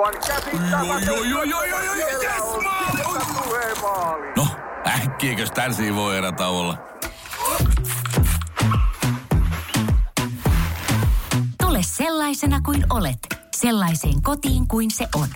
Aivan 0.00 0.20
käsittämätöntä. 0.26 1.12
Oi, 1.12 1.32
oi, 1.32 1.52
oi, 1.54 1.72
oi, 1.72 1.88
oi, 1.88 1.96
Siellä 1.96 2.34
yes, 2.34 2.42
on 2.42 2.64
maali! 2.64 2.96
sieltä 2.96 3.26
tulee 3.42 3.74
maali. 3.82 4.26
No, 4.36 4.46
äkkiäkös 4.86 5.50
tän 5.50 5.72
voi 5.94 6.16
erä 6.16 6.32
olla? 6.48 6.78
Tule 11.62 11.78
sellaisena 11.82 12.60
kuin 12.60 12.86
olet, 12.90 13.18
sellaiseen 13.56 14.22
kotiin 14.22 14.68
kuin 14.68 14.90
se 14.90 15.08
on. 15.14 15.28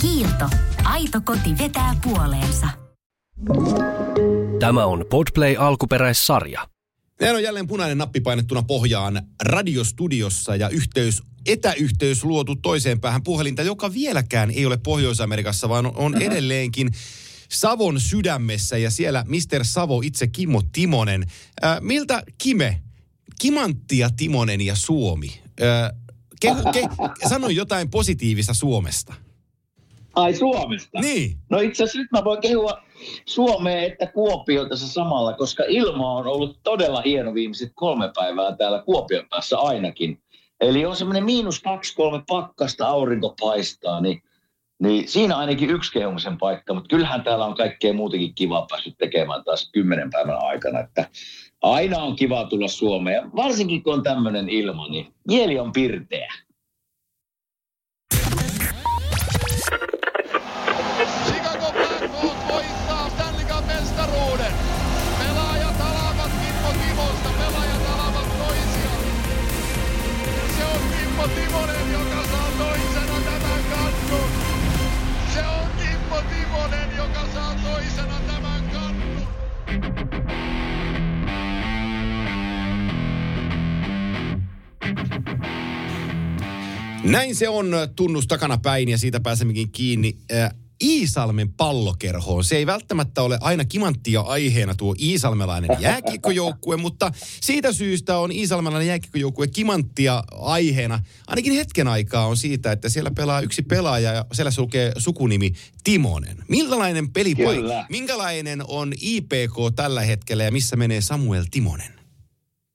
Kiilto. 0.00 0.48
Aito 0.84 1.20
koti 1.24 1.58
vetää 1.58 1.96
puoleensa. 2.02 2.68
Tämä 4.60 4.84
on 4.84 5.04
Podplay 5.10 5.56
alkuperäissarja. 5.58 6.68
Meillä 7.20 7.36
on 7.36 7.42
jälleen 7.42 7.66
punainen 7.66 7.98
nappi 7.98 8.20
painettuna 8.20 8.62
pohjaan 8.62 9.22
radiostudiossa 9.44 10.56
ja 10.56 10.68
yhteys, 10.68 11.22
etäyhteys 11.46 12.24
luotu 12.24 12.56
toiseen 12.56 13.00
päähän 13.00 13.22
puhelinta, 13.22 13.62
joka 13.62 13.94
vieläkään 13.94 14.50
ei 14.50 14.66
ole 14.66 14.76
Pohjois-Amerikassa, 14.76 15.68
vaan 15.68 15.92
on 15.96 16.22
edelleenkin 16.22 16.90
Savon 17.48 18.00
sydämessä 18.00 18.78
ja 18.78 18.90
siellä 18.90 19.24
Mr. 19.28 19.64
Savo 19.64 20.00
itse 20.04 20.26
Kimmo 20.26 20.62
Timonen. 20.72 21.24
Äh, 21.64 21.80
miltä 21.80 22.22
Kime, 22.38 22.82
Kimanttia 23.40 24.10
Timonen 24.16 24.60
ja 24.60 24.76
Suomi? 24.76 25.42
Äh, 25.62 25.90
ke, 26.40 26.48
ke, 26.72 26.88
sano 27.28 27.48
jotain 27.48 27.90
positiivista 27.90 28.54
Suomesta. 28.54 29.14
Ai 30.14 30.34
Suomesta? 30.34 31.00
Niin. 31.00 31.38
No 31.50 31.60
itse 31.60 31.84
asiassa 31.84 31.98
nyt 31.98 32.12
mä 32.12 32.24
voin 32.24 32.40
kehua 32.40 32.82
Suomea 33.26 33.82
että 33.82 34.06
Kuopio 34.06 34.68
tässä 34.68 34.88
samalla, 34.88 35.32
koska 35.32 35.64
ilma 35.68 36.12
on 36.12 36.26
ollut 36.26 36.58
todella 36.62 37.02
hieno 37.02 37.34
viimeiset 37.34 37.72
kolme 37.74 38.10
päivää 38.14 38.56
täällä 38.56 38.82
Kuopion 38.82 39.26
päässä 39.30 39.58
ainakin. 39.58 40.21
Eli 40.62 40.84
on 40.84 40.96
semmoinen 40.96 41.24
miinus 41.24 41.60
kaksi, 41.60 41.96
kolme 41.96 42.22
pakkasta, 42.28 42.86
aurinko 42.86 43.34
paistaa, 43.40 44.00
niin, 44.00 44.22
niin 44.82 45.08
siinä 45.08 45.36
ainakin 45.36 45.70
yksi 45.70 45.92
kehumisen 45.92 46.38
paikka. 46.38 46.74
Mutta 46.74 46.88
kyllähän 46.88 47.24
täällä 47.24 47.44
on 47.44 47.54
kaikkea 47.54 47.92
muutakin 47.92 48.34
kivaa 48.34 48.66
päässyt 48.70 48.98
tekemään 48.98 49.44
taas 49.44 49.70
kymmenen 49.72 50.10
päivän 50.10 50.38
aikana. 50.42 50.80
Että 50.80 51.08
aina 51.62 51.98
on 51.98 52.16
kiva 52.16 52.44
tulla 52.44 52.68
Suomeen, 52.68 53.36
varsinkin 53.36 53.82
kun 53.82 53.94
on 53.94 54.02
tämmöinen 54.02 54.48
ilma, 54.48 54.88
niin 54.88 55.14
mieli 55.28 55.58
on 55.58 55.72
pirteä. 55.72 56.32
Näin 87.04 87.34
se 87.34 87.48
on 87.48 87.72
tunnus 87.96 88.26
takana 88.26 88.58
päin 88.58 88.88
ja 88.88 88.98
siitä 88.98 89.20
pääsemmekin 89.20 89.72
kiinni. 89.72 90.16
Äh, 90.32 90.50
Iisalmen 90.82 91.52
pallokerhoon. 91.52 92.44
Se 92.44 92.56
ei 92.56 92.66
välttämättä 92.66 93.22
ole 93.22 93.38
aina 93.40 93.64
kimanttia 93.64 94.20
aiheena 94.20 94.74
tuo 94.74 94.94
iisalmelainen 95.00 95.70
jääkiekkojoukkue, 95.80 96.76
mutta 96.76 97.12
siitä 97.40 97.72
syystä 97.72 98.18
on 98.18 98.32
iisalmelainen 98.32 98.88
jääkiekkojoukkue 98.88 99.46
kimanttia 99.46 100.24
aiheena. 100.30 101.00
Ainakin 101.26 101.52
hetken 101.52 101.88
aikaa 101.88 102.26
on 102.26 102.36
siitä, 102.36 102.72
että 102.72 102.88
siellä 102.88 103.10
pelaa 103.10 103.40
yksi 103.40 103.62
pelaaja 103.62 104.12
ja 104.12 104.26
siellä 104.32 104.50
sulkee 104.50 104.92
sukunimi 104.98 105.52
Timonen. 105.84 106.36
Millainen 106.48 107.12
pelipaikka? 107.12 107.86
Minkälainen 107.90 108.64
on 108.68 108.92
IPK 109.00 109.54
tällä 109.76 110.00
hetkellä 110.00 110.44
ja 110.44 110.52
missä 110.52 110.76
menee 110.76 111.00
Samuel 111.00 111.44
Timonen? 111.50 112.01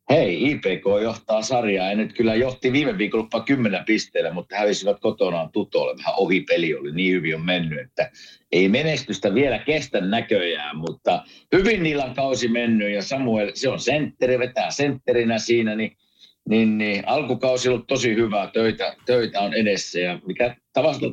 Hei, 0.09 0.51
IPK 0.51 0.83
johtaa 1.03 1.41
sarjaa. 1.41 1.89
Ja 1.89 1.95
nyt 1.95 2.13
kyllä 2.13 2.35
johti 2.35 2.71
viime 2.71 2.97
viikolla 2.97 3.43
10 3.45 3.85
pisteellä, 3.85 4.33
mutta 4.33 4.55
hävisivät 4.55 4.99
kotonaan 4.99 5.51
tutolle. 5.51 5.97
Vähän 5.97 6.13
ohi 6.17 6.41
peli 6.41 6.75
oli, 6.75 6.91
niin 6.91 7.13
hyvin 7.13 7.35
on 7.35 7.45
mennyt, 7.45 7.79
että 7.79 8.11
ei 8.51 8.69
menestystä 8.69 9.33
vielä 9.33 9.59
kestä 9.59 10.01
näköjään, 10.01 10.77
mutta 10.77 11.23
hyvin 11.55 11.83
niillä 11.83 12.03
on 12.03 12.15
kausi 12.15 12.47
mennyt. 12.47 12.93
Ja 12.93 13.03
Samuel, 13.03 13.51
se 13.53 13.69
on 13.69 13.79
sentteri, 13.79 14.39
vetää 14.39 14.71
sentterinä 14.71 15.39
siinä, 15.39 15.75
niin, 15.75 15.97
niin, 16.49 16.77
niin 16.77 17.07
alkukausi 17.07 17.69
on 17.69 17.73
ollut 17.73 17.87
tosi 17.87 18.15
hyvää, 18.15 18.49
töitä, 18.53 18.95
töitä 19.05 19.41
on 19.41 19.53
edessä. 19.53 19.99
Ja 19.99 20.19
mikä 20.25 20.55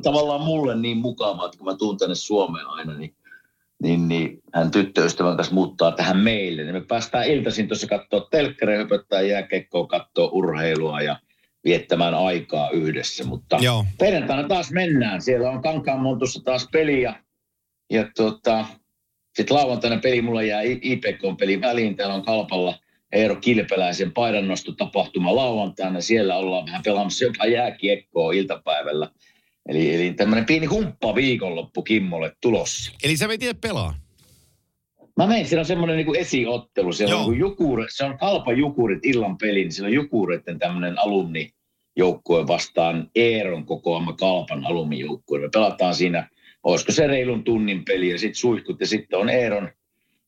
tavallaan 0.03 0.41
mulle 0.41 0.75
niin 0.75 0.97
mukavaa, 0.97 1.45
että 1.45 1.57
kun 1.57 1.67
mä 1.67 1.77
tuun 1.77 1.97
tänne 1.97 2.15
Suomeen 2.15 2.67
aina, 2.67 2.97
niin 2.97 3.15
niin, 3.85 4.07
niin 4.07 4.41
hän 4.53 4.71
tyttöystävän 4.71 5.35
kanssa 5.35 5.53
muuttaa 5.53 5.91
tähän 5.91 6.17
meille. 6.17 6.63
Niin 6.63 6.75
me 6.75 6.81
päästään 6.81 7.27
iltaisin 7.27 7.67
tuossa 7.67 7.87
katsoa 7.87 8.27
telkkaria, 8.31 8.77
höpöttää 8.77 9.21
jääkekkoa, 9.21 9.87
katsoa 9.87 10.29
urheilua 10.31 11.01
ja 11.01 11.19
viettämään 11.63 12.13
aikaa 12.13 12.69
yhdessä. 12.69 13.23
Mutta 13.23 13.57
Joo. 13.61 13.85
perjantaina 13.99 14.47
taas 14.47 14.71
mennään. 14.71 15.21
Siellä 15.21 15.49
on 15.49 15.61
Kankaanmontussa 15.61 16.43
taas 16.43 16.67
peli 16.71 17.01
ja, 17.01 17.15
ja 17.89 18.07
tota, 18.15 18.65
sitten 19.35 19.57
lauantaina 19.57 19.97
peli, 19.97 20.21
mulla 20.21 20.43
jää 20.43 20.61
IPK-peli 20.61 21.61
väliin. 21.61 21.95
Täällä 21.95 22.15
on 22.15 22.25
Kalpalla 22.25 22.79
Eero 23.11 23.35
Kilpeläisen 23.35 24.11
paidannostutapahtuma 24.11 25.35
lauantaina. 25.35 26.01
Siellä 26.01 26.35
ollaan 26.35 26.65
vähän 26.65 26.81
pelaamassa 26.83 27.25
jopa 27.25 27.45
jääkiekkoa 27.45 28.33
iltapäivällä. 28.33 29.09
Eli, 29.69 29.95
eli 29.95 30.13
tämmöinen 30.13 30.45
pieni 30.45 30.65
humppa 30.65 31.15
viikonloppu 31.15 31.83
Kimmolle 31.83 32.31
tulossa. 32.41 32.91
Eli 33.03 33.17
sä 33.17 33.27
veit 33.27 33.61
pelaa. 33.61 33.95
Mä 35.17 35.27
menen, 35.27 35.47
siellä 35.47 35.61
on 35.61 35.65
semmoinen 35.65 35.97
niin 35.97 36.15
esiottelu. 36.15 36.93
Siellä 36.93 37.13
Joo. 37.13 37.23
on 37.23 37.31
niin 37.31 37.39
jukure, 37.39 37.85
se 37.89 38.03
on 38.03 38.17
kalpa 38.17 38.53
jukurit 38.53 39.05
illan 39.05 39.37
peli, 39.37 39.59
niin 39.59 39.71
siellä 39.71 39.87
on 39.87 39.93
jukureiden 39.93 40.59
tämmöinen 40.59 40.99
alumni 40.99 41.53
joukkue 41.95 42.47
vastaan 42.47 43.09
Eeron 43.15 43.65
kokoama 43.65 44.13
kalpan 44.13 44.65
alumnijoukkue. 44.65 45.39
Me 45.39 45.49
pelataan 45.53 45.95
siinä, 45.95 46.29
olisiko 46.63 46.91
se 46.91 47.07
reilun 47.07 47.43
tunnin 47.43 47.85
peli 47.85 48.09
ja 48.09 48.19
sitten 48.19 48.35
suihkut 48.35 48.79
ja 48.79 48.87
sitten 48.87 49.19
on 49.19 49.29
Eeron 49.29 49.69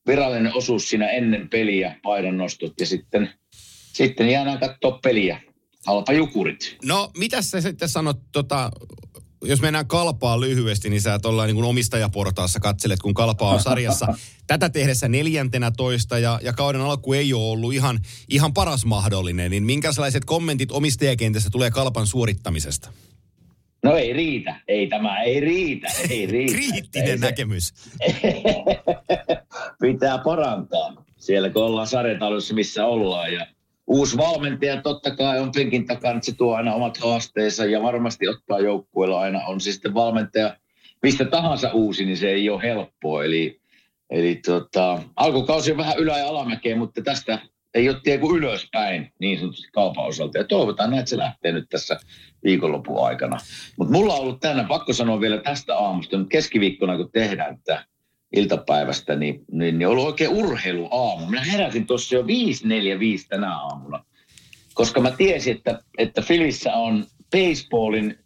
virallinen 0.06 0.56
osuus 0.56 0.88
siinä 0.88 1.10
ennen 1.10 1.48
peliä, 1.48 1.96
paidonnostot 2.02 2.72
ja 2.80 2.86
sitten, 2.86 3.30
sitten 3.92 4.28
jäädään 4.28 4.58
katsoa 4.58 4.98
peliä. 5.02 5.40
Kalpa 5.84 6.12
jukurit. 6.12 6.76
No, 6.84 7.10
mitä 7.18 7.42
sä 7.42 7.60
sitten 7.60 7.88
sanot, 7.88 8.16
tota, 8.32 8.70
jos 9.44 9.60
mennään 9.60 9.86
kalpaa 9.86 10.40
lyhyesti, 10.40 10.90
niin 10.90 11.02
sä 11.02 11.18
tuolla 11.18 11.46
niin 11.46 11.56
kuin 11.56 11.66
omistajaportaassa 11.66 12.60
katselet, 12.60 13.00
kun 13.00 13.14
kalpaa 13.14 13.54
on 13.54 13.62
sarjassa 13.62 14.06
tätä 14.46 14.68
tehdessä 14.68 15.08
neljäntenä 15.08 15.70
toista 15.70 16.18
ja, 16.18 16.40
ja 16.42 16.52
kauden 16.52 16.80
alku 16.80 17.12
ei 17.12 17.34
ole 17.34 17.50
ollut 17.50 17.74
ihan, 17.74 18.00
ihan 18.28 18.54
paras 18.54 18.84
mahdollinen, 18.84 19.50
niin 19.50 19.62
minkälaiset 19.62 20.24
kommentit 20.24 20.72
omistajakentässä 20.72 21.50
tulee 21.50 21.70
kalpan 21.70 22.06
suorittamisesta? 22.06 22.92
No 23.84 23.96
ei 23.96 24.12
riitä, 24.12 24.60
ei 24.68 24.86
tämä, 24.86 25.22
ei 25.22 25.40
riitä, 25.40 25.88
ei 26.10 26.26
riitä. 26.32 26.52
Kriittinen 26.52 27.08
Ei 27.08 27.18
se- 27.18 27.26
näkemys. 27.26 27.74
pitää 29.80 30.18
parantaa 30.18 31.04
siellä, 31.18 31.50
kun 31.50 31.62
ollaan 31.62 31.86
sarjataulussa, 31.86 32.54
missä 32.54 32.86
ollaan. 32.86 33.32
Ja 33.32 33.46
uusi 33.88 34.16
valmentaja 34.16 34.82
totta 34.82 35.16
kai 35.16 35.40
on 35.40 35.52
penkin 35.52 35.86
takana, 35.86 36.14
että 36.14 36.26
se 36.26 36.36
tuo 36.36 36.54
aina 36.54 36.74
omat 36.74 36.96
haasteensa 36.96 37.64
ja 37.64 37.82
varmasti 37.82 38.28
ottaa 38.28 38.60
joukkueella 38.60 39.20
aina 39.20 39.46
on 39.46 39.60
se 39.60 39.72
sitten 39.72 39.94
valmentaja 39.94 40.56
mistä 41.02 41.24
tahansa 41.24 41.72
uusi, 41.72 42.04
niin 42.04 42.16
se 42.16 42.30
ei 42.30 42.50
ole 42.50 42.62
helppoa. 42.62 43.24
Eli, 43.24 43.60
eli 44.10 44.34
tota, 44.34 45.02
alkukausi 45.16 45.72
on 45.72 45.78
vähän 45.78 45.98
ylä- 45.98 46.18
ja 46.18 46.28
alamäkeä, 46.28 46.76
mutta 46.76 47.02
tästä 47.02 47.38
ei 47.74 47.88
ole 47.88 48.00
tie 48.02 48.18
kuin 48.18 48.38
ylöspäin 48.38 49.12
niin 49.18 49.38
sanotusti 49.38 49.68
kaupan 49.72 50.06
osalta. 50.06 50.38
Ja 50.38 50.44
toivotaan, 50.44 50.90
näin, 50.90 51.00
että 51.00 51.10
se 51.10 51.16
lähtee 51.16 51.52
nyt 51.52 51.68
tässä 51.68 51.96
viikonlopun 52.44 53.06
aikana. 53.06 53.38
Mutta 53.76 53.92
mulla 53.92 54.14
on 54.14 54.20
ollut 54.20 54.40
tänään, 54.40 54.68
pakko 54.68 54.92
sanoa 54.92 55.20
vielä 55.20 55.38
tästä 55.38 55.78
aamusta, 55.78 56.18
nyt 56.18 56.28
keskiviikkona 56.28 56.96
kun 56.96 57.10
tehdään 57.12 57.58
tätä 57.58 57.84
iltapäivästä, 58.36 59.16
niin, 59.16 59.44
niin, 59.52 59.78
niin 59.78 59.88
ollut 59.88 60.06
oikein 60.06 60.30
urheiluaamu. 60.30 61.26
Minä 61.26 61.42
heräsin 61.44 61.86
tuossa 61.86 62.14
jo 62.14 62.22
5.45 62.22 62.28
tänä 63.28 63.56
aamuna, 63.58 64.04
koska 64.74 65.00
mä 65.00 65.10
tiesin, 65.10 65.56
että, 65.56 65.82
että 65.98 66.22
Filissä 66.22 66.72
on 66.74 67.04
baseballin 67.30 68.18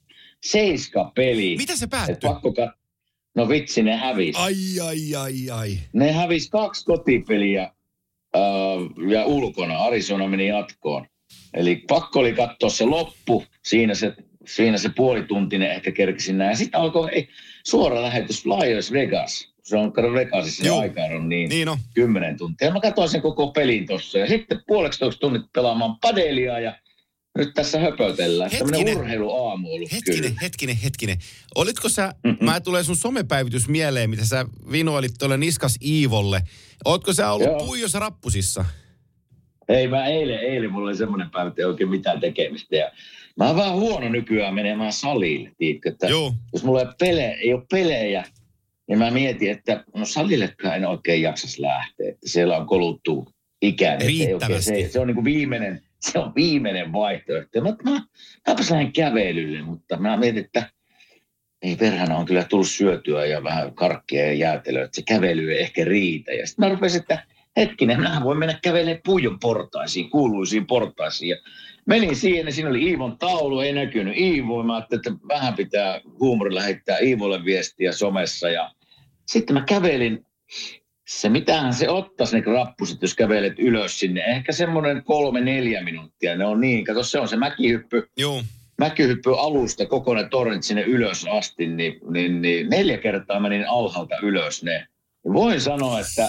seiska-peli. 0.44 1.56
Mitä 1.56 1.76
se 1.76 1.84
Et 1.84 1.90
päättyi? 1.90 2.16
pakko 2.22 2.48
kat- 2.50 2.82
No 3.34 3.48
vitsi, 3.48 3.82
ne 3.82 3.96
hävisi. 3.96 4.38
Ai, 4.38 4.54
ai, 4.86 5.14
ai, 5.14 5.50
ai. 5.50 5.78
Ne 5.92 6.12
hävisi 6.12 6.50
kaksi 6.50 6.84
kotipeliä 6.84 7.62
äh, 7.62 8.40
ja 9.10 9.24
ulkona. 9.26 9.78
Arizona 9.78 10.28
meni 10.28 10.48
jatkoon. 10.48 11.06
Eli 11.54 11.76
pakko 11.88 12.20
oli 12.20 12.32
katsoa 12.32 12.70
se 12.70 12.84
loppu. 12.84 13.44
Siinä 13.64 13.94
se, 13.94 14.14
siinä 14.46 14.78
se 14.78 14.88
puolituntinen 14.96 15.70
ehkä 15.70 15.92
kerkisin 15.92 16.38
näin. 16.38 16.56
Sitten 16.56 16.80
alkoi 16.80 17.10
hei, 17.10 17.28
suora 17.66 18.02
lähetys 18.02 18.42
Flyers 18.42 18.92
Vegas. 18.92 19.51
Se 19.72 19.76
on 19.76 19.92
kato 19.92 20.12
Vegasissa 20.12 20.66
Joo. 20.66 20.76
se 20.76 20.82
aika 20.82 21.00
on 21.02 21.28
niin, 21.28 21.48
Niin 21.48 21.68
on. 21.68 21.78
10 21.94 22.36
tuntia. 22.38 22.72
Mä 22.72 22.80
katsoin 22.80 23.08
sen 23.08 23.22
koko 23.22 23.50
pelin 23.52 23.86
tuossa 23.86 24.18
ja 24.18 24.26
sitten 24.26 24.62
puoleksi 24.66 25.00
tunnit 25.20 25.42
pelaamaan 25.52 25.96
padelia 26.00 26.60
ja 26.60 26.78
nyt 27.38 27.54
tässä 27.54 27.78
höpötellään. 27.78 28.50
Tämmöinen 28.50 28.78
Hetkinen. 28.78 28.98
urheiluaamu 28.98 29.72
ollut 29.72 29.92
Hetkinen, 29.92 30.20
kyllä. 30.22 30.40
hetkinen, 30.42 30.76
hetkinen. 30.76 31.18
Olitko 31.54 31.88
sä, 31.88 32.12
mä 32.40 32.60
tulee 32.60 32.84
sun 32.84 32.96
somepäivitys 32.96 33.68
mieleen, 33.68 34.10
mitä 34.10 34.24
sä 34.24 34.46
vinoilit 34.72 35.12
tuolle 35.18 35.36
Niskas 35.36 35.78
Iivolle. 35.84 36.42
Ootko 36.84 37.12
sä 37.12 37.32
ollut 37.32 37.46
Joo. 37.46 37.58
puijossa 37.66 37.98
rappusissa? 37.98 38.64
Ei, 39.68 39.88
mä 39.88 40.06
eilen, 40.06 40.38
eilen 40.38 40.72
mulla 40.72 40.88
oli 40.88 40.96
semmoinen 40.96 41.30
päivä, 41.30 41.48
että 41.48 41.62
ei 41.62 41.66
oikein 41.66 41.90
mitään 41.90 42.20
tekemistä. 42.20 42.76
Ja 42.76 42.90
mä 43.36 43.46
oon 43.46 43.56
vähän 43.56 43.72
huono 43.74 44.08
nykyään 44.08 44.54
menemään 44.54 44.92
salille, 44.92 45.50
tiedätkö, 45.58 45.88
että 45.88 46.06
Joo. 46.06 46.34
jos 46.52 46.64
mulla 46.64 46.80
ei, 46.80 46.86
ole 46.86 46.94
pele, 46.98 47.24
ei 47.30 47.54
ole 47.54 47.62
pelejä, 47.70 48.24
niin 48.88 48.98
mä 48.98 49.10
mietin, 49.10 49.50
että 49.50 49.84
no 49.94 50.04
salillekaan 50.04 50.76
en 50.76 50.86
oikein 50.86 51.22
jaksas 51.22 51.58
lähteä. 51.58 52.10
Että 52.10 52.28
siellä 52.28 52.56
on 52.56 52.66
koluttu 52.66 53.28
ikään. 53.62 54.02
ei 54.02 54.08
Riittävästi. 54.08 54.82
Se, 54.82 54.88
se 54.88 55.00
on 55.00 55.06
niin 55.06 55.14
kuin 55.14 55.24
viimeinen, 55.24 55.82
se 56.00 56.18
on 56.18 56.34
viimeinen 56.34 56.92
vaihtoehto. 56.92 57.58
Ja 57.58 57.62
Mä, 57.62 57.76
mä, 57.90 58.02
mäpäs 58.48 58.70
lähden 58.70 58.92
kävelylle, 58.92 59.62
mutta 59.62 59.96
mä 59.96 60.16
mietin, 60.16 60.44
että 60.44 60.70
ei 61.62 61.76
perhana 61.76 62.16
on 62.16 62.26
kyllä 62.26 62.44
tullut 62.44 62.68
syötyä 62.68 63.26
ja 63.26 63.44
vähän 63.44 63.74
karkkia 63.74 64.26
ja 64.26 64.32
jäätelöä, 64.32 64.84
että 64.84 64.96
se 64.96 65.02
kävely 65.02 65.52
ei 65.52 65.60
ehkä 65.60 65.84
riitä. 65.84 66.32
Ja 66.32 66.46
sitten 66.46 66.64
mä 66.64 66.74
rupesin, 66.74 67.00
että 67.00 67.24
hetkinen, 67.56 68.00
mä 68.00 68.20
voin 68.24 68.38
mennä 68.38 68.58
kävelemään 68.62 69.00
puijon 69.04 69.38
portaisiin, 69.38 70.10
kuuluisiin 70.10 70.66
portaisiin. 70.66 71.28
Ja 71.28 71.36
menin 71.86 72.16
siihen 72.16 72.46
ja 72.46 72.52
siinä 72.52 72.70
oli 72.70 72.82
Iivon 72.82 73.18
taulu, 73.18 73.60
ei 73.60 73.72
näkynyt 73.72 74.16
Iivoa. 74.16 74.62
Mä 74.62 74.74
ajattelin, 74.74 75.00
että 75.00 75.26
vähän 75.28 75.54
pitää 75.54 76.00
huumorilla 76.20 76.60
heittää 76.60 76.98
Iivolle 76.98 77.44
viestiä 77.44 77.92
somessa. 77.92 78.50
Ja 78.50 78.72
sitten 79.26 79.54
mä 79.54 79.64
kävelin, 79.64 80.26
se 81.08 81.28
mitähän 81.28 81.74
se 81.74 81.88
ottaisi 81.88 82.40
ne 82.40 82.52
rappuset, 82.52 83.02
jos 83.02 83.14
kävelet 83.14 83.58
ylös 83.58 84.00
sinne. 84.00 84.20
Ehkä 84.20 84.52
semmoinen 84.52 85.04
kolme, 85.04 85.40
neljä 85.40 85.82
minuuttia. 85.82 86.36
Ne 86.36 86.44
on 86.44 86.60
niin, 86.60 86.84
kato 86.84 87.02
se 87.02 87.18
on 87.18 87.28
se 87.28 87.36
mäkihyppy 87.36 88.08
Joo. 88.16 88.42
mäkihyppy 88.78 89.30
alusta 89.38 89.86
kokoinen 89.86 90.30
tornit 90.30 90.62
sinne 90.62 90.82
ylös 90.82 91.26
asti, 91.30 91.66
niin, 91.66 92.00
niin, 92.10 92.42
niin 92.42 92.70
neljä 92.70 92.98
kertaa 92.98 93.40
menin 93.40 93.68
alhaalta 93.68 94.14
ylös 94.22 94.62
ne. 94.62 94.86
Ja 95.24 95.32
voin 95.32 95.60
sanoa, 95.60 96.00
että 96.00 96.28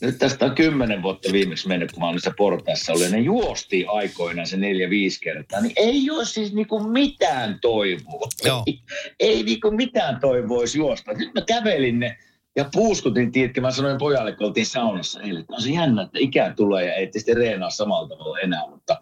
nyt 0.00 0.18
tästä 0.18 0.44
on 0.44 0.54
kymmenen 0.54 1.02
vuotta 1.02 1.32
viimeksi 1.32 1.68
mennyt, 1.68 1.92
kun 1.92 2.02
mä 2.02 2.08
olin 2.08 2.20
se 2.20 2.32
portaassa 2.36 2.92
ollut, 2.92 3.04
ja 3.04 3.10
ne 3.10 3.18
juosti 3.18 3.86
aikoinaan 3.88 4.46
se 4.46 4.56
neljä, 4.56 4.90
viisi 4.90 5.20
kertaa, 5.20 5.60
niin 5.60 5.72
ei 5.76 6.10
ole 6.10 6.24
siis 6.24 6.52
niinku 6.52 6.80
mitään 6.80 7.58
toivoa. 7.60 8.28
Joo. 8.44 8.62
Ei, 8.66 8.80
ei 9.30 9.42
niinku 9.42 9.70
mitään 9.70 10.20
toivoa 10.20 10.58
olisi 10.58 10.78
juosta. 10.78 11.12
Nyt 11.12 11.34
mä 11.34 11.40
kävelin 11.40 12.00
ne 12.00 12.16
ja 12.56 12.64
puuskutin, 12.72 13.32
tiedätkö, 13.32 13.60
mä 13.60 13.70
sanoin 13.70 13.98
pojalle, 13.98 14.36
kun 14.36 14.46
oltiin 14.46 14.66
saunassa 14.66 15.20
eilen, 15.20 15.40
että 15.40 15.54
on 15.54 15.62
se 15.62 15.70
jännä, 15.70 16.02
että 16.02 16.18
ikää 16.20 16.54
tulee 16.54 16.86
ja 16.86 16.94
ei 16.94 17.06
tietysti 17.06 17.34
reenaa 17.34 17.70
samalla 17.70 18.08
tavalla 18.08 18.38
enää, 18.38 18.70
mutta 18.70 18.96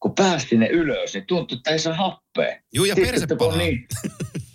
kun 0.00 0.14
päästiin 0.14 0.60
ne 0.60 0.66
ylös, 0.66 1.14
niin 1.14 1.26
tuntui, 1.26 1.56
että 1.56 1.70
ei 1.70 1.78
saa 1.78 1.94
happea. 1.94 2.58
Juu, 2.74 2.84
ja 2.84 2.94
perse. 2.94 3.26
Niin, 3.58 3.86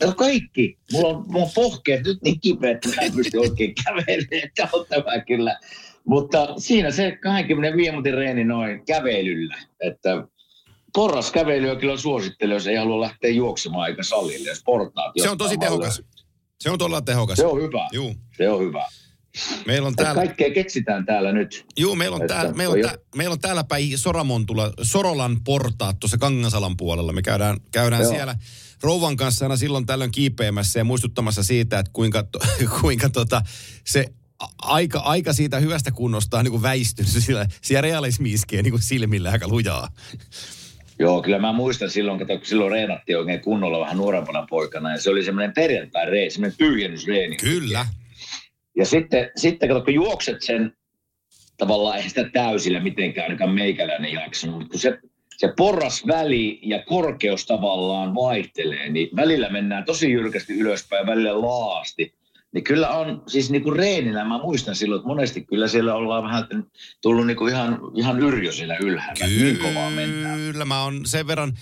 no 0.03 0.13
kaikki. 0.13 0.77
Mulla 0.91 1.07
on, 1.07 1.25
mulla 1.27 1.45
on 1.45 1.51
pohkeet 1.55 2.05
nyt 2.05 2.21
niin 2.23 2.39
kipeät, 2.39 2.85
että 2.85 2.95
mä 2.95 3.01
en 3.01 3.13
pysty 3.13 3.37
oikein 3.37 3.73
kävelemään. 3.83 4.43
Että 4.43 4.69
on 4.73 4.85
tämä 4.89 5.19
kyllä. 5.27 5.59
Mutta 6.09 6.47
siinä 6.57 6.91
se 6.91 7.17
25 7.23 7.91
minuutin 7.91 8.13
reeni 8.13 8.44
noin 8.44 8.85
kävelyllä. 8.85 9.57
Että 9.79 10.09
porras 10.94 11.31
kävelyä 11.31 11.75
kyllä 11.75 11.97
suosittelen, 11.97 12.53
jos 12.53 12.67
ei 12.67 12.75
halua 12.75 13.01
lähteä 13.01 13.29
juoksemaan 13.29 13.83
aika 13.83 14.03
salille, 14.03 14.50
jos 14.50 14.63
portaat 14.65 15.13
Se 15.21 15.29
on 15.29 15.38
tosi 15.38 15.57
tehokas. 15.57 16.01
Se 16.59 16.69
on 16.69 16.77
todella 16.77 17.01
tehokas. 17.01 17.38
Se 17.38 17.45
on 17.45 17.61
hyvä. 17.61 17.88
Juu. 17.91 18.15
Se 18.38 18.50
on 18.50 18.59
hyvä. 18.59 18.88
Meillä 19.65 19.88
on 19.88 19.95
täällä, 19.95 20.15
Kaikkea 20.15 20.53
keksitään 20.53 21.06
täällä 21.06 21.31
nyt. 21.31 21.65
juu, 21.77 21.95
meillä 21.95 22.15
on 22.15 22.27
täällä, 22.27 22.53
meillä 22.53 22.73
on, 22.73 22.81
tää, 22.81 22.95
meillä 23.15 23.33
on 23.33 23.39
täällä 23.39 23.63
päin 23.63 23.97
Soramontulla, 23.97 24.73
Sorolan 24.81 25.38
portaat 25.44 26.00
tuossa 26.00 26.17
Kangasalan 26.17 26.77
puolella. 26.77 27.13
Me 27.13 27.21
käydään, 27.21 27.57
käydään 27.71 28.01
Joo. 28.01 28.11
siellä 28.11 28.35
rouvan 28.83 29.17
kanssa 29.17 29.45
aina 29.45 29.57
silloin 29.57 29.85
tällöin 29.85 30.11
kiipeämässä 30.11 30.79
ja 30.79 30.83
muistuttamassa 30.83 31.44
siitä, 31.44 31.79
että 31.79 31.91
kuinka, 31.94 32.23
kuinka 32.81 33.09
tota, 33.09 33.41
se 33.85 34.06
aika, 34.62 35.00
aika 35.00 35.33
siitä 35.33 35.59
hyvästä 35.59 35.91
kunnosta 35.91 36.38
on 36.38 36.44
niin 36.44 36.51
kuin 36.51 36.62
väistynyt. 36.62 37.12
Siellä, 37.25 37.47
siellä 37.62 37.81
realismi 37.81 38.31
iskee 38.31 38.62
niin 38.62 38.71
kuin 38.71 38.83
silmillä 38.83 39.31
aika 39.31 39.47
lujaa. 39.47 39.88
Joo, 41.00 41.21
kyllä 41.21 41.39
mä 41.39 41.53
muistan 41.53 41.89
silloin, 41.89 42.19
kun 42.19 42.39
silloin 42.44 42.71
reenattiin 42.71 43.18
oikein 43.18 43.41
kunnolla 43.41 43.80
vähän 43.80 43.97
nuorempana 43.97 44.47
poikana. 44.50 44.91
Ja 44.91 45.01
se 45.01 45.09
oli 45.09 45.24
semmoinen 45.24 45.53
perjantai-reeni, 45.53 46.30
semmoinen 46.30 46.57
tyhjennysreeni. 46.57 47.38
Kyllä. 47.38 47.86
Ja 48.77 48.86
sitten, 48.86 49.31
sitten 49.36 49.69
kato, 49.69 49.81
kun 49.81 49.94
juokset 49.94 50.42
sen, 50.42 50.74
tavallaan 51.57 51.95
eihän 51.95 52.09
sitä 52.09 52.30
täysillä 52.33 52.80
mitenkään 52.80 53.25
ainakaan 53.25 53.53
meikäläinen 53.53 54.13
jaksanut, 54.13 54.56
mutta 54.56 54.71
kun 54.71 54.80
se, 54.80 55.00
se 55.38 55.53
porras 55.57 56.07
väli 56.07 56.59
ja 56.63 56.83
korkeus 56.83 57.45
tavallaan 57.45 58.15
vaihtelee, 58.15 58.89
niin 58.89 59.09
välillä 59.15 59.50
mennään 59.50 59.85
tosi 59.85 60.12
jyrkästi 60.12 60.59
ylöspäin, 60.59 61.07
välillä 61.07 61.42
laasti. 61.42 62.19
Niin 62.53 62.63
kyllä 62.63 62.89
on, 62.89 63.23
siis 63.27 63.49
niin 63.49 63.63
kuin 63.63 63.75
reeninä, 63.75 64.25
mä 64.25 64.37
muistan 64.37 64.75
silloin, 64.75 64.99
että 64.99 65.07
monesti 65.07 65.41
kyllä 65.45 65.67
siellä 65.67 65.95
ollaan 65.95 66.23
vähän 66.23 66.47
tullut 67.01 67.27
niin 67.27 67.37
kuin 67.37 67.53
ihan, 67.53 67.79
ihan 67.95 68.19
yrjö 68.19 68.51
siellä 68.51 68.77
ylhäällä. 68.81 69.25
Niin 69.27 69.57
kovaa 69.57 69.89
mennään. 69.89 70.37
Kyllä, 70.37 70.65
mä 70.65 70.83
on 70.83 71.01
sen 71.05 71.27
verran... 71.27 71.53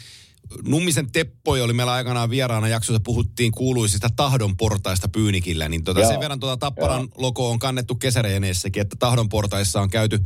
Nummisen 0.67 1.11
Teppoja 1.11 1.63
oli 1.63 1.73
meillä 1.73 1.91
aikanaan 1.93 2.29
vieraana 2.29 2.67
jaksossa, 2.67 2.99
puhuttiin 3.03 3.51
kuuluisista 3.51 4.07
tahdon 4.15 4.57
portaista 4.57 5.07
Pyynikillä, 5.07 5.69
niin 5.69 5.83
tota 5.83 5.99
Joo, 5.99 6.11
sen 6.11 6.19
verran 6.19 6.39
tuota 6.39 6.57
Tapparan 6.57 7.07
logo 7.17 7.49
on 7.49 7.59
kannettu 7.59 7.95
kesäreeneessäkin, 7.95 8.81
että 8.81 8.95
tahdon 8.99 9.29
portaissa 9.29 9.81
on 9.81 9.89
käyty, 9.89 10.19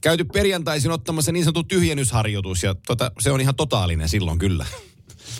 käyty 0.00 0.24
perjantaisin 0.24 0.90
ottamassa 0.90 1.32
niin 1.32 1.44
sanottu 1.44 1.64
tyhjennysharjoitus, 1.64 2.62
ja 2.62 2.74
tota, 2.86 3.12
se 3.20 3.30
on 3.30 3.40
ihan 3.40 3.54
totaalinen 3.54 4.08
silloin 4.08 4.38
kyllä. 4.38 4.66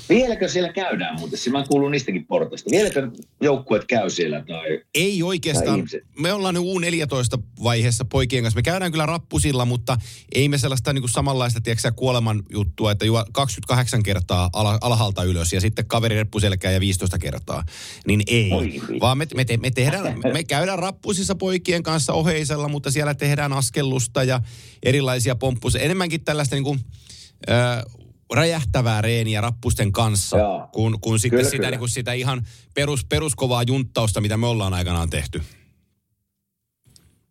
Vieläkö 0.08 0.48
siellä 0.48 0.72
käydään 0.72 1.18
muuten? 1.18 1.38
Siis 1.38 1.52
Mä 1.52 1.64
kuulun 1.68 1.90
niistäkin 1.90 2.26
portaista. 2.26 2.70
Vieläkö 2.70 3.10
joukkueet 3.40 3.84
käy 3.84 4.10
siellä 4.10 4.44
tai... 4.48 4.80
Ei 4.94 5.18
Tai 5.18 5.22
oikeastaan. 5.22 5.76
ihmiset. 5.76 6.02
Me 6.18 6.32
ollaan 6.32 6.54
nyt 6.54 6.62
U14 6.62 7.42
vaiheessa 7.62 8.04
poikien 8.04 8.42
kanssa. 8.42 8.58
Me 8.58 8.62
käydään 8.62 8.90
kyllä 8.90 9.06
rappusilla, 9.06 9.64
mutta 9.64 9.96
ei 10.34 10.48
me 10.48 10.58
sellaista 10.58 10.92
niin 10.92 11.02
kuin 11.02 11.10
samanlaista, 11.10 11.60
tiedätkö 11.60 11.92
kuoleman 11.96 12.42
juttua, 12.50 12.92
että 12.92 13.04
juo 13.04 13.24
28 13.32 14.02
kertaa 14.02 14.50
ala, 14.52 14.78
alhaalta 14.80 15.24
ylös 15.24 15.52
ja 15.52 15.60
sitten 15.60 15.86
kaveri 15.86 16.16
reppuselkää 16.16 16.72
ja 16.72 16.80
15 16.80 17.18
kertaa. 17.18 17.64
Niin 18.06 18.22
ei. 18.26 18.52
Oi. 18.52 18.80
Vaan 19.00 19.18
me, 19.18 19.26
me, 19.34 19.44
te, 19.44 19.56
me, 19.56 19.70
tehdään, 19.70 20.18
me 20.32 20.44
käydään 20.44 20.78
rappusissa 20.78 21.34
poikien 21.34 21.82
kanssa 21.82 22.12
oheisella, 22.12 22.68
mutta 22.68 22.90
siellä 22.90 23.14
tehdään 23.14 23.52
askellusta 23.52 24.24
ja 24.24 24.40
erilaisia 24.82 25.36
pomppuja. 25.36 25.80
Enemmänkin 25.80 26.24
tällaista 26.24 26.56
niin 26.56 26.64
kuin, 26.64 26.80
äh, 27.50 27.84
räjähtävää 28.34 29.02
reeniä 29.02 29.40
rappusten 29.40 29.92
kanssa, 29.92 30.38
Joo. 30.38 30.68
kun, 30.72 30.98
kun 31.00 31.18
sitten 31.18 31.38
Kyllä, 31.38 31.50
sitä, 31.50 31.56
kyllä. 31.56 31.70
niin 31.70 31.78
kuin 31.78 31.88
sitä 31.88 32.12
ihan 32.12 32.46
perus, 32.74 33.04
peruskovaa 33.04 33.62
junttausta, 33.62 34.20
mitä 34.20 34.36
me 34.36 34.46
ollaan 34.46 34.74
aikanaan 34.74 35.10
tehty. 35.10 35.42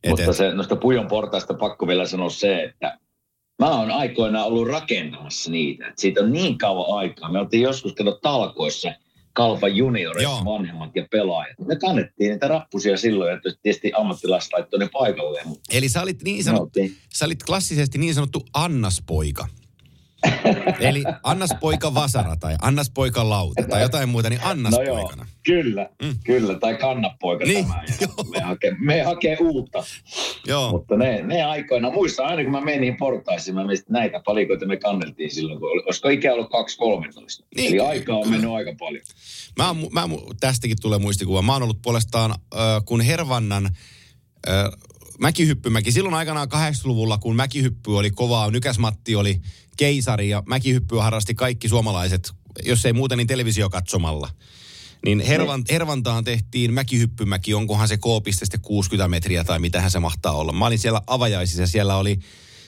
Et, 0.03 0.09
Mutta 0.09 0.33
se, 0.33 0.53
noista 0.53 0.75
pujon 0.75 1.07
portaista 1.07 1.53
pakko 1.53 1.87
vielä 1.87 2.05
sanoa 2.05 2.29
se, 2.29 2.63
että 2.63 2.99
mä 3.59 3.69
oon 3.69 3.91
aikoinaan 3.91 4.47
ollut 4.47 4.67
rakentamassa 4.67 5.51
niitä. 5.51 5.87
Et 5.87 5.99
siitä 5.99 6.21
on 6.21 6.33
niin 6.33 6.57
kauan 6.57 6.97
aikaa. 6.97 7.31
Me 7.31 7.39
oltiin 7.39 7.63
joskus 7.63 7.93
kato 7.93 8.19
talkoissa 8.21 8.93
Kalpan 9.33 9.75
junioreissa 9.75 10.29
Joo. 10.29 10.45
vanhemmat 10.45 10.95
ja 10.95 11.07
pelaajat. 11.11 11.59
Me 11.67 11.75
kannettiin 11.75 12.31
niitä 12.31 12.47
rappusia 12.47 12.97
silloin, 12.97 13.31
ja 13.31 13.39
tietysti 13.61 13.91
ammattilaiset 13.95 14.53
laittoi 14.53 14.79
ne 14.79 14.89
paikalle. 14.93 15.41
Mutta 15.45 15.77
eli 15.77 15.89
sä 15.89 16.01
olit, 16.01 16.23
niin 16.23 16.43
sanottu, 16.43 16.79
sä 17.13 17.25
olit 17.25 17.43
klassisesti 17.43 17.97
niin 17.97 18.13
sanottu 18.13 18.45
annaspoika. 18.53 19.47
Eli 20.79 21.03
annaspoika 21.23 21.93
vasara 21.93 22.35
tai 22.35 22.55
annaspoika 22.61 23.29
lauta 23.29 23.63
tai 23.69 23.81
jotain 23.81 24.09
muuta, 24.09 24.29
niin 24.29 24.39
no 24.41 24.45
joo, 24.45 24.51
annaspoikana. 24.51 25.25
kyllä, 25.43 25.89
Mm. 26.03 26.15
kyllä. 26.23 26.59
Tai 26.59 26.75
kannapoika 26.75 27.45
Niin, 27.45 27.65
tämä. 27.67 27.83
Me, 28.31 28.39
hakee, 28.39 28.75
me 28.79 29.01
hakee 29.01 29.37
uutta. 29.41 29.83
Joo. 30.47 30.71
Mutta 30.71 30.97
ne, 30.97 31.21
ne 31.23 31.43
aikoina, 31.43 31.91
muistan 31.91 32.25
aina 32.25 32.43
kun 32.43 32.51
mä 32.51 32.61
menin 32.61 32.97
portaisiin, 32.97 33.55
mä 33.55 33.63
mietin, 33.63 33.79
että 33.81 33.93
näitä 33.93 34.21
palikoita 34.25 34.65
me 34.65 34.77
kanneltiin 34.77 35.31
silloin, 35.35 35.59
kun 35.59 35.71
oli, 35.71 35.83
olisiko 35.85 36.09
ikä 36.09 36.33
ollut 36.33 36.47
2-13. 36.47 37.45
Niin, 37.55 37.67
Eli 37.67 37.79
aikaa 37.79 38.17
on 38.17 38.29
mennyt 38.29 38.51
aika 38.51 38.75
paljon. 38.79 39.03
Mä, 39.57 39.75
mä, 39.91 40.01
tästäkin 40.39 40.77
tulee 40.81 40.99
muistikuva. 40.99 41.41
Mä 41.41 41.53
oon 41.53 41.63
ollut 41.63 41.81
puolestaan, 41.81 42.31
äh, 42.31 42.59
kun 42.85 43.01
Hervannan 43.01 43.65
äh, 44.49 44.63
mäkihyppymäki, 45.19 45.91
silloin 45.91 46.15
aikanaan 46.15 46.47
80-luvulla, 46.47 47.17
kun 47.17 47.35
mäkihyppy 47.35 47.97
oli 47.97 48.11
kovaa, 48.11 48.51
Nykäsmatti 48.51 49.15
oli 49.15 49.41
keisari 49.77 50.29
ja 50.29 50.43
mäkihyppyä 50.45 51.03
harrasti 51.03 51.35
kaikki 51.35 51.69
suomalaiset, 51.69 52.33
jos 52.65 52.85
ei 52.85 52.93
muuten 52.93 53.17
niin 53.17 53.27
televisio 53.27 53.69
katsomalla. 53.69 54.29
Niin 55.05 55.19
Hervan, 55.19 55.63
Hervantaan 55.71 56.23
tehtiin 56.23 56.73
mäkihyppymäki, 56.73 57.53
onkohan 57.53 57.87
se 57.87 57.97
K-piste 57.97 58.45
sitten 58.45 58.61
60 58.61 59.07
metriä 59.07 59.43
tai 59.43 59.59
mitähän 59.59 59.91
se 59.91 59.99
mahtaa 59.99 60.33
olla. 60.33 60.53
Mä 60.53 60.65
olin 60.65 60.79
siellä 60.79 61.01
avajaisissa 61.07 61.61
ja 61.61 61.67
siellä 61.67 61.97
oli 61.97 62.19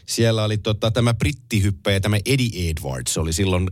siellä 0.09 0.43
oli 0.43 0.57
tota, 0.57 0.91
tämä 0.91 1.13
brittihyppäjä, 1.13 1.99
tämä 1.99 2.17
Eddie 2.25 2.69
Edwards 2.69 3.17
oli 3.17 3.33
silloin 3.33 3.69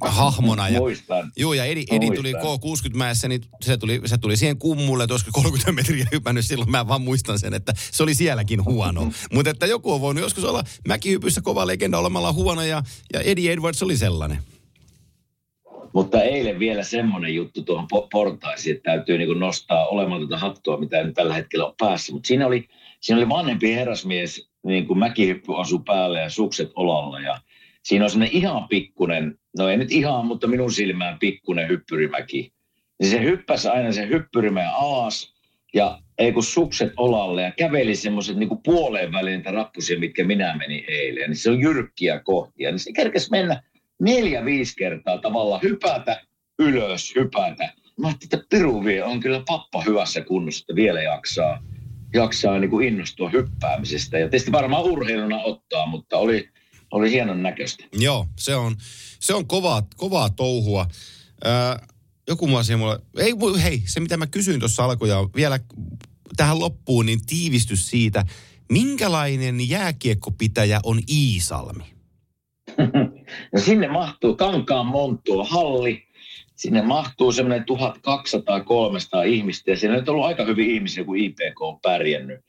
hahmona. 0.00 0.68
Ja, 0.68 0.80
Muistan. 0.80 1.32
Joo, 1.36 1.52
ja 1.52 1.64
Eddie, 1.64 1.84
Eddie 1.90 2.10
tuli 2.16 2.32
Muistan. 2.32 2.92
K60-mäessä, 2.92 3.28
niin 3.28 3.40
se 3.60 3.76
tuli, 3.76 4.00
se 4.04 4.18
tuli 4.18 4.36
siihen 4.36 4.58
kummulle, 4.58 5.04
että 5.04 5.14
olisiko 5.14 5.30
30 5.34 5.72
metriä 5.72 6.06
hypännyt 6.12 6.44
silloin. 6.44 6.70
Mä 6.70 6.88
vaan 6.88 7.02
muistan 7.02 7.38
sen, 7.38 7.54
että 7.54 7.72
se 7.76 8.02
oli 8.02 8.14
sielläkin 8.14 8.64
huono. 8.64 9.12
Mutta 9.34 9.50
että 9.50 9.66
joku 9.66 9.92
on 9.92 10.00
voinut 10.00 10.22
joskus 10.22 10.44
olla 10.44 10.64
mäkihypyssä 10.88 11.40
kova 11.40 11.66
legenda 11.66 11.98
olemalla 11.98 12.32
huono, 12.32 12.62
ja, 12.62 12.82
ja 13.12 13.20
Eddie 13.20 13.52
Edwards 13.52 13.82
oli 13.82 13.96
sellainen. 13.96 14.38
Mutta 15.92 16.22
eilen 16.22 16.58
vielä 16.58 16.82
semmoinen 16.82 17.34
juttu 17.34 17.62
tuohon 17.62 17.88
po- 17.94 18.08
portaisiin, 18.12 18.76
että 18.76 18.92
täytyy 18.92 19.18
niin 19.18 19.40
nostaa 19.40 19.86
olematonta 19.86 20.38
hattua, 20.38 20.76
mitä 20.76 21.02
nyt 21.02 21.14
tällä 21.14 21.34
hetkellä 21.34 21.66
on 21.66 21.74
päässä. 21.78 22.12
Mutta 22.12 22.26
siinä 22.26 22.46
oli, 22.46 22.68
siinä 23.06 23.18
oli 23.18 23.28
vanhempi 23.28 23.74
herrasmies, 23.74 24.50
niin 24.62 24.86
kuin 24.86 24.98
mäkihyppy 24.98 25.52
asu 25.56 25.78
päällä 25.78 26.20
ja 26.20 26.30
sukset 26.30 26.70
olalla. 26.74 27.20
Ja 27.20 27.40
siinä 27.82 28.04
on 28.04 28.10
semmoinen 28.10 28.36
ihan 28.36 28.68
pikkunen, 28.68 29.38
no 29.58 29.68
ei 29.68 29.76
nyt 29.76 29.92
ihan, 29.92 30.26
mutta 30.26 30.46
minun 30.46 30.72
silmään 30.72 31.18
pikkunen 31.18 31.68
hyppyrimäki. 31.68 32.52
Niin 33.00 33.10
se 33.10 33.22
hyppäsi 33.22 33.68
aina 33.68 33.92
sen 33.92 34.08
hyppyrimäen 34.08 34.70
alas 34.74 35.34
ja 35.74 35.98
ei 36.18 36.32
kun 36.32 36.42
sukset 36.42 36.92
olalle 36.96 37.42
ja 37.42 37.50
käveli 37.50 37.96
semmoiset 37.96 38.36
niin 38.36 38.62
puoleen 38.64 39.12
väliin 39.12 39.36
niitä 39.36 39.50
rappusia, 39.50 39.98
mitkä 39.98 40.24
minä 40.24 40.56
menin 40.56 40.84
eilen. 40.88 41.30
Niin 41.30 41.36
se 41.36 41.50
on 41.50 41.60
jyrkkiä 41.60 42.20
kohtia. 42.20 42.70
Niin 42.70 42.78
se 42.78 42.92
kerkesi 42.92 43.30
mennä 43.30 43.62
neljä, 44.00 44.44
viisi 44.44 44.76
kertaa 44.76 45.18
tavallaan 45.18 45.62
hypätä, 45.62 46.22
ylös, 46.58 47.14
hypätä. 47.14 47.72
Mä 48.00 48.06
ajattelin, 48.06 48.34
että 48.34 48.46
Piru 48.50 48.84
vie 48.84 49.04
on 49.04 49.20
kyllä 49.20 49.42
pappa 49.46 49.82
hyvässä 49.82 50.20
kunnossa, 50.20 50.62
että 50.62 50.74
vielä 50.74 51.02
jaksaa, 51.02 51.62
jaksaa 52.14 52.58
niin 52.58 52.70
kuin 52.70 52.88
innostua 52.88 53.30
hyppäämisestä. 53.30 54.18
Ja 54.18 54.28
tietysti 54.28 54.52
varmaan 54.52 54.84
urheiluna 54.84 55.38
ottaa, 55.38 55.86
mutta 55.86 56.16
oli, 56.16 56.48
oli 56.90 57.10
hienon 57.10 57.42
näköistä. 57.42 57.84
Joo, 57.92 58.26
se 58.38 58.56
on, 58.56 58.76
se 59.20 59.34
on 59.34 59.46
kovaa, 59.46 59.82
kovaa 59.96 60.30
touhua. 60.30 60.86
Öö, 61.46 61.52
joku 62.28 62.46
muu 62.46 62.56
asia 62.56 62.76
mulle, 62.76 62.98
ei, 63.18 63.32
hei, 63.62 63.82
se 63.86 64.00
mitä 64.00 64.16
mä 64.16 64.26
kysyin 64.26 64.60
tuossa 64.60 64.84
alkujaan, 64.84 65.28
vielä 65.36 65.60
tähän 66.36 66.60
loppuun, 66.60 67.06
niin 67.06 67.26
tiivistys 67.26 67.90
siitä, 67.90 68.24
minkälainen 68.72 69.68
jääkiekkopitäjä 69.68 70.80
on 70.84 71.00
Iisalmi? 71.10 71.84
No 73.52 73.60
sinne 73.60 73.88
mahtuu 73.88 74.36
Kankaan 74.36 74.86
Monttuo 74.86 75.44
halli. 75.44 76.05
Sinne 76.56 76.82
mahtuu 76.82 77.32
semmoinen 77.32 77.66
1200-300 79.22 79.26
ihmistä 79.26 79.70
ja 79.70 79.76
siellä 79.76 79.98
on 79.98 80.04
ollut 80.08 80.26
aika 80.26 80.44
hyvin 80.44 80.70
ihmisiä, 80.70 81.04
kun 81.04 81.18
IPK 81.18 81.60
on 81.60 81.80
pärjännyt. 81.80 82.40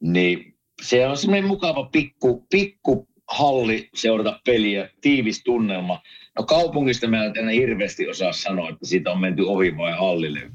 Niin 0.00 0.54
se 0.82 1.06
on 1.06 1.16
semmoinen 1.16 1.48
mukava 1.48 1.88
pikku, 1.92 2.46
pikku 2.50 3.08
halli 3.28 3.88
seurata 3.94 4.40
peliä, 4.46 4.90
tiivis 5.00 5.44
tunnelma. 5.44 6.00
No 6.38 6.44
kaupungista 6.44 7.06
mä 7.06 7.24
en 7.24 7.32
enää 7.36 7.50
hirveästi 7.50 8.08
osaa 8.08 8.32
sanoa, 8.32 8.68
että 8.68 8.86
siitä 8.86 9.10
on 9.10 9.20
menty 9.20 9.42
ohi 9.42 9.76
vai 9.76 9.92
hallille 9.92 10.50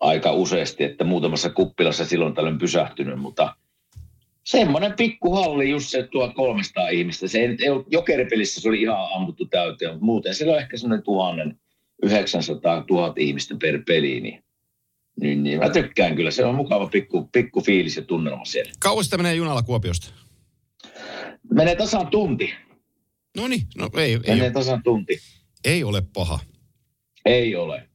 aika 0.00 0.32
useasti, 0.32 0.84
että 0.84 1.04
muutamassa 1.04 1.50
kuppilassa 1.50 2.04
silloin 2.04 2.34
tällöin 2.34 2.58
pysähtynyt, 2.58 3.18
mutta 3.18 3.56
semmoinen 4.44 4.92
pikkuhalli, 4.96 5.70
just 5.70 5.88
se 5.88 6.02
tuo 6.02 6.32
300 6.34 6.88
ihmistä. 6.88 7.28
Se 7.28 7.38
ei 7.38 7.56
ei 7.62 7.70
ollut, 7.70 7.86
jokeripelissä 7.90 8.60
se 8.60 8.68
oli 8.68 8.82
ihan 8.82 9.08
ammuttu 9.14 9.46
täyteen, 9.46 9.90
mutta 9.90 10.04
muuten 10.04 10.34
siellä 10.34 10.54
on 10.54 10.60
ehkä 10.60 10.76
semmoinen 10.76 11.04
1900 12.00 12.84
000 12.90 13.14
ihmistä 13.18 13.56
per 13.60 13.82
peli, 13.86 14.20
niin, 14.20 14.42
niin, 15.20 15.42
niin 15.42 15.58
mä 15.58 15.70
tykkään 15.70 16.16
kyllä. 16.16 16.30
Se 16.30 16.44
on 16.44 16.54
mukava 16.54 16.86
pikku, 16.86 17.28
pikku 17.32 17.60
fiilis 17.60 17.96
ja 17.96 18.02
tunnelma 18.02 18.44
siellä. 18.44 18.72
Kauas 18.78 19.06
sitä 19.06 19.16
menee 19.16 19.34
junalla 19.34 19.62
Kuopiosta? 19.62 20.12
Menee 21.52 21.76
tasan 21.76 22.06
tunti. 22.06 22.54
No 23.36 23.48
niin, 23.48 23.62
no 23.76 23.90
ei, 23.96 24.12
ei, 24.12 24.18
Menee 24.26 24.42
ole, 24.44 24.50
tasan 24.50 24.82
tunti. 24.82 25.18
ei 25.64 25.84
ole 25.84 26.02
paha. 26.14 26.38
Ei 27.24 27.56
ole. 27.56 27.88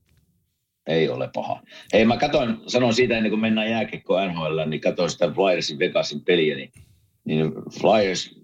Ei 0.88 1.10
ole 1.10 1.29
paha. 1.34 1.62
Ei, 1.93 2.05
mä 2.05 2.17
katsoin, 2.17 2.58
sanon 2.67 2.93
siitä 2.93 3.17
ennen 3.17 3.29
kuin 3.31 3.39
mennään 3.39 3.70
jääkekkoon 3.70 4.27
NHL, 4.27 4.62
niin 4.65 4.81
katsoin 4.81 5.10
sitä 5.10 5.31
Flyersin 5.31 5.79
Vegasin 5.79 6.22
peliä, 6.22 6.55
niin, 6.55 6.72
niin 7.25 7.51
Flyers 7.79 8.39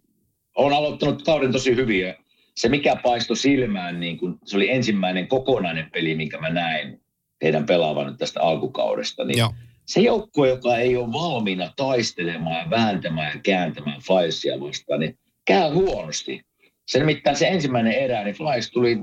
on 0.56 0.74
aloittanut 0.74 1.24
kauden 1.24 1.52
tosi 1.52 1.76
hyvin. 1.76 2.00
Ja 2.00 2.14
se, 2.58 2.70
mikä 2.70 2.96
paistoi 2.96 3.38
silmään, 3.38 4.00
niin 4.00 4.18
kun, 4.18 4.40
se 4.46 4.58
oli 4.58 4.72
ensimmäinen 4.72 5.28
kokonainen 5.28 5.90
peli, 5.94 6.16
minkä 6.16 6.38
mä 6.38 6.50
näin 6.50 7.02
heidän 7.44 7.66
pelaavan 7.66 8.08
nyt 8.08 8.18
tästä 8.18 8.42
alkukaudesta. 8.42 9.24
Niin 9.24 9.38
Joo. 9.38 9.54
se 9.86 10.02
joukkue, 10.02 10.50
joka 10.50 10.78
ei 10.78 10.98
ole 10.98 11.14
valmiina 11.14 11.72
taistelemaan 11.76 12.60
ja 12.60 12.70
vääntämään 12.70 13.32
ja 13.36 13.42
kääntämään 13.44 14.02
Flyersia 14.02 14.60
vastaan, 14.60 15.00
niin 15.00 15.20
käy 15.46 15.74
huonosti. 15.74 16.42
Se 16.88 17.00
nimittäin 17.00 17.36
se 17.36 17.48
ensimmäinen 17.48 17.94
erä, 17.94 18.24
niin 18.24 18.36
Flyers 18.36 18.72
tuli 18.72 18.98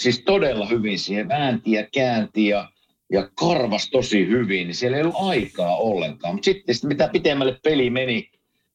siis 0.00 0.22
todella 0.24 0.66
hyvin 0.66 0.98
siihen, 0.98 1.28
väänti 1.28 1.72
ja 1.72 1.86
käänti 1.94 2.46
ja, 2.46 2.68
ja 3.12 3.30
karvas 3.34 3.90
tosi 3.90 4.26
hyvin, 4.26 4.66
niin 4.66 4.74
siellä 4.74 4.96
ei 4.96 5.02
ollut 5.02 5.28
aikaa 5.28 5.76
ollenkaan. 5.76 6.34
Mutta 6.34 6.44
sitten 6.44 6.74
sit 6.74 6.84
mitä 6.84 7.08
pitemmälle 7.12 7.58
peli 7.62 7.90
meni 7.90 8.30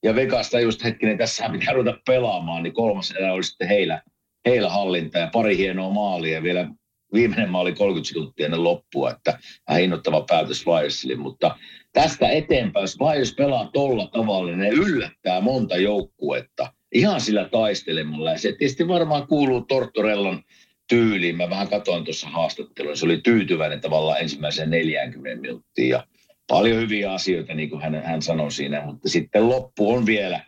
ja 0.08 0.16
Vegasta 0.16 0.60
just 0.60 0.84
hetkinen, 0.84 1.18
tässä 1.18 1.50
pitää 1.50 1.74
ruveta 1.74 1.98
pelaamaan, 2.06 2.64
niin 2.64 2.74
kolmas 2.74 3.12
erä 3.12 3.34
oli 3.34 3.44
sitten 3.44 3.68
heillä, 3.68 4.02
heillä 4.46 4.70
hallinta 4.70 5.18
ja 5.18 5.30
pari 5.34 5.58
hienoa 5.58 5.90
maalia 5.90 6.34
ja 6.34 6.44
vielä 6.44 6.70
viimeinen 7.14 7.50
maali 7.50 7.74
30 7.74 8.08
sekuntia 8.08 8.46
ennen 8.46 8.64
loppua, 8.64 9.12
että 9.12 9.40
vähän 9.68 9.84
innoittava 9.84 10.26
päätös 10.30 10.64
Flyersille, 10.64 11.16
mutta 11.16 11.58
tästä 11.94 12.30
eteenpäin, 12.30 12.86
jos 13.20 13.36
pelaa 13.36 13.70
tolla 13.74 14.08
tavalla, 14.08 14.48
niin 14.48 14.60
ne 14.60 14.70
yllättää 14.70 15.42
monta 15.42 15.78
joukkuetta 15.78 16.74
ihan 16.94 17.22
sillä 17.22 17.50
taistelemalla. 17.50 18.32
Ja 18.32 18.38
se 18.38 18.52
tietysti 18.52 18.88
varmaan 18.88 19.28
kuuluu 19.28 19.62
Tortorellan 19.62 20.44
tyyliin. 20.90 21.38
Mä 21.38 21.50
vähän 21.50 21.68
katsoin 21.68 22.04
tuossa 22.04 22.30
haastattelua. 22.30 22.96
Se 22.96 23.06
oli 23.06 23.18
tyytyväinen 23.18 23.82
tavallaan 23.82 24.22
ensimmäiseen 24.22 24.70
40 24.70 25.42
minuuttiin 25.42 25.90
ja 25.90 26.08
paljon 26.48 26.78
hyviä 26.78 27.14
asioita, 27.14 27.54
niin 27.54 27.70
kuin 27.70 27.82
hän, 27.82 28.04
hän 28.04 28.22
sanoi 28.22 28.52
siinä. 28.52 28.86
Mutta 28.86 29.10
sitten 29.10 29.50
loppu 29.50 29.94
on 29.94 30.06
vielä 30.06 30.42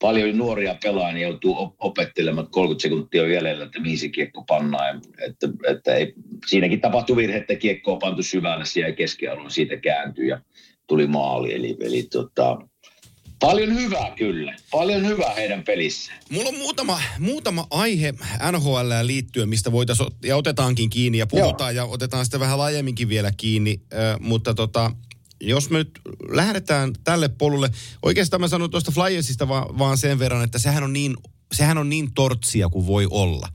paljon 0.00 0.38
nuoria 0.38 0.76
pelaajia, 0.82 1.14
niin 1.14 1.22
joutuu 1.22 1.58
op- 1.58 1.76
opettelemaan, 1.78 2.44
että 2.44 2.52
30 2.52 2.82
sekuntia 2.82 3.22
on 3.22 3.32
jäljellä, 3.32 3.64
että 3.64 3.80
mihin 3.80 3.98
se 3.98 4.08
kiekko 4.08 4.44
pannaan. 4.48 5.00
Että, 5.28 5.48
että 5.68 5.94
ei, 5.94 6.14
siinäkin 6.46 6.80
tapahtui 6.80 7.16
virhe, 7.16 7.36
että 7.36 7.54
kiekko 7.54 7.92
on 7.92 7.98
pantu 7.98 8.22
syvälle, 8.22 8.64
se 8.64 8.80
jäi 8.80 8.92
keskialueen, 8.92 9.50
siitä 9.50 9.76
kääntyi 9.76 10.28
ja 10.28 10.40
tuli 10.86 11.06
maali. 11.06 11.54
Eli, 11.54 11.76
eli 11.80 12.02
tota, 12.02 12.58
paljon 13.40 13.74
hyvää 13.74 14.14
kyllä. 14.16 14.56
Paljon 14.70 15.06
hyvää 15.06 15.34
heidän 15.34 15.62
pelissään. 15.62 16.18
Mulla 16.30 16.48
on 16.48 16.56
muutama, 16.56 17.00
muutama 17.18 17.66
aihe 17.70 18.14
NHL 18.52 18.90
liittyen, 19.02 19.48
mistä 19.48 19.72
voitaisiin, 19.72 20.08
ja 20.24 20.36
otetaankin 20.36 20.90
kiinni 20.90 21.18
ja 21.18 21.26
puhutaan 21.26 21.74
Joo. 21.74 21.86
ja 21.86 21.92
otetaan 21.92 22.24
sitä 22.24 22.40
vähän 22.40 22.58
laajemminkin 22.58 23.08
vielä 23.08 23.32
kiinni, 23.36 23.80
äh, 23.92 24.20
mutta 24.20 24.54
tota, 24.54 24.92
jos 25.40 25.70
me 25.70 25.78
nyt 25.78 26.00
lähdetään 26.28 26.92
tälle 27.04 27.28
polulle, 27.28 27.70
oikeastaan 28.02 28.40
mä 28.40 28.48
sanon 28.48 28.70
tuosta 28.70 28.92
Flyersista 28.92 29.48
vaan, 29.48 29.78
vaan 29.78 29.98
sen 29.98 30.18
verran, 30.18 30.44
että 30.44 30.58
sehän 30.58 30.82
on 30.82 30.92
niin, 30.92 31.16
sehän 31.52 31.78
on 31.78 31.88
niin 31.88 32.14
tortsia 32.14 32.68
kuin 32.68 32.86
voi 32.86 33.06
olla. 33.10 33.48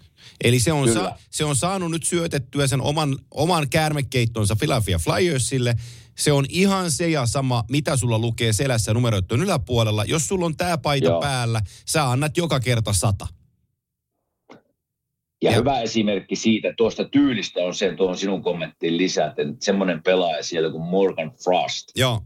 Eli 0.43 0.59
se 0.59 0.71
on, 0.71 0.93
sa, 0.93 1.15
se 1.29 1.45
on 1.45 1.55
saanut 1.55 1.91
nyt 1.91 2.03
syötettyä 2.03 2.67
sen 2.67 2.81
oman, 2.81 3.17
oman 3.31 3.69
käärmekeittonsa 3.69 4.55
Philadelphia 4.55 4.99
Flyersille. 4.99 5.75
Se 6.21 6.31
on 6.31 6.45
ihan 6.49 6.91
se 6.91 7.09
ja 7.09 7.25
sama, 7.25 7.63
mitä 7.69 7.97
sulla 7.97 8.19
lukee 8.19 8.53
selässä 8.53 8.93
numeroittujen 8.93 9.43
yläpuolella. 9.43 10.03
Jos 10.05 10.27
sulla 10.27 10.45
on 10.45 10.57
tämä 10.57 10.77
paita 10.77 11.07
Joo. 11.07 11.21
Päällä, 11.21 11.61
sä 11.87 12.09
annat 12.09 12.37
joka 12.37 12.59
kerta 12.59 12.93
sata. 12.93 13.27
Ja, 15.43 15.51
Ja- 15.51 15.57
hyvä 15.57 15.81
esimerkki 15.81 16.35
siitä, 16.35 16.73
tuosta 16.77 17.03
tyylistä 17.05 17.59
on 17.59 17.75
se, 17.75 17.93
tuohon 17.95 18.17
sinun 18.17 18.41
kommenttiin 18.43 18.97
lisäten, 18.97 19.49
että 19.49 19.65
semmoinen 19.65 20.03
pelaaja 20.03 20.43
siellä 20.43 20.69
kuin 20.71 20.83
Morgan 20.83 21.31
Frost, 21.43 21.87
Joo, 21.95 22.21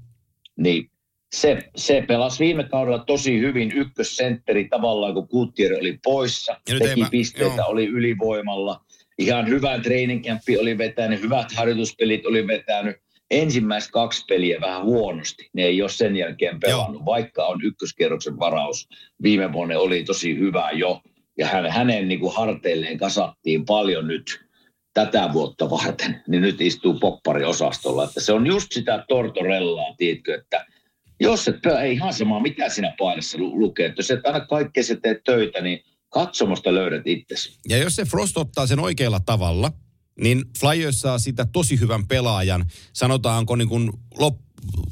niin 0.58 0.92
se, 1.36 1.58
se 1.76 2.04
pelasi 2.08 2.44
viime 2.44 2.64
kaudella 2.64 3.04
tosi 3.04 3.40
hyvin 3.40 3.72
ykkössentteri 3.72 4.68
tavallaan, 4.70 5.14
kun 5.14 5.28
Gutierrez 5.32 5.80
oli 5.80 6.00
poissa, 6.04 6.62
Ja 6.70 6.80
teki 6.80 7.00
mä- 7.02 7.10
pisteitä, 7.12 7.56
joo. 7.56 7.68
oli 7.68 7.86
ylivoimalla, 7.86 8.86
ihan 9.20 9.48
hyvän 9.48 9.82
treeninkämppi 9.82 10.58
oli 10.58 10.78
vetänyt, 10.78 11.22
hyvät 11.22 11.52
harjoituspelit 11.52 12.26
oli 12.26 12.48
vetänyt, 12.48 13.05
ensimmäiset 13.32 13.92
kaksi 13.92 14.26
peliä 14.28 14.62
vähän 14.62 14.84
huonosti, 14.84 15.50
ne 15.54 15.64
ei 15.64 15.82
ole 15.82 15.90
sen 15.90 16.16
jälkeen 16.16 16.60
pelannut, 16.60 17.02
joo. 17.02 17.06
vaikka 17.06 17.46
on 17.46 17.64
ykköskierroksen 17.64 18.40
varaus, 18.40 18.90
viime 19.24 19.54
vuonna 19.54 19.80
oli 19.80 20.04
tosi 20.04 20.38
hyvä 20.38 20.70
jo, 20.74 21.02
ja 21.38 21.48
hän, 21.48 21.72
hänen 21.72 22.08
niin 22.08 22.20
kuin 22.20 22.36
harteilleen 22.36 22.98
kasattiin 22.98 23.66
paljon 23.66 24.08
nyt 24.08 24.46
tätä 24.94 25.30
vuotta 25.34 25.70
varten, 25.70 26.24
niin 26.28 26.42
nyt 26.42 26.62
istuu 26.62 27.00
poppariosastolla. 27.00 28.04
Että 28.04 28.22
se 28.22 28.34
on 28.34 28.48
just 28.48 28.72
sitä 28.72 29.06
tortorellaa, 29.08 29.96
tiedätkö, 29.98 30.36
että 30.36 30.66
jos 31.20 31.48
et 31.48 31.62
pelaa, 31.62 31.82
ei 31.82 31.94
ihan 31.94 32.14
sama 32.14 32.40
mitä 32.40 32.70
siinä 32.70 32.96
paidassa 32.98 33.38
lu- 33.38 33.60
lukee, 33.60 33.86
että 33.86 34.00
jos 34.00 34.12
et 34.12 34.26
aina 34.26 34.40
kaikkea 34.40 34.84
se 34.84 34.96
teet 34.96 35.24
töitä, 35.24 35.62
niin 35.62 35.84
katsomosta 36.10 36.74
löydät 36.74 37.02
itsesi. 37.06 37.60
ja 37.70 37.78
jos 37.78 37.96
se 37.96 38.06
Frost 38.06 38.38
ottaa 38.38 38.68
sen 38.68 38.80
oikealla 38.80 39.20
tavalla, 39.20 39.72
niin 40.22 40.44
Flyers 40.60 41.02
saa 41.02 41.20
sitä 41.20 41.46
tosi 41.46 41.80
hyvän 41.80 42.08
pelaajan, 42.08 42.66
sanotaanko 42.94 43.56
niin 43.56 43.70
kuin 43.70 43.92
lop, 44.20 44.45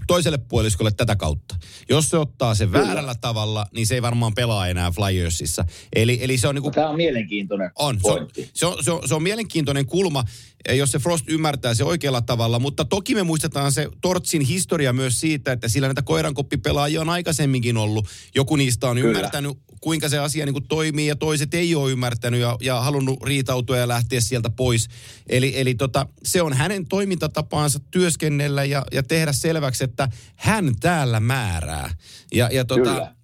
toiselle 0.08 0.38
puoliskolle 0.38 0.92
tätä 0.92 1.16
kautta. 1.16 1.56
Jos 1.90 2.10
se 2.10 2.18
ottaa 2.18 2.56
sen 2.56 2.72
väärällä 2.72 3.16
tavalla, 3.16 3.66
niin 3.74 3.88
se 3.88 3.96
ei 3.96 4.02
varmaan 4.02 4.34
pelaa 4.34 4.68
enää 4.68 4.92
Flyersissa. 4.92 5.66
Eli, 5.96 6.20
eli 6.22 6.38
se 6.38 6.48
on 6.48 6.56
niinku, 6.56 6.72
Tämä 6.72 6.90
on 6.90 6.96
mielenkiintoinen 6.96 7.72
on, 7.80 8.00
se 8.04 8.12
on, 8.12 8.28
se, 8.54 8.66
on, 8.66 8.84
se, 8.84 8.92
on, 8.92 9.08
se 9.08 9.16
on 9.16 9.24
mielenkiintoinen 9.24 9.86
kulma, 9.86 10.24
eh, 10.68 10.78
jos 10.78 10.92
se 10.92 11.00
Frost 11.00 11.30
ymmärtää 11.30 11.74
se 11.74 11.84
oikealla 11.84 12.22
tavalla, 12.22 12.60
mutta 12.60 12.86
toki 12.86 13.16
me 13.16 13.24
muistetaan 13.24 13.72
se 13.72 13.90
Tortsin 14.02 14.42
historia 14.42 14.94
myös 14.94 15.20
siitä, 15.20 15.52
että 15.52 15.68
sillä 15.68 15.88
näitä 15.88 16.02
koirankoppipelaajia 16.02 17.02
on 17.02 17.10
aikaisemminkin 17.10 17.78
ollut. 17.78 18.08
Joku 18.36 18.56
niistä 18.56 18.90
on 18.90 18.98
Kyllä. 18.98 19.10
ymmärtänyt, 19.10 19.58
kuinka 19.82 20.10
se 20.10 20.20
asia 20.20 20.46
niin 20.46 20.54
kuin 20.54 20.68
toimii 20.68 21.08
ja 21.08 21.16
toiset 21.16 21.54
ei 21.54 21.76
ole 21.76 21.92
ymmärtänyt 21.92 22.40
ja, 22.40 22.58
ja 22.62 22.82
halunnut 22.82 23.24
riitautua 23.24 23.78
ja 23.78 23.88
lähteä 23.88 24.22
sieltä 24.22 24.50
pois. 24.50 24.88
Eli, 25.30 25.54
eli 25.56 25.76
tota, 25.76 26.08
se 26.24 26.42
on 26.42 26.54
hänen 26.54 26.88
toimintatapaansa 26.88 27.80
työskennellä 27.92 28.64
ja, 28.64 28.86
ja 28.92 29.04
tehdä 29.04 29.34
selväksi, 29.64 29.84
että 29.84 30.10
hän 30.36 30.74
täällä 30.80 31.20
määrää. 31.20 31.96
Ja, 32.34 32.50
ja 32.52 32.66
tota, 32.66 32.84
Kyllä. 32.84 33.16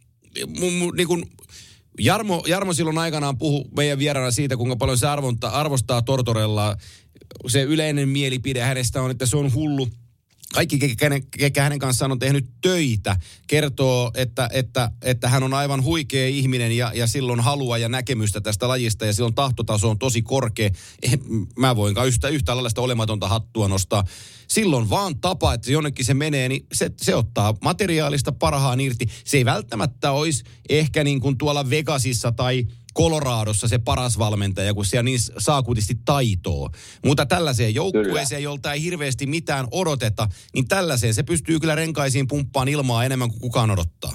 mun, 0.59 0.73
mun, 0.73 0.93
niin 0.97 1.07
kuin, 1.07 1.25
Jarmo, 1.99 2.43
Jarmo 2.47 2.73
silloin 2.73 2.97
aikanaan 2.97 3.37
puhu 3.37 3.69
meidän 3.77 3.99
vieraana 3.99 4.31
siitä, 4.31 4.57
kuinka 4.57 4.75
paljon 4.75 4.97
se 4.97 5.07
arvonta, 5.07 5.49
arvostaa 5.49 6.01
Tortorellaa. 6.01 6.75
Se 7.47 7.61
yleinen 7.61 8.09
mielipide 8.09 8.61
hänestä 8.61 9.01
on, 9.01 9.11
että 9.11 9.25
se 9.25 9.37
on 9.37 9.53
hullu. 9.53 9.87
Kaikki, 10.53 10.79
ketkä 11.37 11.63
hänen, 11.63 11.79
kanssaan 11.79 12.11
on 12.11 12.19
tehnyt 12.19 12.49
töitä, 12.61 13.15
kertoo, 13.47 14.11
että, 14.15 14.49
että, 14.53 14.91
että 15.01 15.29
hän 15.29 15.43
on 15.43 15.53
aivan 15.53 15.83
huikea 15.83 16.27
ihminen 16.27 16.71
ja, 16.71 16.91
ja 16.95 17.07
silloin 17.07 17.39
halua 17.39 17.77
ja 17.77 17.89
näkemystä 17.89 18.41
tästä 18.41 18.67
lajista 18.67 19.05
ja 19.05 19.13
silloin 19.13 19.35
tahtotaso 19.35 19.89
on 19.89 19.99
tosi 19.99 20.21
korkea. 20.21 20.69
Eh, 21.01 21.19
Mä 21.57 21.75
voinkaan 21.75 22.07
yhtä, 22.07 22.27
yhtä 22.27 22.55
lailla 22.55 22.69
sitä 22.69 22.81
olematonta 22.81 23.27
hattua 23.27 23.67
nostaa. 23.67 24.03
Silloin 24.47 24.89
vaan 24.89 25.19
tapa, 25.21 25.53
että 25.53 25.71
jonnekin 25.71 26.05
se 26.05 26.13
menee, 26.13 26.49
niin 26.49 26.65
se, 26.73 26.91
se 27.01 27.15
ottaa 27.15 27.55
materiaalista 27.61 28.31
parhaan 28.31 28.79
irti. 28.79 29.05
Se 29.25 29.37
ei 29.37 29.45
välttämättä 29.45 30.11
olisi 30.11 30.43
ehkä 30.69 31.03
niin 31.03 31.19
kuin 31.19 31.37
tuolla 31.37 31.69
Vegasissa 31.69 32.31
tai 32.31 32.67
Coloradossa 32.99 33.67
se 33.67 33.77
paras 33.77 34.19
valmentaja, 34.19 34.73
kun 34.73 34.85
siellä 34.85 35.03
niin 35.03 35.19
saakutisti 35.37 35.93
taitoa. 36.05 36.69
Mutta 37.05 37.25
tällaiseen 37.25 37.75
joukkueeseen, 37.75 38.43
jolta 38.43 38.73
ei 38.73 38.83
hirveästi 38.83 39.25
mitään 39.25 39.67
odoteta, 39.71 40.27
niin 40.53 40.67
tällaiseen 40.67 41.13
se 41.13 41.23
pystyy 41.23 41.59
kyllä 41.59 41.75
renkaisiin 41.75 42.27
pumppaan 42.27 42.67
ilmaa 42.67 43.05
enemmän 43.05 43.29
kuin 43.29 43.41
kukaan 43.41 43.71
odottaa. 43.71 44.11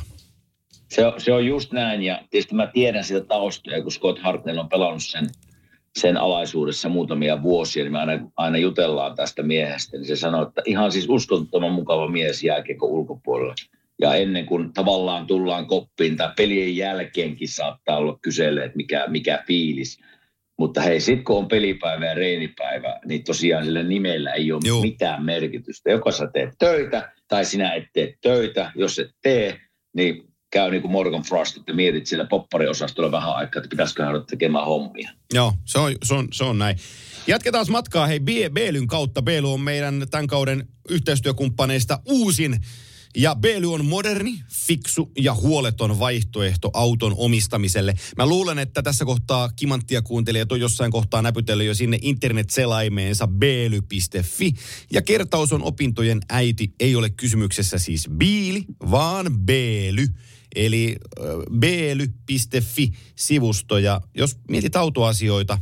Se 0.91 1.07
on, 1.07 1.21
se 1.21 1.33
on 1.33 1.47
just 1.47 1.73
näin 1.73 2.03
ja 2.03 2.23
tietysti 2.31 2.55
mä 2.55 2.67
tiedän 2.67 3.05
sitä 3.05 3.21
taustoja, 3.21 3.83
kun 3.83 3.93
Scott 3.93 4.19
Hartnell 4.19 4.59
on 4.59 4.69
pelannut 4.69 5.05
sen, 5.05 5.29
sen 5.99 6.17
alaisuudessa 6.17 6.89
muutamia 6.89 7.43
vuosia, 7.43 7.83
niin 7.85 7.93
me 7.93 7.99
aina, 7.99 8.31
aina 8.37 8.59
jutellaan 8.59 9.17
tästä 9.17 9.43
miehestä. 9.43 9.97
Niin 9.97 10.07
se 10.07 10.17
sanoo, 10.17 10.43
että 10.43 10.63
ihan 10.65 10.93
siis 10.93 11.07
uskomattoman 11.09 11.73
mukava 11.73 12.09
mies 12.09 12.43
jääkiekko 12.43 12.87
ulkopuolella. 12.87 13.55
Ja 14.01 14.15
ennen 14.15 14.47
kuin 14.47 14.73
tavallaan 14.73 15.27
tullaan 15.27 15.67
koppiin 15.67 16.17
tai 16.17 16.31
pelien 16.37 16.77
jälkeenkin 16.77 17.49
saattaa 17.49 17.97
olla 17.97 18.19
kyselle, 18.23 18.65
että 18.65 18.77
mikä, 18.77 19.05
mikä 19.09 19.45
fiilis. 19.47 19.99
Mutta 20.59 20.81
hei, 20.81 21.01
sitten 21.01 21.25
kun 21.25 21.39
on 21.39 21.49
pelipäivä 21.49 22.07
ja 22.07 22.15
reenipäivä, 22.15 23.01
niin 23.05 23.25
tosiaan 23.25 23.65
sillä 23.65 23.83
nimellä 23.83 24.33
ei 24.33 24.53
ole 24.53 24.61
Joo. 24.65 24.81
Mitään 24.81 25.25
merkitystä. 25.25 25.91
Joko 25.91 26.11
sä 26.11 26.29
teet 26.33 26.51
töitä 26.59 27.13
tai 27.29 27.45
sinä 27.45 27.75
et 27.75 27.85
tee 27.93 28.15
töitä. 28.21 28.73
Jos 28.75 28.99
et 28.99 29.11
tee, 29.23 29.61
niin 29.97 30.35
käy 30.55 30.71
niin 30.71 30.83
kuin 30.83 30.93
Morgan 30.93 31.23
Frost, 31.23 31.57
että 31.57 31.73
mietit 31.73 32.07
siellä 32.07 32.25
poppariosastolla 32.25 33.13
vähän 33.13 33.35
aikaa, 33.37 33.61
että 33.61 33.69
pitäisikö 33.71 34.05
hän 34.05 34.25
tekemään 34.31 34.67
hommia. 34.67 35.11
Joo, 35.35 35.53
se 35.65 35.79
on, 35.79 35.93
se 36.05 36.15
on, 36.15 36.29
se 36.33 36.45
on 36.45 36.59
näin. 36.59 36.77
Jatketaan 37.27 37.67
matkaa 37.71 38.07
hei 38.07 38.21
B- 38.21 38.53
Beelyn 38.55 38.87
kautta. 38.87 39.23
Beely 39.23 39.53
on 39.53 39.61
meidän 39.61 40.07
tämän 40.11 40.27
kauden 40.27 40.69
yhteistyökumppaneista 40.91 41.99
uusin. 42.09 42.57
Ja 43.17 43.35
Beely 43.35 43.73
on 43.73 43.85
moderni, 43.85 44.41
fiksu 44.53 45.13
ja 45.19 45.35
huoleton 45.35 45.99
vaihtoehto 45.99 46.71
auton 46.73 47.15
omistamiselle. 47.17 47.95
Mä 48.17 48.27
luulen, 48.27 48.59
että 48.59 48.83
tässä 48.83 49.05
kohtaa 49.05 49.51
kimanttia 49.57 50.03
kuuntelijat 50.03 50.53
on 50.53 50.61
jossain 50.61 50.91
kohtaa 50.91 51.23
näpytellyt 51.23 51.67
jo 51.67 51.75
sinne 51.75 51.99
internet-selaimeensa 52.03 53.27
beely.fi. 53.27 54.53
Ja 54.93 55.03
kertaus 55.03 55.53
on 55.53 55.63
opintojen 55.63 56.21
äiti. 56.29 56.75
Ei 56.81 56.97
ole 56.97 57.11
kysymyksessä 57.11 57.79
siis 57.79 58.09
biili, 58.17 58.65
vaan 58.91 59.39
Beely. 59.39 60.07
Eli 60.55 60.97
beely.fi-sivusto. 61.59 63.79
Ja 63.79 64.01
jos 64.15 64.37
mietit 64.49 64.77
autoasioita, 64.77 65.59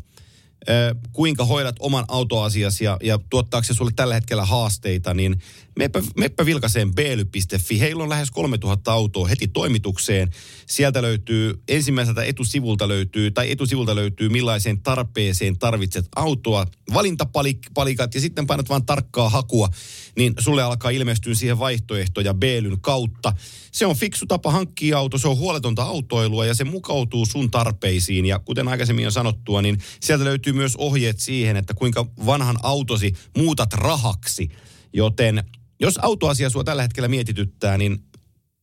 kuinka 1.13 1.45
hoidat 1.45 1.77
oman 1.81 2.05
autoasiasi 2.09 2.85
ja, 2.85 2.97
ja 3.03 3.19
tuottaako 3.31 3.65
se 3.65 3.75
sulle 3.75 3.91
tällä 3.97 4.15
hetkellä 4.15 4.45
haasteita, 4.45 5.15
niin 5.15 5.37
meppä, 5.77 6.03
meppä 6.17 6.47
vilkaiseen 6.47 6.95
beely.fi. 6.95 7.81
Heillä 7.81 8.03
on 8.03 8.09
lähes 8.09 8.31
3000 8.31 8.93
autoa 8.93 9.29
heti 9.29 9.49
toimitukseen. 9.49 10.31
Sieltä 10.67 11.03
löytyy, 11.03 11.63
ensimmäiseltä 11.69 12.25
etusivulta 12.25 12.89
löytyy, 12.89 13.31
tai 13.31 13.51
etusivulta 13.51 13.97
löytyy 13.97 14.29
millaiseen 14.29 14.83
tarpeeseen 14.83 15.59
tarvitset 15.59 16.07
autoa. 16.17 16.67
Valintapalikat 16.95 18.15
ja 18.15 18.21
sitten 18.21 18.47
painat 18.47 18.69
vaan 18.69 18.87
tarkkaa 18.87 19.29
hakua, 19.29 19.69
niin 20.17 20.35
sulle 20.39 20.63
alkaa 20.63 20.91
ilmestyä 20.91 21.35
siihen 21.35 21.59
vaihtoehtoja 21.59 22.35
Beelyn 22.35 22.81
kautta. 22.81 23.33
Se 23.73 23.87
on 23.87 23.97
fiksu 23.97 24.27
tapa 24.27 24.51
hankkia 24.51 24.99
auto, 24.99 25.19
se 25.19 25.29
on 25.29 25.37
huoletonta 25.37 25.83
autoilua 25.83 26.47
ja 26.47 26.55
se 26.55 26.65
mukautuu 26.65 27.27
sun 27.27 27.51
tarpeisiin. 27.51 28.27
Ja 28.27 28.39
kuten 28.39 28.69
aikaisemmin 28.69 29.05
jo 29.05 29.11
sanottua, 29.11 29.63
niin 29.63 29.79
sieltä 30.01 30.25
löytyy 30.25 30.53
myös 30.53 30.77
ohjeet 30.77 31.21
siihen, 31.21 31.57
että 31.57 31.75
kuinka 31.75 32.07
vanhan 32.27 32.57
autosi 32.63 33.13
muutat 33.37 33.73
rahaksi. 33.73 34.49
Joten 34.93 35.45
jos 35.83 35.99
autoasia 36.03 36.51
sua 36.51 36.65
tällä 36.65 36.83
hetkellä 36.83 37.09
mietityttää, 37.09 37.79
niin 37.79 38.05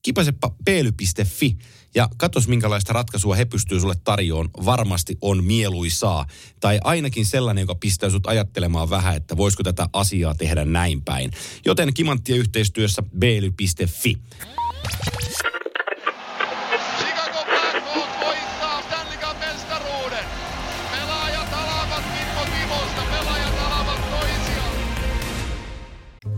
kipasepa 0.02 0.56
peely.fi 0.66 1.58
ja 1.96 2.10
katos 2.18 2.48
minkälaista 2.48 2.94
ratkaisua 2.94 3.36
he 3.36 3.46
pystyy 3.46 3.80
sulle 3.80 3.96
tarjoon. 4.04 4.50
Varmasti 4.66 5.18
on 5.22 5.44
mieluisaa. 5.44 6.26
Tai 6.60 6.80
ainakin 6.84 7.26
sellainen, 7.26 7.62
joka 7.62 7.76
pistää 7.76 8.10
sut 8.10 8.28
ajattelemaan 8.28 8.90
vähän, 8.90 9.16
että 9.16 9.38
voisiko 9.38 9.64
tätä 9.64 9.90
asiaa 9.94 10.36
tehdä 10.36 10.66
näin 10.66 11.02
päin. 11.02 11.32
Joten 11.66 11.94
kimanttia 11.94 12.36
yhteistyössä 12.36 13.04
peely.fi. 13.20 14.18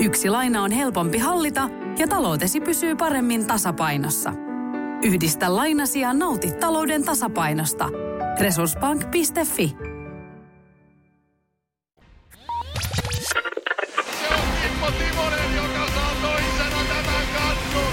Yksi 0.00 0.30
laina 0.30 0.62
on 0.62 0.72
helpompi 0.72 1.18
hallita 1.18 1.68
ja 1.98 2.08
taloutesi 2.08 2.60
pysyy 2.60 2.96
paremmin 2.96 3.46
tasapainossa. 3.46 4.32
Yhdistä 5.02 5.56
lainasi 5.56 6.00
ja 6.00 6.12
nauti 6.12 6.52
talouden 6.52 7.04
tasapainosta. 7.04 7.88
Resurssbank.fi 8.40 9.74
Se 14.20 14.28
on 14.34 14.48
Kimmo 14.62 14.86
Timonen, 14.90 15.56
joka 15.56 15.90
saa 15.94 16.14
toisena 16.22 16.84
tämän 16.88 17.26
kannun. 17.34 17.92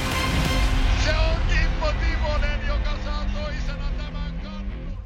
Se 1.03 1.11
on 1.11 1.37
Kimmo 1.47 1.87
Timonen, 1.99 2.67
joka 2.67 2.97
saa 3.03 3.25
toisena 3.33 3.91
tämän 3.97 4.39
kannun. 4.43 4.97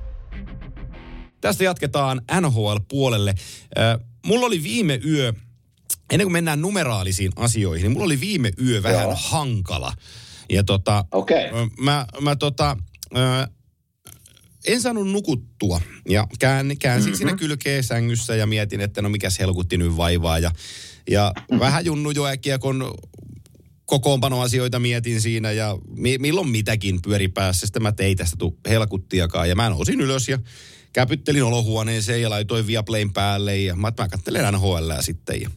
Tästä 1.41 1.63
jatketaan 1.63 2.21
NHL-puolelle. 2.41 3.33
Äh, 3.79 3.99
mulla 4.25 4.45
oli 4.45 4.63
viime 4.63 4.99
yö, 5.05 5.33
ennen 6.11 6.25
kuin 6.25 6.33
mennään 6.33 6.61
numeraalisiin 6.61 7.31
asioihin, 7.35 7.83
niin 7.83 7.91
mulla 7.91 8.05
oli 8.05 8.19
viime 8.19 8.51
yö 8.61 8.83
vähän 8.83 9.03
Joo. 9.03 9.17
hankala. 9.23 9.93
Ja 10.49 10.63
tota, 10.63 11.05
ö, 11.13 11.67
mä, 11.79 12.05
mä 12.21 12.35
tota, 12.35 12.77
ö, 13.17 13.47
en 14.67 14.81
saanut 14.81 15.07
nukuttua. 15.07 15.81
Ja 16.09 16.27
käänsin, 16.39 16.79
käänsin 16.79 17.11
mm-hmm. 17.11 17.17
siinä 17.17 17.37
kylkeä 17.37 17.81
sängyssä 17.81 18.35
ja 18.35 18.45
mietin, 18.45 18.81
että 18.81 19.01
no 19.01 19.09
mikäs 19.09 19.39
helkutti 19.39 19.77
nyt 19.77 19.97
vaivaa. 19.97 20.39
Ja, 20.39 20.51
ja 21.09 21.33
mm-hmm. 21.35 21.59
vähän 21.59 21.85
junnu 21.85 22.09
kun 22.59 22.93
kokoonpanoasioita 23.85 24.79
mietin 24.79 25.21
siinä 25.21 25.51
ja 25.51 25.77
mi- 25.95 26.17
milloin 26.17 26.49
mitäkin 26.49 27.01
pyöri 27.01 27.27
päässä. 27.27 27.67
Sitten 27.67 27.83
mä 27.83 27.91
tein 27.91 28.17
tästä 28.17 28.35
tu- 28.37 28.59
helkuttiakaan 28.69 29.49
ja 29.49 29.55
mä 29.55 29.69
nousin 29.69 30.01
ylös 30.01 30.29
ja 30.29 30.39
käpyttelin 30.93 31.43
olohuoneeseen 31.43 32.21
ja 32.21 32.29
laitoin 32.29 32.67
Viaplayn 32.67 33.13
päälle 33.13 33.57
ja 33.57 33.75
mä, 33.75 33.91
mä 33.97 34.07
katselen 34.07 34.53
NHL 34.53 34.91
sitten. 34.99 35.41
Ja 35.41 35.49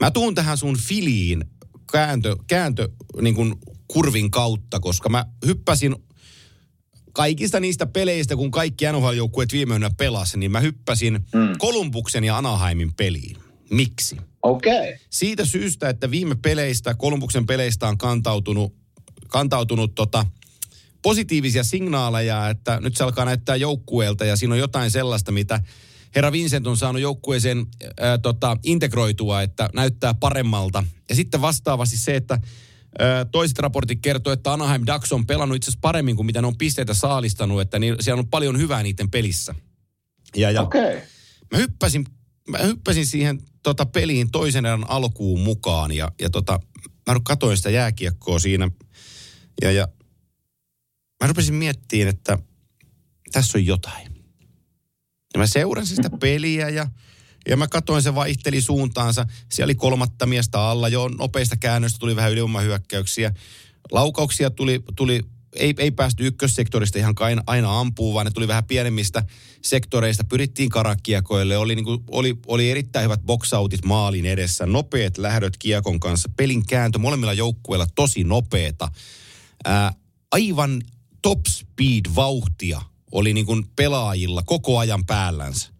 mä 0.00 0.10
tuun 0.10 0.34
tähän 0.34 0.58
sun 0.58 0.78
filiin 0.78 1.44
kääntö, 1.92 2.36
kääntö 2.46 2.88
niin 3.20 3.34
kuin 3.34 3.54
kurvin 3.88 4.30
kautta, 4.30 4.80
koska 4.80 5.08
mä 5.08 5.24
hyppäsin 5.46 5.96
kaikista 7.12 7.60
niistä 7.60 7.86
peleistä, 7.86 8.36
kun 8.36 8.50
kaikki 8.50 8.84
NHL-joukkueet 8.84 9.52
viime 9.52 9.74
yönä 9.74 9.90
pelasi, 9.98 10.38
niin 10.38 10.50
mä 10.50 10.60
hyppäsin 10.60 11.14
mm. 11.14 11.52
Kolumbuksen 11.58 12.24
ja 12.24 12.38
Anaheimin 12.38 12.94
peliin. 12.94 13.36
Miksi? 13.70 14.16
Okei. 14.42 14.78
Okay. 14.78 14.98
Siitä 15.10 15.44
syystä, 15.44 15.88
että 15.88 16.10
viime 16.10 16.34
peleistä, 16.34 16.94
Kolumbuksen 16.94 17.46
peleistä 17.46 17.88
on 17.88 17.98
kantautunut, 17.98 18.74
kantautunut 19.28 19.94
tota, 19.94 20.26
positiivisia 21.02 21.64
signaaleja, 21.64 22.48
että 22.48 22.80
nyt 22.80 22.96
se 22.96 23.04
alkaa 23.04 23.24
näyttää 23.24 23.56
joukkueelta 23.56 24.24
ja 24.24 24.36
siinä 24.36 24.54
on 24.54 24.60
jotain 24.60 24.90
sellaista, 24.90 25.32
mitä 25.32 25.60
herra 26.14 26.32
Vincent 26.32 26.66
on 26.66 26.76
saanut 26.76 27.02
joukkueeseen 27.02 27.66
ää, 28.00 28.18
tota, 28.18 28.56
integroitua, 28.62 29.42
että 29.42 29.70
näyttää 29.74 30.14
paremmalta. 30.14 30.84
Ja 31.08 31.14
sitten 31.14 31.40
vastaavasti 31.40 31.96
se, 31.96 32.16
että 32.16 32.38
ää, 32.98 33.24
toiset 33.24 33.58
raportit 33.58 33.98
kertoo, 34.02 34.32
että 34.32 34.52
Anaheim 34.52 34.82
Ducks 34.86 35.12
on 35.12 35.26
pelannut 35.26 35.56
itse 35.56 35.70
asiassa 35.70 35.80
paremmin 35.80 36.16
kuin 36.16 36.26
mitä 36.26 36.40
ne 36.40 36.46
on 36.46 36.58
pisteitä 36.58 36.94
saalistanut, 36.94 37.60
että 37.60 37.78
niin, 37.78 37.96
siellä 38.00 38.20
on 38.20 38.28
paljon 38.28 38.58
hyvää 38.58 38.82
niiden 38.82 39.10
pelissä. 39.10 39.54
Ja, 40.36 40.50
ja 40.50 40.62
okay. 40.62 41.00
mä 41.52 41.58
hyppäsin, 41.58 42.04
mä 42.48 42.58
hyppäsin 42.58 43.06
siihen 43.06 43.40
tota, 43.62 43.86
peliin 43.86 44.30
toisen 44.30 44.66
erän 44.66 44.90
alkuun 44.90 45.40
mukaan 45.40 45.92
ja, 45.92 46.12
ja 46.20 46.30
tota, 46.30 46.60
mä 47.10 47.20
katsoin 47.24 47.56
sitä 47.56 47.70
jääkiekkoa 47.70 48.38
siinä 48.38 48.70
ja, 49.62 49.72
ja 49.72 49.88
mä 51.22 51.26
rupesin 51.26 51.54
miettimään, 51.54 52.08
että 52.08 52.38
tässä 53.32 53.58
on 53.58 53.66
jotain. 53.66 54.09
Ja 55.34 55.38
mä 55.38 55.46
seurasin 55.46 55.96
sitä 55.96 56.10
peliä 56.20 56.68
ja, 56.68 56.86
ja 57.48 57.56
mä 57.56 57.68
katsoin, 57.68 58.02
se 58.02 58.14
vaihteli 58.14 58.60
suuntaansa. 58.60 59.26
Siellä 59.48 59.66
oli 59.66 59.74
kolmatta 59.74 60.26
miestä 60.26 60.60
alla, 60.60 60.88
jo 60.88 61.08
nopeista 61.08 61.56
käännöistä 61.56 61.98
tuli 61.98 62.16
vähän 62.16 62.32
ylivoimahyökkäyksiä. 62.32 63.32
Laukauksia 63.92 64.50
tuli, 64.50 64.82
tuli 64.96 65.22
ei, 65.56 65.74
ei 65.78 65.90
päästy 65.90 66.26
ykkössektorista 66.26 66.98
ihan 66.98 67.14
aina, 67.20 67.42
aina 67.46 67.80
ampuu, 67.80 68.14
vaan 68.14 68.26
ne 68.26 68.30
tuli 68.30 68.48
vähän 68.48 68.64
pienemmistä 68.64 69.22
sektoreista. 69.62 70.24
Pyrittiin 70.24 70.68
karakiekoille, 70.68 71.56
oli, 71.56 71.74
niin 71.74 71.84
kuin, 71.84 72.04
oli, 72.10 72.38
oli 72.46 72.70
erittäin 72.70 73.04
hyvät 73.04 73.20
boxautit 73.22 73.84
maalin 73.84 74.26
edessä, 74.26 74.66
nopeat 74.66 75.18
lähdöt 75.18 75.56
kiekon 75.56 76.00
kanssa, 76.00 76.30
pelin 76.36 76.66
kääntö 76.66 76.98
molemmilla 76.98 77.32
joukkueilla 77.32 77.86
tosi 77.94 78.24
nopeeta. 78.24 78.88
Ää, 79.64 79.92
aivan 80.32 80.82
top 81.22 81.40
speed 81.48 82.14
vauhtia 82.14 82.82
oli 83.12 83.34
niin 83.34 83.46
kuin 83.46 83.66
pelaajilla 83.76 84.42
koko 84.42 84.78
ajan 84.78 85.06
päällänsä. 85.06 85.70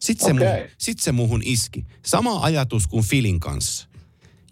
Sitten 0.00 0.26
se, 0.26 0.32
okay. 0.32 0.62
mu, 0.62 0.68
sit 0.78 0.98
se 0.98 1.12
muhun 1.12 1.42
iski. 1.44 1.86
Sama 2.06 2.40
ajatus 2.40 2.86
kuin 2.86 3.04
Filin 3.04 3.40
kanssa. 3.40 3.88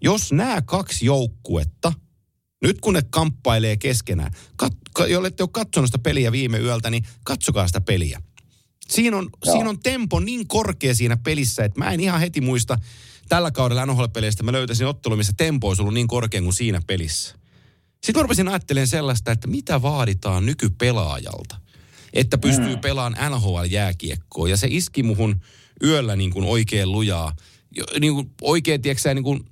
Jos 0.00 0.32
nämä 0.32 0.62
kaksi 0.62 1.06
joukkuetta, 1.06 1.92
nyt 2.62 2.80
kun 2.80 2.94
ne 2.94 3.02
kamppailee 3.10 3.76
keskenään, 3.76 4.32
kat, 4.56 4.72
jolle 5.08 5.28
ette 5.28 5.42
ole 5.42 5.50
katsonut 5.52 5.88
sitä 5.88 5.98
peliä 5.98 6.32
viime 6.32 6.58
yöltä, 6.58 6.90
niin 6.90 7.06
katsokaa 7.24 7.66
sitä 7.66 7.80
peliä. 7.80 8.22
Siinä 8.88 9.16
on, 9.16 9.30
siinä 9.52 9.70
on 9.70 9.80
tempo 9.80 10.20
niin 10.20 10.48
korkea 10.48 10.94
siinä 10.94 11.16
pelissä, 11.16 11.64
että 11.64 11.78
mä 11.78 11.90
en 11.90 12.00
ihan 12.00 12.20
heti 12.20 12.40
muista 12.40 12.78
tällä 13.28 13.50
kaudella 13.50 13.86
NHL-peleistä, 13.86 14.42
mä 14.42 14.52
löytäisin 14.52 14.86
ottelu, 14.86 15.16
missä 15.16 15.32
tempo 15.36 15.68
olisi 15.68 15.82
ollut 15.82 15.94
niin 15.94 16.06
korkea 16.06 16.42
kuin 16.42 16.52
siinä 16.52 16.80
pelissä. 16.86 17.34
Sitten 17.92 18.16
mä 18.16 18.22
rupesin 18.22 18.48
ajattelemaan 18.48 18.86
sellaista, 18.86 19.32
että 19.32 19.48
mitä 19.48 19.82
vaaditaan 19.82 20.46
nykypelaajalta, 20.46 21.60
että 22.12 22.38
pystyy 22.38 22.74
mm. 22.74 22.80
pelaamaan 22.80 23.32
NHL-jääkiekkoa. 23.32 24.48
Ja 24.48 24.56
se 24.56 24.66
iski 24.70 25.02
muhun 25.02 25.40
yöllä 25.84 26.16
niin 26.16 26.30
kuin 26.30 26.44
oikein 26.44 26.92
lujaa. 26.92 27.36
Niin 28.00 28.14
kuin 28.14 28.30
oikein, 28.42 28.82
tiedätkö 28.82 29.14
niin 29.14 29.24
kuin 29.24 29.44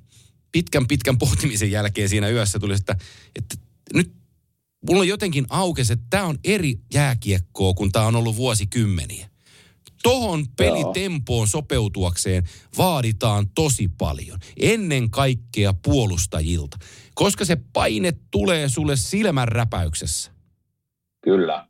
pitkän 0.52 0.86
pitkän 0.86 1.18
pohtimisen 1.18 1.70
jälkeen 1.70 2.08
siinä 2.08 2.28
yössä 2.28 2.58
tuli, 2.58 2.74
että, 2.74 2.96
että 3.36 3.56
nyt 3.94 4.12
mulla 4.88 5.00
on 5.00 5.08
jotenkin 5.08 5.46
aukesi, 5.50 5.92
että 5.92 6.06
tämä 6.10 6.24
on 6.24 6.38
eri 6.44 6.80
jääkiekkoa, 6.94 7.74
kun 7.74 7.92
tämä 7.92 8.06
on 8.06 8.16
ollut 8.16 8.36
vuosikymmeniä. 8.36 9.30
Tohon 10.02 10.46
pelitempoon 10.56 11.48
sopeutuakseen 11.48 12.48
vaaditaan 12.78 13.48
tosi 13.54 13.88
paljon. 13.88 14.38
Ennen 14.60 15.10
kaikkea 15.10 15.74
puolustajilta. 15.84 16.78
Koska 17.14 17.44
se 17.44 17.56
paine 17.72 18.12
tulee 18.30 18.68
sulle 18.68 18.96
silmänräpäyksessä. 18.96 20.32
Kyllä. 21.24 21.68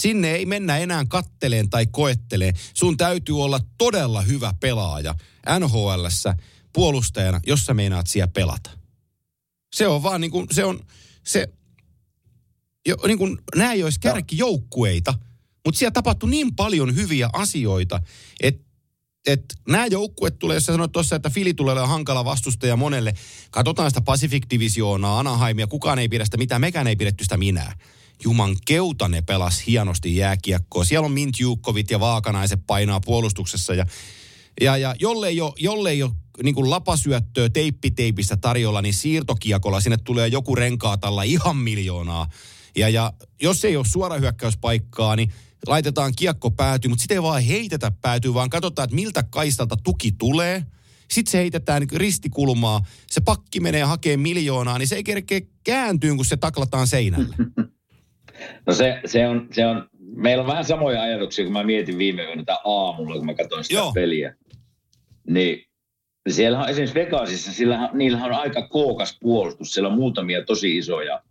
Sinne 0.00 0.32
ei 0.32 0.46
mennä 0.46 0.78
enää 0.78 1.04
katteleen 1.08 1.70
tai 1.70 1.86
koetteleen. 1.86 2.54
Sun 2.74 2.96
täytyy 2.96 3.42
olla 3.42 3.60
todella 3.78 4.22
hyvä 4.22 4.54
pelaaja 4.60 5.14
NHLssä 5.58 6.34
puolustajana, 6.72 7.40
jos 7.46 7.66
sä 7.66 7.74
meinaat 7.74 8.06
siellä 8.06 8.28
pelata. 8.28 8.70
Se 9.76 9.86
on 9.88 10.02
vaan 10.02 10.20
niin 10.20 10.30
kuin, 10.30 10.46
se 10.50 10.64
on, 10.64 10.80
se, 11.24 11.48
jo, 12.88 12.96
niin 13.06 13.18
kuin, 13.18 13.38
nämä 13.56 13.72
ei 13.72 13.82
olisi 13.82 14.00
kärkijoukkueita, 14.00 15.14
mutta 15.64 15.78
siellä 15.78 15.92
tapahtui 15.92 16.30
niin 16.30 16.56
paljon 16.56 16.94
hyviä 16.94 17.30
asioita, 17.32 18.00
että 18.40 18.66
et 19.26 19.44
nämä 19.68 19.86
joukkueet 19.86 20.38
tulee, 20.38 20.56
jos 20.56 20.66
sä 20.66 20.72
sanoit 20.72 20.92
tuossa, 20.92 21.16
että 21.16 21.30
Fili 21.30 21.54
tulee 21.54 21.72
olemaan 21.72 21.90
hankala 21.90 22.24
vastustaja 22.24 22.76
monelle. 22.76 23.14
Katsotaan 23.50 23.90
sitä 23.90 24.00
Pacific 24.00 24.42
Divisioonaa, 24.50 25.18
Anaheimia, 25.18 25.66
kukaan 25.66 25.98
ei 25.98 26.08
pidä 26.08 26.24
sitä 26.24 26.36
mitään, 26.36 26.60
mekään 26.60 26.86
ei 26.86 26.96
pidetty 26.96 27.24
sitä 27.24 27.36
minä. 27.36 27.76
Juman 28.24 28.56
keuta 28.66 29.08
ne 29.08 29.22
pelas 29.22 29.66
hienosti 29.66 30.16
jääkiekkoa. 30.16 30.84
Siellä 30.84 31.06
on 31.06 31.12
Mint 31.12 31.40
Jukkovit 31.40 31.90
ja 31.90 32.00
Vaakanaiset 32.00 32.60
painaa 32.66 33.00
puolustuksessa 33.00 33.74
ja, 33.74 33.86
ja, 34.60 34.76
ja 34.76 34.94
jollei 35.00 35.40
ole, 35.40 35.52
jollei 35.58 36.02
ole 36.02 36.12
niin 36.42 36.54
kuin 36.54 36.70
lapasyöttöä 36.70 37.48
teippiteipistä 37.48 38.36
tarjolla, 38.36 38.82
niin 38.82 38.94
siirtokiekolla 38.94 39.80
sinne 39.80 39.96
tulee 39.96 40.28
joku 40.28 40.54
renkaatalla 40.54 41.22
ihan 41.22 41.56
miljoonaa. 41.56 42.28
Ja, 42.76 42.88
ja 42.88 43.12
jos 43.42 43.64
ei 43.64 43.76
ole 43.76 43.84
suorahyökkäyspaikkaa, 43.84 45.16
niin 45.16 45.32
laitetaan 45.66 46.12
kiekko 46.16 46.50
päätyy, 46.50 46.88
mutta 46.88 47.02
sitten 47.02 47.14
ei 47.16 47.22
vaan 47.22 47.42
heitetä 47.42 47.90
päätyy, 47.90 48.34
vaan 48.34 48.50
katsotaan, 48.50 48.84
että 48.84 48.96
miltä 48.96 49.22
kaistalta 49.22 49.76
tuki 49.76 50.12
tulee. 50.12 50.66
Sitten 51.10 51.32
se 51.32 51.38
heitetään 51.38 51.82
niin 51.82 52.00
ristikulmaa, 52.00 52.86
se 53.10 53.20
pakki 53.20 53.60
menee 53.60 53.82
hakemaan 53.82 54.20
miljoonaa, 54.20 54.78
niin 54.78 54.88
se 54.88 54.96
ei 54.96 55.04
kerkeä 55.04 55.40
kääntyä, 55.64 56.14
kun 56.14 56.24
se 56.24 56.36
taklataan 56.36 56.86
seinälle. 56.86 57.36
No 58.66 58.72
se, 58.72 59.00
se, 59.04 59.28
on, 59.28 59.48
se 59.52 59.66
on, 59.66 59.88
meillä 59.98 60.40
on 60.40 60.46
vähän 60.46 60.64
samoja 60.64 61.02
ajatuksia, 61.02 61.44
kun 61.44 61.52
mä 61.52 61.64
mietin 61.64 61.98
viime 61.98 62.24
yönä 62.24 62.44
aamulla, 62.64 63.16
kun 63.16 63.26
mä 63.26 63.34
katsoin 63.34 63.64
sitä 63.64 63.74
Joo. 63.74 63.92
peliä. 63.92 64.34
Niin 65.28 65.66
siellä 66.28 66.60
on 66.60 66.68
esimerkiksi 66.68 66.94
Vegasissa, 66.94 67.52
sillä, 67.52 67.90
niillä 67.92 68.24
on 68.24 68.32
aika 68.32 68.68
kookas 68.68 69.18
puolustus. 69.20 69.74
Siellä 69.74 69.88
on 69.88 69.98
muutamia 69.98 70.44
tosi 70.44 70.76
isoja, 70.76 71.22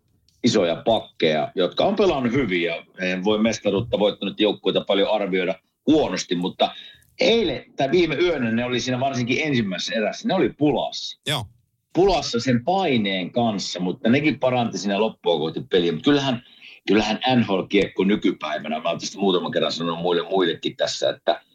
isoja 0.44 0.76
pakkeja, 0.86 1.52
jotka 1.56 1.86
on 1.86 1.96
pelannut 1.96 2.34
hyvin 2.34 2.64
ja 2.64 2.84
en 3.00 3.24
voi 3.24 3.38
mestaruutta 3.38 4.00
voittanut 4.00 4.40
joukkueita 4.40 4.82
paljon 4.82 5.12
arvioida 5.12 5.56
huonosti, 5.88 6.36
mutta 6.36 6.72
eilen 7.20 7.66
tai 7.76 7.92
viime 7.92 8.16
yönä 8.16 8.52
ne 8.52 8.66
oli 8.66 8.80
siinä 8.80 9.00
varsinkin 9.00 9.42
ensimmäisessä 9.44 9.96
erässä, 9.96 10.28
ne 10.28 10.34
oli 10.34 10.50
pulassa. 10.50 11.20
Joo. 11.28 11.46
Pulassa 11.94 12.40
sen 12.40 12.64
paineen 12.64 13.32
kanssa, 13.32 13.80
mutta 13.80 14.10
nekin 14.10 14.40
paranti 14.40 14.78
siinä 14.78 15.00
loppua 15.00 15.38
kohti 15.38 15.62
peliä. 15.70 15.92
Mutta 15.92 16.06
kyllähän, 16.06 16.44
kyllähän 16.88 17.20
NHL-kiekko 17.36 18.04
nykypäivänä, 18.04 18.80
mä 18.80 18.90
oon 18.90 19.00
tästä 19.00 19.20
muutaman 19.20 19.52
kerran 19.52 19.72
sanonut 19.72 20.02
muille 20.02 20.30
muillekin 20.30 20.76
tässä, 20.76 21.10
että– 21.10 21.42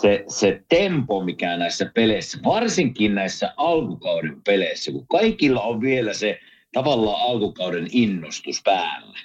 se, 0.00 0.24
se 0.28 0.62
tempo, 0.68 1.24
mikä 1.24 1.56
näissä 1.56 1.90
peleissä, 1.94 2.38
varsinkin 2.44 3.14
näissä 3.14 3.54
alkukauden 3.56 4.42
peleissä, 4.42 4.92
kun 4.92 5.06
kaikilla 5.06 5.60
on 5.60 5.80
vielä 5.80 6.14
se 6.14 6.38
tavallaan 6.72 7.22
alkukauden 7.22 7.86
innostus 7.90 8.62
päällä, 8.64 9.18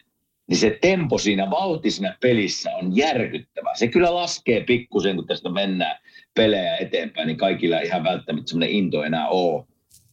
niin 0.47 0.57
se 0.57 0.77
tempo 0.81 1.17
siinä, 1.17 1.49
vauhti 1.49 1.89
pelissä 2.21 2.71
on 2.75 2.95
järkyttävä. 2.95 3.71
Se 3.75 3.87
kyllä 3.87 4.15
laskee 4.15 4.63
pikkusen, 4.63 5.15
kun 5.15 5.27
tästä 5.27 5.49
mennään 5.49 5.97
pelejä 6.33 6.77
eteenpäin, 6.77 7.27
niin 7.27 7.37
kaikilla 7.37 7.79
ei 7.79 7.87
ihan 7.87 8.03
välttämättä 8.03 8.49
semmoinen 8.49 8.75
into 8.75 9.03
enää 9.03 9.27
ole. 9.27 9.65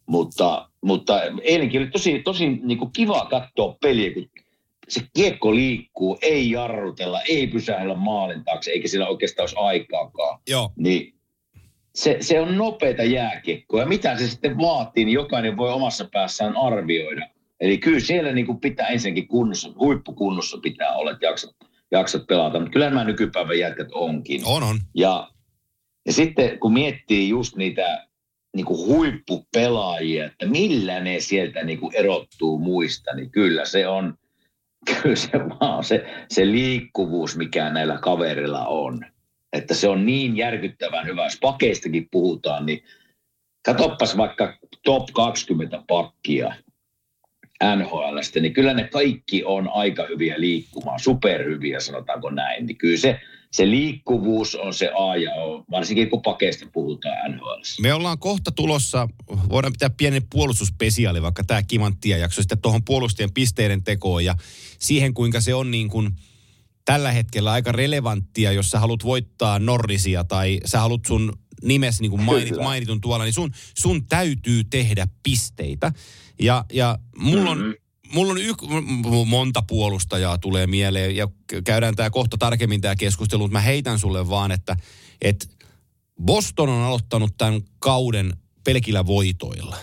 Mutta, 0.07 0.69
mutta 0.85 1.23
eilenkin 1.43 1.81
oli 1.81 1.91
tosi, 1.91 2.19
tosi 2.19 2.49
niin 2.49 2.79
kuin 2.79 2.93
kiva 2.93 3.27
katsoa 3.31 3.77
peliä, 3.83 4.15
kun 4.15 4.29
se 4.89 5.01
kiekko 5.17 5.55
liikkuu, 5.55 6.19
ei 6.23 6.51
jarrutella, 6.51 7.23
ei 7.23 7.47
pysähdellä 7.47 7.95
maalin 7.95 8.45
taakse, 8.45 8.71
eikä 8.71 8.89
sillä 8.89 9.09
oikeastaan 9.09 9.43
olisi 9.43 9.57
aikaakaan. 9.59 10.41
Joo. 10.49 10.73
Niin 10.77 11.15
se, 11.95 12.17
se 12.21 12.41
on 12.41 12.57
nopeita 12.57 13.03
jääkiekkoa. 13.03 13.81
Ja 13.81 13.87
mitä 13.87 14.19
se 14.19 14.29
sitten 14.29 14.59
vaatii, 14.59 15.05
niin 15.05 15.15
jokainen 15.15 15.57
voi 15.57 15.73
omassa 15.73 16.09
päässään 16.13 16.57
arvioida. 16.57 17.27
Eli 17.61 17.79
kyllä 17.79 18.01
siellä 18.01 18.33
niin 18.33 18.47
kuin 18.47 18.61
pitää 18.61 18.87
ensinnäkin 18.87 19.29
kunnossa, 19.29 19.71
huippukunnossa 19.79 20.59
pitää 20.63 20.97
olla, 20.97 21.11
että 21.11 21.27
jaksat, 21.27 21.51
jaksat 21.91 22.27
pelata. 22.27 22.59
Mutta 22.59 22.73
kyllä 22.73 22.89
nämä 22.89 23.05
nykypäivän 23.05 23.59
jätkät 23.59 23.89
onkin. 23.93 24.41
On, 24.45 24.63
on. 24.63 24.79
Ja, 24.95 25.31
ja 26.07 26.13
sitten 26.13 26.59
kun 26.59 26.73
miettii 26.73 27.29
just 27.29 27.57
niitä 27.57 28.09
niin 28.57 28.67
kuin 28.67 28.87
huippupelaajia, 28.87 30.27
että 30.27 30.47
millä 30.47 31.01
ne 31.01 31.21
sieltä 31.21 31.65
niin 31.65 31.81
kuin 31.81 31.95
erottuu 31.95 32.59
muista, 32.59 33.15
niin 33.15 33.31
kyllä 33.31 33.65
se 33.65 33.89
on, 33.89 34.15
kyllä 34.87 35.17
se 35.17 35.39
vaan 35.39 35.85
se, 35.85 36.25
se 36.29 36.47
liikkuvuus, 36.47 37.37
mikä 37.37 37.71
näillä 37.71 37.99
kaverilla 37.99 38.67
on. 38.67 39.05
Että 39.53 39.75
se 39.75 39.89
on 39.89 40.07
niin 40.07 40.37
järkyttävän 40.37 41.07
hyvä. 41.07 41.25
Jos 41.25 41.39
pakeistakin 41.41 42.09
puhutaan, 42.11 42.67
niin 42.67 42.85
katoppas 43.65 44.17
vaikka 44.17 44.59
top 44.85 45.07
20 45.15 45.83
pakkia 45.89 46.55
NHLstä, 47.77 48.41
niin 48.41 48.53
kyllä 48.53 48.75
ne 48.75 48.89
kaikki 48.89 49.45
on 49.45 49.69
aika 49.73 50.07
hyviä 50.09 50.35
liikkumaan, 50.41 51.01
superhyviä 51.01 51.81
sanotaanko 51.81 52.31
näin. 52.31 52.67
Niin 52.67 52.77
kyllä 52.77 52.99
se, 52.99 53.21
se 53.53 53.71
liikkuvuus 53.71 54.55
on 54.55 54.75
se 54.75 54.91
A 54.99 55.17
ja 55.17 55.35
O, 55.35 55.65
varsinkin 55.71 56.11
kun 56.11 56.23
pakeista 56.23 56.67
puhutaan 56.73 57.33
NHL. 57.33 57.83
Me 57.83 57.95
ollaan 57.95 58.19
kohta 58.19 58.53
tulossa, 58.53 59.09
voidaan 59.49 59.73
pitää 59.73 59.91
pienen 59.91 60.23
puolustuspesiaali, 60.31 61.23
vaikka 61.23 61.45
tämä 61.45 61.63
kimanttia 61.63 62.17
jakso 62.17 62.43
sitten 62.43 62.61
tuohon 62.61 62.85
puolustien 62.85 63.33
pisteiden 63.33 63.85
tekoon 63.85 64.25
ja 64.25 64.35
siihen, 64.79 65.15
kuinka 65.15 65.41
se 65.41 65.55
on 65.55 65.71
niin 65.71 65.89
kuin 65.89 66.11
tällä 66.85 67.13
hetkellä 67.13 67.53
aika 67.53 67.73
relevanttia, 67.73 68.53
jos 68.53 68.71
sä 68.71 68.79
haluat 68.79 69.05
voittaa 69.05 69.59
Norrisia 69.59 70.25
tai 70.25 70.61
sä 70.65 70.81
haluat 70.81 71.05
sun 71.07 71.33
nimes 71.63 72.01
niin 72.01 72.11
kuin 72.11 72.23
mainit, 72.23 72.57
mainitun 72.63 73.01
tuolla, 73.01 73.25
niin 73.25 73.35
sun, 73.35 73.51
sun 73.79 74.07
täytyy 74.07 74.65
tehdä 74.65 75.07
pisteitä. 75.23 75.93
Ja, 76.41 76.65
ja 76.73 76.99
mulla 77.17 77.51
on, 77.51 77.75
mulla 78.13 78.33
on 78.33 78.39
yk, 78.39 78.59
monta 79.27 79.63
puolustajaa 79.63 80.39
tulee 80.39 80.67
mieleen 80.67 81.17
ja 81.17 81.29
käydään 81.65 81.97
tämä 81.97 82.11
kohta 82.11 82.39
tarkemmin 82.39 82.81
tämä 82.81 82.97
keskustelu, 82.97 83.43
mutta 83.43 83.53
mä 83.53 83.61
heitän 83.61 83.99
sulle 83.99 84.29
vaan, 84.29 84.51
että, 84.51 84.77
että 85.23 85.47
Boston 86.25 86.69
on 86.69 86.83
aloittanut 86.83 87.35
tämän 87.39 87.63
kauden 87.79 88.33
pelkillä 88.65 89.07
voitoilla. 89.07 89.77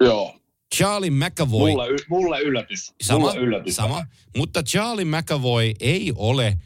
Joo. 0.00 0.34
Charlie 0.76 1.10
McAvoy... 1.10 1.70
Mulle, 1.70 1.88
y- 1.88 2.06
mulle 2.08 2.40
yllätys. 2.40 2.92
Sama, 3.02 3.18
mulle 3.18 3.36
yllätys. 3.36 3.76
sama. 3.76 4.06
Mutta 4.36 4.62
Charlie 4.62 5.04
McAvoy 5.04 5.72
ei 5.80 6.12
ole 6.16 6.58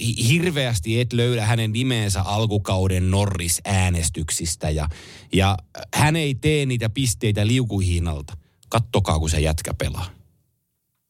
hi- 0.00 0.28
hirveästi 0.28 1.00
et 1.00 1.12
löydä 1.12 1.46
hänen 1.46 1.72
nimeensä 1.72 2.22
alkukauden 2.22 3.10
Norris-äänestyksistä 3.10 4.70
ja, 4.70 4.88
ja 5.32 5.56
hän 5.94 6.16
ei 6.16 6.34
tee 6.34 6.66
niitä 6.66 6.90
pisteitä 6.90 7.46
liukuhiinalta. 7.46 8.36
Kattokaa, 8.72 9.18
kun 9.18 9.30
se 9.30 9.40
jätkä 9.40 9.74
pelaa. 9.74 10.06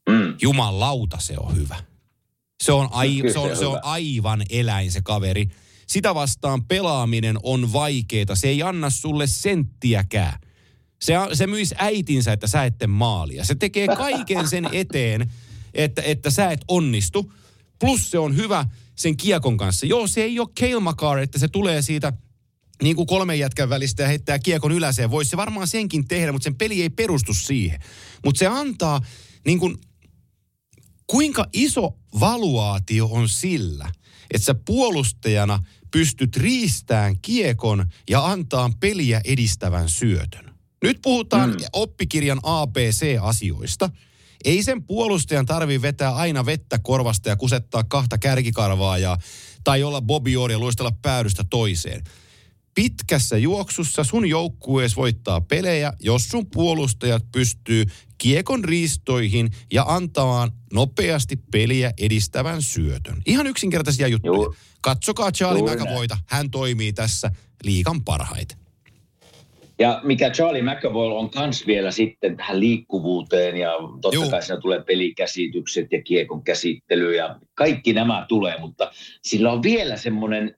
Mm. 0.09 0.35
Jumalauta, 0.43 1.19
se 1.21 1.35
on 1.39 1.57
hyvä. 1.57 1.77
Se 2.63 2.73
on, 2.73 2.89
ai, 2.91 3.23
se 3.33 3.39
on, 3.39 3.57
se 3.57 3.67
on 3.67 3.81
aivan 3.83 4.43
eläin 4.51 4.93
se 4.93 5.01
kaveri. 5.03 5.49
Sitä 5.87 6.15
vastaan 6.15 6.65
pelaaminen 6.65 7.39
on 7.43 7.73
vaikeeta. 7.73 8.35
Se 8.35 8.49
ei 8.49 8.63
anna 8.63 8.91
sulle 8.91 9.27
senttiäkään. 9.27 10.39
Se, 11.01 11.15
se 11.33 11.47
myisi 11.47 11.75
äitinsä, 11.79 12.33
että 12.33 12.47
sä 12.47 12.65
ette 12.65 12.87
maalia. 12.87 13.45
Se 13.45 13.55
tekee 13.55 13.87
kaiken 13.87 14.49
sen 14.49 14.69
eteen, 14.73 15.31
että, 15.75 16.03
että 16.03 16.31
sä 16.31 16.51
et 16.51 16.61
onnistu. 16.69 17.33
Plus 17.79 18.11
se 18.11 18.19
on 18.19 18.37
hyvä 18.37 18.67
sen 18.95 19.17
kiekon 19.17 19.57
kanssa. 19.57 19.87
Joo, 19.87 20.07
se 20.07 20.23
ei 20.23 20.41
ole 20.41 20.49
Kale 20.61 20.81
McCarr, 20.81 21.19
että 21.19 21.39
se 21.39 21.49
tulee 21.49 21.83
siitä 21.83 22.13
niin 22.83 22.97
kuin 22.97 23.07
kolmen 23.07 23.39
jätkän 23.39 23.69
välistä 23.69 24.03
ja 24.03 24.09
heittää 24.09 24.39
kiekon 24.39 24.73
yläseen. 24.73 25.11
Voisi 25.11 25.31
se 25.31 25.37
varmaan 25.37 25.67
senkin 25.67 26.09
tehdä, 26.09 26.33
mutta 26.33 26.45
sen 26.45 26.55
peli 26.55 26.83
ei 26.83 26.91
perustu 26.91 27.35
siihen. 27.35 27.81
Mutta 28.25 28.39
se 28.39 28.47
antaa 28.47 29.01
niin 29.47 29.59
kuin, 29.59 29.77
kuinka 31.07 31.47
iso 31.53 31.99
valuaatio 32.21 33.07
on 33.07 33.29
sillä, 33.29 33.93
että 34.31 34.45
sä 34.45 34.55
puolustajana 34.55 35.59
pystyt 35.91 36.37
riistään 36.37 37.17
kiekon 37.23 37.87
ja 38.11 38.27
antaa 38.27 38.71
peliä 38.81 39.21
edistävän 39.25 39.89
syötön. 39.89 40.55
Nyt 40.83 40.99
puhutaan 41.03 41.51
mm. 41.51 41.57
oppikirjan 41.73 42.41
ABC-asioista. 42.43 43.91
Ei 44.45 44.63
sen 44.63 44.83
puolustajan 44.83 45.47
tarvi 45.47 45.83
vetää 45.83 46.15
aina 46.15 46.47
vettä 46.47 46.79
korvasta 46.79 47.29
ja 47.29 47.37
kusettaa 47.37 47.85
kahta 47.85 48.19
kärkikarvaa 48.19 48.99
ja, 48.99 49.19
tai 49.65 49.83
olla 49.83 50.03
Bobby 50.03 50.37
Orr 50.37 50.53
ja 50.53 50.59
luistella 50.59 50.93
päädystä 51.03 51.45
toiseen. 51.51 52.03
Pitkässä 52.75 53.39
juoksussa 53.39 54.05
sun 54.05 54.29
joukkuees 54.29 54.97
voittaa 54.97 55.41
pelejä, 55.41 55.93
jos 56.01 56.29
sun 56.29 56.47
puolustajat 56.55 57.23
pystyy 57.33 57.85
kiekon 58.19 58.65
riistoihin 58.65 59.51
ja 59.73 59.85
antamaan 59.87 60.51
nopeasti 60.73 61.37
peliä 61.37 61.93
edistävän 62.01 62.63
syötön. 62.63 63.23
Ihan 63.27 63.47
yksinkertaisia 63.47 64.09
juttuja. 64.09 64.33
Joo. 64.33 64.55
Katsokaa 64.81 65.33
Charlie. 65.33 65.75
McAvoyta. 65.75 66.19
Hän 66.29 66.51
toimii 66.51 66.93
tässä 66.93 67.31
liikan 67.65 68.05
parhaiten. 68.05 68.59
Ja 69.79 70.01
mikä 70.05 70.31
Charlie 70.31 70.63
McAvoy 70.63 71.19
on 71.19 71.31
kans 71.31 71.67
vielä 71.67 71.91
sitten 71.91 72.37
tähän 72.37 72.61
liikkuvuuteen 72.61 73.57
ja 73.57 73.71
totta 74.01 74.15
Juu. 74.15 74.31
kai 74.31 74.43
siinä 74.43 74.61
tulee 74.61 74.83
pelikäsitykset 74.83 75.87
ja 75.93 76.03
kiekon 76.03 76.45
käsittely 76.45 77.17
ja 77.17 77.39
kaikki 77.55 77.93
nämä 77.93 78.27
tulee, 78.29 78.59
mutta 78.59 78.91
sillä 79.23 79.53
on 79.53 79.63
vielä 79.63 79.97
semmoinen 79.97 80.55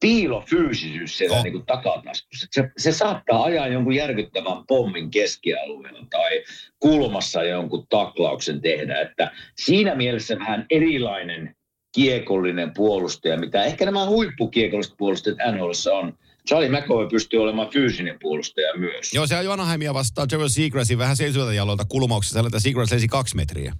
piilofyysisyys 0.00 1.18
siellä 1.18 1.36
On. 1.36 1.42
niin 1.42 1.52
kuin 1.52 1.66
takataskussa. 1.66 2.46
Se, 2.50 2.70
se 2.78 2.92
saattaa 2.92 3.42
ajaa 3.44 3.68
jonkun 3.68 3.94
järkyttävän 3.94 4.64
pommin 4.68 5.10
keskialueella 5.10 6.06
tai 6.10 6.42
kulmassa 6.80 7.42
jonkun 7.42 7.86
taklauksen 7.88 8.60
tehdä, 8.60 9.00
että 9.00 9.30
siinä 9.56 9.94
mielessä 9.94 10.38
vähän 10.38 10.66
erilainen 10.70 11.56
kiekollinen 11.94 12.72
puolustaja, 12.74 13.36
mitä 13.38 13.64
ehkä 13.64 13.84
nämä 13.84 14.06
huippukiekolliset 14.06 14.94
puolustajat 14.98 15.38
NHLissa 15.52 15.94
on. 15.94 16.18
Charlie 16.48 16.80
McAvoy 16.80 17.08
pystyy 17.08 17.42
olemaan 17.42 17.68
fyysinen 17.70 18.16
puolustaja 18.22 18.76
myös. 18.76 19.14
Joo, 19.14 19.26
se 19.26 19.36
on 19.36 19.44
Joanaheimia 19.44 19.94
vastaan 19.94 20.28
Trevor 20.28 20.50
Seagrassin 20.50 20.98
vähän 20.98 21.16
seisoilta 21.16 21.52
jaloilta 21.52 21.84
kulmauksessa, 21.84 22.40
että 22.40 22.60
Seagrass 22.60 22.92
lensi 22.92 23.08
kaksi 23.08 23.36
metriä. 23.36 23.72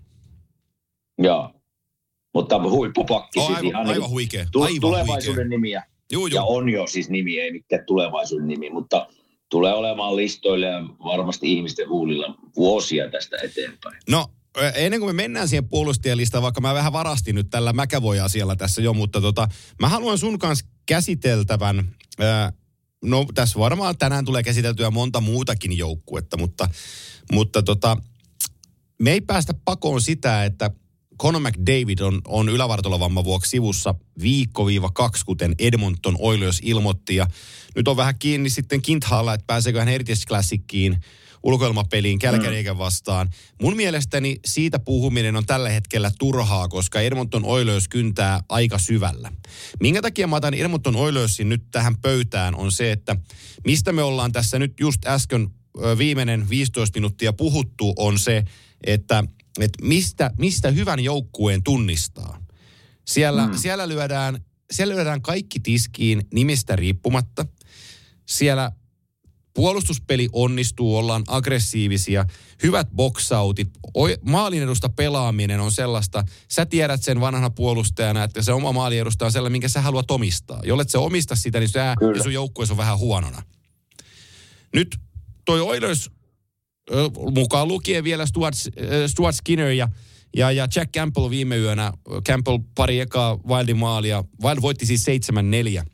Joo. 1.18 1.50
Mutta 2.34 2.62
huippupakki 2.62 3.38
Oh, 3.40 3.56
aivan, 3.56 3.86
aivan 3.86 4.10
huikea. 4.10 4.46
Aivan 4.60 4.80
tulevaisuuden 4.80 5.34
huikea. 5.44 5.48
nimiä. 5.48 5.82
Juu, 6.12 6.26
Ja 6.26 6.34
juu. 6.34 6.56
on 6.56 6.68
jo 6.68 6.86
siis 6.86 7.10
nimi, 7.10 7.38
ei 7.40 7.52
mikään 7.52 7.84
tulevaisuuden 7.86 8.48
nimi, 8.48 8.70
mutta 8.70 9.06
tulee 9.50 9.72
olemaan 9.72 10.16
listoille 10.16 10.66
ja 10.66 10.80
varmasti 11.04 11.52
ihmisten 11.52 11.88
huulilla 11.88 12.34
vuosia 12.56 13.10
tästä 13.10 13.36
eteenpäin. 13.42 13.96
No, 14.10 14.26
ennen 14.74 15.00
kuin 15.00 15.16
me 15.16 15.22
mennään 15.22 15.48
siihen 15.48 15.68
puolustajalistaan, 15.68 16.42
vaikka 16.42 16.60
mä 16.60 16.74
vähän 16.74 16.92
varastin 16.92 17.34
nyt 17.34 17.50
tällä 17.50 17.72
McAvoy-asialla 17.72 18.56
tässä 18.56 18.82
jo, 18.82 18.92
mutta 18.92 19.20
tota, 19.20 19.48
mä 19.80 19.88
haluan 19.88 20.18
sun 20.18 20.38
kanssa 20.38 20.66
käsiteltävän, 20.86 21.94
ää, 22.20 22.52
no 23.04 23.26
tässä 23.34 23.58
varmaan 23.58 23.98
tänään 23.98 24.24
tulee 24.24 24.42
käsiteltyä 24.42 24.90
monta 24.90 25.20
muutakin 25.20 25.78
joukkuetta, 25.78 26.36
mutta, 26.36 26.68
mutta 27.32 27.62
tota, 27.62 27.96
me 29.02 29.12
ei 29.12 29.20
päästä 29.20 29.54
pakoon 29.64 30.00
sitä, 30.00 30.44
että 30.44 30.70
Conor 31.22 31.42
McDavid 31.42 31.98
on, 31.98 32.20
on 32.28 32.48
ylävartalovamman 32.48 33.24
vuoksi 33.24 33.50
sivussa 33.50 33.94
viikko-kaksi, 34.22 35.24
kuten 35.24 35.54
Edmonton 35.58 36.16
Oilers 36.18 36.60
ilmoitti. 36.62 37.16
Ja 37.16 37.26
nyt 37.76 37.88
on 37.88 37.96
vähän 37.96 38.18
kiinni 38.18 38.50
sitten 38.50 38.82
Kinthalla, 38.82 39.34
että 39.34 39.46
pääseekö 39.46 39.78
hän 39.78 39.88
Heritage 39.88 40.20
Classickiin 40.26 40.96
ulkoilmapeliin 41.42 42.18
Kälkäriiken 42.18 42.78
vastaan. 42.78 43.30
Mun 43.62 43.76
mielestäni 43.76 44.36
siitä 44.44 44.78
puhuminen 44.78 45.36
on 45.36 45.46
tällä 45.46 45.68
hetkellä 45.68 46.10
turhaa, 46.18 46.68
koska 46.68 47.00
Edmonton 47.00 47.44
Oilers 47.44 47.88
kyntää 47.88 48.40
aika 48.48 48.78
syvällä. 48.78 49.32
Minkä 49.80 50.02
takia 50.02 50.26
mä 50.26 50.36
otan 50.36 50.54
Edmonton 50.54 50.96
Oilersin 50.96 51.48
nyt 51.48 51.62
tähän 51.70 51.96
pöytään 51.96 52.54
on 52.54 52.72
se, 52.72 52.92
että 52.92 53.16
mistä 53.64 53.92
me 53.92 54.02
ollaan 54.02 54.32
tässä 54.32 54.58
nyt 54.58 54.80
just 54.80 55.06
äsken 55.06 55.48
viimeinen 55.98 56.48
15 56.50 56.96
minuuttia 56.96 57.32
puhuttu 57.32 57.94
on 57.96 58.18
se, 58.18 58.44
että, 58.84 59.24
että 59.64 59.86
mistä, 59.86 60.30
mistä 60.38 60.70
hyvän 60.70 61.00
joukkueen 61.00 61.62
tunnistaa. 61.62 62.42
Siellä, 63.04 63.46
mm. 63.46 63.56
siellä, 63.56 63.88
lyödään, 63.88 64.44
siellä 64.70 64.94
lyödään 64.94 65.22
kaikki 65.22 65.60
tiskiin 65.60 66.22
nimistä 66.32 66.76
riippumatta. 66.76 67.46
Siellä 68.26 68.72
puolustuspeli 69.54 70.28
onnistuu, 70.32 70.96
ollaan 70.96 71.24
aggressiivisia, 71.26 72.26
hyvät 72.62 72.88
boxautit, 72.96 73.70
oi- 73.94 74.18
maalin 74.22 74.62
edusta 74.62 74.88
pelaaminen 74.88 75.60
on 75.60 75.72
sellaista, 75.72 76.24
sä 76.48 76.66
tiedät 76.66 77.02
sen 77.02 77.20
vanhana 77.20 77.50
puolustajana, 77.50 78.24
että 78.24 78.42
se 78.42 78.52
oma 78.52 78.72
maalin 78.72 79.00
edusta 79.00 79.24
on 79.24 79.32
sellainen, 79.32 79.52
minkä 79.52 79.68
sä 79.68 79.80
haluat 79.80 80.10
omistaa. 80.10 80.60
Jollet 80.64 80.90
sä 80.90 80.98
omista 80.98 81.36
sitä, 81.36 81.60
niin 81.60 81.68
sä 81.68 81.94
Kyllä. 81.98 82.16
ja 82.16 82.22
sun 82.22 82.32
joukkueessa 82.32 82.72
on 82.72 82.78
vähän 82.78 82.98
huonona. 82.98 83.42
Nyt 84.74 84.96
toi 85.44 85.60
Oilers 85.60 86.10
mukaan 87.34 87.68
lukien 87.68 88.04
vielä 88.04 88.26
Stuart, 88.26 88.54
Stuart 89.06 89.36
Skinner 89.36 89.70
ja, 89.70 89.88
ja, 90.36 90.50
ja 90.50 90.68
Jack 90.76 90.92
Campbell 90.92 91.30
viime 91.30 91.56
yönä. 91.56 91.92
Campbell 92.28 92.58
pari 92.74 93.00
ekaa 93.00 93.38
Wildin 93.48 93.76
maalia. 93.76 94.24
Wild 94.42 94.62
voitti 94.62 94.86
siis 94.86 95.06
7-4 95.82 95.84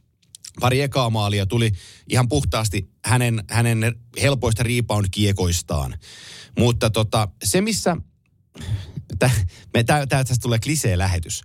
pari 0.61 0.81
ekaa 0.81 1.11
maalia 1.11 1.47
tuli 1.47 1.73
ihan 2.09 2.29
puhtaasti 2.29 2.91
hänen, 3.05 3.45
hänen 3.51 3.95
helpoista 4.23 4.63
rebound-kiekoistaan. 4.63 5.99
Mutta 6.59 6.91
tota, 6.91 7.29
se 7.45 7.61
missä, 7.61 7.97
tämä 9.87 10.07
tästä 10.09 10.35
tulee 10.43 10.59
klisee 10.59 10.99
lähetys. 10.99 11.43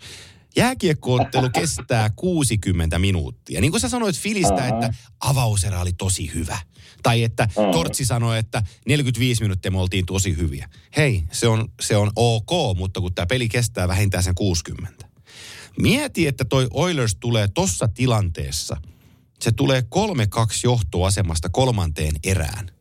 Jääkiekkoottelu 0.56 1.50
kestää 1.50 2.10
60 2.16 3.00
minuuttia. 3.00 3.62
Niin 3.62 3.72
kuin 3.72 3.82
sä 3.82 3.90
sanoit 3.90 4.20
Filistä, 4.20 4.54
uh-huh. 4.54 4.68
että 4.68 4.94
avauserä 5.20 5.82
oli 5.82 5.94
tosi 5.94 6.34
hyvä. 6.34 6.60
Tai 7.04 7.24
että 7.24 7.48
uh-huh. 7.56 7.72
Tortsi 7.72 8.06
sanoi, 8.06 8.40
että 8.40 8.64
45 8.88 9.42
minuuttia 9.42 9.72
me 9.72 9.80
oltiin 9.80 10.06
tosi 10.06 10.38
hyviä. 10.38 10.70
Hei, 10.98 11.24
se 11.32 11.48
on, 11.48 11.70
se 11.82 11.98
on 11.98 12.12
ok, 12.16 12.78
mutta 12.78 13.02
kun 13.02 13.14
tämä 13.14 13.26
peli 13.26 13.50
kestää 13.50 13.88
vähintään 13.88 14.24
sen 14.24 14.36
60. 14.36 15.08
Mieti, 15.80 16.28
että 16.28 16.46
toi 16.46 16.68
Oilers 16.74 17.16
tulee 17.16 17.48
tossa 17.48 17.88
tilanteessa. 17.88 18.78
Se 19.42 19.52
tulee 19.52 19.82
3-2 19.82 19.84
johtoasemasta 20.64 21.50
kolmanteen 21.50 22.16
erään. 22.24 22.72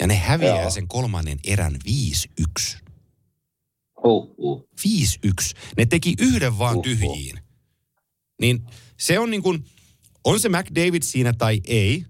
Ja 0.00 0.06
ne 0.06 0.16
häviää 0.16 0.60
Joo. 0.60 0.70
sen 0.70 0.88
kolmannen 0.88 1.38
erän 1.44 1.76
5-1. 2.40 2.78
Uh-uh. 4.04 4.68
5-1. 5.26 5.56
Ne 5.76 5.86
teki 5.86 6.14
yhden 6.18 6.58
vaan 6.58 6.74
uh-uh. 6.74 6.84
tyhjiin. 6.84 7.38
Niin 8.40 8.66
se 8.98 9.18
on 9.18 9.30
niin 9.30 9.42
kuin, 9.42 9.64
on 10.24 10.40
se 10.40 10.48
McDavid 10.48 11.02
siinä 11.02 11.32
tai 11.32 11.60
ei, 11.66 12.06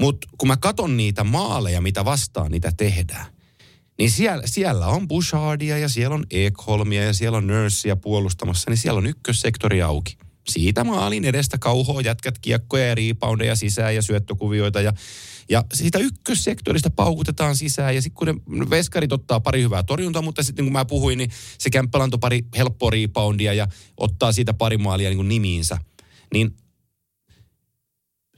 mutta 0.00 0.28
kun 0.38 0.48
mä 0.48 0.56
katon 0.56 0.96
niitä 0.96 1.24
maaleja, 1.24 1.80
mitä 1.80 2.04
vastaan 2.04 2.50
niitä 2.50 2.72
tehdään, 2.76 3.26
niin 3.98 4.10
siellä, 4.10 4.42
siellä 4.46 4.86
on 4.86 5.08
Bushardia 5.08 5.78
ja 5.78 5.88
siellä 5.88 6.14
on 6.14 6.26
Ekholmia 6.30 7.04
ja 7.04 7.12
siellä 7.12 7.38
on 7.38 7.46
Nursea 7.46 7.96
puolustamassa, 7.96 8.70
niin 8.70 8.78
siellä 8.78 8.98
on 8.98 9.06
ykkössektori 9.06 9.82
auki. 9.82 10.18
Siitä 10.48 10.84
maalin 10.84 11.24
edestä 11.24 11.58
kauhoa 11.58 12.00
jätkät 12.00 12.38
kiekkoja 12.38 12.86
ja 12.86 12.94
reboundeja 12.94 13.56
sisään 13.56 13.94
ja 13.94 14.02
syöttökuvioita 14.02 14.80
ja 14.80 14.92
ja 15.48 15.64
siitä 15.72 15.98
ykkössektorista 15.98 16.90
paukutetaan 16.90 17.56
sisään 17.56 17.94
ja 17.94 18.02
sitten 18.02 18.16
kun 18.16 18.42
ne 18.58 18.70
veskarit 18.70 19.12
ottaa 19.12 19.40
pari 19.40 19.62
hyvää 19.62 19.82
torjuntaa, 19.82 20.22
mutta 20.22 20.42
sitten 20.42 20.64
niin 20.64 20.72
mä 20.72 20.84
puhuin, 20.84 21.18
niin 21.18 21.30
se 21.58 21.70
kämppälä 21.70 22.04
antoi 22.04 22.18
pari 22.18 22.42
helppoa 22.56 22.90
reboundia 22.90 23.52
ja 23.52 23.68
ottaa 23.96 24.32
siitä 24.32 24.54
pari 24.54 24.78
maalia 24.78 25.08
niin 25.08 25.16
kuin 25.16 25.28
nimiinsä. 25.28 25.78
Niin 26.32 26.56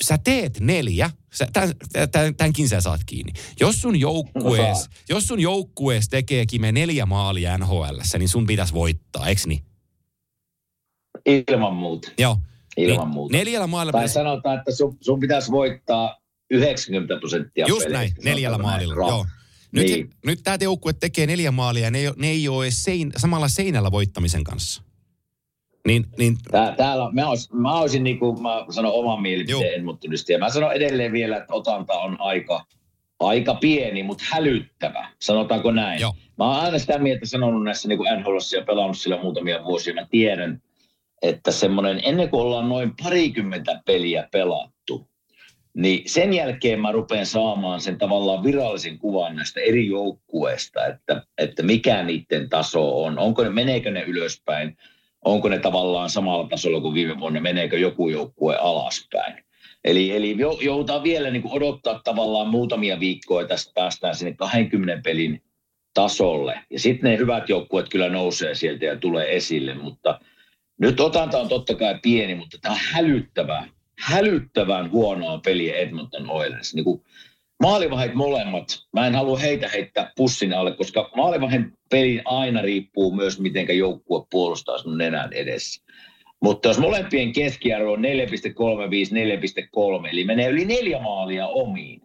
sä 0.04 0.18
teet 0.24 0.60
neljä, 0.60 1.10
sä, 1.34 1.46
tämän, 2.12 2.34
tämänkin 2.36 2.68
sä 2.68 2.80
saat 2.80 3.00
kiinni. 3.06 3.32
Jos 3.60 3.80
sun 3.80 4.00
joukkuees, 4.00 4.78
no, 4.78 4.94
jos 5.08 5.26
sun 5.26 5.40
joukkuees 5.40 6.08
tekee 6.08 6.46
kime 6.46 6.72
neljä 6.72 7.06
maalia 7.06 7.58
NHL, 7.58 7.98
niin 8.18 8.28
sun 8.28 8.46
pitäisi 8.46 8.74
voittaa, 8.74 9.28
eikö 9.28 9.40
niin? 9.46 9.62
Ilman 11.26 11.74
muuta. 11.74 12.08
Joo. 12.18 12.38
Ilman 12.76 13.06
niin, 13.06 13.14
muuta. 13.14 13.36
Neljällä 13.36 13.66
maalilla. 13.66 13.98
Tai 13.98 14.08
sanotaan, 14.08 14.58
että 14.58 14.72
sun, 14.72 14.96
sun 15.00 15.20
pitäisi 15.20 15.50
voittaa 15.50 16.20
90 16.50 17.16
prosenttia 17.18 17.66
Just 17.68 17.88
näin, 17.88 18.12
neljällä 18.24 18.58
maalilla, 18.58 18.94
näin. 18.94 19.08
joo. 19.08 19.26
Nyt, 19.72 19.86
niin. 19.86 20.10
nyt 20.26 20.40
tämä 20.44 20.58
joukkue 20.60 20.92
tekee 20.92 21.26
neljä 21.26 21.50
maalia 21.50 21.84
ja 21.84 21.90
ne, 21.90 22.12
ne 22.16 22.28
ei 22.28 22.48
ole 22.48 22.70
sein, 22.70 23.12
samalla 23.16 23.48
seinällä 23.48 23.92
voittamisen 23.92 24.44
kanssa. 24.44 24.82
Niin, 25.86 26.06
niin... 26.18 26.36
Tää, 26.50 26.74
täällä, 26.76 27.10
mä, 27.12 27.28
olis, 27.28 27.52
mä 27.52 27.80
olisin 27.80 28.04
niin 28.04 28.18
kuin 28.18 28.42
mä 28.42 28.66
sanon 28.70 28.92
oman 28.92 29.22
mielipiteen 29.22 29.74
Edmontonista 29.74 30.32
ja 30.32 30.38
mä 30.38 30.50
sanon 30.50 30.72
edelleen 30.72 31.12
vielä, 31.12 31.36
että 31.36 31.54
otanta 31.54 31.92
on 31.92 32.16
aika, 32.20 32.64
aika 33.20 33.54
pieni, 33.54 34.02
mutta 34.02 34.24
hälyttävä, 34.30 35.08
sanotaanko 35.22 35.70
näin. 35.70 36.00
Joo. 36.00 36.14
Mä 36.38 36.44
oon 36.44 36.64
aina 36.64 36.78
sitä 36.78 36.98
mieltä 36.98 37.26
sanonut 37.26 37.64
näissä 37.64 37.88
niin 37.88 37.98
kuin 37.98 38.20
NHLissa 38.20 38.56
ja 38.56 38.64
pelannut 38.64 38.98
sillä 38.98 39.22
muutamia 39.22 39.64
vuosia. 39.64 39.94
Mä 39.94 40.06
tiedän, 40.10 40.62
että 41.22 41.50
semmoinen, 41.50 42.00
ennen 42.04 42.28
kuin 42.28 42.42
ollaan 42.42 42.68
noin 42.68 42.92
parikymmentä 43.02 43.82
peliä 43.86 44.28
pelattu, 44.32 45.08
niin 45.74 46.02
sen 46.06 46.32
jälkeen 46.32 46.80
mä 46.80 46.92
rupean 46.92 47.26
saamaan 47.26 47.80
sen 47.80 47.98
tavallaan 47.98 48.44
virallisen 48.44 48.98
kuvan 48.98 49.36
näistä 49.36 49.60
eri 49.60 49.86
joukkueista, 49.86 50.86
että, 50.86 51.22
että 51.38 51.62
mikä 51.62 52.02
niiden 52.02 52.48
taso 52.48 53.04
on. 53.04 53.18
Onko 53.18 53.42
ne, 53.42 53.50
meneekö 53.50 53.90
ne 53.90 54.02
ylöspäin? 54.02 54.76
Onko 55.26 55.48
ne 55.48 55.58
tavallaan 55.58 56.10
samalla 56.10 56.48
tasolla 56.48 56.80
kuin 56.80 56.94
viime 56.94 57.20
vuonna? 57.20 57.40
Meneekö 57.40 57.78
joku 57.78 58.08
joukkue 58.08 58.56
alaspäin? 58.56 59.34
Eli, 59.84 60.16
eli 60.16 60.36
joudutaan 60.60 61.02
vielä 61.02 61.30
niin 61.30 61.42
odottaa 61.50 62.00
tavallaan 62.04 62.48
muutamia 62.48 63.00
viikkoja, 63.00 63.48
tästä 63.48 63.72
päästään 63.74 64.14
sinne 64.14 64.32
20 64.32 65.02
pelin 65.04 65.42
tasolle. 65.94 66.60
Ja 66.70 66.80
sitten 66.80 67.10
ne 67.10 67.18
hyvät 67.18 67.48
joukkueet 67.48 67.88
kyllä 67.88 68.08
nousee 68.08 68.54
sieltä 68.54 68.84
ja 68.84 68.96
tulee 68.96 69.36
esille, 69.36 69.74
mutta 69.74 70.20
nyt 70.80 71.00
otanta 71.00 71.38
on 71.38 71.48
totta 71.48 71.74
kai 71.74 71.98
pieni, 72.02 72.34
mutta 72.34 72.58
tämä 72.62 72.74
on 72.74 72.80
hälyttävää 72.92 73.68
hälyttävän 74.00 74.90
huonoa 74.90 75.40
peliä 75.44 75.76
Edmonton 75.76 76.30
Oilers. 76.30 76.74
Niin 76.74 76.84
kuin 76.84 77.02
maalivahit 77.62 78.14
molemmat, 78.14 78.64
mä 78.92 79.06
en 79.06 79.14
halua 79.14 79.38
heitä 79.38 79.68
heittää 79.68 80.12
pussin 80.16 80.52
alle, 80.52 80.76
koska 80.76 81.10
maalivahin 81.16 81.72
peli 81.90 82.20
aina 82.24 82.62
riippuu 82.62 83.14
myös, 83.14 83.40
miten 83.40 83.78
joukkue 83.78 84.26
puolustaa 84.30 84.78
sun 84.78 84.98
nenän 84.98 85.32
edessä. 85.32 85.82
Mutta 86.42 86.68
jos 86.68 86.78
molempien 86.78 87.32
keskiarvo 87.32 87.92
on 87.92 88.04
4,35, 88.04 88.04
4,3, 90.02 90.08
eli 90.12 90.24
menee 90.24 90.48
yli 90.48 90.64
neljä 90.64 91.00
maalia 91.00 91.46
omiin, 91.46 92.02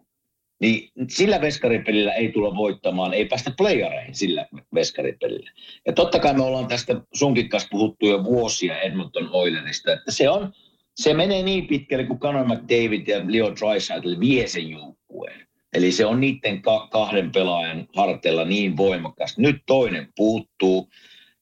niin 0.60 0.88
sillä 1.08 1.40
veskaripelillä 1.40 2.12
ei 2.12 2.32
tulla 2.32 2.56
voittamaan, 2.56 3.14
ei 3.14 3.24
päästä 3.24 3.52
playareihin 3.58 4.14
sillä 4.14 4.46
veskaripelillä. 4.74 5.50
Ja 5.86 5.92
totta 5.92 6.18
kai 6.18 6.34
me 6.34 6.42
ollaan 6.42 6.66
tästä 6.66 7.00
sunkin 7.14 7.48
kanssa 7.48 7.68
puhuttu 7.70 8.06
jo 8.06 8.24
vuosia 8.24 8.80
Edmonton 8.80 9.28
Oilerista, 9.32 9.92
että 9.92 10.12
se 10.12 10.28
on 10.28 10.52
se 10.96 11.14
menee 11.14 11.42
niin 11.42 11.66
pitkälle, 11.66 12.04
kun 12.04 12.18
Conor 12.18 12.46
McDavid 12.46 13.08
ja 13.08 13.20
Leo 13.28 13.52
Draisaitl 13.60 14.20
vie 14.20 14.48
sen 14.48 14.70
joukkueen. 14.70 15.41
Eli 15.72 15.92
se 15.92 16.06
on 16.06 16.20
niiden 16.20 16.62
ka- 16.62 16.88
kahden 16.90 17.32
pelaajan 17.32 17.88
harteilla 17.96 18.44
niin 18.44 18.76
voimakkaasti. 18.76 19.42
Nyt 19.42 19.62
toinen 19.66 20.08
puuttuu. 20.16 20.88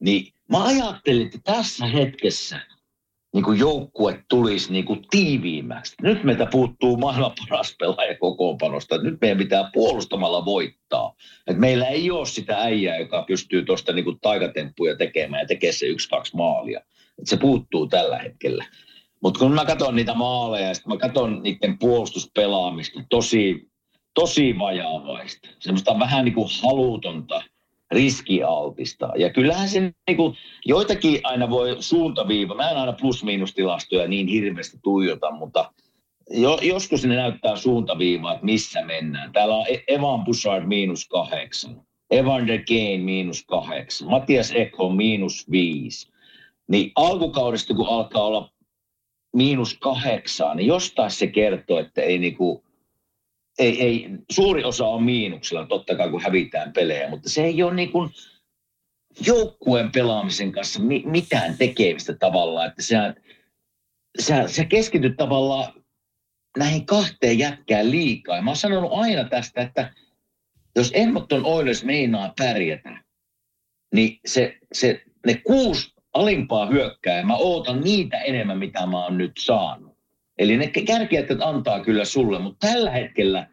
Niin 0.01 0.33
mä 0.49 0.65
ajattelin, 0.65 1.27
että 1.27 1.39
tässä 1.45 1.87
hetkessä 1.87 2.61
niin 3.35 3.45
kuin 3.45 3.59
joukkue 3.59 4.25
tulisi 4.29 4.73
niin 4.73 4.85
kuin 4.85 5.01
tiiviimmäksi. 5.11 5.95
Nyt 6.03 6.25
meiltä 6.25 6.47
puuttuu 6.47 6.97
maailman 6.97 7.33
paras 7.39 7.77
pelaaja 7.79 8.19
kokoonpanosta. 8.19 9.03
Nyt 9.03 9.21
meidän 9.21 9.39
pitää 9.39 9.71
puolustamalla 9.73 10.45
voittaa. 10.45 11.15
Et 11.47 11.59
meillä 11.59 11.87
ei 11.87 12.11
ole 12.11 12.27
sitä 12.27 12.57
äijää, 12.57 12.99
joka 12.99 13.25
pystyy 13.29 13.65
tuosta 13.65 13.93
niin 13.93 14.21
taikatemppuja 14.23 14.97
tekemään 14.97 15.43
ja 15.43 15.47
tekee 15.47 15.73
se 15.73 15.87
yksi-kaksi 15.87 16.37
maalia. 16.37 16.81
Et 17.19 17.27
se 17.27 17.37
puuttuu 17.37 17.87
tällä 17.87 18.19
hetkellä. 18.19 18.65
Mutta 19.23 19.39
kun 19.39 19.53
mä 19.53 19.65
katson 19.65 19.97
niitä 19.97 20.15
maaleja 20.15 20.69
ja 20.69 20.75
sitten 20.75 20.93
mä 20.93 20.99
katson 20.99 21.43
niiden 21.43 21.79
puolustuspelaamista, 21.79 23.03
tosi, 23.11 23.70
tosi 24.15 24.59
vajaavaista. 24.59 25.49
Semmoista 25.59 25.99
vähän 25.99 26.25
niin 26.25 26.35
kuin 26.35 26.49
halutonta, 26.63 27.43
riskialtista. 27.91 29.13
Ja 29.17 29.31
kyllähän 29.31 29.69
se 29.69 29.81
niin 29.81 30.17
kuin, 30.17 30.37
joitakin 30.67 31.21
aina 31.25 31.51
voi 31.51 31.77
suuntaviiva. 31.81 32.55
Mä 32.55 32.71
en 32.71 32.77
aina 32.77 32.93
plus-miinustilastoja 32.93 34.09
niin 34.09 34.29
hirveästi 34.29 34.79
tuijota, 34.83 35.31
mutta 35.31 35.73
jo, 36.31 36.59
joskus 36.63 37.05
ne 37.05 37.17
näyttää 37.17 37.57
suuntaviivaa, 37.57 38.33
että 38.33 38.45
missä 38.45 38.85
mennään. 38.85 39.33
Täällä 39.33 39.57
on 39.57 39.67
e- 39.69 39.95
Evan 39.95 40.25
Bouchard 40.25 40.67
miinus 40.67 41.09
kahdeksan. 41.09 41.83
Evander 42.11 42.61
Kane 42.69 42.99
miinus 42.99 43.45
kahdeksan. 43.45 44.09
Matias 44.09 44.53
Ekholm 44.55 44.97
miinus 44.97 45.51
viisi. 45.51 46.11
Niin 46.69 46.93
alkukaudesta, 46.97 47.75
kun 47.75 47.89
alkaa 47.89 48.23
olla 48.23 48.51
miinus 49.37 49.79
kahdeksaa, 49.79 50.55
niin 50.55 50.67
jostain 50.67 51.11
se 51.11 51.27
kertoo, 51.27 51.79
että 51.79 52.03
ei 52.03 52.19
niinku, 52.19 52.65
ei, 53.59 53.83
ei, 53.83 54.09
suuri 54.33 54.65
osa 54.65 54.87
on 54.87 55.03
miinuksella, 55.03 55.67
totta 55.67 55.97
kai 55.97 56.11
kun 56.11 56.23
hävitään 56.23 56.73
pelejä, 56.73 57.11
mutta 57.11 57.29
se 57.29 57.45
ei 57.45 57.63
ole 57.63 57.75
niinku 57.75 58.09
joukkueen 59.27 59.93
pelaamisen 59.93 60.53
kanssa 60.53 60.81
mi, 60.81 61.03
mitään 61.07 61.59
tekemistä 61.59 62.15
tavallaan, 62.15 62.69
että 62.69 62.83
sä, 62.83 63.15
sä, 64.21 64.49
sä 64.49 64.65
keskityt 64.65 65.17
tavallaan 65.17 65.73
näihin 66.59 66.87
kahteen 66.87 67.39
jätkään 67.39 67.91
liikaa. 67.91 68.37
Ja 68.37 68.43
mä 68.43 68.51
oon 68.51 68.57
sanonut 68.57 68.93
aina 68.95 69.25
tästä, 69.25 69.63
että 69.63 69.95
jos 70.77 70.91
Edmonton 70.93 71.45
Oilers 71.45 71.85
meinaa 71.85 72.33
pärjätä, 72.39 73.05
niin 73.95 74.21
se, 74.27 74.59
se, 74.73 75.03
ne 75.27 75.35
kuusi 75.35 75.95
alimpaa 76.15 76.67
hyökkää. 76.67 77.25
Mä 77.25 77.37
ootan 77.37 77.81
niitä 77.81 78.19
enemmän, 78.19 78.59
mitä 78.59 78.87
mä 78.87 79.05
oon 79.05 79.19
nyt 79.19 79.33
saanut. 79.39 79.90
Eli 80.41 80.57
ne 80.57 80.67
kärkijätkät 80.67 81.39
antaa 81.41 81.85
kyllä 81.85 82.05
sulle, 82.05 82.39
mutta 82.39 82.67
tällä 82.67 82.91
hetkellä 82.91 83.47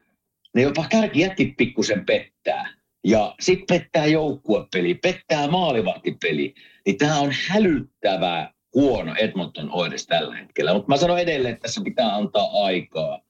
ne 0.55 0.61
jopa 0.61 0.85
kärkijätkit 0.89 1.57
pikkusen 1.57 2.05
pettää. 2.05 2.73
Ja 3.03 3.35
sitten 3.39 3.79
pettää 3.79 4.05
joukkuepeli, 4.05 4.93
pettää 4.93 5.47
maalivahtipeli. 5.47 6.53
Niin 6.85 6.97
tämä 6.97 7.19
on 7.19 7.33
hälyttävää 7.47 8.53
huono 8.75 9.15
Edmonton 9.15 9.69
Oilers 9.71 10.07
tällä 10.07 10.35
hetkellä. 10.35 10.73
Mutta 10.73 10.89
mä 10.89 10.97
sanon 10.97 11.19
edelleen, 11.19 11.53
että 11.53 11.61
tässä 11.61 11.81
pitää 11.83 12.15
antaa 12.15 12.63
aikaa. 12.63 13.21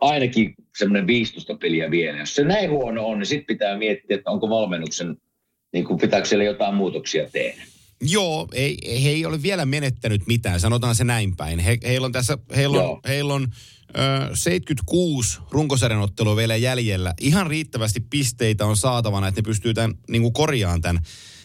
Ainakin 0.00 0.54
semmoinen 0.76 1.06
15 1.06 1.54
peliä 1.54 1.90
vielä. 1.90 2.18
Jos 2.18 2.34
se 2.34 2.44
näin 2.44 2.70
huono 2.70 3.06
on, 3.06 3.18
niin 3.18 3.26
sitten 3.26 3.46
pitää 3.46 3.78
miettiä, 3.78 4.16
että 4.16 4.30
onko 4.30 4.48
valmennuksen, 4.48 5.16
niin 5.72 5.84
kuin 5.84 6.00
pitääkö 6.00 6.28
siellä 6.28 6.44
jotain 6.44 6.74
muutoksia 6.74 7.30
tehdä. 7.30 7.71
Joo, 8.02 8.48
ei, 8.52 8.78
he 9.04 9.08
ei 9.08 9.26
ole 9.26 9.42
vielä 9.42 9.66
menettänyt 9.66 10.26
mitään, 10.26 10.60
sanotaan 10.60 10.94
se 10.94 11.04
näin 11.04 11.36
päin. 11.36 11.58
He, 11.58 11.78
heillä 11.84 12.04
on 12.04 12.12
tässä, 12.12 12.38
heillä 12.56 12.78
on, 12.78 12.84
Joo. 12.84 13.00
heillä 13.08 13.34
on 13.34 13.48
ö, 14.30 14.36
76 14.36 15.38
runkosarjan 15.50 16.00
ottelua 16.00 16.36
vielä 16.36 16.56
jäljellä. 16.56 17.14
Ihan 17.20 17.46
riittävästi 17.46 18.00
pisteitä 18.00 18.66
on 18.66 18.76
saatavana, 18.76 19.28
että 19.28 19.40
ne 19.40 19.44
pystyy 19.44 19.74
tämän, 19.74 19.94
niin 20.10 20.22
kuin 20.22 20.32
korjaamaan 20.32 20.80
tämän, 20.80 21.02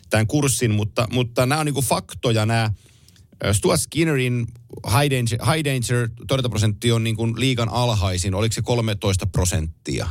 tämän 0.10 0.28
kurssin, 0.28 0.72
mutta, 0.72 1.08
mutta 1.12 1.46
nämä 1.46 1.60
on 1.60 1.66
niin 1.66 1.74
kuin 1.74 1.86
faktoja, 1.86 2.46
nämä 2.46 2.72
Stuart 3.52 3.82
Skinnerin 3.82 4.48
high 4.86 5.16
danger, 5.16 5.56
high 5.56 5.66
danger 5.66 6.10
torjuntaprosentti 6.28 6.92
on 6.92 7.04
niin 7.04 7.16
kuin 7.16 7.34
liigan 7.40 7.70
alhaisin. 7.70 8.36
Oliko 8.36 8.54
se 8.54 8.62
13 8.62 9.28
prosenttia? 9.28 10.10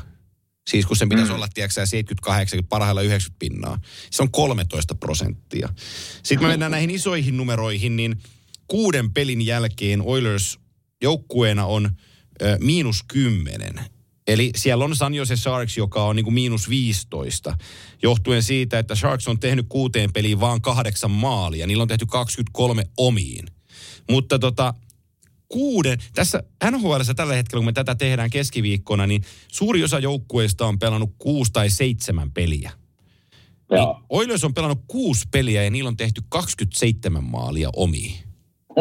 Siis 0.70 0.86
kun 0.86 0.96
sen 0.96 1.08
pitäisi 1.08 1.30
mm. 1.30 1.34
olla, 1.34 1.48
tiedätkö 1.54 1.72
sä, 1.72 1.86
78, 1.86 2.64
parhailla 2.68 3.02
90 3.02 3.38
pinnaa. 3.38 3.80
Se 4.10 4.22
on 4.22 4.30
13 4.30 4.94
prosenttia. 4.94 5.68
Sitten 6.22 6.48
me 6.48 6.52
mennään 6.52 6.72
näihin 6.72 6.90
isoihin 6.90 7.36
numeroihin, 7.36 7.96
niin 7.96 8.16
kuuden 8.68 9.12
pelin 9.12 9.46
jälkeen 9.46 10.02
Oilers 10.02 10.58
joukkueena 11.02 11.66
on 11.66 11.90
ö, 12.42 12.58
miinus 12.60 13.02
10. 13.08 13.80
Eli 14.26 14.50
siellä 14.56 14.84
on 14.84 14.96
San 14.96 15.14
Jose 15.14 15.36
Sharks, 15.36 15.76
joka 15.76 16.04
on 16.04 16.16
niin 16.16 16.24
kuin 16.24 16.34
miinus 16.34 16.68
15, 16.68 17.58
johtuen 18.02 18.42
siitä, 18.42 18.78
että 18.78 18.94
Sharks 18.94 19.28
on 19.28 19.40
tehnyt 19.40 19.66
kuuteen 19.68 20.12
peliin 20.12 20.40
vaan 20.40 20.60
kahdeksan 20.60 21.10
maalia. 21.10 21.66
Niillä 21.66 21.82
on 21.82 21.88
tehty 21.88 22.06
23 22.06 22.84
omiin. 22.96 23.46
Mutta 24.10 24.38
tota, 24.38 24.74
kuuden, 25.48 25.98
tässä 26.14 26.42
NHL 26.70 27.00
tällä 27.16 27.34
hetkellä, 27.34 27.60
kun 27.60 27.66
me 27.66 27.72
tätä 27.72 27.94
tehdään 27.94 28.30
keskiviikkona, 28.30 29.06
niin 29.06 29.22
suuri 29.52 29.84
osa 29.84 29.98
joukkueista 29.98 30.66
on 30.66 30.78
pelannut 30.78 31.14
kuusi 31.18 31.52
tai 31.52 31.70
seitsemän 31.70 32.30
peliä. 32.30 32.72
Niin 33.70 34.04
Oilers 34.08 34.44
on 34.44 34.54
pelannut 34.54 34.84
kuusi 34.88 35.24
peliä 35.30 35.64
ja 35.64 35.70
niillä 35.70 35.88
on 35.88 35.96
tehty 35.96 36.22
27 36.28 37.24
maalia 37.24 37.70
omiin. 37.76 38.14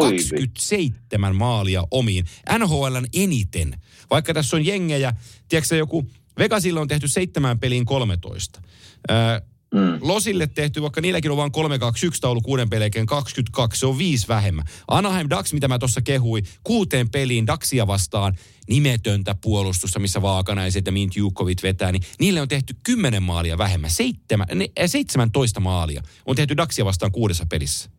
27 0.00 1.36
maalia 1.36 1.84
omiin. 1.90 2.24
NHLn 2.58 3.06
eniten. 3.14 3.80
Vaikka 4.10 4.34
tässä 4.34 4.56
on 4.56 4.66
jengejä, 4.66 5.14
tiedätkö 5.48 5.76
joku, 5.76 6.10
Vegasille 6.38 6.80
on 6.80 6.88
tehty 6.88 7.08
seitsemän 7.08 7.58
peliin 7.58 7.84
13. 7.84 8.62
Öö, 9.10 9.40
mm. 9.76 9.98
Losille 10.00 10.46
tehty, 10.46 10.82
vaikka 10.82 11.00
niilläkin 11.00 11.30
on 11.30 11.36
vain 11.36 11.52
3-2-1 11.52 12.18
taulu 12.20 12.40
kuuden 12.40 12.70
pelin 12.70 13.06
22, 13.06 13.80
se 13.80 13.86
on 13.86 13.98
viisi 13.98 14.28
vähemmän. 14.28 14.64
Anaheim 14.88 15.26
Ducks, 15.30 15.52
mitä 15.52 15.68
mä 15.68 15.78
tuossa 15.78 16.02
kehuin, 16.02 16.44
kuuteen 16.64 17.10
peliin 17.10 17.46
Ducksia 17.46 17.86
vastaan 17.86 18.36
nimetöntä 18.68 19.34
puolustusta, 19.34 19.98
missä 19.98 20.22
Vaakanaiset 20.22 20.86
ja 20.86 20.92
Mint 20.92 21.16
Jukovit 21.16 21.62
vetää, 21.62 21.92
niin 21.92 22.02
niille 22.20 22.40
on 22.40 22.48
tehty 22.48 22.76
10 22.82 23.22
maalia 23.22 23.58
vähemmän. 23.58 23.90
Seitsemän, 23.90 24.46
ne, 24.54 24.68
äh, 24.80 24.86
17 24.90 25.60
maalia 25.60 26.02
on 26.26 26.36
tehty 26.36 26.56
Ducksia 26.56 26.84
vastaan 26.84 27.12
kuudessa 27.12 27.46
pelissä. 27.50 27.90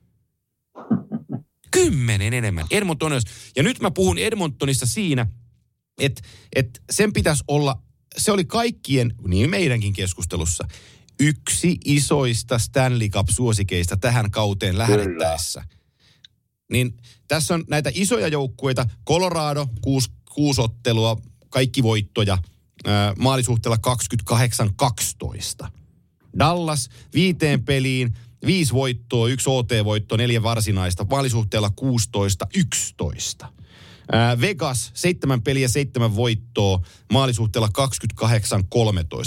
Kymmenen 1.72 2.34
enemmän. 2.34 2.66
Edmonton 2.72 3.12
on- 3.14 3.22
Ja 3.56 3.64
nyt 3.64 3.80
mä 3.82 3.92
puhun 3.92 4.18
Edmontonista 4.18 4.86
siinä, 4.86 5.28
että 6.00 6.22
et 6.56 6.82
sen 6.90 7.14
pitäisi 7.14 7.44
olla, 7.48 7.82
se 8.18 8.32
oli 8.32 8.46
kaikkien, 8.46 9.14
niin 9.28 9.50
meidänkin 9.50 9.94
keskustelussa, 9.94 10.68
yksi 11.20 11.78
isoista 11.86 12.60
Stanley 12.60 13.10
Cup-suosikeista 13.10 13.98
tähän 13.98 14.32
kauteen 14.32 14.78
lähdettäessä. 14.78 15.64
Niin 16.72 16.98
tässä 17.28 17.54
on 17.54 17.64
näitä 17.70 17.92
isoja 17.94 18.28
joukkueita, 18.28 18.86
Colorado, 19.08 19.68
kuusi, 19.82 20.12
kuusi 20.34 20.62
ottelua, 20.62 21.22
kaikki 21.50 21.84
voittoja, 21.84 22.38
maalisuhteella 23.20 23.78
28-12. 25.64 25.68
Dallas 26.40 26.90
viiteen 27.14 27.64
peliin, 27.64 28.14
viisi 28.46 28.74
voittoa, 28.74 29.28
yksi 29.30 29.50
OT-voitto, 29.50 30.18
neljä 30.18 30.44
varsinaista, 30.44 31.06
maalisuhteella 31.10 31.72
16-11. 33.44 33.48
Vegas, 34.42 34.92
seitsemän 34.94 35.42
peliä, 35.42 35.68
seitsemän 35.68 36.16
voittoa, 36.16 36.80
maalisuhteella 37.14 37.70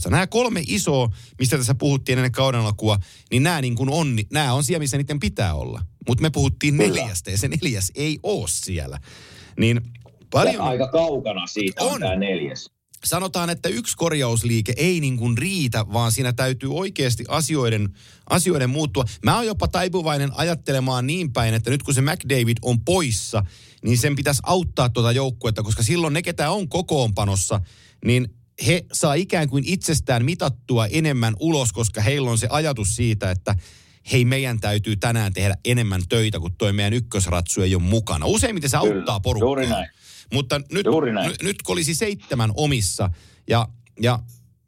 28-13. 0.06 0.10
Nämä 0.10 0.26
kolme 0.26 0.62
isoa, 0.66 1.08
mistä 1.38 1.56
tässä 1.56 1.74
puhuttiin 1.74 2.18
ennen 2.18 2.32
kauden 2.32 2.60
alkua, 2.60 2.98
niin 3.30 3.42
nämä, 3.42 3.60
niin 3.60 3.74
kuin 3.76 3.90
on, 3.90 4.16
nämä 4.32 4.52
on 4.52 4.64
siellä, 4.64 4.78
missä 4.78 4.96
niiden 4.96 5.20
pitää 5.20 5.54
olla. 5.54 5.82
Mutta 6.08 6.22
me 6.22 6.30
puhuttiin 6.30 6.76
neljästä 6.76 7.30
ja 7.30 7.38
se 7.38 7.48
neljäs 7.48 7.92
ei 7.94 8.18
ole 8.22 8.48
siellä. 8.48 8.98
Niin 9.58 9.80
paljon... 10.30 10.54
Ja 10.54 10.62
aika 10.62 10.88
kaukana 10.88 11.46
siitä 11.46 11.84
on, 11.84 11.92
on. 11.92 12.00
tämä 12.00 12.16
neljäs. 12.16 12.70
Sanotaan, 13.04 13.50
että 13.50 13.68
yksi 13.68 13.96
korjausliike 13.96 14.72
ei 14.76 15.00
niin 15.00 15.16
kuin 15.16 15.38
riitä, 15.38 15.84
vaan 15.92 16.12
siinä 16.12 16.32
täytyy 16.32 16.74
oikeasti 16.74 17.24
asioiden, 17.28 17.88
asioiden 18.30 18.70
muuttua. 18.70 19.04
Mä 19.24 19.36
oon 19.36 19.46
jopa 19.46 19.68
taipuvainen 19.68 20.30
ajattelemaan 20.34 21.06
niin 21.06 21.32
päin, 21.32 21.54
että 21.54 21.70
nyt 21.70 21.82
kun 21.82 21.94
se 21.94 22.00
McDavid 22.00 22.56
on 22.62 22.80
poissa, 22.80 23.42
niin 23.84 23.98
sen 23.98 24.16
pitäisi 24.16 24.42
auttaa 24.44 24.88
tuota 24.88 25.12
joukkuetta, 25.12 25.62
koska 25.62 25.82
silloin 25.82 26.12
ne, 26.12 26.22
ketä 26.22 26.50
on 26.50 26.68
kokoonpanossa, 26.68 27.60
niin 28.04 28.34
he 28.66 28.84
saa 28.92 29.14
ikään 29.14 29.48
kuin 29.48 29.64
itsestään 29.66 30.24
mitattua 30.24 30.86
enemmän 30.86 31.34
ulos, 31.40 31.72
koska 31.72 32.00
heillä 32.00 32.30
on 32.30 32.38
se 32.38 32.46
ajatus 32.50 32.96
siitä, 32.96 33.30
että 33.30 33.54
hei, 34.12 34.24
meidän 34.24 34.60
täytyy 34.60 34.96
tänään 34.96 35.32
tehdä 35.32 35.56
enemmän 35.64 36.02
töitä, 36.08 36.40
kun 36.40 36.56
toi 36.58 36.72
meidän 36.72 36.92
ykkösratsu 36.92 37.62
ei 37.62 37.74
ole 37.74 37.82
mukana. 37.82 38.26
Useimmiten 38.26 38.70
se 38.70 38.76
auttaa 38.76 38.94
Kyllä, 38.94 39.20
porukkaa. 39.20 39.46
juuri 39.46 39.66
näin. 39.66 39.90
Mutta 40.32 40.60
nyt, 40.72 40.86
n- 41.26 41.44
nyt 41.46 41.62
kun 41.62 41.72
olisi 41.72 41.94
seitsemän 41.94 42.52
omissa 42.56 43.10
ja, 43.48 43.68
ja 44.00 44.18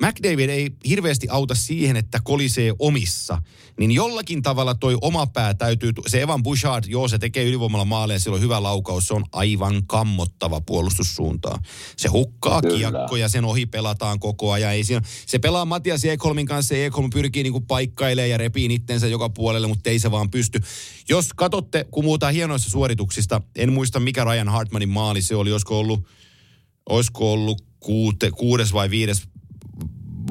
McDavid 0.07 0.48
ei 0.48 0.70
hirveästi 0.88 1.26
auta 1.30 1.55
siihen, 1.55 1.96
että 1.96 2.20
kolisee 2.24 2.72
omissa, 2.78 3.42
niin 3.78 3.90
jollakin 3.90 4.42
tavalla 4.42 4.74
toi 4.74 4.98
oma 5.00 5.26
pää 5.26 5.55
täytyy, 5.55 5.92
se 6.07 6.22
Evan 6.22 6.42
Bouchard, 6.42 6.84
joo 6.88 7.09
se 7.09 7.18
tekee 7.18 7.44
ylivoimalla 7.44 7.84
maaleja, 7.84 8.18
sillä 8.18 8.34
on 8.34 8.40
hyvä 8.40 8.62
laukaus, 8.62 9.07
se 9.07 9.14
on 9.14 9.24
aivan 9.32 9.86
kammottava 9.86 10.61
puolustussuuntaan. 10.61 11.64
Se 11.96 12.09
hukkaa 12.09 12.62
Kyllä. 12.62 12.76
kiekkoja, 12.76 13.28
sen 13.28 13.44
ohi 13.44 13.66
pelataan 13.66 14.20
koko 14.20 14.53
ajan. 14.53 14.72
Ei 14.72 14.84
siinä, 14.84 15.03
se 15.26 15.38
pelaa 15.38 15.64
Matias 15.64 16.05
Ekholmin 16.05 16.46
kanssa 16.46 16.74
ja 16.74 16.86
Ekholm 16.86 17.11
pyrkii 17.11 17.42
niinku 17.42 17.61
paikkailemaan 17.61 18.30
ja 18.30 18.38
repii 18.38 18.74
itsensä 18.74 19.07
joka 19.07 19.28
puolelle, 19.28 19.66
mutta 19.66 19.90
ei 19.90 19.98
se 19.98 20.11
vaan 20.11 20.30
pysty. 20.30 20.61
Jos 21.09 21.28
katsotte, 21.36 21.86
kun 21.90 22.05
puhutaan 22.05 22.34
hienoista 22.34 22.70
suorituksista, 22.70 23.42
en 23.57 23.72
muista 23.72 24.00
mikä 24.00 24.24
Ryan 24.24 24.48
Hartmanin 24.48 24.88
maali 24.88 25.22
se 25.22 25.36
oli, 25.36 25.53
olisiko 25.53 25.78
ollut, 25.78 26.07
olisiko 26.88 27.32
ollut 27.32 27.62
kuute, 27.80 28.30
kuudes 28.30 28.72
vai 28.72 28.90
viides 28.90 29.32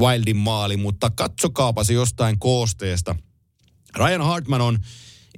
Wildin 0.02 0.38
maali, 0.38 0.78
mutta 0.78 1.10
katsokaapa 1.10 1.84
se 1.84 1.94
jostain 1.94 2.40
koosteesta. 2.40 3.16
Ryan 3.96 4.22
Hartman 4.22 4.62
on 4.62 4.80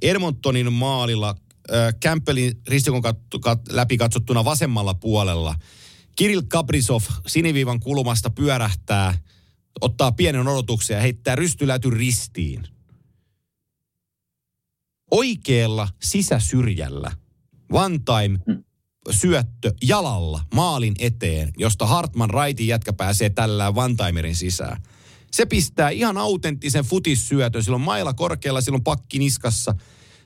Edmontonin 0.02 0.72
maalilla 0.72 1.28
äh, 1.30 1.94
Campbellin 2.04 2.52
ristikon 2.68 3.02
kat- 3.04 3.38
kat- 3.46 3.72
läpi 3.72 3.96
katsottuna 3.96 4.44
vasemmalla 4.44 4.94
puolella. 4.94 5.54
Kirill 6.16 6.42
Kaprizov 6.48 7.02
siniviivan 7.26 7.80
kulmasta 7.80 8.30
pyörähtää, 8.30 9.18
ottaa 9.80 10.12
pienen 10.12 10.48
odotuksen 10.48 10.94
ja 10.94 11.00
heittää 11.00 11.36
rystyläty 11.36 11.90
ristiin. 11.90 12.68
Oikealla 15.10 15.88
sisäsyrjällä 16.02 17.12
one 17.72 17.98
time 17.98 18.38
syöttö 19.10 19.72
jalalla 19.82 20.40
maalin 20.54 20.94
eteen, 20.98 21.52
josta 21.56 21.86
Hartman 21.86 22.30
raitin 22.30 22.66
jätkä 22.66 22.92
pääsee 22.92 23.30
tällä 23.30 23.68
one-timerin 23.68 24.34
sisään. 24.34 24.82
Se 25.32 25.46
pistää 25.46 25.90
ihan 25.90 26.18
autenttisen 26.18 26.84
futissyötön. 26.84 27.62
Silloin 27.62 27.82
maila 27.82 28.12
korkealla, 28.12 28.60
silloin 28.60 28.84
pakki 28.84 29.18
niskassa. 29.18 29.74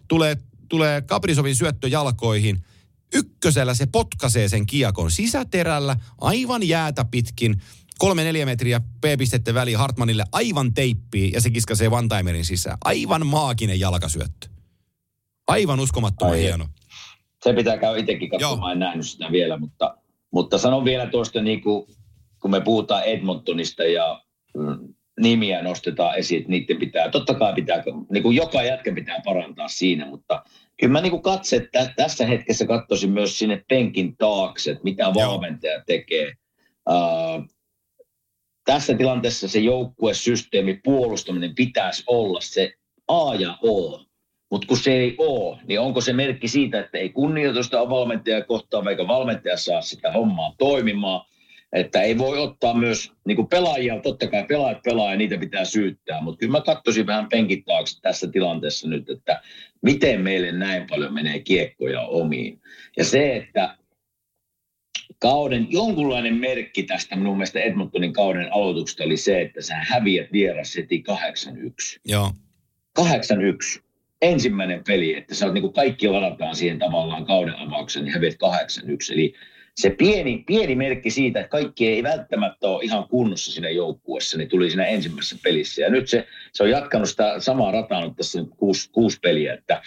Tulee, 0.08 0.36
tulee 0.68 1.02
Kaprizovin 1.02 1.56
syöttö 1.56 1.88
jalkoihin. 1.88 2.64
Ykkösellä 3.14 3.74
se 3.74 3.86
potkaisee 3.86 4.48
sen 4.48 4.66
kiekon 4.66 5.10
sisäterällä, 5.10 5.96
aivan 6.20 6.68
jäätä 6.68 7.04
pitkin. 7.04 7.62
Kolme 7.98 8.24
neljä 8.24 8.46
metriä 8.46 8.80
P-pistettä 8.80 9.54
väli 9.54 9.72
Hartmanille 9.72 10.24
aivan 10.32 10.74
teippiin 10.74 11.32
ja 11.32 11.40
se 11.40 11.50
kiskasee 11.50 11.88
one-timerin 11.88 12.44
sisään. 12.44 12.78
Aivan 12.84 13.26
maaginen 13.26 13.80
jalkasyöttö. 13.80 14.48
Aivan 15.46 15.80
uskomattoman 15.80 16.34
Ai, 16.34 16.40
hieno. 16.40 16.68
Se 17.42 17.52
pitää 17.52 17.78
käydä 17.78 17.98
itsekin 17.98 18.30
katsomaan, 18.30 18.72
en 18.72 18.78
nähnyt 18.78 19.06
sitä 19.06 19.32
vielä, 19.32 19.58
mutta, 19.58 19.96
mutta 20.30 20.58
sanon 20.58 20.84
vielä 20.84 21.06
tuosta, 21.06 21.42
niin 21.42 21.62
kuin, 21.62 21.86
kun 22.40 22.50
me 22.50 22.60
puhutaan 22.60 23.04
Edmontonista 23.04 23.84
ja 23.84 24.22
mm, 24.56 24.94
nimiä 25.20 25.62
nostetaan 25.62 26.18
esiin, 26.18 26.40
että 26.40 26.50
niiden 26.50 26.78
pitää, 26.78 27.10
totta 27.10 27.34
kai 27.34 27.54
pitää, 27.54 27.82
niin 28.10 28.22
kuin 28.22 28.36
joka 28.36 28.62
jätkä 28.62 28.94
pitää 28.94 29.20
parantaa 29.24 29.68
siinä, 29.68 30.06
mutta 30.06 30.42
kyllä 30.80 30.92
mä 30.92 31.00
niin 31.00 31.10
kuin 31.10 31.22
katse, 31.22 31.56
että 31.56 31.92
tässä 31.96 32.26
hetkessä 32.26 32.66
katsoisin 32.66 33.10
myös 33.10 33.38
sinne 33.38 33.64
penkin 33.68 34.16
taakse, 34.16 34.70
että 34.70 34.84
mitä 34.84 35.14
valmentaja 35.14 35.82
tekee. 35.86 36.32
Uh, 36.90 37.48
tässä 38.64 38.94
tilanteessa 38.94 39.48
se 39.48 39.58
joukkuesysteemi, 39.58 40.80
puolustaminen 40.84 41.54
pitäisi 41.54 42.04
olla 42.06 42.40
se 42.40 42.72
A 43.08 43.34
ja 43.34 43.58
O. 43.66 44.07
Mutta 44.50 44.66
kun 44.66 44.78
se 44.78 44.92
ei 44.92 45.14
ole, 45.18 45.58
niin 45.66 45.80
onko 45.80 46.00
se 46.00 46.12
merkki 46.12 46.48
siitä, 46.48 46.80
että 46.80 46.98
ei 46.98 47.08
kunnioitusta 47.08 47.80
ole 47.80 47.90
valmentaja 47.90 48.44
kohtaan, 48.44 48.88
eikä 48.88 49.08
valmentaja 49.08 49.56
saa 49.56 49.80
sitä 49.80 50.12
hommaa 50.12 50.54
toimimaan, 50.58 51.26
Että 51.72 52.02
ei 52.02 52.18
voi 52.18 52.38
ottaa 52.38 52.74
myös 52.74 53.12
niin 53.26 53.36
kuin 53.36 53.48
pelaajia, 53.48 54.00
totta 54.00 54.26
kai 54.26 54.44
pelaajat 54.48 54.82
pelaa 54.82 55.10
ja 55.10 55.16
niitä 55.16 55.38
pitää 55.38 55.64
syyttää, 55.64 56.20
mutta 56.20 56.38
kyllä 56.38 56.52
mä 56.52 56.60
katsoisin 56.60 57.06
vähän 57.06 57.28
penkit 57.28 57.64
taakse 57.64 58.00
tässä 58.00 58.28
tilanteessa 58.32 58.88
nyt, 58.88 59.10
että 59.10 59.42
miten 59.82 60.20
meille 60.20 60.52
näin 60.52 60.86
paljon 60.86 61.14
menee 61.14 61.40
kiekkoja 61.40 62.00
omiin. 62.00 62.60
Ja 62.96 63.04
se, 63.04 63.36
että 63.36 63.76
kauden 65.18 65.66
jonkunlainen 65.70 66.34
merkki 66.34 66.82
tästä 66.82 67.16
minun 67.16 67.36
mielestä 67.36 67.60
Edmontonin 67.60 68.12
kauden 68.12 68.52
aloituksesta 68.52 69.04
oli 69.04 69.16
se, 69.16 69.40
että 69.40 69.62
sä 69.62 69.74
häviät 69.74 70.32
vieras 70.32 70.76
heti 70.76 71.04
8-1. 71.10 72.00
Joo. 72.04 72.32
8-1. 73.00 73.02
Ensimmäinen 74.22 74.84
peli, 74.86 75.16
että 75.16 75.34
sä 75.34 75.44
oot 75.44 75.54
niin 75.54 75.62
kuin 75.62 75.72
kaikki 75.72 76.08
ladataan 76.08 76.56
siihen 76.56 76.78
tavallaan 76.78 77.26
kauden 77.26 77.58
avaukseen, 77.58 78.04
niin 78.04 78.14
häviät 78.14 78.34
8-1. 78.34 79.12
Eli 79.12 79.34
se 79.76 79.90
pieni, 79.90 80.44
pieni 80.46 80.74
merkki 80.74 81.10
siitä, 81.10 81.40
että 81.40 81.50
kaikki 81.50 81.88
ei 81.88 82.02
välttämättä 82.02 82.68
ole 82.68 82.84
ihan 82.84 83.08
kunnossa 83.08 83.52
siinä 83.52 83.70
joukkuessa, 83.70 84.38
niin 84.38 84.48
tuli 84.48 84.70
siinä 84.70 84.86
ensimmäisessä 84.86 85.36
pelissä. 85.42 85.82
Ja 85.82 85.90
nyt 85.90 86.08
se, 86.08 86.26
se 86.52 86.62
on 86.62 86.70
jatkanut 86.70 87.08
sitä 87.08 87.40
samaa 87.40 87.72
rataa 87.72 88.04
nyt 88.04 88.16
tässä 88.16 88.44
kuusi, 88.56 88.90
kuusi 88.90 89.18
peliä, 89.22 89.54
että 89.54 89.82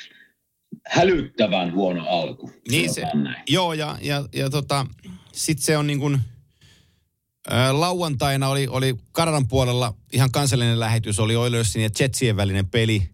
hälyttävän 0.88 1.73
huono 1.73 2.05
alku. 2.07 2.51
Niin 2.69 2.93
se, 2.93 3.07
näin. 3.13 3.43
joo, 3.49 3.73
ja, 3.73 3.97
ja, 4.01 4.25
ja 4.34 4.49
tota, 4.49 4.86
sitten 5.32 5.65
se 5.65 5.77
on 5.77 5.88
niin 5.88 5.99
kuin, 5.99 6.19
ää, 7.49 7.79
lauantaina 7.79 8.49
oli, 8.49 8.67
oli 8.67 8.95
Kanadan 9.11 9.47
puolella 9.47 9.93
ihan 10.13 10.32
kansallinen 10.32 10.79
lähetys, 10.79 11.19
oli 11.19 11.36
Oilersin 11.36 11.84
ja 11.84 11.89
Jetsien 11.99 12.38
välinen 12.38 12.67
peli. 12.69 13.09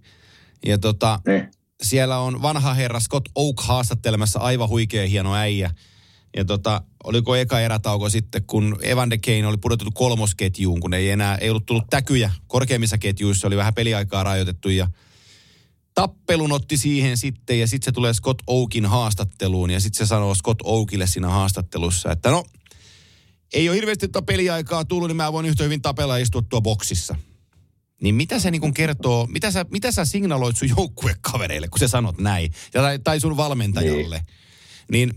Ja 0.66 0.78
tota, 0.78 1.20
Ne. 1.28 1.50
siellä 1.84 2.20
on 2.20 2.42
vanha 2.42 2.74
herra 2.74 3.00
Scott 3.00 3.26
Oak 3.36 3.60
haastattelemassa 3.60 4.40
aivan 4.40 4.70
huikea 4.70 5.08
hieno 5.08 5.36
äijä. 5.36 5.72
Ja 6.38 6.46
tota, 6.46 6.82
oliko 7.04 7.36
eka 7.36 7.60
erätauko 7.60 8.10
sitten, 8.10 8.44
kun 8.48 8.78
Evan 8.82 9.10
de 9.10 9.18
Kane 9.18 9.48
oli 9.48 9.58
pudotettu 9.58 9.92
kolmosketjuun, 9.92 10.80
kun 10.80 10.94
ei 10.94 11.10
enää, 11.10 11.36
ei 11.36 11.50
ollut 11.50 11.66
tullut 11.66 11.88
täkyjä 11.90 12.32
korkeimmissa 12.48 12.98
ketjuissa, 12.98 13.48
oli 13.48 13.58
vähän 13.58 13.74
peliaikaa 13.74 14.24
rajoitettu 14.24 14.70
ja 14.70 14.88
tappelun 15.94 16.52
otti 16.52 16.78
siihen 16.78 17.18
sitten 17.18 17.60
ja 17.60 17.68
sitten 17.68 17.86
se 17.86 17.92
tulee 17.92 18.14
Scott 18.14 18.42
Oakin 18.48 18.86
haastatteluun 18.86 19.70
ja 19.70 19.80
sitten 19.80 20.08
se 20.08 20.10
sanoo 20.10 20.36
Scott 20.36 20.60
Oakille 20.64 21.08
siinä 21.08 21.30
haastattelussa, 21.30 22.12
että 22.12 22.30
no 22.30 22.44
ei 23.54 23.70
ole 23.70 23.76
hirveästi 23.76 24.08
tätä 24.08 24.26
peliaikaa 24.26 24.86
tullut, 24.86 25.10
niin 25.10 25.18
mä 25.18 25.34
voin 25.34 25.46
yhtä 25.46 25.64
hyvin 25.64 25.82
tapella 25.82 26.18
ja 26.18 26.24
istua 26.24 26.42
tuo 26.42 26.62
boksissa. 26.62 27.16
Niin 28.02 28.16
mitä 28.16 28.40
se 28.40 28.52
niin 28.52 28.74
kertoo, 28.74 29.28
mitä 29.28 29.52
sä, 29.52 29.66
mitä 29.72 29.92
sä 29.92 30.06
signaloit 30.06 30.58
sun 30.58 30.70
joukkuekavereille, 30.70 31.68
kun 31.68 31.80
sä 31.80 31.88
sanot 31.88 32.18
näin, 32.18 32.52
ja, 32.74 32.82
tai, 32.82 33.00
tai 33.00 33.20
sun 33.20 33.38
valmentajalle? 33.38 34.26
Niin, 34.92 35.14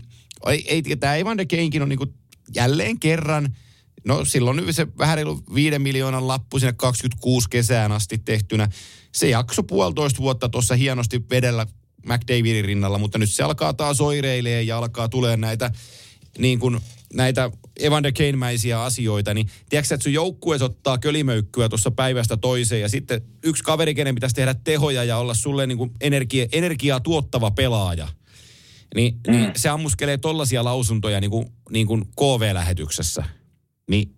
ei, 0.47 0.65
ei, 0.67 0.95
tämä 0.99 1.15
Evan 1.15 1.37
de 1.37 1.45
Kanekin 1.45 1.81
on 1.81 1.89
niin 1.89 1.99
jälleen 2.55 2.99
kerran, 2.99 3.55
no 4.05 4.25
silloin 4.25 4.73
se 4.73 4.87
vähän 4.97 5.17
reilu 5.17 5.43
viiden 5.55 5.81
miljoonan 5.81 6.27
lappu 6.27 6.59
sinne 6.59 6.73
26 6.73 7.49
kesään 7.49 7.91
asti 7.91 8.17
tehtynä. 8.17 8.69
Se 9.11 9.29
jakso 9.29 9.63
puolitoista 9.63 10.21
vuotta 10.21 10.49
tuossa 10.49 10.75
hienosti 10.75 11.21
vedellä 11.29 11.67
McDavidin 12.05 12.65
rinnalla, 12.65 12.97
mutta 12.97 13.17
nyt 13.17 13.31
se 13.31 13.43
alkaa 13.43 13.73
taas 13.73 14.01
oireilee 14.01 14.63
ja 14.63 14.77
alkaa 14.77 15.09
tulee 15.09 15.37
näitä 15.37 15.71
niin 16.37 16.59
kuin 16.59 16.79
näitä 17.13 17.51
Evander 17.79 18.11
Kane-mäisiä 18.11 18.83
asioita, 18.83 19.33
niin 19.33 19.49
tiedätkö 19.69 19.95
että 19.95 20.03
sun 20.03 20.13
joukkueessa 20.13 20.65
ottaa 20.65 20.97
kölimöykkyä 20.97 21.69
tuossa 21.69 21.91
päivästä 21.91 22.37
toiseen 22.37 22.81
ja 22.81 22.89
sitten 22.89 23.21
yksi 23.43 23.63
kaveri, 23.63 23.95
kenen 23.95 24.15
pitäisi 24.15 24.35
tehdä 24.35 24.53
tehoja 24.53 25.03
ja 25.03 25.17
olla 25.17 25.33
sulle 25.33 25.67
niin 25.67 25.77
kuin 25.77 25.91
energia, 26.01 26.45
energiaa 26.51 26.99
tuottava 26.99 27.51
pelaaja, 27.51 28.07
niin, 28.95 29.15
mm. 29.27 29.31
niin 29.31 29.51
se 29.55 29.69
ammuskelee 29.69 30.17
tollaisia 30.17 30.63
lausuntoja 30.63 31.19
niin 31.19 31.31
kuin, 31.31 31.51
niin 31.69 31.87
kuin 31.87 32.05
KV-lähetyksessä. 32.05 33.23
Niin 33.89 34.15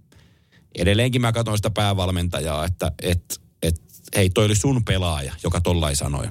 edelleenkin 0.75 1.21
mä 1.21 1.31
katson 1.31 1.57
sitä 1.57 1.69
päävalmentajaa, 1.69 2.65
että 2.65 2.91
et, 3.01 3.41
et, 3.61 3.81
hei, 4.15 4.29
toi 4.29 4.45
oli 4.45 4.55
sun 4.55 4.85
pelaaja, 4.85 5.33
joka 5.43 5.61
tollai 5.61 5.95
sanoi. 5.95 6.27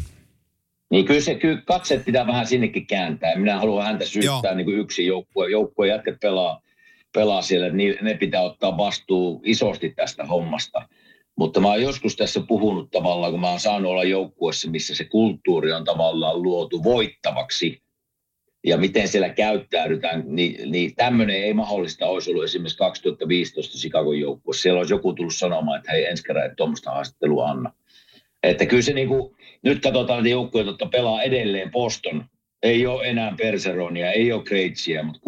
Niin 0.93 1.05
kyllä, 1.05 1.21
se, 1.21 1.35
kyllä 1.35 1.63
katset 1.67 2.05
pitää 2.05 2.27
vähän 2.27 2.47
sinnekin 2.47 2.87
kääntää. 2.87 3.37
Minä 3.37 3.59
haluan 3.59 3.87
häntä 3.87 4.05
syyttää 4.05 4.55
niin 4.55 4.65
kuin 4.65 4.79
yksi 4.79 5.07
joukkue. 5.07 5.51
Joukkueen 5.51 5.91
jätket 5.91 6.21
pelaa, 6.21 6.63
pelaa 7.15 7.43
siellä, 7.43 7.69
niin 7.69 7.99
ne 8.03 8.15
pitää 8.15 8.43
ottaa 8.43 8.77
vastuu 8.77 9.43
isosti 9.45 9.91
tästä 9.97 10.25
hommasta. 10.25 10.89
Mutta 11.37 11.61
mä 11.61 11.69
oon 11.69 11.83
joskus 11.83 12.17
tässä 12.17 12.41
puhunut 12.49 12.91
tavallaan, 12.91 13.33
kun 13.33 13.41
mä 13.41 13.51
oon 13.51 13.61
saanut 13.61 13.91
olla 13.91 14.05
joukkueessa, 14.05 14.71
missä 14.71 14.95
se 14.95 15.05
kulttuuri 15.05 15.73
on 15.73 15.85
tavallaan 15.85 16.43
luotu 16.43 16.85
voittavaksi. 16.85 17.83
Ja 18.67 18.77
miten 18.77 19.09
siellä 19.09 19.29
käyttäydytään, 19.29 20.25
niin, 20.27 20.73
niin 20.73 20.95
tämmöinen 20.95 21.37
ei 21.37 21.55
mahdollista 21.55 22.07
olisi 22.07 22.31
ollut 22.31 22.45
esimerkiksi 22.45 22.79
2015 22.79 23.79
Chicagon 23.79 24.21
joukkueessa. 24.21 24.63
Siellä 24.63 24.79
olisi 24.79 24.95
joku 24.95 25.13
tullut 25.13 25.35
sanomaan, 25.35 25.79
että 25.79 25.93
hei 25.93 26.05
ensi 26.05 26.23
kerran 26.23 26.47
et 26.47 26.57
tuommoista 26.57 26.91
haastattelua 26.91 27.47
anna. 27.47 27.73
Että 28.43 28.67
kyllä 28.67 28.83
se 28.83 28.93
niin 28.93 29.09
kuin, 29.09 29.37
nyt 29.63 29.83
katsotaan 29.83 30.19
että 30.19 30.29
joukkueet, 30.29 30.67
jotka 30.67 30.87
pelaa 30.87 31.23
edelleen 31.23 31.71
Boston. 31.71 32.25
Ei 32.63 32.87
ole 32.87 33.07
enää 33.07 33.35
Perseronia, 33.39 34.13
ei 34.13 34.33
ole 34.33 34.43
Kreitsiä, 34.43 35.03
mutta 35.03 35.21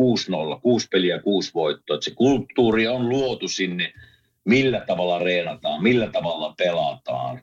6-0, 0.56 0.60
6 0.60 0.88
peliä, 0.90 1.18
6 1.18 1.50
voittoa. 1.54 2.00
Se 2.00 2.10
kulttuuri 2.14 2.86
on 2.86 3.08
luotu 3.08 3.48
sinne, 3.48 3.92
millä 4.44 4.80
tavalla 4.80 5.18
reenataan, 5.18 5.82
millä 5.82 6.10
tavalla 6.10 6.54
pelataan, 6.58 7.42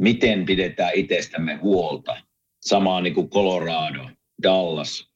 miten 0.00 0.46
pidetään 0.46 0.92
itsestämme 0.94 1.54
huolta. 1.54 2.16
Samaa 2.60 3.00
niin 3.00 3.14
kuin 3.14 3.30
Colorado, 3.30 4.10
Dallas 4.42 5.08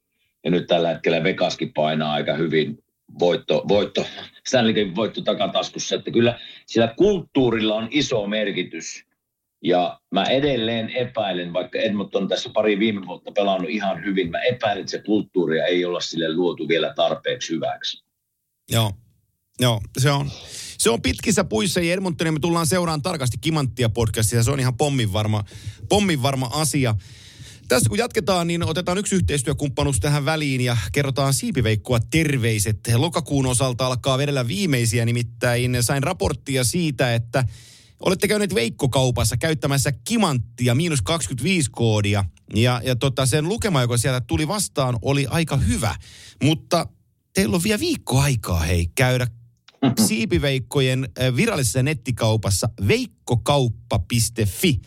ja 0.45 0.51
nyt 0.51 0.67
tällä 0.67 0.89
hetkellä 0.89 1.23
Vegaskin 1.23 1.73
painaa 1.73 2.13
aika 2.13 2.35
hyvin 2.35 2.79
voitto, 3.19 3.65
voitto 3.69 4.07
Stanley 4.47 4.95
voitto 4.95 5.21
takataskussa. 5.21 5.95
Että 5.95 6.11
kyllä 6.11 6.39
sillä 6.67 6.95
kulttuurilla 6.97 7.75
on 7.75 7.89
iso 7.91 8.27
merkitys– 8.27 9.05
ja 9.63 10.01
mä 10.11 10.25
edelleen 10.25 10.91
epäilen, 10.91 11.53
vaikka 11.53 11.79
Edmonton 11.79 12.23
on 12.23 12.29
tässä 12.29 12.51
pari 12.55 12.79
viime 12.79 13.07
vuotta 13.07 13.33
pelannut 13.33 13.71
ihan 13.71 14.05
hyvin, 14.05 14.31
mä 14.31 14.39
epäilen, 14.39 14.81
että 14.81 14.91
se 14.91 15.03
kulttuuria 15.03 15.67
ei 15.67 15.85
olla 15.85 16.01
sille 16.01 16.35
luotu 16.35 16.69
vielä 16.69 16.93
tarpeeksi 16.95 17.53
hyväksi. 17.53 18.05
Joo, 18.71 18.93
Joo 19.61 19.81
se 19.99 20.11
on. 20.11 20.31
Se 20.79 20.91
on 20.91 21.03
pitkissä 21.03 21.45
puissa 21.45 21.81
ja 21.81 21.93
Edmontonia 21.93 22.33
me 22.33 22.39
tullaan 22.41 22.67
seuraan 22.67 23.03
tarkasti 23.03 23.39
Kimanttia 23.41 23.89
podcastissa. 23.89 24.43
Se 24.43 24.51
on 24.51 24.61
ihan 24.61 24.77
pommin 24.77 25.13
varma, 25.13 25.45
pommin 25.89 26.23
varma 26.23 26.51
asia. 26.53 26.95
Tässä 27.69 27.89
kun 27.89 27.99
jatketaan, 27.99 28.47
niin 28.47 28.63
otetaan 28.63 28.99
yksi 28.99 29.17
yhteistyökumppanuus 29.17 30.01
tähän 30.01 30.25
väliin 30.25 30.61
ja 30.61 30.77
kerrotaan 30.93 31.35
Siipiveikkoa 31.35 31.99
terveiset. 32.11 32.79
Lokakuun 32.97 33.47
osalta 33.47 33.87
alkaa 33.87 34.19
vedellä 34.19 34.49
viimeisiä, 34.49 35.05
nimittäin 35.05 35.77
sain 35.81 36.03
raporttia 36.03 36.65
siitä, 36.65 37.15
että 37.15 37.45
Olette 38.01 38.29
käyneet 38.29 38.55
Veikko-kaupassa 38.55 39.37
käyttämässä 39.37 39.93
kimanttia, 39.93 40.75
miinus 40.75 41.03
25 41.03 41.71
koodia. 41.71 42.25
Ja, 42.55 42.81
ja 42.85 42.97
tota, 42.97 43.27
sen 43.27 43.49
lukema, 43.49 43.81
joka 43.81 43.97
sieltä 43.97 44.21
tuli 44.21 44.49
vastaan, 44.49 44.99
oli 45.03 45.27
aika 45.31 45.57
hyvä. 45.57 45.95
Mutta 46.45 46.87
teillä 47.35 47.57
on 47.57 47.65
vielä 47.65 47.81
viikko 47.81 48.21
aikaa, 48.21 48.61
hei, 48.61 48.87
käydä 48.95 49.27
siipiveikkojen 50.07 51.09
virallisessa 51.37 51.83
nettikaupassa 51.83 52.69
veikkokauppa.fi. 52.89 54.81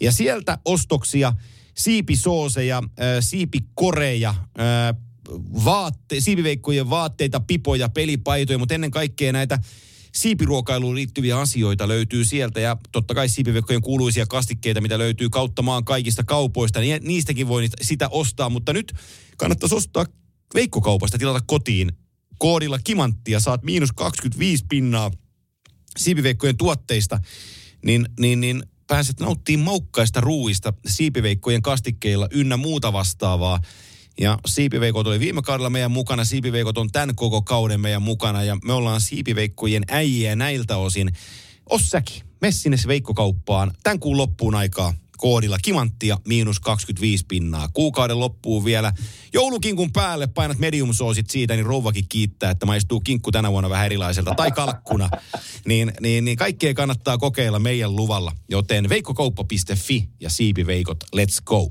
Ja 0.00 0.12
sieltä 0.12 0.58
ostoksia, 0.64 1.32
siipisooseja, 1.74 2.82
siipikoreja, 3.20 4.34
vaatte, 5.64 6.20
siipiveikkojen 6.20 6.90
vaatteita, 6.90 7.40
pipoja, 7.40 7.88
pelipaitoja, 7.88 8.58
mutta 8.58 8.74
ennen 8.74 8.90
kaikkea 8.90 9.32
näitä 9.32 9.58
siipiruokailuun 10.12 10.94
liittyviä 10.94 11.38
asioita 11.38 11.88
löytyy 11.88 12.24
sieltä 12.24 12.60
ja 12.60 12.76
totta 12.92 13.14
kai 13.14 13.28
siipiverkkojen 13.28 13.82
kuuluisia 13.82 14.26
kastikkeita, 14.26 14.80
mitä 14.80 14.98
löytyy 14.98 15.30
kautta 15.30 15.62
maan 15.62 15.84
kaikista 15.84 16.24
kaupoista, 16.24 16.80
niin 16.80 17.02
niistäkin 17.04 17.48
voi 17.48 17.68
sitä 17.82 18.08
ostaa, 18.08 18.50
mutta 18.50 18.72
nyt 18.72 18.92
kannattaisi 19.36 19.74
ostaa 19.74 20.06
Veikkokaupasta 20.54 21.18
tilata 21.18 21.40
kotiin 21.46 21.92
koodilla 22.38 22.78
kimanttia, 22.78 23.40
saat 23.40 23.62
miinus 23.62 23.92
25 23.92 24.64
pinnaa 24.68 25.10
siipiveikkojen 25.96 26.56
tuotteista, 26.56 27.20
niin, 27.84 28.06
niin, 28.20 28.40
niin 28.40 28.62
pääset 28.86 29.20
nauttimaan 29.20 29.64
maukkaista 29.64 30.20
ruuista 30.20 30.72
siipiveikkojen 30.86 31.62
kastikkeilla 31.62 32.28
ynnä 32.30 32.56
muuta 32.56 32.92
vastaavaa. 32.92 33.60
Ja 34.20 34.38
Siipiveikot 34.46 35.06
oli 35.06 35.20
viime 35.20 35.42
kaudella 35.42 35.70
meidän 35.70 35.90
mukana, 35.90 36.24
Siipiveikot 36.24 36.78
on 36.78 36.92
tämän 36.92 37.14
koko 37.14 37.42
kauden 37.42 37.80
meidän 37.80 38.02
mukana 38.02 38.42
ja 38.42 38.56
me 38.64 38.72
ollaan 38.72 39.00
Siipiveikkojen 39.00 39.84
äijiä 39.88 40.36
näiltä 40.36 40.76
osin. 40.76 41.12
Ossäki, 41.70 42.22
mene 42.40 42.52
sinne 42.52 42.76
Veikkokauppaan 42.86 43.72
tämän 43.82 43.98
kuun 43.98 44.16
loppuun 44.16 44.54
aikaa 44.54 44.94
koodilla 45.22 45.58
kimanttia 45.62 46.18
miinus 46.28 46.60
25 46.60 47.24
pinnaa. 47.28 47.68
Kuukauden 47.72 48.20
loppuun 48.20 48.64
vielä 48.64 48.92
joulukinkun 49.32 49.92
päälle 49.92 50.26
painat 50.26 50.58
medium 50.58 50.92
soosit 50.92 51.30
siitä, 51.30 51.54
niin 51.54 51.66
rouvakin 51.66 52.04
kiittää, 52.08 52.50
että 52.50 52.66
maistuu 52.66 53.00
kinkku 53.00 53.32
tänä 53.32 53.50
vuonna 53.50 53.70
vähän 53.70 53.86
erilaiselta. 53.86 54.34
Tai 54.34 54.50
kalkkuna. 54.50 55.10
niin, 55.68 55.92
niin, 56.00 56.24
niin 56.24 56.36
kaikkea 56.36 56.74
kannattaa 56.74 57.18
kokeilla 57.18 57.58
meidän 57.58 57.96
luvalla. 57.96 58.32
Joten 58.48 58.88
veikkokauppa.fi 58.88 60.08
ja 60.20 60.30
siipiveikot, 60.30 61.04
let's 61.16 61.42
go. 61.44 61.70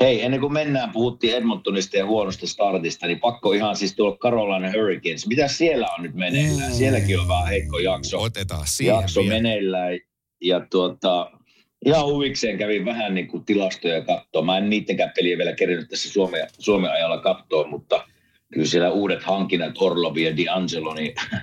Hei, 0.00 0.22
ennen 0.22 0.40
kuin 0.40 0.52
mennään, 0.52 0.92
puhuttiin 0.92 1.36
Edmontonista 1.36 1.96
ja 1.96 2.06
huonosta 2.06 2.46
startista, 2.46 3.06
niin 3.06 3.20
pakko 3.20 3.52
ihan 3.52 3.76
siis 3.76 3.96
tuolla 3.96 4.16
Carolina 4.16 4.72
Hurricanes. 4.72 5.26
Mitä 5.26 5.48
siellä 5.48 5.88
on 5.98 6.02
nyt 6.02 6.14
meneillään? 6.14 6.74
Sielläkin 6.74 7.20
on 7.20 7.28
vähän 7.28 7.46
heikko 7.46 7.78
jakso. 7.78 8.22
Otetaan 8.22 8.66
siihen 8.66 8.94
jakso 8.94 9.20
vielä. 9.20 9.34
meneillään. 9.34 9.98
Ja 10.40 10.66
tuota, 10.70 11.30
ihan 11.86 12.06
huvikseen 12.06 12.58
kävin 12.58 12.84
vähän 12.84 13.14
niin 13.14 13.28
kuin 13.28 13.44
tilastoja 13.44 14.02
katsoa. 14.04 14.42
Mä 14.42 14.58
en 14.58 14.70
niittenkään 14.70 15.12
peliä 15.16 15.38
vielä 15.38 15.52
kerinyt 15.52 15.88
tässä 15.88 16.12
Suomen, 16.12 16.48
Suomen 16.58 16.90
ajalla 16.90 17.18
katsoa, 17.18 17.66
mutta 17.66 18.04
kyllä 18.52 18.66
siellä 18.66 18.90
uudet 18.90 19.22
hankinnat 19.22 19.74
Orlovi 19.78 20.24
ja 20.24 20.30
D'Angelo, 20.30 20.94
niin 20.94 21.14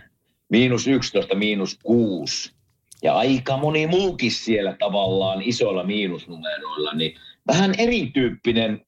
miinus 0.50 0.88
11, 0.88 1.36
miinus 1.36 1.80
6. 1.84 2.52
Ja 3.04 3.16
aika 3.16 3.58
moni 3.58 3.88
muukin 3.88 4.32
siellä 4.32 4.76
tavallaan 4.80 5.42
isoilla 5.42 5.84
miinusnumeroilla, 5.84 6.94
niin 6.94 7.16
vähän 7.48 7.76
erityyppinen 7.78 8.86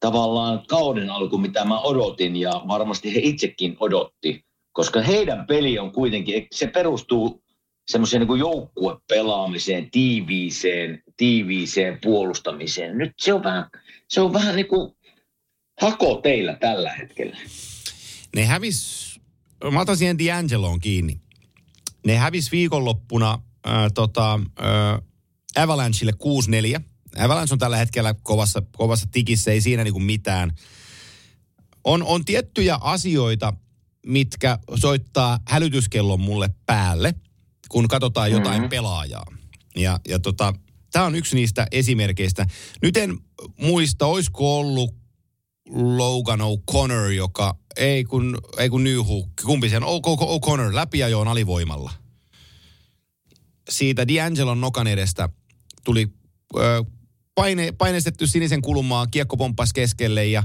tavallaan 0.00 0.66
kauden 0.68 1.10
alku, 1.10 1.38
mitä 1.38 1.64
mä 1.64 1.80
odotin 1.80 2.36
ja 2.36 2.62
varmasti 2.68 3.14
he 3.14 3.20
itsekin 3.22 3.76
odotti, 3.80 4.44
koska 4.72 5.02
heidän 5.02 5.46
peli 5.46 5.78
on 5.78 5.92
kuitenkin, 5.92 6.46
se 6.52 6.66
perustuu 6.66 7.42
semmoiseen 7.88 8.26
niin 8.26 8.38
joukkuepelaamiseen, 8.38 9.90
tiiviiseen, 9.90 11.02
tiiviiseen 11.16 11.98
puolustamiseen. 12.02 12.98
Nyt 12.98 13.12
se 13.18 13.32
on 13.32 13.42
vähän, 13.42 13.70
se 14.08 14.20
on 14.20 14.32
vähän 14.32 14.56
niin 14.56 14.68
kuin 14.68 14.92
hako 15.80 16.20
teillä 16.22 16.56
tällä 16.60 16.92
hetkellä. 16.92 17.36
Ne 18.36 18.44
hävis, 18.44 19.20
mä 19.72 19.80
otan 19.80 19.96
siihen 19.96 20.16
D'Angeloon 20.16 20.78
kiinni. 20.80 21.20
Ne 22.06 22.16
hävis 22.16 22.52
viikonloppuna 22.52 23.42
äh, 23.66 23.92
tota, 23.94 24.40
äh, 24.60 25.62
Avalancheille 25.62 26.12
6-4. 26.78 26.80
Avalanche 27.18 27.52
on 27.54 27.58
tällä 27.58 27.76
hetkellä 27.76 28.14
kovassa, 28.22 28.62
kovassa 28.76 29.06
tikissä, 29.12 29.50
ei 29.50 29.60
siinä 29.60 29.84
niinku 29.84 30.00
mitään. 30.00 30.52
On, 31.84 32.02
on 32.02 32.24
tiettyjä 32.24 32.78
asioita, 32.80 33.52
mitkä 34.06 34.58
soittaa 34.74 35.38
hälytyskellon 35.48 36.20
mulle 36.20 36.50
päälle, 36.66 37.14
kun 37.68 37.88
katsotaan 37.88 38.30
jotain 38.30 38.56
mm-hmm. 38.56 38.70
pelaajaa. 38.70 39.26
Ja, 39.76 40.00
ja 40.08 40.18
tota, 40.18 40.54
tämä 40.92 41.04
on 41.04 41.14
yksi 41.14 41.36
niistä 41.36 41.66
esimerkkeistä. 41.72 42.46
Nyt 42.82 42.96
en 42.96 43.18
muista, 43.60 44.06
olisiko 44.06 44.58
ollut 44.58 44.94
Logan 45.70 46.40
O'Connor, 46.40 47.10
joka 47.12 47.56
ei 47.76 48.04
kun, 48.04 48.38
ei 48.58 48.68
kun 48.68 48.84
Newhook, 48.84 49.28
kumpi 49.44 49.68
sen, 49.68 49.84
O- 49.84 50.00
O- 50.06 50.36
O'Connor 50.36 50.74
läpiajoon 50.74 51.28
alivoimalla. 51.28 51.92
Siitä 53.70 54.04
D'Angelon 54.04 54.60
nokan 54.60 54.86
edestä 54.86 55.28
tuli 55.84 56.08
ö, 56.56 56.84
paine, 57.36 57.72
painestetty 57.72 58.26
sinisen 58.26 58.62
kulmaa, 58.62 59.06
kiekko 59.06 59.36
pomppasi 59.36 59.74
keskelle 59.74 60.26
ja 60.26 60.42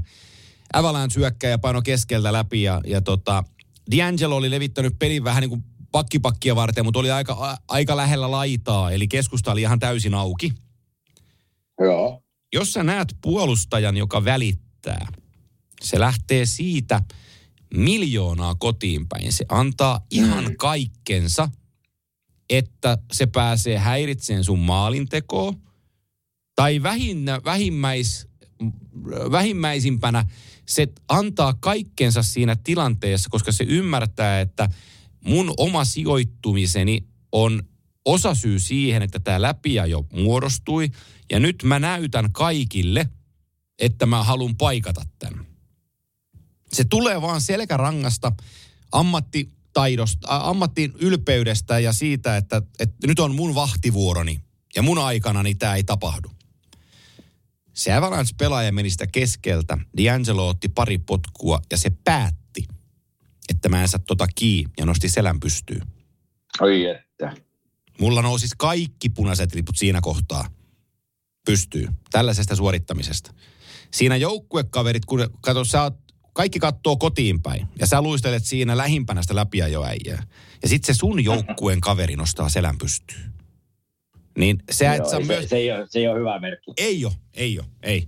Avalanche 0.74 1.14
syökkäjä 1.14 1.58
paino 1.58 1.82
keskeltä 1.82 2.34
läpi 2.34 2.64
ja, 2.64 2.82
ja 2.86 3.02
tota, 3.02 3.44
D'Angelo 3.92 4.34
oli 4.34 4.52
levittänyt 4.52 5.00
pelin 5.00 5.24
vähän 5.24 5.42
niin 5.42 5.50
kuin 5.50 5.64
pakkipakkia 5.92 6.56
varten, 6.56 6.86
mutta 6.86 7.00
oli 7.00 7.12
aika, 7.12 7.34
a, 7.34 7.58
aika 7.68 7.98
lähellä 7.98 8.32
laitaa, 8.32 8.92
eli 8.92 9.08
keskusta 9.08 9.52
oli 9.52 9.62
ihan 9.62 9.80
täysin 9.80 10.14
auki. 10.14 10.54
Joo. 11.80 12.24
Jos 12.54 12.74
sä 12.74 12.84
näet 12.84 13.16
puolustajan, 13.22 13.98
joka 13.98 14.26
välittää, 14.26 15.08
se 15.82 16.00
lähtee 16.00 16.46
siitä 16.46 17.02
miljoonaa 17.74 18.56
kotiin 18.56 19.08
päin. 19.08 19.34
Se 19.34 19.46
antaa 19.50 20.06
ihan 20.12 20.58
kaikkensa, 20.58 21.50
että 22.50 22.98
se 23.14 23.26
pääsee 23.26 23.78
häiritseen 23.78 24.44
sun 24.44 24.60
maalintekoa. 24.60 25.54
Tai 26.56 26.84
vähinnä, 26.84 27.42
vähimmäis, 27.46 28.28
vähimmäisimpänä 29.32 30.26
se 30.68 30.88
antaa 31.08 31.54
kaikkensa 31.54 32.24
siinä 32.24 32.56
tilanteessa, 32.64 33.30
koska 33.30 33.52
se 33.52 33.64
ymmärtää, 33.64 34.42
että 34.42 34.70
mun 35.26 35.54
oma 35.58 35.86
sijoittumiseni 35.86 37.04
on 37.32 37.64
osasyy 38.06 38.60
siihen, 38.60 39.02
että 39.02 39.20
tämä 39.20 39.42
läpiajo 39.42 40.06
muodostui. 40.14 40.90
Ja 41.32 41.40
nyt 41.40 41.64
mä 41.64 41.80
näytän 41.80 42.32
kaikille, 42.32 43.10
että 43.80 44.06
mä 44.06 44.24
haluan 44.24 44.58
paikata 44.58 45.02
tämän. 45.20 45.46
Se 46.74 46.84
tulee 46.84 47.22
vaan 47.22 47.42
selkärangasta, 47.42 48.32
ammattitaidosta, 48.92 50.36
ä, 50.36 50.50
ammattin 50.50 50.94
ylpeydestä 51.00 51.80
ja 51.80 51.94
siitä, 51.94 52.38
että, 52.38 52.62
että 52.80 53.08
nyt 53.08 53.20
on 53.20 53.36
mun 53.36 53.56
vahtivuoroni 53.56 54.42
ja 54.76 54.82
mun 54.82 54.98
aikana 54.98 55.44
niin 55.44 55.58
tämä 55.58 55.76
ei 55.76 55.84
tapahdu. 55.84 56.32
Se 57.74 57.94
Avalanche-pelaaja 57.94 58.72
meni 58.72 58.90
sitä 58.90 59.08
keskeltä. 59.08 59.78
D'Angelo 59.98 60.40
otti 60.40 60.70
pari 60.70 60.98
potkua 60.98 61.60
ja 61.72 61.78
se 61.78 61.92
päätti, 62.04 62.68
että 63.50 63.70
mä 63.70 63.82
en 63.82 63.88
saa 63.88 64.00
tota 64.08 64.28
kii 64.36 64.66
ja 64.78 64.86
nosti 64.86 65.10
selän 65.10 65.40
pystyyn. 65.40 65.82
Oi 66.62 66.86
että. 66.86 67.34
Mulla 68.00 68.22
nousis 68.22 68.52
kaikki 68.58 69.10
punaiset 69.10 69.56
liput 69.56 69.78
siinä 69.78 70.02
kohtaa 70.02 70.50
pystyy 71.46 71.88
tällaisesta 72.12 72.56
suorittamisesta. 72.56 73.34
Siinä 73.94 74.16
joukkuekaverit, 74.16 75.06
kun 75.06 75.30
kato, 75.42 75.66
sä 75.66 75.84
oot, 75.84 75.94
kaikki 76.34 76.60
kattoo 76.60 76.98
kotiin 76.98 77.42
päin 77.42 77.68
ja 77.80 77.88
sä 77.88 78.02
luistelet 78.02 78.46
siinä 78.46 78.78
lähimpänä 78.78 79.22
sitä 79.22 79.36
läpiajoäijää. 79.36 80.24
Ja 80.64 80.70
sitten 80.70 80.96
se 80.96 81.00
sun 81.00 81.24
joukkueen 81.24 81.82
kaveri 81.82 82.16
nostaa 82.16 82.50
selän 82.50 82.78
pystyyn. 82.78 83.31
Niin 84.38 84.58
se, 84.72 84.86
Joo, 84.86 84.96
et 84.96 85.06
se, 85.06 85.20
myös... 85.20 85.50
se, 85.50 85.58
ei 85.58 85.72
ole, 85.72 85.86
se 85.90 86.00
ei 86.00 86.08
ole 86.08 86.20
hyvä 86.20 86.40
merkki. 86.40 86.72
Ei 86.78 87.06
ole, 87.06 87.14
ei 87.34 87.60
ole, 87.60 87.68
ei. 87.84 88.08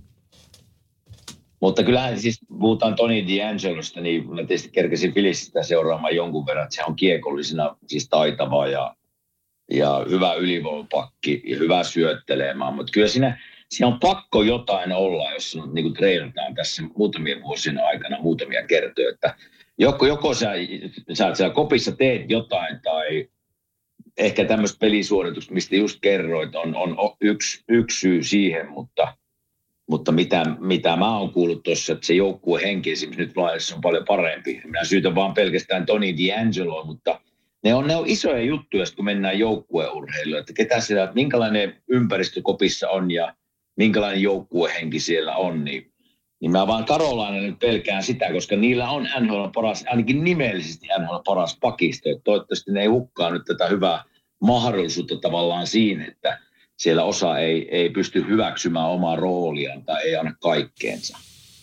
Mutta 1.60 1.82
kyllähän 1.82 2.20
siis 2.20 2.40
puhutaan 2.48 2.96
Tony 2.96 3.20
D'Angelosta, 3.20 4.00
niin 4.00 4.34
mä 4.34 4.36
tietysti 4.36 4.68
kerkesin 4.68 5.14
Filistä 5.14 5.62
seuraamaan 5.62 6.16
jonkun 6.16 6.46
verran, 6.46 6.64
että 6.64 6.76
se 6.76 6.84
on 6.84 6.96
kiekollisena 6.96 7.76
siis 7.86 8.08
taitava 8.08 8.66
ja, 8.66 8.96
ja 9.70 10.06
hyvä 10.10 10.34
ylivoimapakki 10.34 11.42
ja 11.46 11.56
hyvä 11.56 11.84
syöttelemään. 11.84 12.74
Mutta 12.74 12.92
kyllä 12.92 13.08
siinä, 13.08 13.40
siinä 13.68 13.86
on 13.86 14.00
pakko 14.00 14.42
jotain 14.42 14.92
olla, 14.92 15.32
jos 15.32 15.58
niin 15.72 15.94
treidataan 15.94 16.54
tässä 16.54 16.82
muutamien 16.96 17.42
vuosien 17.42 17.84
aikana 17.84 18.20
muutamia 18.20 18.66
kertoja, 18.66 19.10
että 19.10 19.34
joko, 19.78 20.06
joko 20.06 20.34
sä, 20.34 20.52
sä 21.12 21.34
siellä 21.34 21.54
kopissa 21.54 21.92
teet 21.92 22.30
jotain 22.30 22.80
tai 22.82 23.28
ehkä 24.16 24.44
tämmöistä 24.44 24.78
pelisuoritusta, 24.78 25.54
mistä 25.54 25.76
just 25.76 25.98
kerroit, 26.00 26.54
on, 26.54 26.76
on 26.76 26.96
yksi, 27.20 27.64
yksi 27.68 28.00
syy 28.00 28.22
siihen, 28.22 28.68
mutta, 28.70 29.16
mutta 29.90 30.12
mitä, 30.12 30.44
mitä 30.60 30.96
mä 30.96 31.18
oon 31.18 31.32
kuullut 31.32 31.62
tuossa, 31.62 31.92
että 31.92 32.06
se 32.06 32.14
joukkue 32.14 32.62
henki 32.62 32.92
esimerkiksi 32.92 33.22
nyt 33.22 33.36
laajassa 33.36 33.74
on 33.74 33.80
paljon 33.80 34.04
parempi. 34.04 34.60
Minä 34.64 34.84
syytän 34.84 35.14
vaan 35.14 35.34
pelkästään 35.34 35.86
Tony 35.86 36.06
D'Angelo, 36.12 36.86
mutta 36.86 37.20
ne 37.64 37.74
on, 37.74 37.86
ne 37.86 37.96
on 37.96 38.06
isoja 38.06 38.42
juttuja, 38.42 38.84
kun 38.96 39.04
mennään 39.04 39.38
joukkueurheiluun, 39.38 40.40
että 40.40 40.52
ketä 40.52 40.80
siellä, 40.80 41.12
minkälainen 41.14 41.82
ympäristö 41.88 42.42
kopissa 42.42 42.88
on 42.90 43.10
ja 43.10 43.34
minkälainen 43.76 44.22
joukkuehenki 44.22 45.00
siellä 45.00 45.36
on, 45.36 45.64
niin, 45.64 45.93
Niin 46.44 46.52
mä 46.52 46.66
vaan 46.66 46.84
Karolainen 46.84 47.42
nyt 47.42 47.58
pelkään 47.58 48.02
sitä, 48.02 48.32
koska 48.32 48.56
niillä 48.56 48.90
on 48.90 49.08
NHL 49.20 49.46
paras, 49.54 49.84
ainakin 49.86 50.24
nimellisesti 50.24 50.86
NHL 50.98 51.16
paras 51.24 51.58
pakisto. 51.60 52.10
Et 52.10 52.24
toivottavasti 52.24 52.72
ne 52.72 52.80
ei 52.80 52.86
hukkaa 52.86 53.30
nyt 53.30 53.42
tätä 53.44 53.66
hyvää 53.66 54.04
mahdollisuutta 54.40 55.16
tavallaan 55.16 55.66
siinä, 55.66 56.06
että 56.06 56.40
siellä 56.76 57.04
osa 57.04 57.38
ei, 57.38 57.68
ei 57.70 57.90
pysty 57.90 58.26
hyväksymään 58.28 58.86
omaa 58.86 59.16
rooliaan 59.16 59.84
tai 59.84 60.02
ei 60.02 60.16
anna 60.16 60.34
kaikkeensa. 60.42 61.18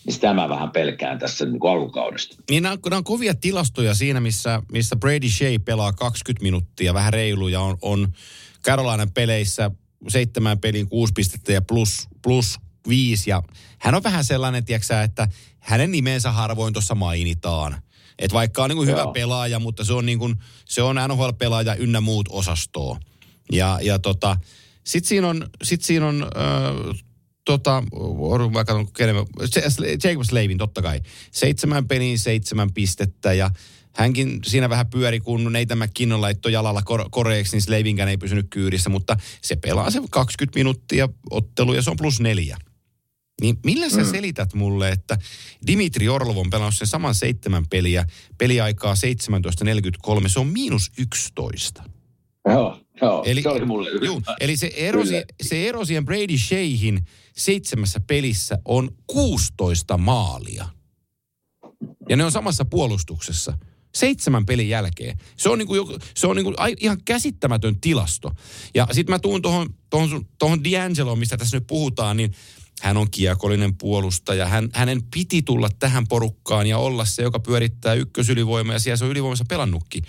Niin 0.06 0.14
sitä 0.14 0.34
mä 0.34 0.48
vähän 0.48 0.70
pelkään 0.70 1.18
tässä 1.18 1.44
niin 1.44 1.68
alkukaudesta. 1.70 2.36
Niin 2.50 2.62
nämä, 2.62 2.76
nämä 2.84 2.96
on 2.96 3.04
kovia 3.04 3.34
tilastoja 3.34 3.94
siinä, 3.94 4.20
missä, 4.20 4.62
missä 4.72 4.96
Brady 4.96 5.28
Shea 5.28 5.58
pelaa 5.64 5.92
20 5.92 6.42
minuuttia, 6.42 6.94
vähän 6.94 7.12
reilu, 7.12 7.48
ja 7.48 7.60
on, 7.60 7.76
on 7.82 8.08
Carolinan 8.64 9.12
peleissä 9.14 9.70
seitsemän 10.08 10.60
pelin 10.60 10.88
kuusi 10.88 11.12
pistettä 11.12 11.52
ja 11.52 11.62
plus, 11.62 12.08
plus 12.22 12.58
viisi. 12.88 13.30
Ja 13.30 13.42
hän 13.78 13.94
on 13.94 14.02
vähän 14.02 14.24
sellainen, 14.24 14.64
tiedätkö, 14.64 15.02
että 15.02 15.28
hänen 15.58 15.92
nimensä 15.92 16.32
harvoin 16.32 16.72
tuossa 16.72 16.94
mainitaan. 16.94 17.82
Että 18.18 18.34
vaikka 18.34 18.62
on 18.62 18.70
niin 18.70 18.76
kuin 18.76 18.88
hyvä 18.88 19.00
Joo. 19.00 19.12
pelaaja, 19.12 19.58
mutta 19.58 19.84
se 19.84 19.92
on, 19.92 20.06
niin 20.06 20.18
kuin, 20.18 20.34
se 20.64 20.82
on 20.82 20.96
NHL-pelaaja 21.08 21.74
ynnä 21.74 22.00
muut 22.00 22.28
osastoa. 22.30 22.98
Ja, 23.52 23.78
ja 23.82 23.98
tota, 23.98 24.36
sitten 24.84 25.08
siinä 25.08 25.28
on, 25.28 25.50
sit 25.62 25.82
siinä 25.82 26.06
on 26.06 26.22
äh, 26.22 27.00
tota, 27.44 27.82
mä 28.52 28.64
katson, 28.64 28.92
kenen 28.92 29.14
mä- 29.14 29.24
Jacob 30.04 30.22
Slavin 30.22 30.58
totta 30.58 30.82
kai. 30.82 31.00
Seitsemän 31.30 31.88
peliin 31.88 32.18
seitsemän 32.18 32.72
pistettä 32.72 33.32
ja 33.32 33.50
hänkin 33.96 34.40
siinä 34.44 34.68
vähän 34.68 34.86
pyöri, 34.86 35.20
kun 35.20 35.52
Neitä 35.52 35.76
McKinnon 35.76 36.20
laittoi 36.20 36.52
jalalla 36.52 36.82
kor- 36.82 37.08
koreeksi, 37.10 37.56
niin 37.56 37.62
Slavinkään 37.62 38.08
ei 38.08 38.16
pysynyt 38.16 38.46
kyydissä, 38.50 38.90
mutta 38.90 39.16
se 39.42 39.56
pelaa 39.56 39.90
se 39.90 40.00
20 40.10 40.58
minuuttia 40.58 41.08
ottelu 41.30 41.74
ja 41.74 41.82
se 41.82 41.90
on 41.90 41.96
plus 41.96 42.20
neljä. 42.20 42.56
Niin 43.42 43.58
millä 43.64 43.90
sä 43.90 44.00
Mm. 44.00 44.10
selität 44.10 44.54
mulle, 44.54 44.88
että 44.88 45.18
Dimitri 45.66 46.08
Orlov 46.08 46.36
on 46.36 46.50
pelannut 46.50 46.74
sen 46.74 46.86
saman 46.86 47.14
seitsemän 47.14 47.64
peliä, 47.70 48.06
peliaikaa 48.38 48.94
17.43, 48.94 50.28
se 50.28 50.40
on 50.40 50.46
miinus 50.46 50.90
11. 50.98 51.82
Joo, 52.48 52.80
joo 53.02 53.22
Eli- 53.26 53.42
se 53.42 53.48
oli 53.48 53.64
mulle 53.64 53.90
Juu, 54.06 54.22
eli 54.40 54.56
se 54.56 54.72
ero, 54.76 55.02
se 55.42 55.68
ero 55.68 55.84
siihen 55.84 56.04
Brady 56.04 56.38
Sheahin 56.38 57.06
seitsemässä 57.36 58.00
pelissä 58.00 58.58
on 58.64 58.90
16 59.06 59.98
maalia. 59.98 60.68
Ja 62.08 62.16
ne 62.16 62.24
on 62.24 62.32
samassa 62.32 62.64
puolustuksessa. 62.64 63.58
Seitsemän 63.94 64.46
pelin 64.46 64.68
jälkeen. 64.68 65.18
Se 65.36 65.48
on, 65.48 65.58
niinku, 65.58 65.74
se 66.16 66.26
on 66.26 66.36
niinku 66.36 66.54
ihan 66.80 66.98
käsittämätön 67.04 67.80
tilasto. 67.80 68.30
Ja 68.74 68.86
sitten 68.92 69.14
mä 69.14 69.18
tuun 69.18 69.42
tuohon 69.42 69.74
tohon, 69.90 70.26
tohon 70.38 70.58
D'Angeloon, 70.58 71.16
mistä 71.16 71.36
tässä 71.36 71.56
nyt 71.56 71.66
puhutaan, 71.66 72.16
niin 72.16 72.34
hän 72.82 72.96
on 72.96 73.10
kiekollinen 73.10 73.74
puolustaja. 73.74 74.46
Hän, 74.46 74.68
hänen 74.72 75.02
piti 75.14 75.42
tulla 75.42 75.68
tähän 75.78 76.08
porukkaan 76.08 76.66
ja 76.66 76.78
olla 76.78 77.04
se, 77.04 77.22
joka 77.22 77.40
pyörittää 77.40 77.94
ykkösylivoimaa 77.94 78.74
ja 78.74 78.78
siellä 78.78 78.96
se 78.96 79.04
on 79.04 79.10
ylivoimassa 79.10 79.44
pelannutkin. 79.48 80.04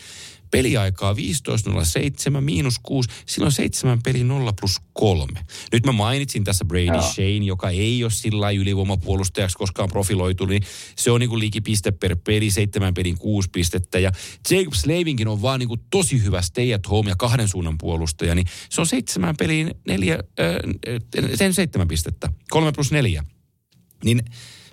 Peliaikaa 0.54 1.14
15.07, 1.14 2.42
miinus 2.42 2.80
6, 2.84 3.10
silloin 3.26 3.52
7 3.52 4.04
peli 4.04 4.24
0 4.24 4.54
plus 4.60 4.82
3. 4.94 5.26
Nyt 5.72 5.86
mä 5.86 5.92
mainitsin 5.92 6.44
tässä 6.44 6.66
Brady 6.66 6.86
Joo. 6.86 7.02
Shane, 7.02 7.46
joka 7.46 7.70
ei 7.70 8.04
ole 8.04 8.12
sillä 8.12 8.52
ylivoimapuolustajaksi 8.52 9.58
koskaan 9.58 9.90
profiloitu, 9.90 10.46
niin 10.46 10.64
se 10.96 11.12
on 11.12 11.20
niinku 11.20 11.40
liikipiste 11.40 11.92
per 11.92 12.16
peli, 12.24 12.52
seitsemän 12.52 12.94
pelin 12.94 13.18
kuusi 13.18 13.50
pistettä. 13.50 14.00
Ja 14.00 14.12
Jacob 14.50 14.74
Slavinkin 14.74 15.28
on 15.28 15.42
vaan 15.42 15.60
niinku 15.60 15.78
tosi 15.78 16.24
hyvä 16.24 16.42
stay 16.42 16.74
at 16.74 16.90
home 16.90 17.10
ja 17.10 17.16
kahden 17.16 17.48
suunnan 17.48 17.78
puolustaja, 17.78 18.36
niin 18.36 18.48
se 18.70 18.82
on 18.82 18.88
seitsemän 18.88 19.36
peliin 19.38 19.72
neljä, 19.88 20.14
äh, 20.14 21.36
sen 21.36 21.54
seitsemän 21.54 21.88
pistettä, 21.88 22.30
kolme 22.50 22.72
plus 22.72 22.92
neljä. 22.92 23.24
Niin 24.04 24.22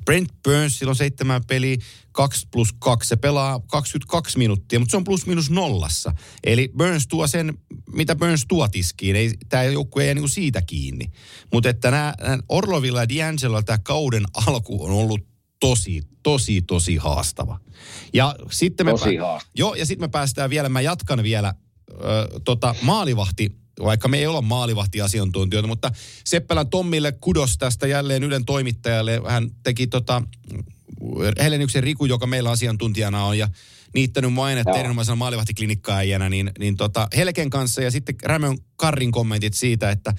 Brent 0.05 0.32
Burns, 0.44 0.78
sillä 0.78 0.90
on 0.90 0.96
seitsemän 0.96 1.44
peliä, 1.46 1.76
2 2.12 2.48
plus 2.53 2.72
2, 2.78 3.09
se 3.09 3.16
pelaa 3.16 3.61
22 3.61 4.38
minuuttia, 4.38 4.78
mutta 4.78 4.90
se 4.90 4.96
on 4.96 5.05
plus 5.05 5.26
minus 5.26 5.51
nollassa. 5.51 6.12
Eli 6.44 6.72
Burns 6.78 7.07
tuo 7.07 7.26
sen, 7.26 7.59
mitä 7.92 8.16
Burns 8.16 8.44
tuo 8.48 8.68
tiskiin, 8.68 9.16
ei, 9.16 9.32
tämä 9.48 9.62
joukkue 9.62 10.03
ei 10.03 10.09
jää 10.09 10.14
niinku 10.14 10.28
siitä 10.28 10.62
kiinni. 10.62 11.05
Mutta 11.53 11.68
että 11.68 11.90
nämä 11.90 12.14
Orlovilla 12.48 13.01
ja 13.01 13.07
D'Angelo 13.07 13.62
tämä 13.62 13.78
kauden 13.78 14.24
alku 14.46 14.84
on 14.84 14.90
ollut 14.90 15.20
tosi, 15.61 16.03
tosi, 16.22 16.62
tosi 16.62 16.96
haastava. 16.96 17.61
Ja 18.12 18.36
sitten 18.51 18.86
me, 18.86 18.90
Tosi 18.90 19.16
haastava. 19.16 19.51
Joo, 19.55 19.74
ja 19.74 19.86
sitten 19.86 20.09
me 20.09 20.11
päästään 20.11 20.51
vielä, 20.51 20.68
mä 20.68 20.80
jatkan 20.80 21.22
vielä 21.22 21.55
ö, 21.90 22.40
tota, 22.44 22.74
maalivahti, 22.82 23.60
vaikka 23.83 24.09
me 24.09 24.18
ei 24.18 24.26
olla 24.26 24.43
maalivahtiasiantuntijoita, 24.43 25.68
mutta 25.68 25.91
Seppälän 26.24 26.70
Tommille 26.70 27.12
kudos 27.12 27.59
tästä 27.59 27.87
jälleen 27.87 28.24
Ylen 28.24 28.45
toimittajalle. 28.45 29.20
Hän 29.28 29.51
teki 29.62 29.87
tota, 29.87 30.22
Helenyksen 31.39 31.83
Riku, 31.83 32.05
joka 32.05 32.26
meillä 32.26 32.51
asiantuntijana 32.51 33.24
on 33.24 33.39
ja 33.39 33.49
niittänyt 33.95 34.33
mainetta 34.33 34.78
erinomaisena 34.78 35.16
maalivahtiklinikkaajana, 35.16 36.28
niin, 36.28 36.51
niin 36.59 36.76
tota, 36.76 37.09
Helken 37.16 37.51
kanssa 37.51 37.83
ja 37.83 37.91
sitten 37.91 38.14
Rämön 38.22 38.59
Karrin 38.76 39.12
kommentit 39.12 39.55
siitä, 39.55 39.91
että 39.91 40.14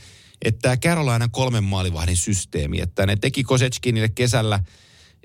että 0.46 0.78
Carolina 0.78 1.28
kolmen 1.28 1.64
maalivahdin 1.64 2.18
systeemi, 2.18 2.82
että 2.82 3.06
ne 3.06 3.16
teki 3.16 3.44
Kosetskinille 3.44 4.10
kesällä 4.10 4.60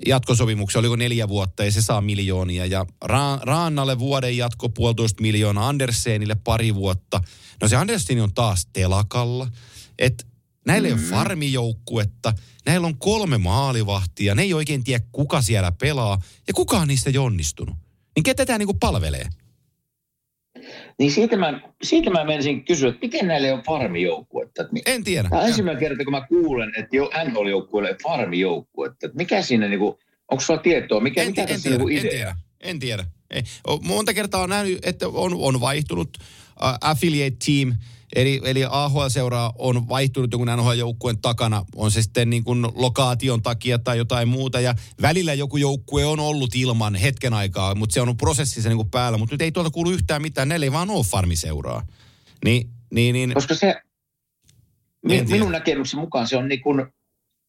jatkosopimuksen, 0.05 0.79
oliko 0.79 0.95
neljä 0.95 1.27
vuotta 1.27 1.65
ja 1.65 1.71
se 1.71 1.81
saa 1.81 2.01
miljoonia. 2.01 2.65
Ja 2.65 2.85
Ra- 3.05 3.41
Raannalle 3.41 3.99
vuoden 3.99 4.37
jatko 4.37 4.69
puolitoista 4.69 5.21
miljoonaa, 5.21 5.69
Andersenille 5.69 6.35
pari 6.35 6.75
vuotta. 6.75 7.21
No 7.61 7.67
se 7.67 7.75
Andersen 7.75 8.23
on 8.23 8.33
taas 8.33 8.67
telakalla. 8.73 9.47
Että 9.99 10.25
näillä 10.65 10.87
ei 10.87 10.93
ole 10.93 11.01
farmijoukkuetta, 11.01 12.33
näillä 12.65 12.87
on 12.87 12.97
kolme 12.97 13.37
maalivahtia, 13.37 14.35
ne 14.35 14.41
ei 14.41 14.53
oikein 14.53 14.83
tiedä 14.83 15.05
kuka 15.11 15.41
siellä 15.41 15.71
pelaa 15.71 16.21
ja 16.47 16.53
kukaan 16.53 16.87
niistä 16.87 17.09
ei 17.09 17.17
onnistunut. 17.17 17.75
Niin 18.15 18.23
ketä 18.23 18.45
tämä 18.45 18.57
niinku 18.57 18.73
palvelee? 18.73 19.29
Niin 20.99 21.11
siitä 21.11 21.37
mä, 21.37 21.59
siitä 21.83 22.09
mä 22.09 22.23
menisin 22.23 22.65
kysyä, 22.65 22.89
että 22.89 22.99
miten 23.01 23.27
näille 23.27 23.53
on 23.53 23.63
farmijoukkuetta? 23.63 24.65
En 24.85 25.03
tiedä. 25.03 25.29
Tämä 25.29 25.45
ensimmäinen 25.45 25.79
kerta, 25.79 26.03
kun 26.03 26.11
mä 26.11 26.27
kuulen, 26.27 26.73
että 26.77 26.95
jo 26.95 27.11
NHL-joukkueelle 27.25 27.89
on 27.89 27.97
farmijoukkuetta. 28.03 29.05
Että 29.05 29.17
mikä 29.17 29.41
siinä 29.41 29.67
niinku, 29.67 29.99
onko 30.31 30.43
sulla 30.43 30.59
tietoa, 30.59 30.99
mikä, 30.99 31.21
En, 31.21 31.27
mikä 31.27 31.41
en, 31.41 31.47
tässä 31.47 31.69
tiedä, 31.69 31.77
niinku 31.77 31.87
en 31.87 31.97
idea? 31.97 32.11
tiedä, 32.11 32.35
en 32.61 32.79
tiedä. 32.79 33.05
Ei. 33.29 33.43
Monta 33.83 34.13
kertaa 34.13 34.41
on 34.41 34.49
nähnyt, 34.49 34.85
että 34.85 35.07
on, 35.07 35.33
on 35.33 35.61
vaihtunut 35.61 36.17
uh, 36.17 36.77
affiliate 36.81 37.37
team, 37.45 37.75
eli, 38.15 38.41
eli 38.43 38.65
AHL-seuraa 38.69 39.53
on 39.57 39.89
vaihtunut 39.89 40.31
jonkun 40.31 40.47
NHL-joukkueen 40.47 41.21
takana, 41.21 41.65
on 41.75 41.91
se 41.91 42.01
sitten 42.01 42.29
niin 42.29 42.43
kuin 42.43 42.67
lokaation 42.75 43.41
takia 43.41 43.79
tai 43.79 43.97
jotain 43.97 44.27
muuta, 44.27 44.59
ja 44.59 44.75
välillä 45.01 45.33
joku 45.33 45.57
joukkue 45.57 46.05
on 46.05 46.19
ollut 46.19 46.55
ilman 46.55 46.95
hetken 46.95 47.33
aikaa, 47.33 47.75
mutta 47.75 47.93
se 47.93 48.01
on 48.01 48.17
prosessissa 48.17 48.69
niin 48.69 48.77
kuin 48.77 48.89
päällä, 48.89 49.17
mutta 49.17 49.33
nyt 49.33 49.41
ei 49.41 49.51
tuolta 49.51 49.69
kuulu 49.69 49.91
yhtään 49.91 50.21
mitään, 50.21 50.47
näillä 50.47 50.63
ei 50.63 50.71
vaan 50.71 50.89
ole 50.89 51.05
farmiseuraa. 51.05 51.87
Niin, 52.45 52.69
niin, 52.91 53.13
niin 53.13 53.33
Koska 53.33 53.55
se, 53.55 53.81
mi, 55.05 55.25
minun 55.29 55.51
näkemyksen 55.51 55.99
mukaan 55.99 56.27
se 56.27 56.37
on 56.37 56.47
niin 56.47 56.61
kuin, 56.61 56.85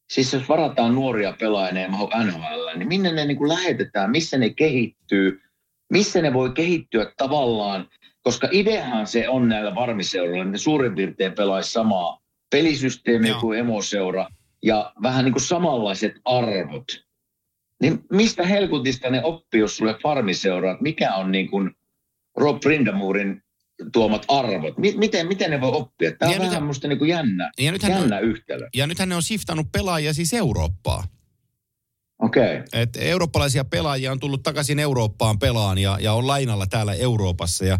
siis 0.09 0.33
jos 0.33 0.49
varataan 0.49 0.95
nuoria 0.95 1.33
pelaajia 1.39 1.87
NHL, 1.87 2.77
niin 2.77 2.87
minne 2.87 3.11
ne 3.11 3.25
niin 3.25 3.37
kuin 3.37 3.49
lähetetään, 3.49 4.11
missä 4.11 4.37
ne 4.37 4.49
kehittyy, 4.49 5.41
missä 5.89 6.21
ne 6.21 6.33
voi 6.33 6.51
kehittyä 6.51 7.11
tavallaan, 7.17 7.87
koska 8.21 8.49
ideahan 8.51 9.07
se 9.07 9.29
on 9.29 9.49
näillä 9.49 9.75
varmiseuroilla, 9.75 10.45
ne 10.45 10.57
suurin 10.57 10.95
piirtein 10.95 11.33
pelaisi 11.33 11.71
samaa 11.71 12.19
pelisysteemiä 12.51 13.31
Joo. 13.31 13.39
kuin 13.41 13.59
emoseura 13.59 14.27
ja 14.63 14.93
vähän 15.03 15.25
niin 15.25 15.33
kuin 15.33 15.43
samanlaiset 15.43 16.13
arvot. 16.25 16.85
Niin 17.81 17.99
mistä 18.11 18.45
helkutista 18.45 19.09
ne 19.09 19.23
oppii, 19.23 19.59
jos 19.59 19.77
sulle 19.77 19.95
farmiseuraa, 20.03 20.77
mikä 20.81 21.15
on 21.15 21.31
niin 21.31 21.49
kuin 21.49 21.71
Rob 22.37 22.59
Brindamurin 22.59 23.41
tuomat 23.93 24.25
arvot? 24.27 24.77
Mi- 24.77 24.95
miten, 24.97 25.27
miten 25.27 25.51
ne 25.51 25.61
voi 25.61 25.71
oppia? 25.73 26.11
Tämä 26.11 26.29
on 26.29 26.33
Ja 26.33 26.39
vähän 26.39 26.49
nythän- 26.51 26.67
musta 26.67 26.87
niin 26.87 26.99
kuin 26.99 27.09
jännä, 27.09 27.51
ja 27.59 27.71
nythän, 27.71 27.91
jännä 27.91 28.17
on, 28.17 28.23
yhtälö. 28.23 28.67
ja 28.75 28.87
nythän 28.87 29.09
ne 29.09 29.15
on 29.15 29.23
shiftannut 29.23 29.71
pelaajia 29.71 30.13
siis 30.13 30.33
Eurooppaan. 30.33 31.03
Okei. 32.21 32.43
Okay. 32.57 32.63
Et 32.73 32.89
eurooppalaisia 33.01 33.65
pelaajia 33.65 34.11
on 34.11 34.19
tullut 34.19 34.43
takaisin 34.43 34.79
Eurooppaan 34.79 35.39
pelaan 35.39 35.77
ja, 35.77 35.97
ja 36.01 36.13
on 36.13 36.27
lainalla 36.27 36.67
täällä 36.67 36.93
Euroopassa 36.93 37.65
ja, 37.65 37.77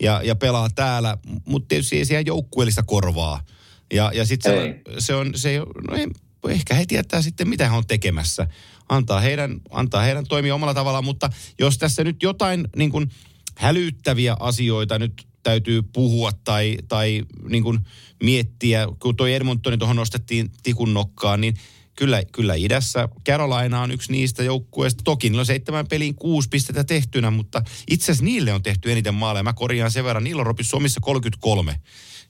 ja, 0.00 0.22
ja 0.24 0.36
pelaa 0.36 0.70
täällä, 0.70 1.18
mutta 1.44 1.68
tietysti 1.68 1.98
ei 1.98 2.04
siellä 2.04 2.22
joukkueellista 2.26 2.82
korvaa. 2.82 3.44
Ja, 3.92 4.10
ja 4.14 4.26
sitten 4.26 4.52
se, 4.52 4.60
on- 4.60 5.00
se 5.00 5.14
on, 5.14 5.32
se, 5.34 5.58
no 5.58 5.96
ei, 5.96 6.06
ehkä 6.48 6.74
he 6.74 6.86
tietää 6.86 7.22
sitten, 7.22 7.48
mitä 7.48 7.68
he 7.68 7.76
on 7.76 7.86
tekemässä. 7.86 8.46
Antaa 8.88 9.20
heidän, 9.20 9.60
antaa 9.70 10.02
heidän 10.02 10.26
toimia 10.26 10.54
omalla 10.54 10.74
tavallaan, 10.74 11.04
mutta 11.04 11.30
jos 11.58 11.78
tässä 11.78 12.04
nyt 12.04 12.22
jotain 12.22 12.68
niin 12.76 12.90
kuin 12.90 13.10
hälyttäviä 13.56 14.36
asioita 14.40 14.98
nyt 14.98 15.26
täytyy 15.42 15.82
puhua 15.82 16.30
tai, 16.44 16.76
tai 16.88 17.22
niin 17.48 17.62
kuin 17.62 17.78
miettiä, 18.22 18.86
kun 19.00 19.16
tuo 19.16 19.26
Edmontoni 19.26 19.78
tuohon 19.78 19.96
nostettiin 19.96 20.50
tikun 20.62 20.94
nokkaan, 20.94 21.40
niin 21.40 21.54
kyllä, 22.00 22.22
kyllä 22.32 22.54
idässä 22.54 23.08
Carolina 23.26 23.80
on 23.80 23.90
yksi 23.90 24.12
niistä 24.12 24.42
joukkueista. 24.42 25.02
Toki 25.04 25.28
niillä 25.28 25.40
on 25.40 25.46
seitsemän 25.46 25.86
peliin 25.86 26.14
kuusi 26.14 26.48
pistettä 26.48 26.84
tehtynä, 26.84 27.30
mutta 27.30 27.62
itse 27.90 28.04
asiassa 28.04 28.24
niille 28.24 28.52
on 28.52 28.62
tehty 28.62 28.92
eniten 28.92 29.14
maaleja. 29.14 29.42
Mä 29.42 29.52
korjaan 29.52 29.90
sen 29.90 30.04
verran, 30.04 30.24
niillä 30.24 30.40
on 30.40 30.46
Ropissa 30.46 30.76
omissa 30.76 31.00
33. 31.00 31.80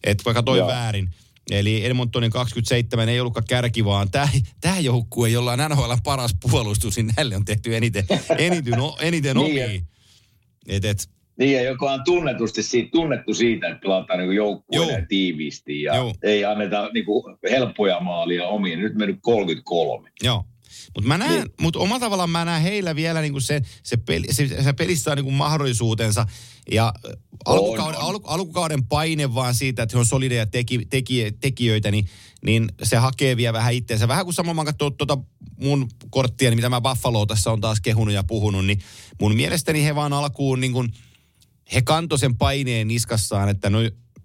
Että 0.04 0.24
vaikka 0.24 0.42
toi 0.42 0.58
Joo. 0.58 0.68
väärin. 0.68 1.10
Eli 1.50 1.84
Edmontonin 1.84 2.30
27 2.30 3.08
ei 3.08 3.20
ollutkaan 3.20 3.46
kärki, 3.48 3.84
vaan 3.84 4.10
tämä, 4.10 4.28
tämä 4.60 4.78
joukkue, 4.78 5.28
jolla 5.28 5.52
on 5.52 5.58
NHL 5.70 5.92
paras 6.04 6.34
puolustus, 6.50 6.96
niin 6.96 7.10
näille 7.16 7.36
on 7.36 7.44
tehty 7.44 7.76
eniten, 7.76 8.04
eniten, 8.38 8.74
eniten 9.00 9.36
Niin, 9.36 9.46
omia. 9.46 9.82
Et, 10.66 10.84
et, 10.84 11.08
Niin, 11.40 11.52
ja 11.52 11.62
joka 11.62 11.92
on 11.92 12.04
tunnetusti 12.04 12.62
siitä, 12.62 12.88
tunnettu 12.92 13.34
siitä, 13.34 13.68
että 13.68 13.80
pelataan 13.80 14.18
niin 14.18 14.32
joukkueena 14.32 14.92
ja 14.92 15.06
tiiviisti 15.06 15.82
ja 15.82 15.96
Joo. 15.96 16.14
ei 16.22 16.44
anneta 16.44 16.90
niin 16.94 17.04
kuin, 17.04 17.36
helppoja 17.50 18.00
maalia 18.00 18.46
omiin. 18.46 18.78
Nyt 18.78 18.94
mennyt 18.94 19.18
33. 19.20 20.10
Joo. 20.22 20.44
Mutta 20.94 21.08
mä 21.08 21.18
näen, 21.18 21.32
niin. 21.32 21.50
mut 21.60 21.76
omalla 21.76 22.00
tavallaan 22.00 22.30
mä 22.30 22.44
näen 22.44 22.62
heillä 22.62 22.96
vielä 22.96 23.20
niinku 23.20 23.40
se, 23.40 23.60
se, 23.82 23.96
peli, 23.96 24.26
se, 24.30 24.62
se 24.62 24.72
pelissä 24.72 25.10
on 25.10 25.16
niinku 25.16 25.30
mahdollisuutensa. 25.30 26.26
Ja 26.70 26.92
äh, 27.06 27.12
alkukauden, 27.44 28.00
al, 28.00 28.18
alkukauden 28.24 28.86
paine 28.86 29.34
vaan 29.34 29.54
siitä, 29.54 29.82
että 29.82 29.96
he 29.96 30.00
on 30.00 30.06
solideja 30.06 30.46
teki, 30.46 30.86
teki, 30.90 31.32
tekijöitä, 31.40 31.90
niin, 31.90 32.06
niin 32.44 32.68
se 32.82 32.96
hakee 32.96 33.36
vielä 33.36 33.52
vähän 33.52 33.74
itteensä. 33.74 34.08
Vähän 34.08 34.24
kuin 34.24 34.34
samalla 34.34 34.54
mä 34.54 34.64
katson 34.64 34.96
tuota 34.96 35.18
mun 35.60 35.88
korttia, 36.10 36.50
niin 36.50 36.58
mitä 36.58 36.68
mä 36.68 36.80
Buffalo 36.80 37.26
tässä 37.26 37.50
on 37.50 37.60
taas 37.60 37.80
kehunut 37.80 38.14
ja 38.14 38.24
puhunut, 38.24 38.66
niin 38.66 38.78
mun 39.20 39.36
mielestäni 39.36 39.84
he 39.84 39.94
vaan 39.94 40.12
alkuun 40.12 40.60
niin 40.60 40.72
kuin, 40.72 40.92
he 41.74 41.82
kantoi 41.82 42.18
sen 42.18 42.36
paineen 42.36 42.88
niskassaan, 42.88 43.48
että 43.48 43.70
no, 43.70 43.78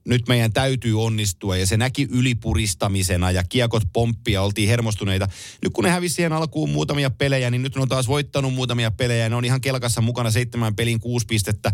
nyt 0.05 0.27
meidän 0.27 0.53
täytyy 0.53 1.03
onnistua 1.03 1.57
ja 1.57 1.65
se 1.65 1.77
näki 1.77 2.07
ylipuristamisena 2.11 3.31
ja 3.31 3.43
kiekot 3.43 3.83
pomppia, 3.93 4.41
oltiin 4.41 4.69
hermostuneita. 4.69 5.27
Nyt 5.63 5.73
kun 5.73 5.83
ne 5.83 5.89
hävisi 5.89 6.15
siihen 6.15 6.33
alkuun 6.33 6.69
muutamia 6.69 7.09
pelejä, 7.09 7.49
niin 7.49 7.61
nyt 7.61 7.75
ne 7.75 7.81
on 7.81 7.87
taas 7.87 8.07
voittanut 8.07 8.53
muutamia 8.53 8.91
pelejä. 8.91 9.29
Ne 9.29 9.35
on 9.35 9.45
ihan 9.45 9.61
kelkassa 9.61 10.01
mukana 10.01 10.31
seitsemän 10.31 10.75
pelin 10.75 10.99
kuusi 10.99 11.25
pistettä 11.25 11.71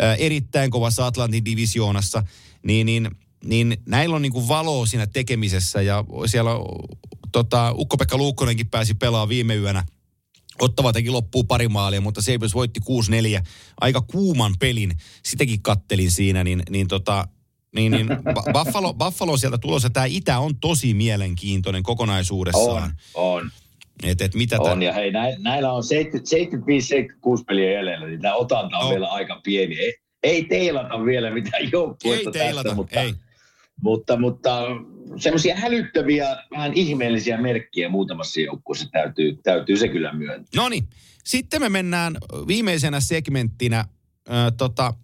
ää, 0.00 0.14
erittäin 0.14 0.70
kovassa 0.70 1.06
Atlantin 1.06 1.44
divisioonassa. 1.44 2.22
Niin, 2.62 2.86
niin, 2.86 3.10
niin 3.44 3.76
näillä 3.86 4.16
on 4.16 4.22
niinku 4.22 4.48
valoa 4.48 4.86
siinä 4.86 5.06
tekemisessä 5.06 5.82
ja 5.82 6.04
siellä 6.26 6.50
tota, 7.32 7.74
Ukko-Pekka 7.78 8.16
Luukkonenkin 8.16 8.68
pääsi 8.68 8.94
pelaamaan 8.94 9.28
viime 9.28 9.54
yönä 9.54 9.84
Ottava 10.60 10.92
teki 10.92 11.10
loppuun 11.10 11.46
pari 11.46 11.68
maalia, 11.68 12.00
mutta 12.00 12.22
Sabres 12.22 12.54
voitti 12.54 12.80
6-4. 13.40 13.42
Aika 13.80 14.00
kuuman 14.00 14.54
pelin. 14.60 14.92
Sitäkin 15.22 15.62
kattelin 15.62 16.10
siinä, 16.10 16.44
niin, 16.44 16.62
niin 16.70 16.88
tota, 16.88 17.28
niin, 17.74 17.92
niin 17.92 18.06
Buffalo, 18.54 18.94
Buffalo 18.94 19.36
sieltä 19.36 19.58
tulossa. 19.58 19.90
Tämä 19.90 20.06
Itä 20.06 20.38
on 20.38 20.56
tosi 20.60 20.94
mielenkiintoinen 20.94 21.82
kokonaisuudessaan. 21.82 22.92
On, 23.14 23.34
on. 23.34 23.50
Et, 24.02 24.20
et 24.20 24.34
mitä 24.34 24.56
on, 24.60 24.68
tän... 24.68 24.82
ja 24.82 24.92
hei, 24.92 25.12
näillä, 25.12 25.38
näillä 25.40 25.72
on 25.72 25.82
75-76 27.40 27.44
peliä 27.46 27.72
jäljellä, 27.72 28.06
niin 28.06 28.20
tämä 28.20 28.34
otanta 28.34 28.78
on 28.78 28.84
On. 28.84 28.90
vielä 28.90 29.08
aika 29.08 29.40
pieni. 29.44 29.78
Ei, 29.78 29.94
ei 30.22 30.44
teilata 30.44 31.04
vielä 31.04 31.30
mitään 31.30 31.72
joukkuetta 31.72 32.30
Ei 32.30 32.32
teilata, 32.32 32.62
tästä, 32.62 32.76
mutta, 32.76 33.00
ei. 33.00 33.14
Mutta, 33.82 34.16
mutta 34.16 34.66
semmoisia 35.16 35.56
hälyttäviä, 35.56 36.36
vähän 36.50 36.74
ihmeellisiä 36.74 37.40
merkkiä 37.40 37.88
muutamassa 37.88 38.40
joukkueessa 38.40 38.88
täytyy, 38.92 39.38
täytyy 39.42 39.76
se 39.76 39.88
kyllä 39.88 40.12
myöntää. 40.12 40.62
No 40.62 40.68
niin, 40.68 40.88
sitten 41.24 41.60
me 41.60 41.68
mennään 41.68 42.16
viimeisenä 42.46 43.00
segmenttinä, 43.00 43.78
äh, 43.78 44.52
tota, 44.56 44.94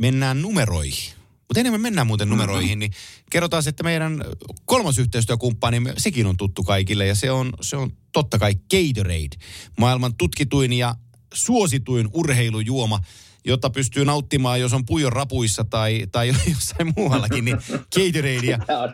mennään 0.00 0.42
numeroihin. 0.42 1.14
Mutta 1.48 1.60
ennen 1.60 1.72
me 1.72 1.78
mennään 1.78 2.06
muuten 2.06 2.28
numeroihin, 2.28 2.78
niin 2.78 2.92
kerrotaan, 3.30 3.62
että 3.68 3.82
meidän 3.82 4.24
kolmas 4.64 4.98
yhteistyökumppani, 4.98 5.82
sekin 5.96 6.26
on 6.26 6.36
tuttu 6.36 6.62
kaikille 6.62 7.06
ja 7.06 7.14
se 7.14 7.30
on, 7.30 7.52
se 7.60 7.76
on 7.76 7.90
totta 8.12 8.38
kai 8.38 8.54
Gatorade. 8.54 9.36
Maailman 9.78 10.14
tutkituin 10.14 10.72
ja 10.72 10.94
suosituin 11.34 12.08
urheilujuoma, 12.12 13.00
jota 13.44 13.70
pystyy 13.70 14.04
nauttimaan, 14.04 14.60
jos 14.60 14.72
on 14.72 14.86
pujon 14.86 15.12
rapuissa 15.12 15.64
tai, 15.64 16.06
tai 16.12 16.28
jossain 16.54 16.92
muuallakin, 16.96 17.44
niin 17.44 17.56
Gatoradea. 17.70 18.58
On 18.68 18.92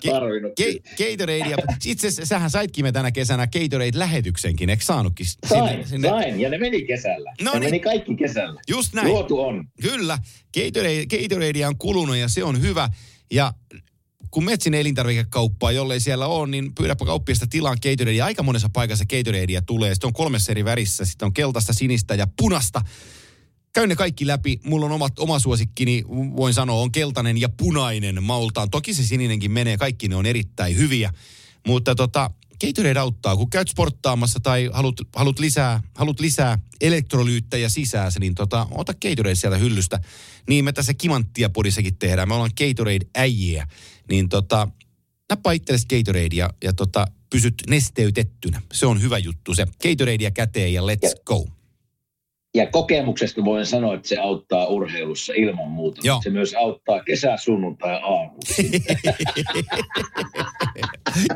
Gatoradea. 0.98 1.56
Itse 1.84 2.06
asiassa 2.08 2.26
sähän 2.26 2.50
saitkin 2.50 2.84
me 2.84 2.92
tänä 2.92 3.10
kesänä 3.10 3.46
Gatorade-lähetyksenkin, 3.46 4.70
eikö 4.70 4.84
saanutkin? 4.84 5.26
Sain, 5.46 5.84
sain, 6.02 6.40
ja 6.40 6.50
ne 6.50 6.58
meni 6.58 6.82
kesällä. 6.86 7.32
No 7.40 7.52
ne 7.52 7.58
niin. 7.58 7.70
meni 7.70 7.80
kaikki 7.80 8.16
kesällä. 8.16 8.60
Just 8.68 8.94
näin. 8.94 9.08
Luotu 9.08 9.40
on. 9.40 9.64
Kyllä. 9.82 10.18
Gatorade, 10.54 11.06
Gatoradea 11.06 11.68
on 11.68 11.78
kulunut 11.78 12.16
ja 12.16 12.28
se 12.28 12.44
on 12.44 12.60
hyvä. 12.60 12.88
Ja 13.32 13.52
kun 14.30 14.44
menet 14.44 14.60
sinne 14.62 14.80
elintarvikekauppaan, 14.80 15.74
jollei 15.74 16.00
siellä 16.00 16.26
ole, 16.26 16.48
niin 16.48 16.74
pyydäpä 16.74 17.04
kauppiasta 17.04 17.46
tilaan 17.46 17.78
Gatoradea. 17.82 18.24
Aika 18.24 18.42
monessa 18.42 18.68
paikassa 18.72 19.04
Gatoradea 19.04 19.62
tulee. 19.62 19.94
Sitten 19.94 20.08
on 20.08 20.12
kolmessa 20.12 20.52
eri 20.52 20.64
värissä. 20.64 21.04
Sitten 21.04 21.26
on 21.26 21.32
keltaista, 21.32 21.72
sinistä 21.72 22.14
ja 22.14 22.26
punasta. 22.36 22.82
Käyn 23.72 23.88
ne 23.88 23.96
kaikki 23.96 24.26
läpi. 24.26 24.60
Mulla 24.64 24.86
on 24.86 24.92
omat, 24.92 25.18
oma 25.18 25.38
suosikkini, 25.38 26.04
voin 26.08 26.54
sanoa, 26.54 26.80
on 26.80 26.92
keltainen 26.92 27.40
ja 27.40 27.48
punainen 27.48 28.22
maultaan. 28.22 28.70
Toki 28.70 28.94
se 28.94 29.04
sininenkin 29.04 29.50
menee, 29.50 29.76
kaikki 29.76 30.08
ne 30.08 30.16
on 30.16 30.26
erittäin 30.26 30.76
hyviä. 30.76 31.12
Mutta 31.66 31.94
tota, 31.94 32.30
Gatorade 32.60 32.98
auttaa, 32.98 33.36
kun 33.36 33.50
käyt 33.50 33.68
sporttaamassa 33.68 34.40
tai 34.40 34.70
haluat, 34.72 34.94
haluat, 35.16 35.38
lisää, 35.38 35.82
haluat 35.96 36.20
lisää 36.20 36.58
elektrolyyttejä 36.80 37.68
sisäänsä, 37.68 38.20
niin 38.20 38.34
tota, 38.34 38.66
ota 38.70 38.94
Gatorade 38.94 39.34
sieltä 39.34 39.58
hyllystä. 39.58 40.00
Niin 40.48 40.64
me 40.64 40.72
tässä 40.72 40.94
kimanttia 40.94 41.50
podissakin 41.50 41.96
tehdään. 41.96 42.28
Me 42.28 42.34
ollaan 42.34 42.50
Gatorade 42.58 43.06
äijiä. 43.14 43.66
Niin 44.10 44.28
tota, 44.28 44.68
nappaa 45.30 45.52
itsellesi 45.52 45.86
Gatorade 45.86 46.36
ja, 46.36 46.50
ja 46.64 46.72
tota, 46.72 47.06
pysyt 47.30 47.54
nesteytettynä. 47.68 48.62
Se 48.72 48.86
on 48.86 49.02
hyvä 49.02 49.18
juttu. 49.18 49.54
Se 49.54 49.66
Gatoradea 49.82 50.30
käteen 50.30 50.72
ja 50.72 50.82
let's 50.82 51.22
go. 51.24 51.59
Ja 52.54 52.66
kokemuksesta 52.66 53.44
voin 53.44 53.66
sanoa, 53.66 53.94
että 53.94 54.08
se 54.08 54.18
auttaa 54.18 54.66
urheilussa 54.66 55.32
ilman 55.36 55.70
muuta. 55.70 56.00
Joo. 56.04 56.20
Se 56.22 56.30
myös 56.30 56.54
auttaa 56.54 57.02
kesä, 57.02 57.36
sunnuntai 57.36 57.92
ja 57.92 58.06
aamu. 58.06 58.32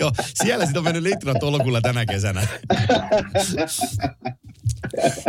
Joo, 0.00 0.12
siellä 0.42 0.64
sitten 0.64 0.80
on 0.80 0.84
mennyt 0.84 1.02
litra 1.02 1.34
tolkulla 1.34 1.80
tänä 1.80 2.06
kesänä. 2.06 2.46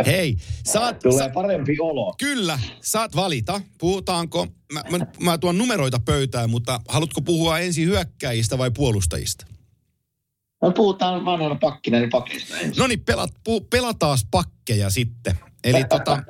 Hei, 0.06 0.36
saat, 0.64 0.98
Tulee 0.98 1.18
sa, 1.18 1.28
parempi 1.28 1.76
olo. 1.80 2.14
kyllä, 2.18 2.58
saat 2.82 3.16
valita. 3.16 3.60
Puhutaanko, 3.78 4.46
mä, 4.72 4.82
mä, 4.90 4.98
mä 5.20 5.38
tuon 5.38 5.58
numeroita 5.58 6.00
pöytään, 6.04 6.50
mutta 6.50 6.80
haluatko 6.88 7.20
puhua 7.20 7.58
ensin 7.58 7.86
hyökkäjistä 7.86 8.58
vai 8.58 8.70
puolustajista? 8.70 9.46
No 10.62 10.72
puhutaan 10.72 11.24
vanhana 11.24 11.54
pakkina, 11.54 11.98
niin 11.98 12.10
pakista 12.10 12.58
ensin. 12.58 12.80
No 12.80 12.86
niin, 12.86 13.00
pelat, 13.00 13.30
pu, 13.44 13.60
pelataas 13.60 14.26
pakkeja 14.30 14.90
sitten. 14.90 15.38
Eli 15.66 15.84
tota, 15.84 16.22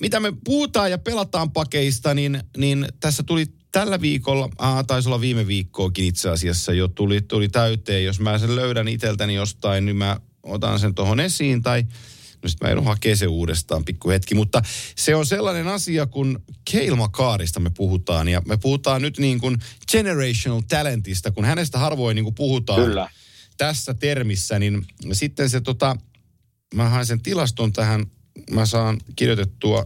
mitä 0.00 0.20
me 0.20 0.32
puhutaan 0.44 0.90
ja 0.90 0.98
pelataan 0.98 1.52
pakeista, 1.52 2.14
niin, 2.14 2.42
niin 2.56 2.86
tässä 3.00 3.22
tuli 3.22 3.46
tällä 3.72 4.00
viikolla, 4.00 4.48
aha, 4.58 4.84
taisi 4.84 5.08
olla 5.08 5.20
viime 5.20 5.46
viikkoakin 5.46 6.04
itse 6.04 6.30
asiassa 6.30 6.72
jo 6.72 6.88
tuli, 6.88 7.20
tuli 7.20 7.48
täyteen. 7.48 8.04
Jos 8.04 8.20
mä 8.20 8.38
sen 8.38 8.56
löydän 8.56 8.88
iteltäni 8.88 9.34
jostain, 9.34 9.86
niin 9.86 9.96
mä 9.96 10.20
otan 10.42 10.78
sen 10.78 10.94
tuohon 10.94 11.20
esiin 11.20 11.62
tai 11.62 11.84
no 12.42 12.48
sit 12.48 12.60
mä 12.60 12.68
joudun 12.68 12.84
hakea 12.84 13.16
se 13.16 13.26
uudestaan 13.26 13.84
pikku 13.84 14.10
hetki. 14.10 14.34
Mutta 14.34 14.62
se 14.96 15.14
on 15.14 15.26
sellainen 15.26 15.68
asia, 15.68 16.06
kun 16.06 16.42
Keilma 16.70 17.08
Kaarista 17.08 17.60
me 17.60 17.70
puhutaan 17.70 18.28
ja 18.28 18.42
me 18.48 18.56
puhutaan 18.56 19.02
nyt 19.02 19.18
niin 19.18 19.40
kuin 19.40 19.58
generational 19.92 20.62
talentista, 20.68 21.30
kun 21.30 21.44
hänestä 21.44 21.78
harvoin 21.78 22.14
niin 22.14 22.24
kuin 22.24 22.34
puhutaan 22.34 22.84
Kyllä. 22.84 23.10
tässä 23.56 23.94
termissä, 23.94 24.58
niin 24.58 24.86
sitten 25.12 25.50
se 25.50 25.60
tota, 25.60 25.96
mä 26.74 26.88
haen 26.88 27.06
sen 27.06 27.22
tilaston 27.22 27.72
tähän, 27.72 28.06
mä 28.50 28.66
saan 28.66 29.00
kirjoitettua 29.16 29.84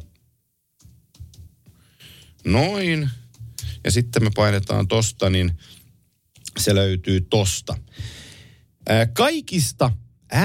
noin, 2.45 3.11
ja 3.85 3.91
sitten 3.91 4.25
me 4.25 4.31
painetaan 4.35 4.89
tosta, 4.89 5.31
niin 5.31 5.59
se 6.59 6.75
löytyy 6.75 7.21
tosta. 7.21 7.77
Ää, 8.89 9.07
Kaikista 9.07 9.93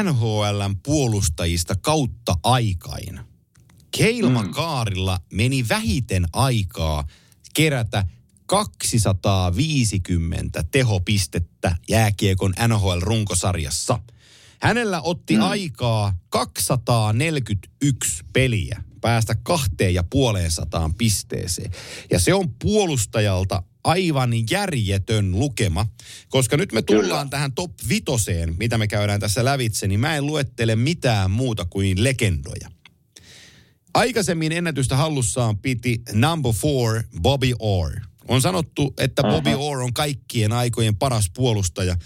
NHLn 0.03 0.75
puolustajista 0.83 1.75
kautta 1.75 2.35
aikain 2.43 3.19
Keilma 3.97 4.43
mm. 4.43 4.51
Meni 5.33 5.65
vähiten 5.69 6.25
aikaa 6.33 7.07
kerätä 7.53 8.05
250 8.45 10.63
tehopistettä 10.71 11.75
jääkiekon 11.89 12.53
NHL-runkosarjassa. 12.67 13.99
Hänellä 14.61 15.01
otti 15.01 15.35
mm. 15.35 15.41
aikaa 15.41 16.17
241 16.29 18.23
peliä 18.33 18.83
päästä 19.01 19.35
kahteen 19.43 19.93
ja 19.93 20.03
puoleen 20.03 20.51
sataan 20.51 20.93
pisteeseen. 20.93 21.71
Ja 22.11 22.19
se 22.19 22.33
on 22.33 22.53
puolustajalta 22.53 23.63
aivan 23.83 24.31
järjetön 24.49 25.31
lukema, 25.39 25.87
koska 26.29 26.57
nyt 26.57 26.71
me 26.71 26.81
tullaan 26.81 27.07
Kyllä. 27.07 27.29
tähän 27.29 27.53
top 27.53 27.71
vitoseen, 27.89 28.55
mitä 28.57 28.77
me 28.77 28.87
käydään 28.87 29.19
tässä 29.19 29.45
lävitse, 29.45 29.87
niin 29.87 29.99
mä 29.99 30.15
en 30.15 30.25
luettele 30.25 30.75
mitään 30.75 31.31
muuta 31.31 31.65
kuin 31.65 32.03
legendoja. 32.03 32.71
Aikaisemmin 33.93 34.51
ennätystä 34.51 34.97
hallussaan 34.97 35.57
piti 35.57 36.01
number 36.13 36.53
four 36.53 37.03
Bobby 37.21 37.53
Orr. 37.59 37.99
On 38.27 38.41
sanottu, 38.41 38.93
että 38.97 39.23
Bobby 39.23 39.53
Orr 39.53 39.81
on 39.81 39.93
kaikkien 39.93 40.51
aikojen 40.51 40.95
paras 40.95 41.31
puolustaja. 41.35 41.97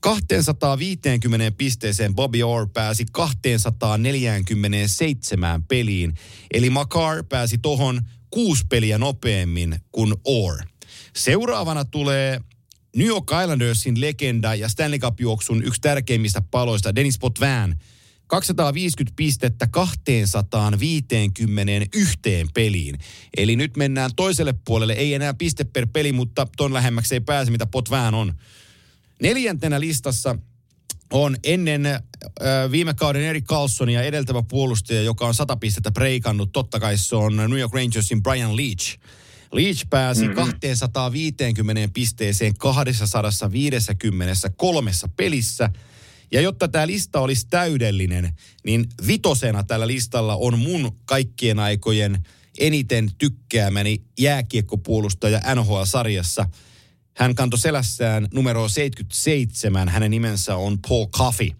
250 0.00 1.56
pisteeseen 1.56 2.14
Bobby 2.14 2.42
Orr 2.42 2.68
pääsi 2.68 3.06
247 3.12 5.64
peliin. 5.64 6.14
Eli 6.54 6.70
Makar 6.70 7.24
pääsi 7.24 7.58
tohon 7.58 8.00
kuusi 8.30 8.64
peliä 8.68 8.98
nopeammin 8.98 9.76
kuin 9.92 10.14
Orr. 10.24 10.62
Seuraavana 11.16 11.84
tulee 11.84 12.40
New 12.96 13.06
York 13.06 13.30
Islandersin 13.42 14.00
legenda 14.00 14.54
ja 14.54 14.68
Stanley 14.68 14.98
Cup-juoksun 14.98 15.64
yksi 15.64 15.80
tärkeimmistä 15.80 16.42
paloista, 16.50 16.94
Dennis 16.94 17.18
Potvin, 17.18 17.76
250 18.26 19.16
pistettä 19.16 19.66
251 19.66 22.18
peliin. 22.54 22.98
Eli 23.36 23.56
nyt 23.56 23.76
mennään 23.76 24.10
toiselle 24.16 24.54
puolelle, 24.64 24.92
ei 24.92 25.14
enää 25.14 25.34
piste 25.34 25.64
per 25.64 25.86
peli, 25.92 26.12
mutta 26.12 26.46
ton 26.56 26.72
lähemmäksi 26.72 27.14
ei 27.14 27.20
pääse, 27.20 27.50
mitä 27.50 27.66
Potvin 27.66 28.14
on. 28.14 28.34
Neljäntenä 29.20 29.80
listassa 29.80 30.36
on 31.12 31.36
ennen 31.44 31.86
äh, 31.86 32.00
viime 32.70 32.94
kauden 32.94 33.22
Eric 33.22 33.44
Carlsonia 33.44 34.02
edeltävä 34.02 34.42
puolustaja, 34.42 35.02
joka 35.02 35.26
on 35.26 35.34
100 35.34 35.56
pistettä 35.56 35.90
breikannut. 35.90 36.52
Totta 36.52 36.80
kai 36.80 36.98
se 36.98 37.16
on 37.16 37.36
New 37.36 37.58
York 37.58 37.74
Rangersin 37.74 38.22
Brian 38.22 38.56
Leach. 38.56 38.98
Leach 39.52 39.86
pääsi 39.90 40.22
mm-hmm. 40.22 40.34
250 40.34 41.88
pisteeseen 41.94 42.54
253 42.54 44.90
pelissä. 45.16 45.70
Ja 46.32 46.40
jotta 46.40 46.68
tämä 46.68 46.86
lista 46.86 47.20
olisi 47.20 47.46
täydellinen, 47.50 48.32
niin 48.64 48.86
vitosena 49.06 49.64
tällä 49.64 49.86
listalla 49.86 50.36
on 50.36 50.58
mun 50.58 50.96
kaikkien 51.04 51.58
aikojen 51.58 52.26
eniten 52.58 53.10
tykkäämäni 53.18 54.02
jääkiekkopuolustaja 54.18 55.40
NHL-sarjassa. 55.54 56.46
Hän 57.20 57.34
kantoi 57.34 57.58
selässään 57.58 58.28
numero 58.34 58.68
77. 58.68 59.88
Hänen 59.88 60.10
nimensä 60.10 60.56
on 60.56 60.78
Paul 60.88 61.06
Coffey. 61.06 61.50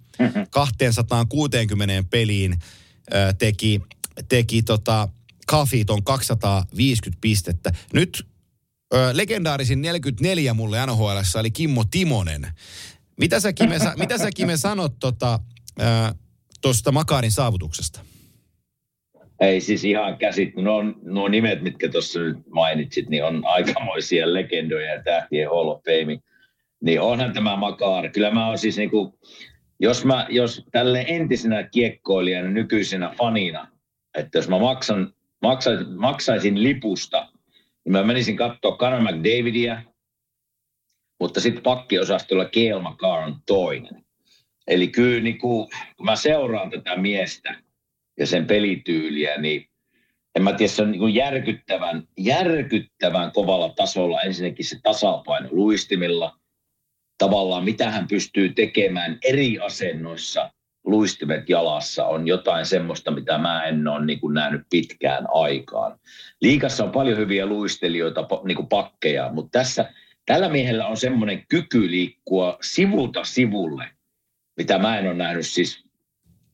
260 0.51 2.05
peliin 2.11 2.59
ö, 3.15 3.33
teki, 3.33 3.81
teki 4.29 4.63
tota, 4.63 5.09
Coffey 5.51 5.85
ton 5.85 6.05
250 6.05 7.19
pistettä. 7.21 7.73
Nyt 7.93 8.27
ö, 8.95 9.11
legendaarisin 9.13 9.83
44 9.83 10.55
mulle 10.55 10.87
NHL 10.87 11.05
oli 11.41 11.51
Kimmo 11.51 11.85
Timonen. 11.85 12.47
Mitä 13.17 13.41
sä 13.41 13.53
Kime, 13.53 13.79
sa- 13.79 13.95
mitä 13.97 14.19
sä 14.19 14.31
Kime 14.35 14.57
sanot 14.57 14.99
tuosta 14.99 15.39
tota, 15.79 16.15
tosta 16.61 16.93
Makarin 16.93 17.33
saavutuksesta? 17.33 18.01
Ei 19.41 19.61
siis 19.61 19.85
ihan 19.85 20.19
käsit, 20.19 20.57
nuo, 20.57 20.83
nuo 21.03 21.29
nimet, 21.29 21.63
mitkä 21.63 21.89
tuossa 21.89 22.21
nyt 22.21 22.37
mainitsit, 22.49 23.09
niin 23.09 23.25
on 23.25 23.43
aikamoisia 23.45 24.35
legendoja 24.35 24.95
ja 24.95 25.03
tähtien 25.03 25.49
Hall 25.49 25.69
of 25.69 25.83
Fame. 25.85 26.19
Niin 26.81 27.01
onhan 27.01 27.33
tämä 27.33 27.57
Makar. 27.57 28.09
Kyllä 28.09 28.31
mä 28.31 28.47
oon 28.47 28.59
siis 28.59 28.77
niinku, 28.77 29.19
jos, 29.81 30.05
mä, 30.05 30.27
jos 30.29 30.65
tälle 30.73 31.05
entisenä 31.09 31.63
kiekkoilijana, 31.63 32.49
nykyisenä 32.49 33.15
fanina, 33.19 33.69
että 34.19 34.39
jos 34.39 34.49
mä 34.49 34.59
maksan, 34.59 35.15
maksaisin, 35.43 35.93
maksaisin 35.97 36.63
lipusta, 36.63 37.29
niin 37.85 37.93
mä 37.93 38.03
menisin 38.03 38.37
katsoa 38.37 38.77
Conor 38.77 39.01
McDavidia, 39.01 39.83
mutta 41.21 41.41
sitten 41.41 41.63
pakkiosastolla 41.63 42.45
Gail 42.45 42.81
McCarr 42.81 43.27
on 43.27 43.37
toinen. 43.47 44.05
Eli 44.67 44.89
kyllä 44.89 45.21
niin 45.23 45.39
kun, 45.39 45.69
kun 45.97 46.07
mä 46.07 46.17
seuraan 46.17 46.71
tätä 46.71 46.97
miestä 46.97 47.70
ja 48.21 48.27
sen 48.27 48.47
pelityyliä, 48.47 49.41
niin 49.41 49.67
en 50.35 50.43
mä 50.43 50.53
tiedä, 50.53 50.73
se 50.73 50.83
on 50.83 50.91
niin 50.91 51.15
järkyttävän, 51.15 52.09
järkyttävän 52.19 53.33
kovalla 53.33 53.69
tasolla 53.69 54.23
ensinnäkin 54.23 54.65
se 54.65 54.79
tasapaino 54.83 55.49
luistimilla. 55.51 56.37
Tavallaan 57.19 57.65
mitä 57.65 57.91
hän 57.91 58.09
pystyy 58.09 58.49
tekemään 58.49 59.19
eri 59.25 59.59
asennoissa, 59.59 60.51
luistimet 60.85 61.49
jalassa, 61.49 62.07
on 62.07 62.27
jotain 62.27 62.67
semmoista, 62.67 63.11
mitä 63.11 63.39
mä 63.39 63.65
en 63.65 63.89
ole 63.89 64.05
niin 64.05 64.21
kuin 64.21 64.35
nähnyt 64.35 64.63
pitkään 64.71 65.27
aikaan. 65.35 65.99
Liikassa 66.41 66.85
on 66.85 66.91
paljon 66.91 67.19
hyviä 67.19 67.47
luistelijoita, 67.47 68.29
niin 68.45 68.57
kuin 68.57 68.69
pakkeja, 68.69 69.31
mutta 69.33 69.59
tässä 69.59 69.93
tällä 70.27 70.49
miehellä 70.49 70.87
on 70.87 70.97
semmoinen 70.97 71.45
kyky 71.49 71.91
liikkua 71.91 72.59
sivulta 72.63 73.25
sivulle, 73.25 73.89
mitä 74.57 74.79
mä 74.79 74.99
en 74.99 75.07
ole 75.07 75.15
nähnyt 75.15 75.47
siis, 75.47 75.85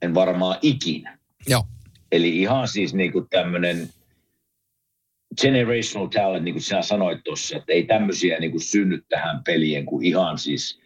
en 0.02 0.14
varmaan 0.14 0.58
ikinä. 0.62 1.15
Joo. 1.49 1.62
Eli 2.12 2.38
ihan 2.38 2.68
siis 2.68 2.94
niin 2.94 3.12
kuin 3.12 3.28
tämmöinen 3.30 3.88
generational 5.40 6.07
talent, 6.07 6.44
niin 6.44 6.55
kuin 6.55 6.62
sinä 6.62 6.82
sanoit 6.82 7.24
tuossa, 7.24 7.57
että 7.57 7.72
ei 7.72 7.82
tämmöisiä 7.82 8.38
niin 8.38 8.51
kuin 8.51 8.61
synny 8.61 9.05
tähän 9.09 9.44
pelien 9.44 9.86
kuin 9.86 10.05
ihan 10.05 10.38
siis 10.38 10.80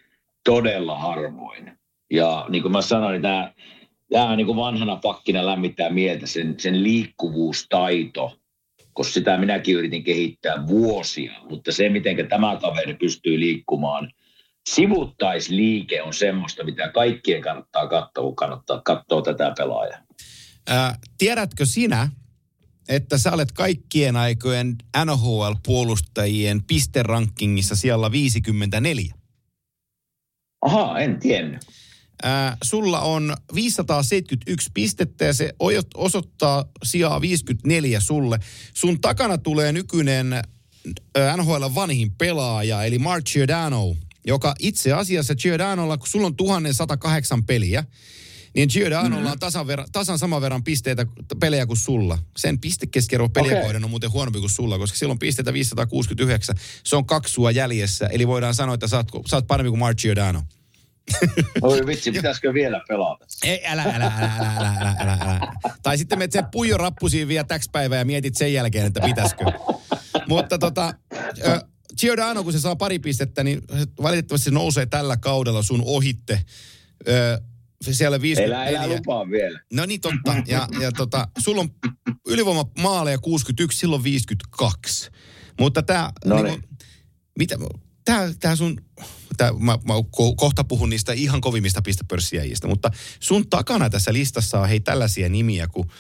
todella 0.45 0.99
harvoin. 0.99 1.73
Ja 2.11 2.47
niin 2.49 2.63
kuin 2.63 2.73
mä 2.73 2.83
sanoin, 2.83 3.13
niin 3.13 3.23
tämä, 3.23 3.53
tämä 4.11 4.37
niin 4.37 4.47
kuin 4.47 4.57
vanhana 4.57 4.97
pakkina 4.97 5.47
lämmittää 5.47 5.91
mieltä 5.91 6.27
sen, 6.27 6.55
sen 6.59 6.83
liikkuvuustaito, 6.83 8.37
koska 8.93 9.13
sitä 9.13 9.39
minäkin 9.39 9.77
yritin 9.77 10.05
kehittää 10.05 10.67
vuosia, 10.67 11.33
mutta 11.51 11.73
se, 11.73 11.89
miten 11.89 12.29
tämä 12.29 12.59
kaveri 12.61 12.95
pystyy 12.95 13.41
liikkumaan, 13.41 14.13
sivuttaisliike 14.69 16.03
on 16.03 16.15
semmoista, 16.15 16.65
mitä 16.65 16.89
kaikkien 16.89 17.43
kannattaa 17.43 17.87
katsoa, 17.87 18.25
kun 18.25 18.37
kannattaa 18.37 18.83
katsoa 18.85 19.23
tätä 19.23 19.53
pelaajaa. 19.59 19.99
Ää, 20.67 20.99
tiedätkö 21.19 21.67
sinä, 21.67 22.11
että 22.89 23.19
sä 23.19 23.33
olet 23.33 23.53
kaikkien 23.53 24.17
aikojen 24.17 24.77
NHL-puolustajien 25.05 26.65
pisterankingissa 26.67 27.77
siellä 27.77 28.13
54? 28.13 29.15
Aha, 30.63 30.99
en 30.99 31.21
tiennyt. 31.21 31.67
Ää, 32.23 32.57
sulla 32.63 33.01
on 33.01 33.37
571 33.55 34.71
pistettä 34.75 35.25
ja 35.25 35.33
se 35.33 35.55
osoittaa 35.95 36.65
sijaa 36.83 37.21
54 37.21 38.01
sulle. 38.01 38.39
Sun 38.75 39.01
takana 39.01 39.39
tulee 39.39 39.73
nykyinen 39.73 40.43
NHL 41.37 41.65
vanhin 41.75 42.11
pelaaja, 42.11 42.85
eli 42.85 42.99
Mark 42.99 43.25
Giordano, 43.25 43.97
joka 44.27 44.55
itse 44.59 44.93
asiassa 44.93 45.35
Giordanolla, 45.35 45.99
kun 45.99 46.09
sulla 46.09 46.27
on 46.27 46.37
1108 46.37 47.45
peliä, 47.45 47.85
niin 48.55 48.69
Giordanolla 48.73 49.17
mm-hmm. 49.17 49.33
on 49.33 49.39
tasan, 49.39 49.67
verran, 49.67 49.89
tasan 49.93 50.19
saman 50.19 50.43
verran 50.43 50.65
pisteitä 50.65 51.07
pelejä 51.41 51.67
kuin 51.67 51.77
sulla. 51.77 52.19
Sen 52.37 52.61
pistekeskero 52.61 53.29
peliä 53.29 53.59
okay. 53.61 53.77
on 53.77 53.91
muuten 53.91 54.13
huonompi 54.13 54.39
kuin 54.41 54.51
sulla, 54.51 54.79
koska 54.79 54.99
silloin 54.99 55.19
pisteitä 55.19 55.53
569. 55.53 56.57
Se 56.85 56.97
on 56.97 57.07
kaksi 57.07 57.35
sua 57.35 57.51
jäljessä, 57.51 58.07
eli 58.07 58.27
voidaan 58.27 58.55
sanoa, 58.55 58.75
että 58.75 58.89
sä 58.89 58.97
oot, 58.97 59.09
sä 59.31 59.37
oot 59.37 59.47
parempi 59.47 59.69
kuin 59.69 59.79
Mark 59.79 59.99
Giordano. 59.99 60.43
Oi 61.63 61.87
vitsi, 61.87 62.13
pitäisikö 62.13 62.55
vielä 62.55 62.81
pelata? 62.89 63.27
Ei, 63.45 63.67
älä, 63.67 63.83
älä, 63.83 63.93
älä, 63.95 64.33
älä, 64.39 64.53
älä, 64.59 64.77
älä, 64.81 64.97
älä, 65.01 65.13
älä. 65.13 65.53
Tai 65.83 65.99
sitten 65.99 66.19
menet 66.19 66.33
sen 66.33 66.47
puijo 66.53 66.77
rappusiin 66.77 67.29
vielä 67.29 67.45
täksi 67.45 67.71
päivää 67.73 67.99
ja 67.99 68.05
mietit 68.05 68.37
sen 68.37 68.53
jälkeen, 68.53 68.87
että 68.87 69.01
pitäisikö. 69.01 69.45
Mutta 70.29 70.59
tota, 70.59 70.95
Giordano, 72.01 72.45
kun 72.45 72.53
se 72.53 72.61
saa 72.61 72.77
pari 72.77 72.99
pistettä, 72.99 73.45
niin 73.45 73.63
valitettavasti 74.03 74.45
se 74.45 74.51
nousee 74.51 74.87
tällä 74.87 75.17
kaudella 75.17 75.63
sun 75.63 75.83
ohitte. 75.85 76.41
Ö, 77.09 77.41
siellä 77.83 78.23
54. 78.23 78.65
Elä, 78.65 78.85
elä 78.85 78.97
lupaa 78.97 79.31
vielä. 79.31 79.61
No 79.73 79.87
niin, 79.87 80.01
totta. 80.01 80.35
Ja, 80.47 80.69
ja 80.81 80.93
tota, 80.93 81.29
sulla 81.39 81.61
on 81.61 81.71
ylivoima 82.27 82.65
maaleja 82.79 83.19
61, 83.19 83.79
silloin 83.79 84.05
52. 84.05 85.11
Mutta 85.61 85.83
tämä, 85.83 86.13
no 86.25 86.43
niin. 86.43 86.47
niin 86.47 86.65
mitä, 87.39 87.59
tää, 88.05 88.33
tää 88.41 88.57
sun, 88.57 88.81
tää, 89.37 89.53
mä, 89.53 89.79
mä 89.85 89.95
kohta 90.37 90.65
puhun 90.65 90.91
niistä 90.91 91.13
ihan 91.13 91.41
kovimmista 91.41 91.83
pistepörssijäjistä, 91.83 92.69
mutta 92.69 92.91
sun 93.21 93.51
takana 93.51 93.91
tässä 93.91 94.13
listassa 94.13 94.61
on 94.61 94.69
hei 94.69 94.81
tällaisia 94.81 95.29
nimiä, 95.29 95.67
kun 95.67 95.91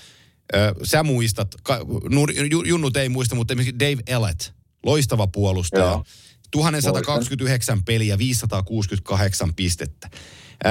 ö, 0.55 0.75
sä 0.83 1.03
muistat, 1.03 1.55
ka, 1.63 1.81
nur, 2.11 2.33
Junnut 2.67 2.97
ei 2.97 3.09
muista, 3.09 3.35
mutta 3.35 3.53
esimerkiksi 3.53 3.79
Dave 3.79 4.03
Ellett, 4.07 4.41
loistava 4.87 5.27
puolustaja. 5.27 5.85
Joo. 5.85 6.05
1129 6.51 7.77
Muistan. 7.77 7.85
peliä, 7.85 8.19
568 8.19 9.55
pistettä. 9.55 10.11
Ö, 10.65 10.69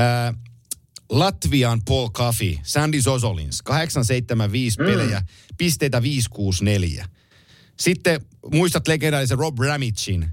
Latvian 1.09 1.81
Paul 1.85 2.09
Coffey, 2.09 2.57
Sandy 2.63 3.01
Zosolins, 3.01 3.61
875 3.61 4.79
mm. 4.79 4.85
pelejä, 4.85 5.21
pisteitä 5.57 6.01
564. 6.01 7.05
Sitten 7.79 8.21
muistat 8.51 8.87
legendaarisen 8.87 9.37
Rob 9.37 9.59
Ramichin, 9.59 10.29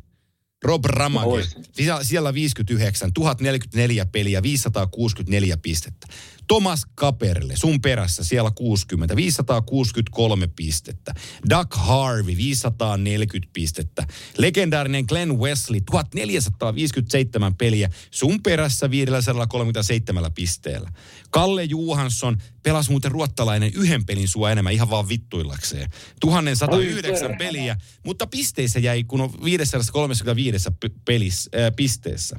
Rob 0.65 0.85
Ramage, 0.85 1.47
siellä, 1.73 2.05
siellä 2.05 2.35
59, 2.35 3.13
1044 3.13 4.07
peliä, 4.07 4.43
564 4.43 5.57
pistettä. 5.57 6.07
Thomas 6.49 6.87
Kaperle, 6.95 7.57
sun 7.57 7.81
perässä 7.81 8.25
siellä 8.25 8.51
60, 8.51 9.17
563 9.17 10.47
pistettä. 10.47 11.15
Doug 11.51 11.75
Harvey, 11.75 12.37
540 12.37 13.51
pistettä. 13.53 14.07
Legendaarinen 14.39 15.05
Glenn 15.09 15.39
Wesley, 15.39 15.81
1457 15.81 17.55
peliä, 17.55 17.91
sun 18.11 18.43
perässä 18.43 18.91
537 18.91 20.33
pisteellä. 20.35 20.91
Kalle 21.31 21.65
Juhansson 21.65 22.39
pelasi 22.63 22.91
muuten 22.91 23.11
ruottalainen 23.11 23.73
yhden 23.75 24.07
pelin 24.07 24.29
sua 24.29 24.51
enemmän 24.51 24.73
ihan 24.73 24.91
vaan 24.91 25.09
vittuillakseen. 25.09 25.91
1109 26.21 27.39
peliä, 27.39 27.77
mutta 28.05 28.27
pisteissä 28.27 28.79
jäi, 28.79 29.05
kun 29.05 29.21
on 29.21 29.33
535 29.45 30.71
pelissä, 31.05 31.51
äh, 31.55 31.73
pisteessä. 31.77 32.37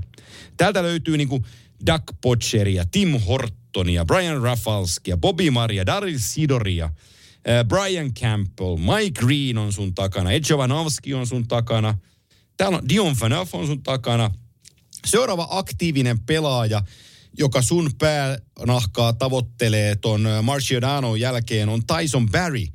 Täältä 0.58 0.84
löytyy 0.84 1.18
niinku 1.18 1.46
Doug 1.86 2.04
Potcheria, 2.22 2.86
Tim 2.92 3.20
Hortonia, 3.20 4.06
Brian 4.06 4.42
Rafalskia, 4.42 5.18
Bobby 5.18 5.50
Maria, 5.50 5.86
Daryl 5.86 6.20
Sidoria, 6.20 6.86
äh, 6.86 7.66
Brian 7.68 8.14
Campbell, 8.14 8.78
Mike 8.78 9.20
Green 9.20 9.58
on 9.58 9.74
sun 9.74 9.94
takana, 9.94 10.32
Ed 10.32 10.44
Jovanovski 10.50 11.14
on 11.14 11.28
sun 11.28 11.48
takana, 11.48 11.98
Täällä 12.58 12.78
on 12.78 12.90
Dion 12.90 13.16
Phaneuf 13.16 13.56
on 13.56 13.68
sun 13.68 13.84
takana. 13.84 14.32
Seuraava 15.06 15.48
aktiivinen 15.50 16.20
pelaaja, 16.20 16.84
joka 17.38 17.62
sun 17.62 17.92
päänahkaa 17.98 19.14
tavoittelee 19.14 19.96
ton 19.96 20.28
Marciadanon 20.42 21.20
jälkeen, 21.20 21.70
on 21.70 21.82
Tyson 21.88 22.32
Barry, 22.32 22.66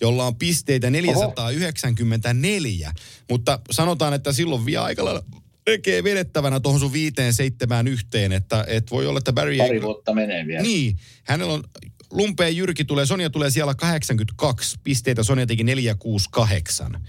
jolla 0.00 0.26
on 0.26 0.36
pisteitä 0.36 0.90
494. 0.90 2.92
Mutta 3.30 3.60
sanotaan, 3.70 4.14
että 4.14 4.32
silloin 4.32 4.66
vielä 4.66 4.84
aika 4.84 5.04
lailla 5.04 5.22
tekee 5.70 6.04
vedettävänä 6.04 6.60
tuohon 6.60 6.80
sun 6.80 6.92
viiteen 6.92 7.34
seitsemään 7.34 7.88
yhteen, 7.88 8.32
että, 8.32 8.64
että 8.68 8.90
voi 8.90 9.06
olla, 9.06 9.18
että 9.18 9.32
Barry... 9.32 9.56
Pari 9.56 9.82
vuotta 9.82 10.14
menee 10.14 10.46
vielä. 10.46 10.62
Niin, 10.62 10.96
hänellä 11.24 11.52
on 11.52 11.64
Lumpeen 12.10 12.56
Jyrki 12.56 12.84
tulee, 12.84 13.06
Sonja 13.06 13.30
tulee 13.30 13.50
siellä 13.50 13.74
82 13.74 14.78
pisteitä, 14.84 15.22
Sonja 15.22 15.46
teki 15.46 15.64
468. 15.64 17.06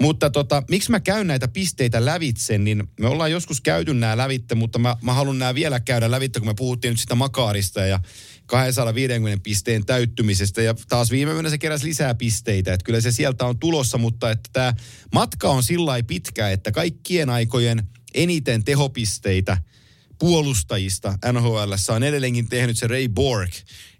Mutta 0.00 0.30
tota, 0.30 0.62
miksi 0.70 0.90
mä 0.90 1.00
käyn 1.00 1.26
näitä 1.26 1.48
pisteitä 1.48 2.04
lävitse, 2.04 2.58
niin 2.58 2.84
me 3.00 3.08
ollaan 3.08 3.30
joskus 3.30 3.60
käyty 3.60 3.94
nämä 3.94 4.16
lävitte, 4.16 4.54
mutta 4.54 4.78
mä, 4.78 4.96
mä 5.02 5.12
haluan 5.12 5.38
nämä 5.38 5.54
vielä 5.54 5.80
käydä 5.80 6.10
lävitse, 6.10 6.40
kun 6.40 6.48
me 6.48 6.54
puhuttiin 6.54 6.90
nyt 6.90 7.00
sitä 7.00 7.14
makaarista 7.14 7.80
ja 7.80 8.00
250 8.46 9.42
pisteen 9.42 9.86
täyttymisestä 9.86 10.62
ja 10.62 10.74
taas 10.88 11.10
viime 11.10 11.32
yönä 11.32 11.50
se 11.50 11.58
keräsi 11.58 11.86
lisää 11.86 12.14
pisteitä, 12.14 12.72
että 12.72 12.84
kyllä 12.84 13.00
se 13.00 13.12
sieltä 13.12 13.44
on 13.44 13.58
tulossa, 13.58 13.98
mutta 13.98 14.30
että 14.30 14.50
tämä 14.52 14.74
matka 15.14 15.48
on 15.48 15.62
sillä 15.62 16.02
pitkä, 16.06 16.50
että 16.50 16.72
kaikkien 16.72 17.30
aikojen 17.30 17.82
eniten 18.14 18.64
tehopisteitä 18.64 19.58
puolustajista 20.18 21.18
NHL 21.32 21.72
on 21.94 22.02
edelleenkin 22.02 22.48
tehnyt 22.48 22.78
se 22.78 22.86
Ray 22.86 23.08
Borg. 23.08 23.50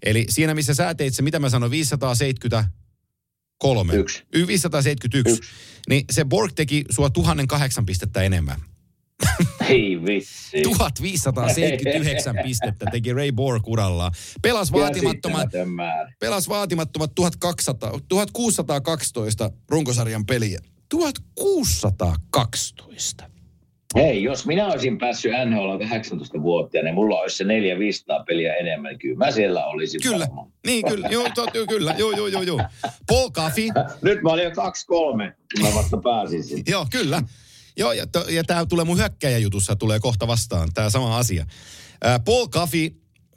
Eli 0.02 0.26
siinä, 0.28 0.54
missä 0.54 0.74
sä 0.74 0.94
teit 0.94 1.14
se, 1.14 1.22
mitä 1.22 1.38
mä 1.38 1.50
sanoin, 1.50 1.70
573. 1.70 3.94
Yksi. 3.94 4.22
571. 4.46 5.30
Yksi. 5.30 5.42
Niin 5.88 6.04
se 6.10 6.24
Borg 6.24 6.52
teki 6.52 6.84
sua 6.90 7.10
1008 7.10 7.86
pistettä 7.86 8.22
enemmän. 8.22 8.60
Ei 9.68 9.93
vissi. 10.06 10.62
1579 10.62 12.36
pistettä 12.44 12.86
teki 12.92 13.12
Ray 13.12 13.32
Borg 13.32 13.68
urallaan. 13.68 14.12
Pelas 14.42 14.72
vaatimattomat, 14.72 15.48
pelas 16.20 16.48
vaatimattomat 16.48 17.10
1200, 17.14 18.00
1612 18.08 19.50
runkosarjan 19.68 20.26
peliä. 20.26 20.58
1612. 20.88 23.24
Hei, 23.96 24.22
jos 24.22 24.46
minä 24.46 24.66
olisin 24.66 24.98
päässyt 24.98 25.32
NHL 25.50 25.76
18-vuotiaana, 25.76 26.84
niin 26.84 26.94
mulla 26.94 27.20
olisi 27.20 27.36
se 27.36 27.44
400 27.44 28.24
peliä 28.24 28.54
enemmän. 28.54 28.90
niin 28.90 28.98
Kyllä 28.98 29.16
mä 29.16 29.30
siellä 29.30 29.66
olisin 29.66 30.02
Kyllä, 30.02 30.26
varmaan. 30.26 30.48
niin 30.66 30.84
kyllä, 30.88 31.08
joo, 31.08 31.28
to, 31.34 31.46
joo, 31.54 31.66
kyllä, 31.66 31.94
joo, 31.98 32.10
joo, 32.12 32.26
joo, 32.26 32.42
joo. 32.42 32.60
Paul 33.06 33.30
Coffey, 33.30 33.68
Nyt 34.02 34.22
mä 34.22 34.30
olin 34.30 34.44
jo 34.44 34.50
2-3, 34.50 34.54
kun 34.54 34.72
mä 35.62 35.68
vasta 35.74 35.96
pääsin 35.96 36.44
sinne. 36.44 36.62
joo, 36.68 36.86
kyllä. 36.90 37.22
Joo, 37.76 37.92
ja, 37.92 38.06
to, 38.06 38.24
ja 38.28 38.44
tämä 38.44 38.66
tulee 38.66 38.84
mun 38.84 38.98
hyökkäjäjutussa, 38.98 39.76
tulee 39.76 40.00
kohta 40.00 40.26
vastaan, 40.26 40.70
tämä 40.74 40.90
sama 40.90 41.18
asia. 41.18 41.46
Ää, 42.02 42.18
Paul 42.18 42.48
Coffey, 42.48 42.90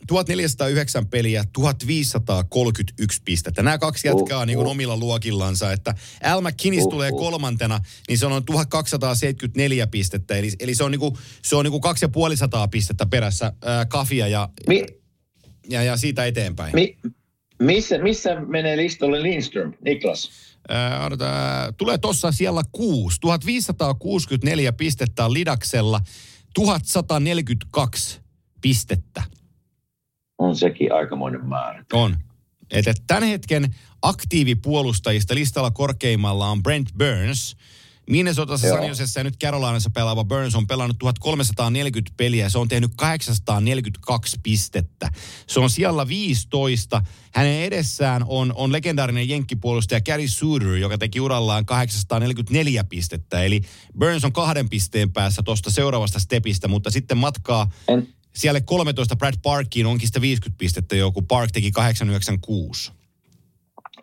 1409 0.07 1.07
peliä, 1.07 1.43
1531 1.53 3.21
pistettä. 3.25 3.63
Nämä 3.63 3.77
kaksi 3.77 4.07
jätkää 4.07 4.37
on 4.37 4.47
niin 4.47 4.57
kuin 4.57 4.67
omilla 4.67 4.97
luokillansa, 4.97 5.71
että 5.71 5.93
Al 6.23 6.41
McKinnis 6.41 6.83
Uh, 6.83 6.89
tulee 6.89 7.11
uh. 7.11 7.19
kolmantena, 7.19 7.79
niin 8.07 8.17
se 8.17 8.25
on 8.25 8.29
noin 8.31 8.45
1274 8.45 9.87
pistettä, 9.87 10.35
eli, 10.35 10.51
eli 10.59 10.75
se 10.75 10.83
on 10.83 10.91
niin 10.91 10.99
kuin, 10.99 11.15
se 11.41 11.55
on 11.55 11.65
niin 11.65 11.71
kuin 11.71 11.81
250 11.81 12.67
pistettä 12.71 13.05
perässä 13.05 13.53
ää, 13.65 13.85
Kafia 13.85 14.27
ja, 14.27 14.49
Mi, 14.67 14.85
ja, 15.69 15.83
ja 15.83 15.97
siitä 15.97 16.25
eteenpäin. 16.25 16.75
mi, 16.75 16.97
missä, 17.59 17.97
missä 17.97 18.35
menee 18.35 18.77
listalle 18.77 19.23
Lindström, 19.23 19.73
Niklas? 19.85 20.31
Ää, 20.69 21.71
tulee 21.77 21.97
tuossa 21.97 22.31
siellä 22.31 22.61
6. 22.71 23.17
1564 23.21 24.73
pistettä 24.73 25.25
on 25.25 25.33
Lidaksella, 25.33 26.01
1142 26.53 28.21
pistettä 28.61 29.23
On 30.37 30.55
sekin 30.55 30.93
aikamoinen 30.93 31.45
määrä. 31.45 31.83
on. 31.93 32.17
Että 32.71 32.93
tämän 33.07 33.23
hetken 33.23 33.75
aktiivipuolustajista 34.01 35.35
listalla 35.35 35.71
korkeimmalla 35.71 36.47
on 36.47 36.63
Brent 36.63 36.89
Burns. 36.97 37.57
Minnesotassa, 38.09 38.67
Joo. 38.67 38.77
San 38.77 38.87
Josessa 38.87 39.19
ja 39.19 39.23
nyt 39.23 39.37
Carolinassa 39.43 39.89
pelaava 39.89 40.23
Burns 40.25 40.55
on 40.55 40.67
pelannut 40.67 40.97
1340 40.99 42.13
peliä 42.17 42.45
ja 42.45 42.49
se 42.49 42.57
on 42.57 42.67
tehnyt 42.67 42.91
842 42.95 44.37
pistettä. 44.43 45.09
Se 45.47 45.59
on 45.59 45.69
siellä 45.69 46.07
15. 46.07 47.01
Hänen 47.33 47.61
edessään 47.63 48.23
on, 48.27 48.53
on 48.55 48.71
legendaarinen 48.71 49.29
jenkkipuolustaja 49.29 50.01
Gary 50.01 50.27
Suter, 50.27 50.67
joka 50.67 50.97
teki 50.97 51.19
urallaan 51.19 51.65
844 51.65 52.83
pistettä. 52.83 53.43
Eli 53.43 53.61
Burns 53.99 54.25
on 54.25 54.33
kahden 54.33 54.69
pisteen 54.69 55.13
päässä 55.13 55.43
tuosta 55.43 55.71
seuraavasta 55.71 56.19
stepistä, 56.19 56.67
mutta 56.67 56.91
sitten 56.91 57.17
matkaa 57.17 57.71
En, 57.87 58.07
siellä 58.35 58.61
13 58.61 59.15
Brad 59.15 59.35
Parkiin 59.43 59.85
onkin 59.85 60.07
sitä 60.07 60.21
50 60.21 60.57
pistettä 60.57 60.95
jo, 60.95 61.11
kun 61.11 61.27
Park 61.27 61.51
teki 61.51 61.71
896. 61.71 62.91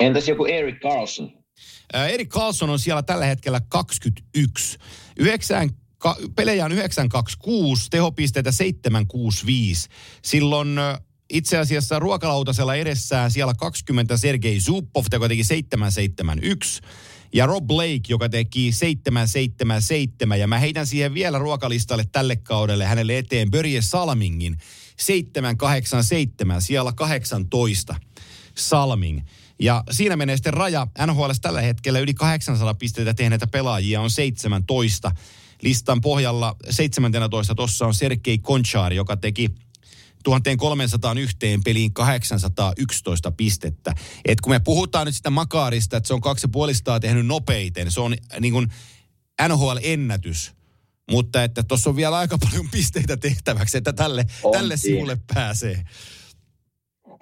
entäs 0.00 0.28
joku 0.28 0.44
Eric 0.44 0.80
Carlson? 0.80 1.43
Erik 1.94 2.28
Carlson 2.28 2.70
on 2.70 2.78
siellä 2.78 3.02
tällä 3.02 3.26
hetkellä 3.26 3.60
21. 3.68 4.78
9, 5.16 5.70
ka, 5.98 6.16
pelejä 6.34 6.64
on 6.64 6.72
926, 6.72 7.90
tehopisteitä 7.90 8.52
765. 8.52 9.88
Silloin 10.22 10.78
itse 11.30 11.58
asiassa 11.58 11.98
ruokalautasella 11.98 12.74
edessään 12.74 13.30
siellä 13.30 13.54
20 13.54 14.16
Sergei 14.16 14.60
Zupov, 14.60 15.04
joka 15.12 15.28
teki 15.28 15.44
771. 15.44 16.80
Ja 17.32 17.46
Rob 17.46 17.66
Blake, 17.66 18.00
joka 18.08 18.28
teki 18.28 18.72
777. 18.72 20.40
Ja 20.40 20.46
mä 20.46 20.58
heitän 20.58 20.86
siihen 20.86 21.14
vielä 21.14 21.38
ruokalistalle 21.38 22.04
tälle 22.12 22.36
kaudelle 22.36 22.84
hänelle 22.84 23.18
eteen 23.18 23.50
Börje 23.50 23.82
Salmingin 23.82 24.56
787, 24.98 26.62
siellä 26.62 26.92
18 26.92 27.94
Salming. 28.58 29.20
Ja 29.58 29.84
siinä 29.90 30.16
menee 30.16 30.36
sitten 30.36 30.54
raja. 30.54 30.86
NHL 31.06 31.30
tällä 31.42 31.60
hetkellä 31.60 31.98
yli 31.98 32.14
800 32.14 32.74
pistettä 32.74 33.14
tehneitä 33.14 33.46
pelaajia 33.46 34.00
on 34.00 34.10
17. 34.10 35.12
Listan 35.62 36.00
pohjalla 36.00 36.56
17 36.70 37.54
tuossa 37.54 37.86
on 37.86 37.94
Sergei 37.94 38.38
Konchar, 38.38 38.92
joka 38.92 39.16
teki 39.16 39.48
1301 40.24 41.36
peliin 41.64 41.92
811 41.92 43.32
pistettä. 43.32 43.94
Et 44.24 44.40
kun 44.40 44.52
me 44.52 44.60
puhutaan 44.60 45.06
nyt 45.06 45.14
sitä 45.14 45.30
Makaarista, 45.30 45.96
että 45.96 46.06
se 46.06 46.14
on 46.14 46.20
kaksi 46.20 46.48
puolistaa 46.48 47.00
tehnyt 47.00 47.26
nopeiten, 47.26 47.90
se 47.90 48.00
on 48.00 48.16
niin 48.40 48.52
kuin 48.52 48.68
NHL-ennätys. 49.48 50.52
Mutta 51.10 51.44
että 51.44 51.62
tuossa 51.62 51.90
on 51.90 51.96
vielä 51.96 52.18
aika 52.18 52.38
paljon 52.38 52.70
pisteitä 52.70 53.16
tehtäväksi, 53.16 53.78
että 53.78 53.92
tälle, 53.92 54.26
On 54.42 54.52
tälle 54.52 54.76
sivulle 54.76 55.18
pääsee. 55.34 55.84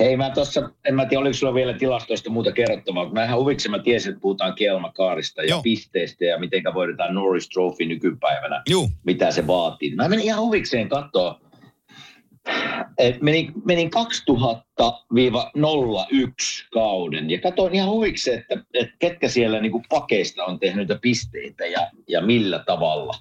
Hei, 0.02 0.16
mä 0.16 0.30
tossa, 0.30 0.70
en 0.84 0.94
mä 0.94 1.06
tiedä, 1.06 1.20
oliko 1.20 1.34
sulla 1.34 1.54
vielä 1.54 1.72
tilastoista 1.72 2.30
muuta 2.30 2.52
kerrottavaa. 2.52 3.12
Mä 3.12 3.24
ihan 3.24 3.38
huvikseen 3.38 3.70
mä 3.70 3.78
tiesin, 3.78 4.10
että 4.10 4.20
puhutaan 4.20 4.54
Kielmakaarista 4.54 5.42
ja 5.42 5.48
Joo. 5.48 5.62
pisteistä 5.62 6.24
ja 6.24 6.38
miten 6.38 6.62
voidaan 6.74 7.14
Norris 7.14 7.48
Trophy 7.48 7.86
nykypäivänä, 7.86 8.62
Juu. 8.68 8.90
mitä 9.04 9.30
se 9.30 9.46
vaatii. 9.46 9.94
Mä 9.94 10.08
menin 10.08 10.24
ihan 10.24 10.40
huvikseen 10.40 10.88
katsoa. 10.88 11.40
Menin, 13.20 13.52
menin 13.64 13.90
2000-01 14.80 14.84
kauden 16.72 17.30
ja 17.30 17.40
katsoin 17.40 17.74
ihan 17.74 17.88
huvikseen, 17.88 18.38
että, 18.38 18.64
että 18.74 18.94
ketkä 18.98 19.28
siellä 19.28 19.60
niinku 19.60 19.82
pakeista 19.88 20.44
on 20.44 20.58
tehnyt 20.58 20.88
niitä 20.88 20.98
pisteitä 21.02 21.66
ja, 21.66 21.90
ja 22.08 22.20
millä 22.20 22.58
tavalla. 22.66 23.14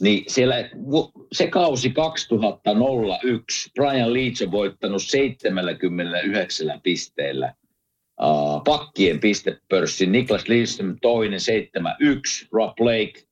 Niin 0.00 0.24
siellä 0.26 0.54
se 1.32 1.46
kausi 1.46 1.90
2001, 1.90 3.70
Brian 3.74 4.14
Leach 4.14 4.42
on 4.42 4.52
voittanut 4.52 5.02
79 5.02 6.80
pisteellä 6.82 7.54
uh, 8.22 8.64
pakkien 8.64 9.20
pistepörssin. 9.20 10.12
Niklas 10.12 10.48
Lidström 10.48 10.96
toinen 11.02 11.40
71, 11.40 12.48
Rob 12.52 12.76
Blake 12.76 13.22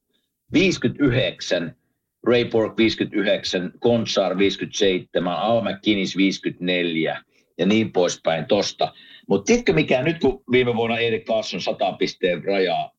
59, 0.53 1.77
Ray 2.27 2.45
Borg 2.45 2.77
59, 2.77 3.73
Konsar 3.81 4.39
57, 4.39 5.35
Al 5.35 5.61
McKinnis 5.61 6.17
54 6.17 7.23
ja 7.59 7.67
niin 7.67 7.93
poispäin 7.93 8.47
tosta. 8.47 8.93
Mutta 9.29 9.47
tiedätkö 9.47 9.73
mikä 9.73 10.03
nyt, 10.03 10.19
kun 10.19 10.43
viime 10.51 10.75
vuonna 10.75 10.99
Erik 10.99 11.25
Carlson 11.25 11.61
100 11.61 11.93
pisteen 11.93 12.45
rajaa, 12.45 12.94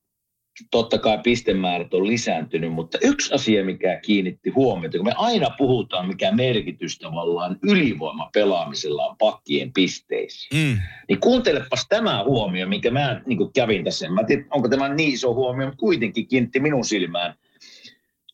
totta 0.72 0.98
kai 0.98 1.20
pistemäärät 1.24 1.94
on 1.94 2.08
lisääntynyt, 2.08 2.74
mutta 2.74 2.98
yksi 3.02 3.34
asia, 3.34 3.66
mikä 3.66 4.00
kiinnitti 4.00 4.50
huomiota, 4.50 4.98
kun 4.98 5.06
me 5.06 5.14
aina 5.16 5.50
puhutaan, 5.58 6.08
mikä 6.08 6.32
merkitys 6.32 7.00
tavallaan 7.00 7.58
ylivoimapelaamisella 7.64 9.06
on 9.06 9.18
pakkien 9.18 9.74
pisteissä. 9.74 10.56
Mm. 10.56 10.78
Niin 11.10 11.20
kuuntelepas 11.20 11.86
tämä 11.90 12.24
huomio, 12.24 12.68
minkä 12.68 12.92
mä 12.92 13.22
niin 13.26 13.54
kävin 13.54 13.84
tässä. 13.84 14.10
Mä 14.10 14.22
en 14.22 14.28
tiedä, 14.28 14.46
onko 14.52 14.70
tämä 14.70 14.90
niin 14.90 15.14
iso 15.14 15.34
huomio, 15.34 15.66
mutta 15.66 15.80
kuitenkin 15.80 16.28
kiinnitti 16.28 16.60
minun 16.60 16.86
silmään. 16.86 17.36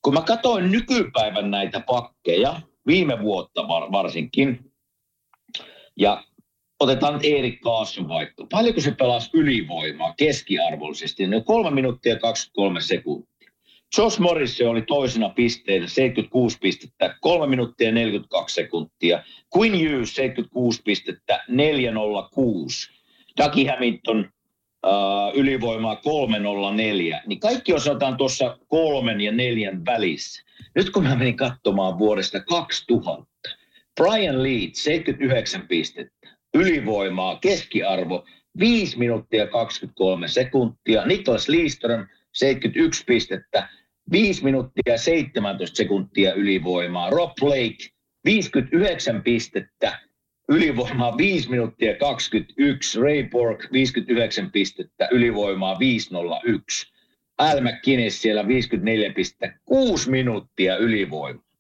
Kun 0.01 0.13
mä 0.13 0.21
katsoin 0.21 0.71
nykypäivän 0.71 1.51
näitä 1.51 1.79
pakkeja, 1.79 2.61
viime 2.87 3.19
vuotta 3.19 3.67
var, 3.67 3.91
varsinkin, 3.91 4.71
ja 5.95 6.23
otetaan 6.81 7.19
Erik 7.23 7.61
Kaasson 7.61 8.09
vaikka. 8.09 8.47
Paljonko 8.51 8.81
se 8.81 8.91
pelasi 8.91 9.29
ylivoimaa 9.33 10.13
keskiarvollisesti? 10.17 11.27
No 11.27 11.41
kolme 11.41 11.71
minuuttia 11.71 12.19
23 12.19 12.81
sekuntia. 12.81 13.51
Josh 13.97 14.19
Morrison 14.19 14.69
oli 14.69 14.81
toisena 14.81 15.29
pisteellä 15.29 15.87
76 15.87 16.57
pistettä, 16.61 17.15
3 17.21 17.47
minuuttia 17.47 17.91
42 17.91 18.55
sekuntia. 18.55 19.23
Quinn 19.57 19.75
Hughes 19.75 20.15
76 20.15 20.81
pistettä, 20.85 21.43
406. 21.47 22.89
Dougie 23.37 23.71
Hamilton 23.71 24.29
uh, 24.85 25.35
ylivoimaa 25.35 25.95
304. 25.95 27.21
Niin 27.25 27.39
kaikki 27.39 27.73
osataan 27.73 28.17
tuossa 28.17 28.57
kolmen 28.67 29.21
ja 29.21 29.31
neljän 29.31 29.85
välissä. 29.85 30.43
Nyt 30.75 30.89
kun 30.89 31.03
mä 31.03 31.15
menin 31.15 31.37
katsomaan 31.37 31.99
vuodesta 31.99 32.39
2000, 32.39 33.31
Brian 34.01 34.43
Lead 34.43 34.69
79 34.73 35.67
pistettä, 35.67 36.20
ylivoimaa, 36.53 37.35
keskiarvo 37.35 38.25
5 38.59 38.97
minuuttia 38.97 39.47
23 39.47 40.27
sekuntia. 40.27 41.05
Niklas 41.05 41.49
Liström 41.49 42.07
71 42.33 43.03
pistettä, 43.05 43.69
5 44.11 44.43
minuuttia 44.43 44.97
17 44.97 45.75
sekuntia 45.75 46.33
ylivoimaa. 46.33 47.09
Rob 47.09 47.31
Blake 47.39 47.89
59 48.25 49.21
pistettä, 49.23 49.99
ylivoimaa 50.49 51.17
5 51.17 51.49
minuuttia 51.49 51.95
21. 51.97 52.99
Ray 52.99 53.23
Borg 53.23 53.59
59 53.71 54.51
pistettä, 54.51 55.07
ylivoimaa 55.11 55.79
501. 55.79 56.91
Al 57.37 57.61
McKinnis 57.61 58.21
siellä 58.21 58.47
54 58.47 59.13
pistettä, 59.13 59.59
6 59.65 60.09
minuuttia 60.09 60.77
ylivoimaa. 60.77 61.50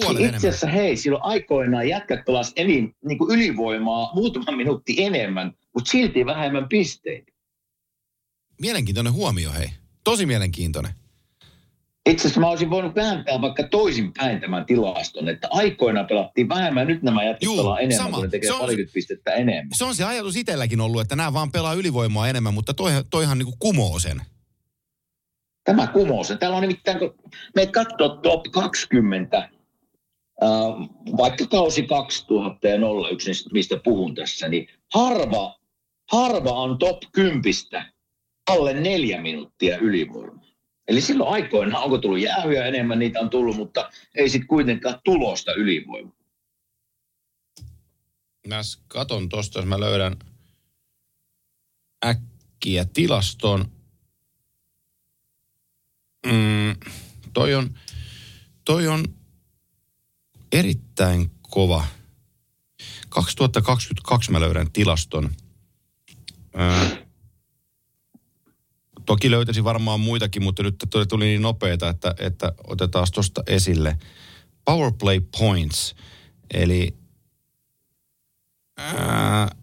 Puolen 0.00 0.24
Itse 0.24 0.36
asiassa 0.36 0.66
hei, 0.66 0.96
silloin 0.96 1.24
aikoinaan 1.24 1.88
jätkät 1.88 2.24
pelas 2.24 2.52
enin, 2.56 2.96
niin 3.04 3.18
kuin 3.18 3.30
ylivoimaa 3.38 4.12
muutama 4.14 4.52
minuutti 4.56 4.94
enemmän, 5.04 5.52
mutta 5.74 5.90
silti 5.90 6.26
vähemmän 6.26 6.68
pisteitä. 6.68 7.32
Mielenkiintoinen 8.60 9.12
huomio, 9.12 9.52
hei. 9.52 9.68
Tosi 10.04 10.26
mielenkiintoinen. 10.26 10.92
Itse 12.10 12.22
asiassa 12.28 12.40
mä 12.40 12.46
olisin 12.48 12.70
voinut 12.70 12.94
vääntää 12.94 13.40
vaikka 13.40 13.62
toisinpäin 13.62 14.40
tämän 14.40 14.66
tilaston, 14.66 15.28
että 15.28 15.48
aikoinaan 15.50 16.06
pelattiin 16.06 16.48
vähemmän, 16.48 16.86
nyt 16.86 17.02
nämä 17.02 17.24
jätkät 17.24 17.42
Juu, 17.42 17.56
pelaa 17.56 17.78
enemmän, 17.78 18.04
sama. 18.04 18.16
kun 18.16 18.24
ne 18.24 18.30
tekee 18.30 18.46
Se 18.46 18.52
on- 18.54 18.60
parikymmentä 18.60 18.92
pistettä 18.94 19.32
enemmän. 19.32 19.68
Se 19.74 19.84
on 19.84 19.94
se 19.94 20.04
ajatus 20.04 20.36
itselläkin 20.36 20.80
ollut, 20.80 21.00
että 21.00 21.16
nämä 21.16 21.32
vaan 21.32 21.52
pelaa 21.52 21.74
ylivoimaa 21.74 22.28
enemmän, 22.28 22.54
mutta 22.54 22.74
toi, 22.74 22.92
toihan 23.10 23.38
niinku 23.38 23.56
kumoo 23.58 23.98
sen. 23.98 24.22
Tämä 25.64 25.86
kumoo 25.86 26.24
sen. 26.24 26.38
Täällä 26.38 26.56
on 26.56 26.60
nimittäin, 26.60 26.98
kun 26.98 27.14
me 27.54 27.66
katsoo 27.66 28.08
top 28.08 28.42
20, 28.52 29.38
äh, 29.38 29.50
vaikka 31.16 31.46
kausi 31.46 31.82
2000 31.82 32.68
ja 32.68 32.78
01, 33.10 33.30
niin 33.30 33.36
mistä 33.52 33.76
puhun 33.84 34.14
tässä, 34.14 34.48
niin 34.48 34.68
harva, 34.94 35.58
harva 36.12 36.50
on 36.50 36.78
top 36.78 37.02
10 37.12 37.42
alle 38.50 38.74
neljä 38.74 39.22
minuuttia 39.22 39.78
ylivoimaa. 39.78 40.44
Eli 40.88 41.00
silloin 41.00 41.30
aikoinaan, 41.30 41.84
onko 41.84 41.98
tullut 41.98 42.20
jäähyä 42.20 42.66
enemmän, 42.66 42.98
niitä 42.98 43.20
on 43.20 43.30
tullut, 43.30 43.56
mutta 43.56 43.90
ei 44.14 44.28
sitten 44.28 44.48
kuitenkaan 44.48 45.00
tulosta 45.04 45.54
ylivoimaa. 45.54 46.16
Mä 48.46 48.60
katon 48.88 49.28
tosta, 49.28 49.58
jos 49.58 49.66
mä 49.66 49.80
löydän 49.80 50.16
äkkiä 52.04 52.84
tilaston. 52.84 53.64
Mm, 56.26 56.76
toi 57.32 57.54
on, 57.54 57.78
toi 58.64 58.88
on 58.88 59.04
erittäin 60.54 61.30
kova. 61.42 61.84
2022 63.08 64.30
mä 64.32 64.40
löydän 64.40 64.72
tilaston. 64.72 65.30
Ö, 66.60 66.96
toki 69.06 69.30
löytäisin 69.30 69.64
varmaan 69.64 70.00
muitakin, 70.00 70.42
mutta 70.42 70.62
nyt 70.62 70.76
tuli- 71.08 71.24
niin 71.24 71.42
nopeita, 71.42 71.88
että, 71.88 72.14
että 72.18 72.52
otetaan 72.66 73.06
tuosta 73.14 73.42
esille. 73.46 73.98
Powerplay 74.64 75.20
points, 75.38 75.94
eli 76.54 76.94
ää, 78.78 79.54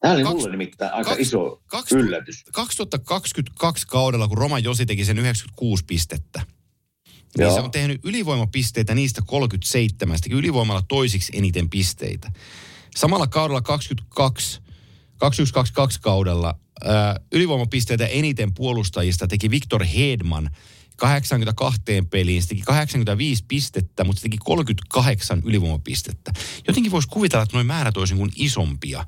Tämä 0.00 0.14
oli 0.14 0.22
Kaks- 0.22 0.32
mulle 0.36 0.50
nimittäin 0.50 0.92
aika 0.94 1.10
kaks- 1.10 1.20
iso 1.20 1.62
kaks- 1.66 1.92
yllätys. 1.92 2.44
2022 2.52 3.86
kaudella, 3.86 4.28
kun 4.28 4.38
Roman 4.38 4.64
Josi 4.64 4.86
teki 4.86 5.04
sen 5.04 5.18
96 5.18 5.84
pistettä, 5.84 6.42
niin 7.38 7.54
se 7.54 7.60
on 7.60 7.70
tehnyt 7.70 8.00
ylivoimapisteitä 8.04 8.94
niistä 8.94 9.22
37, 9.26 10.18
se 10.18 10.22
teki 10.22 10.34
ylivoimalla 10.34 10.82
toisiksi 10.88 11.32
eniten 11.36 11.70
pisteitä. 11.70 12.32
Samalla 12.96 13.26
kaudella 13.26 13.62
22, 13.62 14.60
21-22 15.24 15.98
kaudella 16.00 16.58
ää, 16.84 17.20
ylivoimapisteitä 17.32 18.06
eniten 18.06 18.54
puolustajista 18.54 19.26
teki 19.26 19.50
Victor 19.50 19.84
Hedman 19.84 20.50
82 20.96 21.80
peliin. 22.10 22.42
Se 22.42 22.48
teki 22.48 22.62
85 22.62 23.44
pistettä, 23.48 24.04
mutta 24.04 24.20
se 24.20 24.22
teki 24.22 24.38
38 24.44 25.42
ylivoimapistettä. 25.44 26.32
Jotenkin 26.68 26.92
voisi 26.92 27.08
kuvitella, 27.08 27.42
että 27.42 27.56
nuo 27.56 27.64
määrät 27.64 27.96
olisi 27.96 28.14
niin 28.14 28.32
isompia. 28.36 29.06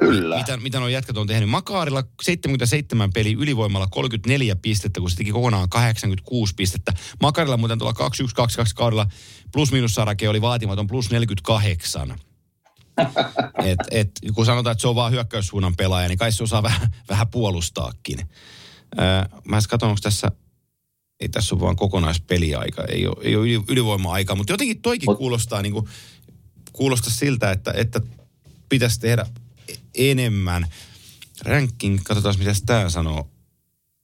Kyllä. 0.00 0.36
Mitä, 0.36 0.56
mitä 0.56 0.78
nuo 0.78 0.88
jätkät 0.88 1.16
on 1.16 1.26
tehnyt. 1.26 1.48
Makaarilla 1.48 2.04
77 2.22 3.12
peli 3.12 3.32
ylivoimalla 3.32 3.86
34 3.86 4.56
pistettä, 4.56 5.00
kun 5.00 5.10
se 5.10 5.16
teki 5.16 5.30
kokonaan 5.30 5.68
86 5.68 6.54
pistettä. 6.54 6.92
Makarilla 7.20 7.56
muuten 7.56 7.78
tuolla 7.78 7.92
2122 7.94 8.74
kaudella 8.74 9.06
plus 9.52 9.72
miinus 9.72 9.94
sarake 9.94 10.28
oli 10.28 10.40
vaatimaton 10.40 10.86
plus 10.86 11.10
48. 11.10 12.14
Et, 13.64 13.78
et, 13.90 14.10
kun 14.34 14.46
sanotaan, 14.46 14.72
että 14.72 14.80
se 14.80 14.88
on 14.88 14.94
vaan 14.94 15.12
hyökkäyssuunnan 15.12 15.76
pelaaja, 15.76 16.08
niin 16.08 16.18
kai 16.18 16.32
se 16.32 16.42
osaa 16.42 16.62
vähän, 16.62 16.90
vähän 17.08 17.28
puolustaakin. 17.28 18.18
Öö, 18.98 19.38
mä 19.44 19.58
katson, 19.68 19.88
onko 19.88 20.00
tässä, 20.02 20.32
ei 21.20 21.28
tässä 21.28 21.54
ole 21.54 21.60
vaan 21.62 21.76
kokonaispeliaika, 21.76 22.84
ei 22.84 23.06
ole, 23.06 23.16
ei 23.22 23.36
ole 23.36 23.44
yli, 23.44 23.64
ylivoima-aika, 23.68 24.34
mutta 24.34 24.52
jotenkin 24.52 24.82
toikin 24.82 25.16
kuulostaa, 25.16 25.62
niin 25.62 25.72
kuin, 25.72 25.88
kuulostaa 26.72 27.10
siltä, 27.10 27.50
että, 27.50 27.72
että 27.76 28.00
pitäisi 28.68 29.00
tehdä 29.00 29.26
enemmän. 29.94 30.66
Ranking, 31.44 31.98
katsotaan 32.04 32.34
mitä 32.38 32.52
tämä 32.66 32.90
sanoo. 32.90 33.30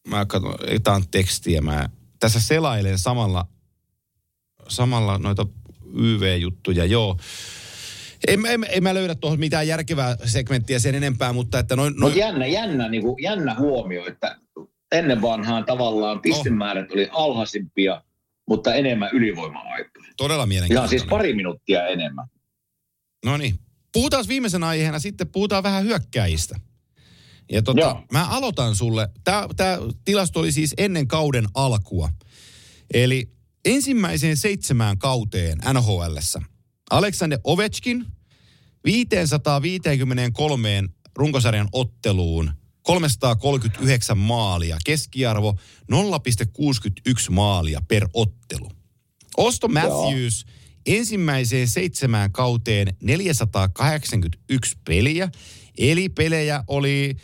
Mä 0.08 0.26
katson, 0.26 0.54
tää 0.84 0.94
on 0.94 1.08
tekstiä, 1.10 1.60
mä 1.60 1.88
tässä 2.20 2.40
selailen 2.40 2.98
samalla, 2.98 3.48
samalla 4.68 5.18
noita 5.18 5.46
YV-juttuja, 5.94 6.84
joo. 6.84 7.18
En, 8.28 8.46
en, 8.46 8.66
en 8.70 8.82
mä 8.82 8.94
löydä 8.94 9.14
tuohon 9.14 9.38
mitään 9.38 9.68
järkevää 9.68 10.16
segmenttiä 10.24 10.78
sen 10.78 10.94
enempää, 10.94 11.32
mutta 11.32 11.58
että 11.58 11.76
noin... 11.76 11.94
No 11.94 12.00
noin 12.00 12.16
jännä, 12.16 12.46
jännä, 12.46 12.88
niin 12.88 13.02
kuin, 13.02 13.22
jännä 13.22 13.54
huomio, 13.54 14.06
että 14.06 14.38
ennen 14.92 15.22
vanhaan 15.22 15.64
tavallaan 15.64 16.20
pistemäärät 16.20 16.92
oli 16.92 17.08
alhaisimpia, 17.12 18.02
mutta 18.48 18.74
enemmän 18.74 19.10
ylivoima-aikaa. 19.12 20.02
todella 20.16 20.42
Ihan 20.42 20.48
mielenkiintoinen. 20.48 20.90
siis 20.90 21.04
pari 21.04 21.34
minuuttia 21.34 21.86
enemmän. 21.86 22.26
No 23.24 23.36
niin. 23.36 23.58
Puhutaan 23.96 24.24
viimeisen 24.28 24.64
aiheena 24.64 24.98
sitten, 24.98 25.28
puhutaan 25.28 25.62
vähän 25.62 25.84
hyökkäjistä. 25.84 26.60
Ja 27.52 27.62
tota, 27.62 27.80
Joo. 27.80 28.02
mä 28.12 28.26
aloitan 28.26 28.76
sulle. 28.76 29.08
Tämä 29.24 29.48
tilasto 30.04 30.40
oli 30.40 30.52
siis 30.52 30.74
ennen 30.78 31.08
kauden 31.08 31.46
alkua. 31.54 32.10
Eli 32.94 33.30
ensimmäiseen 33.64 34.36
seitsemään 34.36 34.98
kauteen 34.98 35.58
NHLssä. 35.72 36.42
Alexander 36.90 37.38
Ovechkin 37.44 38.06
553 38.84 40.84
runkosarjan 41.14 41.68
otteluun 41.72 42.52
339 42.82 44.18
maalia, 44.18 44.78
keskiarvo 44.84 45.58
0,61 45.92 47.30
maalia 47.30 47.80
per 47.88 48.08
ottelu. 48.14 48.70
Osto 49.36 49.68
Matthews 49.68 50.46
ensimmäiseen 50.86 51.68
seitsemään 51.68 52.32
kauteen 52.32 52.96
481 53.02 54.76
peliä, 54.84 55.28
eli 55.78 56.08
pelejä 56.08 56.64
oli 56.66 57.16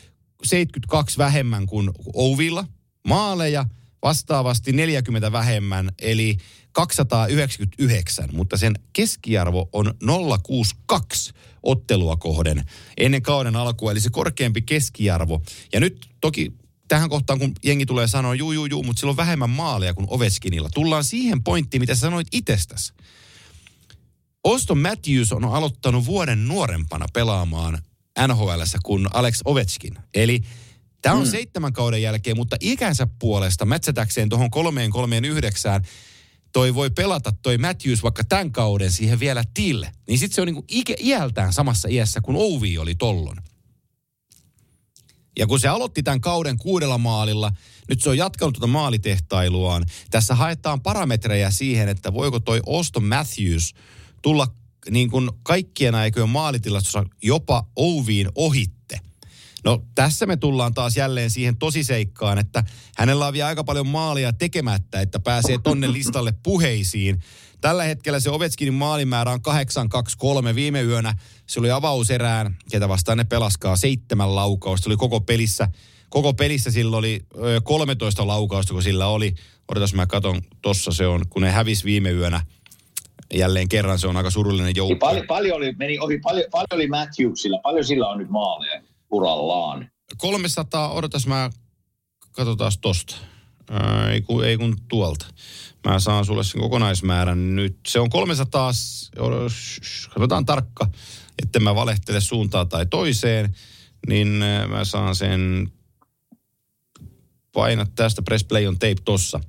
72 0.45 1.19
vähemmän 1.19 1.67
kuin 1.67 1.91
Ouvilla. 2.15 2.65
Maaleja 3.09 3.67
vastaavasti 4.03 4.73
40 4.73 5.33
vähemmän, 5.33 5.91
eli 5.99 6.37
299, 6.73 8.29
mutta 8.33 8.57
sen 8.57 8.75
keskiarvo 8.93 9.69
on 9.73 9.95
062 10.43 11.33
ottelua 11.63 12.17
kohden 12.17 12.65
ennen 12.97 13.23
kauden 13.23 13.57
alkua, 13.57 13.93
eli 13.93 14.01
se 14.01 14.11
korkeampi 14.13 14.63
keskiarvo. 14.63 15.43
Ja 15.73 15.81
nyt 15.81 16.11
toki 16.21 16.53
tähän 16.89 17.09
kohtaan, 17.09 17.39
kun 17.39 17.53
jengi 17.65 17.87
tulee 17.87 18.07
sanoa, 18.07 18.35
juu, 18.35 18.53
juu, 18.53 18.67
juu, 18.67 18.83
mutta 18.83 19.01
sillä 19.01 19.11
on 19.11 19.17
vähemmän 19.17 19.51
maaleja 19.51 19.95
kuin 19.95 20.07
Ovechkinilla. 20.11 20.71
Tullaan 20.75 21.05
siihen 21.05 21.43
pointtiin, 21.43 21.81
mitä 21.81 21.95
sä 21.95 22.01
sanoit 22.01 22.29
itsestäsi. 22.33 22.93
Auston 24.45 24.79
Matthews 24.79 25.33
on 25.33 25.45
aloittanut 25.45 26.07
vuoden 26.07 26.49
nuorempana 26.49 27.07
pelaamaan 27.13 27.79
NHLssä 28.27 28.79
kuin 28.83 29.09
Alex 29.13 29.41
Ovechkin. 29.45 29.95
Eli 30.15 30.41
tämä 31.03 31.15
on 31.15 31.25
mm. 31.25 31.31
seitsemän 31.31 31.73
kauden 31.73 32.03
jälkeen, 32.03 32.37
mutta 32.37 32.57
ikänsä 32.61 33.07
puolesta 33.19 33.65
mätsätäkseen 33.65 34.29
tuohon 34.29 34.51
kolmeen 34.51 34.91
kolmeen 34.91 35.25
yhdeksään, 35.25 35.83
toi 36.53 36.75
voi 36.75 36.91
pelata 36.91 37.33
toi 37.43 37.59
Matthews 37.59 38.03
vaikka 38.03 38.25
tämän 38.25 38.53
kauden 38.53 38.93
siihen 38.93 39.21
vielä 39.21 39.45
till. 39.55 39.85
Niin 40.09 40.19
sitten 40.19 40.35
se 40.35 40.41
on 40.41 40.47
niinku 40.47 40.65
ikä, 40.69 40.95
iältään 41.01 41.53
samassa 41.53 41.89
iässä 41.89 42.21
kuin 42.21 42.37
Ouvi 42.37 42.79
oli 42.79 42.95
tollon. 42.95 43.37
Ja 45.39 45.47
kun 45.47 45.61
se 45.61 45.69
aloitti 45.69 46.03
tämän 46.03 46.21
kauden 46.21 46.59
kuudella 46.59 46.99
maalilla, 46.99 47.53
nyt 47.89 48.03
se 48.03 48.11
on 48.11 48.19
jatkanut 48.19 48.55
tuota 48.55 48.67
maalitehtailuaan. 48.67 49.85
Tässä 50.11 50.35
haetaan 50.35 50.81
parametreja 50.81 51.51
siihen, 51.51 51.89
että 51.89 52.13
voiko 52.13 52.41
toi 52.41 52.61
Auston 52.67 53.05
Matthews 53.05 53.75
tulla 54.23 54.47
niin 54.91 55.11
kuin 55.11 55.31
kaikkien 55.43 55.95
aikojen 55.95 56.29
maalitilastossa 56.29 57.05
jopa 57.23 57.67
Oviin 57.77 58.29
ohitte. 58.35 59.01
No 59.65 59.83
tässä 59.95 60.27
me 60.27 60.37
tullaan 60.37 60.75
taas 60.75 60.97
jälleen 60.97 61.31
siihen 61.31 61.57
tosiseikkaan, 61.57 62.39
että 62.39 62.65
hänellä 62.97 63.27
on 63.27 63.33
vielä 63.33 63.49
aika 63.49 63.65
paljon 63.65 63.87
maalia 63.87 64.33
tekemättä, 64.33 65.01
että 65.01 65.21
pääsee 65.21 65.59
tonne 65.59 65.93
listalle 65.93 66.35
puheisiin. 66.43 67.21
Tällä 67.61 67.85
hetkellä 67.85 68.21
se 68.21 68.31
Ovechkinin 68.31 68.75
maalimäärä 68.75 69.33
on 69.33 69.41
8-2-3. 70.51 70.55
Viime 70.55 70.83
yönä 70.83 71.15
se 71.47 71.61
oli 71.61 71.71
avauserään, 71.71 72.57
ketä 72.71 72.89
vastaan 72.89 73.19
ne 73.19 73.25
pelaskaa, 73.25 73.77
seitsemän 73.77 74.35
laukausta. 74.35 74.85
Se 74.85 74.89
oli 74.89 74.97
koko 74.97 75.21
pelissä, 75.21 75.69
koko 76.09 76.35
pelissä 76.35 76.71
sillä 76.71 76.97
oli 76.97 77.21
ö, 77.37 77.61
13 77.61 78.27
laukausta, 78.27 78.73
kun 78.73 78.83
sillä 78.83 79.07
oli. 79.07 79.35
Odotas 79.69 79.95
mä 79.95 80.07
katon, 80.07 80.43
tossa 80.63 80.93
se 80.93 81.07
on, 81.07 81.29
kun 81.31 81.43
ne 81.43 81.51
hävisi 81.51 81.85
viime 81.85 82.11
yönä. 82.11 82.47
Jälleen 83.35 83.69
kerran 83.69 83.99
se 83.99 84.07
on 84.07 84.17
aika 84.17 84.31
surullinen 84.31 84.67
Niin 84.67 84.77
joukko. 84.77 84.97
paljon, 85.07 85.27
paljon, 85.27 85.57
oli, 85.57 85.73
meni 85.79 85.99
ohi, 85.99 86.19
paljon, 86.19 86.47
paljon 86.51 86.67
oli 86.75 86.87
Matthewsilla, 86.87 87.59
paljon 87.63 87.85
sillä 87.85 88.09
on 88.09 88.19
nyt 88.19 88.29
maaleja 88.31 88.83
urallaan. 89.11 89.91
300, 90.19 90.93
odotas 90.93 91.27
mä, 91.27 91.51
katsotaan 92.33 92.73
tosta. 92.81 93.15
Ää, 93.71 94.11
ei, 94.11 94.21
kun, 94.21 94.45
ei 94.45 94.57
kun 94.57 94.77
tuolta. 94.89 95.27
Mä 95.89 95.99
saan 95.99 96.25
sulle 96.25 96.45
sen 96.45 96.61
kokonaismäärän 96.61 97.57
nyt. 97.57 97.77
Se 97.89 98.01
on 98.01 98.11
300, 98.11 98.73
s- 98.73 99.11
shh, 99.49 100.09
katsotaan 100.09 100.47
tarkka, 100.47 100.87
että 101.43 101.61
mä 101.61 101.75
valehtele 101.75 102.21
suuntaan 102.21 102.69
tai 102.69 102.87
toiseen. 102.87 103.55
Niin 104.09 104.29
mä 104.69 104.85
saan 104.85 105.15
sen 105.15 105.73
paina 107.53 107.87
tästä 107.95 108.23
press 108.23 108.45
play 108.45 108.67
on 108.67 108.75
tape 108.75 108.95
tossa. 109.05 109.41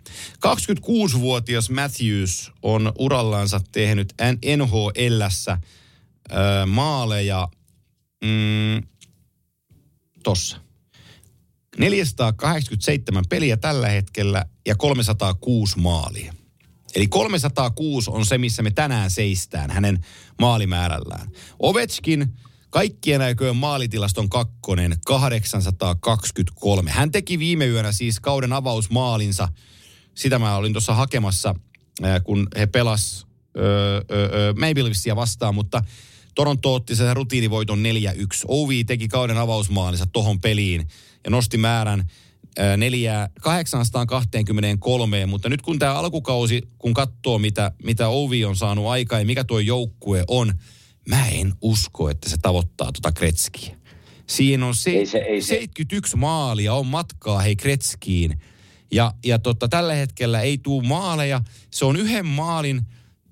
26-vuotias 0.47 1.69
Matthews 1.69 2.51
on 2.61 2.91
urallansa 2.99 3.61
tehnyt 3.71 4.13
NHLssä 4.57 5.57
ää, 6.30 6.65
maaleja 6.65 7.47
mm, 8.23 8.84
tossa. 10.23 10.57
487 11.77 13.23
peliä 13.30 13.57
tällä 13.57 13.89
hetkellä 13.89 14.45
ja 14.65 14.75
306 14.75 15.80
maalia. 15.80 16.34
Eli 16.95 17.07
306 17.07 18.09
on 18.11 18.25
se, 18.25 18.38
missä 18.38 18.63
me 18.63 18.71
tänään 18.71 19.11
seistään 19.11 19.71
hänen 19.71 20.05
maalimäärällään. 20.41 21.27
Ovechkin 21.59 22.34
kaikkien 22.73 23.21
aikojen 23.21 23.55
maalitilaston 23.55 24.29
kakkonen 24.29 24.97
823. 25.05 26.91
Hän 26.91 27.11
teki 27.11 27.39
viime 27.39 27.67
yönä 27.67 27.91
siis 27.91 28.19
kauden 28.19 28.53
avausmaalinsa. 28.53 29.47
Sitä 30.15 30.39
mä 30.39 30.55
olin 30.55 30.73
tuossa 30.73 30.93
hakemassa, 30.93 31.55
kun 32.23 32.47
he 32.57 32.65
pelas 32.65 33.27
öö, 33.57 34.01
öö, 34.11 35.15
vastaan, 35.15 35.55
mutta 35.55 35.83
Toronto 36.35 36.73
otti 36.73 36.95
sen 36.95 37.15
rutiinivoiton 37.15 37.83
4-1. 37.83 37.85
Ovi 38.47 38.83
teki 38.83 39.07
kauden 39.07 39.37
avausmaalinsa 39.37 40.05
tohon 40.05 40.41
peliin 40.41 40.87
ja 41.23 41.31
nosti 41.31 41.57
määrän 41.57 42.09
ää, 42.57 42.77
neljää 42.77 43.29
823, 43.41 45.25
mutta 45.25 45.49
nyt 45.49 45.61
kun 45.61 45.79
tämä 45.79 45.93
alkukausi, 45.93 46.61
kun 46.77 46.93
katsoo 46.93 47.39
mitä, 47.39 47.71
mitä 47.83 48.07
Ovi 48.07 48.45
on 48.45 48.55
saanut 48.55 48.87
aikaa 48.87 49.19
ja 49.19 49.25
mikä 49.25 49.43
tuo 49.43 49.59
joukkue 49.59 50.23
on, 50.27 50.53
mä 51.09 51.27
en 51.27 51.53
usko, 51.61 52.09
että 52.09 52.30
se 52.30 52.38
tavoittaa 52.38 52.91
tuota 52.91 53.11
Kretskiä. 53.11 53.75
Siinä 54.27 54.65
on 54.65 54.75
se, 54.75 54.89
Ei 54.91 55.05
se- 55.05 55.17
ei 55.17 55.41
se- 55.41 55.47
71 55.47 56.17
maalia 56.17 56.73
on 56.73 56.88
matkaa 56.88 57.39
hei 57.39 57.55
Kretskiin. 57.55 58.41
Ja, 58.91 59.13
ja 59.25 59.39
totta, 59.39 59.67
tällä 59.67 59.93
hetkellä 59.93 60.41
ei 60.41 60.57
tuu 60.57 60.81
maaleja. 60.81 61.41
Se 61.71 61.85
on 61.85 61.95
yhden 61.95 62.25
maalin, 62.25 62.81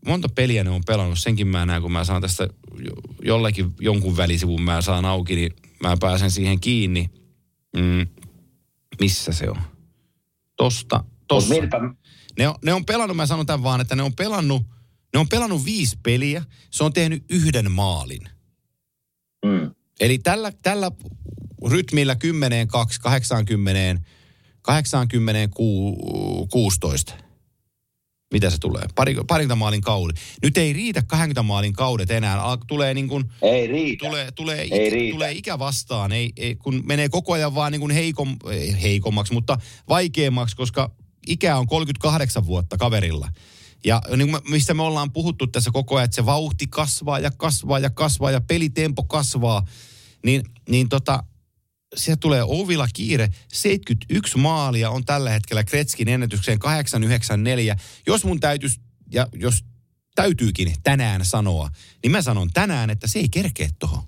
monta 0.06 0.30
peliä 0.30 0.64
ne 0.64 0.70
on 0.70 0.82
pelannut, 0.88 1.20
senkin 1.20 1.48
mä 1.48 1.66
näen, 1.66 1.82
kun 1.82 1.92
mä 1.92 2.04
saan 2.04 2.22
tästä 2.22 2.48
jo- 2.86 2.94
jollakin 3.24 3.72
jonkun 3.80 4.18
välisivun 4.18 4.62
mä 4.62 4.82
saan 4.82 5.06
auki, 5.06 5.36
niin 5.36 5.52
mä 5.84 5.98
pääsen 6.00 6.32
siihen 6.32 6.60
kiinni. 6.60 7.10
Mm, 7.78 8.08
missä 9.00 9.34
se 9.34 9.50
on? 9.50 9.62
Tosta, 10.58 11.04
tossa. 11.28 11.50
mietipä, 11.50 11.78
Ne 12.40 12.48
on, 12.48 12.56
ne 12.66 12.74
on 12.74 12.86
pelannut, 12.86 13.18
mä 13.18 13.26
sanon 13.26 13.46
tämän 13.46 13.64
vaan, 13.64 13.82
että 13.82 13.96
ne 13.96 14.04
on 14.04 14.14
pelannut, 14.16 14.64
ne 15.14 15.20
on 15.20 15.30
pelannut 15.30 15.66
viisi 15.66 15.98
peliä, 16.04 16.44
se 16.72 16.84
on 16.84 16.94
tehnyt 16.94 17.24
yhden 17.30 17.72
maalin. 17.72 18.22
mm. 19.46 19.72
Eli 20.00 20.18
tällä, 20.18 20.52
tällä 20.62 20.92
rytmillä 21.68 22.16
10, 22.16 22.68
2, 22.68 23.02
80, 23.02 24.02
80, 24.62 25.56
16. 26.50 27.14
Mitä 28.34 28.50
se 28.50 28.58
tulee? 28.58 28.84
Pari, 28.96 29.16
parinta 29.28 29.56
maalin 29.56 29.82
kaudi. 29.82 30.14
Nyt 30.44 30.58
ei 30.58 30.74
riitä 30.74 31.02
20 31.08 31.44
maalin 31.44 31.74
kaudet 31.74 32.12
enää. 32.12 32.42
Al- 32.42 32.58
Tulee 32.68 32.94
niin 32.94 33.08
kuin, 33.08 33.24
ei 33.42 33.68
riitä. 33.68 34.06
tulee, 34.06 34.32
tulee, 34.32 34.62
Ei 34.62 34.68
ikä, 34.68 34.96
riitä. 34.96 35.14
tulee 35.16 35.32
ikä 35.32 35.60
vastaan, 35.60 36.12
ei, 36.12 36.32
ei, 36.38 36.56
kun 36.56 36.84
menee 36.86 37.10
koko 37.10 37.34
ajan 37.34 37.56
vaan 37.56 37.72
niin 37.72 37.80
kuin 37.80 37.92
heikom, 37.92 38.38
ei 38.52 38.82
heikommaksi, 38.82 39.34
mutta 39.34 39.58
vaikeammaksi, 39.90 40.56
koska 40.56 40.92
ikä 41.28 41.58
on 41.58 41.68
38 41.68 42.46
vuotta 42.46 42.78
kaverilla. 42.78 43.30
Ja 43.86 44.02
niin 44.18 44.32
kuin 44.32 44.42
mistä 44.50 44.74
me 44.74 44.84
ollaan 44.84 45.12
puhuttu 45.12 45.48
tässä 45.48 45.72
koko 45.74 45.96
ajan, 45.96 46.06
että 46.06 46.16
se 46.16 46.26
vauhti 46.26 46.68
kasvaa 46.68 47.20
ja 47.20 47.32
kasvaa 47.32 47.80
ja 47.80 47.90
kasvaa 47.90 48.32
ja 48.32 48.42
pelitempo 48.42 49.04
kasvaa, 49.04 49.66
niin, 50.26 50.44
niin 50.70 50.90
tota, 50.90 51.24
se 51.96 52.16
tulee 52.16 52.44
Ovila 52.44 52.88
kiire. 52.94 53.30
71 53.54 54.38
maalia 54.38 54.90
on 54.90 55.06
tällä 55.06 55.30
hetkellä 55.30 55.64
Kretskin 55.64 56.08
ennätykseen 56.08 56.60
894. 56.60 57.76
Jos 58.08 58.26
mun 58.26 58.40
täytyisi, 58.40 58.80
ja 59.12 59.28
jos 59.34 59.64
täytyykin 60.16 60.74
tänään 60.84 61.26
sanoa, 61.26 61.70
niin 62.04 62.12
mä 62.12 62.22
sanon 62.22 62.50
tänään, 62.54 62.90
että 62.90 63.08
se 63.08 63.20
ei 63.20 63.30
kerkeä 63.30 63.70
tuohon. 63.80 64.04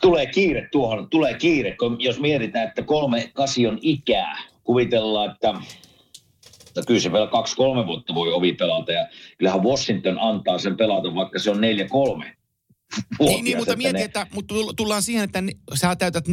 Tulee 0.00 0.26
kiire 0.26 0.68
tuohon, 0.72 1.10
tulee 1.10 1.34
kiire, 1.34 1.76
kun 1.76 1.96
jos 2.00 2.20
mietitään, 2.20 2.68
että 2.68 2.82
kolme 2.82 3.30
kasi 3.34 3.66
on 3.66 3.78
ikää, 3.82 4.42
kuvitellaan, 4.64 5.32
että 5.32 5.54
no 6.76 6.82
kyllä 6.86 7.00
se 7.00 7.12
vielä 7.12 7.26
kaksi-kolme 7.26 7.86
vuotta 7.86 8.14
voi 8.14 8.32
ovi 8.32 8.52
pelata 8.52 8.92
ja 8.92 9.08
kyllähän 9.38 9.62
Washington 9.62 10.18
antaa 10.20 10.58
sen 10.58 10.76
pelata, 10.76 11.14
vaikka 11.14 11.38
se 11.38 11.50
on 11.50 11.60
neljä-kolme. 11.60 12.36
Niin, 13.18 13.44
niin, 13.44 13.56
mutta 13.56 13.76
mieti, 13.76 14.02
että 14.02 14.26
mutta 14.34 14.54
tull- 14.54 14.74
tullaan 14.76 15.02
siihen, 15.02 15.24
että 15.24 15.42
sä 15.74 15.96
täytät 15.96 16.28
40-41, 16.28 16.30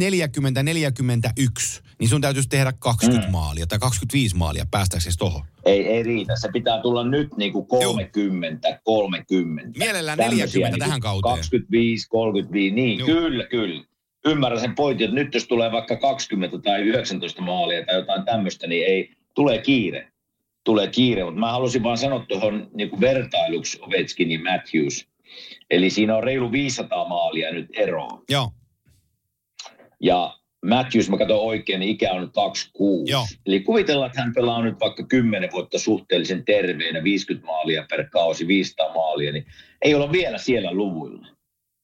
niin 1.98 2.08
sun 2.08 2.20
täytyisi 2.20 2.48
tehdä 2.48 2.72
20 2.78 3.26
mm. 3.28 3.32
maalia 3.32 3.66
tai 3.66 3.78
25 3.78 4.36
maalia 4.36 4.66
päästäksesi 4.70 5.18
tohon. 5.18 5.42
Ei, 5.64 5.86
ei 5.86 6.02
riitä. 6.02 6.32
Se 6.36 6.48
pitää 6.52 6.80
tulla 6.80 7.04
nyt 7.04 7.36
niin 7.36 7.52
kuin 7.52 7.66
30, 7.66 8.80
30. 8.84 9.78
Mielellään 9.78 10.18
Tämmöisiä 10.18 10.46
40 10.46 10.76
niin 10.76 10.80
tähän 10.80 11.00
kauteen. 11.00 11.34
25, 11.34 12.08
35, 12.08 12.74
niin 12.74 12.98
Joo. 12.98 13.06
kyllä, 13.06 13.44
kyllä. 13.44 13.84
Ymmärrän 14.26 14.60
sen 14.60 14.74
pointin, 14.74 15.04
että 15.04 15.14
nyt 15.14 15.34
jos 15.34 15.46
tulee 15.46 15.72
vaikka 15.72 15.96
20 15.96 16.58
tai 16.58 16.80
19 16.80 17.42
maalia 17.42 17.86
tai 17.86 17.94
jotain 17.94 18.24
tämmöistä, 18.24 18.66
niin 18.66 18.86
ei, 18.86 19.10
tulee 19.34 19.58
kiire. 19.58 20.11
Tulee 20.64 20.86
kiire, 20.88 21.24
mutta 21.24 21.40
mä 21.40 21.52
halusin 21.52 21.82
vaan 21.82 21.98
sanoa 21.98 22.24
tuohon 22.28 22.70
niin 22.74 23.00
vertailuksi 23.00 23.78
Ovechkin 23.82 24.30
ja 24.30 24.38
Matthews. 24.38 25.08
Eli 25.70 25.90
siinä 25.90 26.16
on 26.16 26.24
reilu 26.24 26.52
500 26.52 27.08
maalia 27.08 27.52
nyt 27.52 27.66
eroa. 27.76 28.22
Joo. 28.30 28.50
Ja 30.00 30.34
Matthews, 30.66 31.10
mä 31.10 31.18
katson 31.18 31.40
oikein, 31.40 31.80
niin 31.80 31.90
ikä 31.90 32.12
on 32.12 32.20
nyt 32.20 32.32
26. 32.32 33.12
Joo. 33.12 33.26
Eli 33.46 33.60
kuvitellaan, 33.60 34.06
että 34.10 34.22
hän 34.22 34.34
pelaa 34.34 34.62
nyt 34.62 34.80
vaikka 34.80 35.02
10 35.06 35.50
vuotta 35.52 35.78
suhteellisen 35.78 36.44
terveenä, 36.44 37.04
50 37.04 37.46
maalia 37.46 37.86
per 37.90 38.08
kausi, 38.10 38.46
500 38.46 38.94
maalia, 38.94 39.32
niin 39.32 39.46
ei 39.82 39.94
olla 39.94 40.12
vielä 40.12 40.38
siellä 40.38 40.72
luvuilla. 40.72 41.26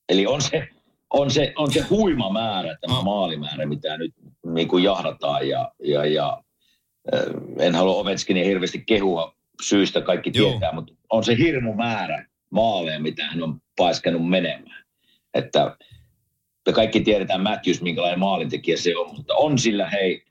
Eli 0.09 0.27
on 0.27 0.43
se, 0.43 0.69
on 1.13 1.31
se, 1.31 1.53
on 1.57 1.73
se 1.73 1.81
huima 1.81 2.31
määrä, 2.33 2.77
tämä 2.81 2.99
Oh. 2.99 3.05
maalimäärä, 3.05 3.67
mitä 3.67 3.97
nyt 3.97 4.15
niin 4.55 4.69
kuin 4.69 4.85
jahdataan. 4.85 5.49
Ja, 5.49 5.73
ja, 5.85 6.07
ja 6.07 6.43
en 7.59 7.75
halua 7.75 7.95
Ovechkinia 7.97 8.45
hirveästi 8.45 8.79
kehua 8.87 9.35
syystä, 9.63 10.01
kaikki 10.01 10.31
Joo. 10.35 10.51
tietää, 10.51 10.73
mutta 10.73 10.93
on 11.11 11.25
se 11.25 11.37
hirmu 11.39 11.75
määrä 11.75 12.27
maaleja, 12.51 13.01
mitä 13.01 13.27
hän 13.27 13.43
on 13.43 13.61
paiskanut 13.77 14.29
menemään. 14.29 14.85
Että 15.35 15.77
me 16.67 16.73
kaikki 16.73 17.01
tiedetään 17.01 17.43
Matthews, 17.43 17.81
minkälainen 17.83 18.19
maalintekijä 18.19 18.77
se 18.77 18.97
on, 18.97 19.17
mutta 19.17 19.35
on 19.35 19.59
sillä 19.59 19.89
hei 19.91 20.25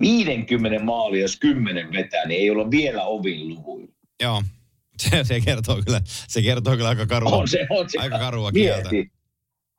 50 0.00 0.84
maalia, 0.84 1.22
jos 1.22 1.38
10 1.40 1.92
vetää, 1.92 2.26
niin 2.26 2.40
ei 2.40 2.50
olla 2.50 2.70
vielä 2.70 3.04
ovin 3.04 3.48
luvuilla. 3.48 3.92
Joo. 4.22 4.42
Se, 4.98 5.24
se, 5.24 5.40
kertoo 5.40 5.82
kyllä, 5.86 6.00
se 6.04 6.42
kertoo 6.42 6.76
kyllä 6.76 6.88
aika 6.88 7.06
karua, 7.06 7.30
On 7.30 7.48
se, 7.48 7.66
on 7.70 7.90
se. 7.90 7.98
aika 7.98 8.18
karua 8.18 8.52
kieltä. 8.52 8.88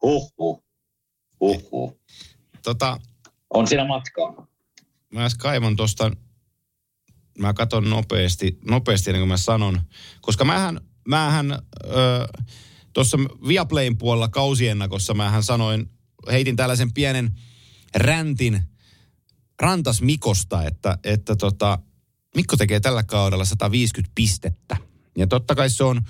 Huhhuh. 0.02 0.64
Huhhuh. 1.40 2.00
Tota, 2.64 3.00
On 3.54 3.68
siinä 3.68 3.86
matkaa. 3.86 4.48
mä 5.14 5.22
edes 5.22 5.36
kaivan 5.36 5.76
tosta, 5.76 6.12
mä 7.40 7.54
katon 7.54 7.90
nopeasti, 7.90 8.60
nopeasti 8.66 9.10
ennen 9.10 9.22
kuin 9.22 9.28
mä 9.28 9.38
sanon, 9.38 9.82
koska 10.22 10.46
mähän, 10.46 10.82
mähän 11.08 11.52
ö, 11.52 11.58
tuossa 12.94 13.18
Viaplayn 13.48 13.98
puolella 13.98 14.28
kausiennakossa 14.28 15.14
mähän 15.14 15.44
sanoin, 15.44 15.90
heitin 16.32 16.56
tällaisen 16.56 16.94
pienen 16.94 17.40
räntin 17.96 18.64
Rantas 19.62 20.02
Mikosta, 20.02 20.64
että, 20.64 20.98
että 21.04 21.36
tota, 21.36 21.80
Mikko 22.36 22.58
tekee 22.58 22.80
tällä 22.80 23.04
kaudella 23.04 23.46
150 23.46 24.12
pistettä. 24.16 24.89
Ja 25.18 25.28
totta 25.28 25.56
kai 25.56 25.70
se 25.70 25.84
on 25.84 26.02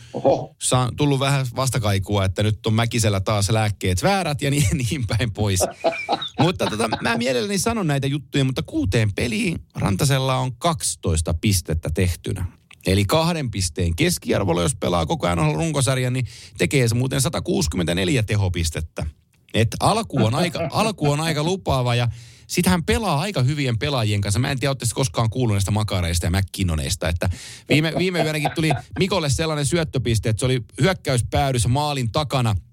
saa, 0.62 0.90
tullut 0.98 1.20
vähän 1.20 1.46
vastakaikua, 1.56 2.26
että 2.26 2.44
nyt 2.44 2.66
on 2.66 2.74
Mäkisellä 2.74 3.20
taas 3.20 3.50
lääkkeet 3.50 4.04
väärät 4.04 4.42
ja 4.42 4.52
niin, 4.52 4.78
niin 4.78 5.08
päin 5.08 5.32
pois. 5.32 5.60
mutta 6.42 6.66
tota, 6.68 6.90
mä 7.02 7.18
mielelläni 7.18 7.58
sanon 7.58 7.88
näitä 7.88 8.08
juttuja, 8.08 8.44
mutta 8.44 8.64
kuuteen 8.64 9.14
peliin 9.14 9.62
Rantasella 9.76 10.38
on 10.38 10.56
12 10.56 11.34
pistettä 11.34 11.90
tehtynä. 11.94 12.46
Eli 12.86 13.06
kahden 13.06 13.52
pisteen 13.52 13.96
keskiarvolla, 13.96 14.62
jos 14.62 14.76
pelaa 14.76 15.06
koko 15.06 15.28
ajan 15.28 15.56
runkosarjan, 15.56 16.14
niin 16.14 16.26
tekee 16.58 16.88
se 16.88 16.96
muuten 16.96 17.22
164 17.22 18.24
tehopistettä. 18.24 19.06
Et 19.54 19.68
alku 19.80 20.26
on 20.26 20.36
aika, 20.36 20.68
alku 20.72 21.12
on 21.12 21.20
aika 21.20 21.44
lupaava 21.44 21.96
ja 21.96 22.08
sitten 22.50 22.72
hän 22.72 22.84
pelaa 22.84 23.20
aika 23.20 23.42
hyvien 23.42 23.78
pelaajien 23.78 24.22
kanssa. 24.22 24.40
Mä 24.40 24.52
en 24.52 24.60
tiedä, 24.60 24.70
oletteko 24.70 24.92
koskaan 24.96 25.30
kuullut 25.30 25.54
näistä 25.54 25.72
makareista 25.72 26.26
ja 26.26 26.32
McKinnoneista. 26.32 27.10
Että 27.10 27.30
viime, 27.70 27.94
viime 27.98 28.24
yönäkin 28.24 28.52
tuli 28.56 28.72
Mikolle 29.00 29.30
sellainen 29.30 29.66
syöttöpiste, 29.66 30.30
että 30.30 30.40
se 30.40 30.46
oli 30.46 30.62
hyökkäyspäädyssä 30.82 31.70
maalin 31.70 32.12
takana– 32.12 32.56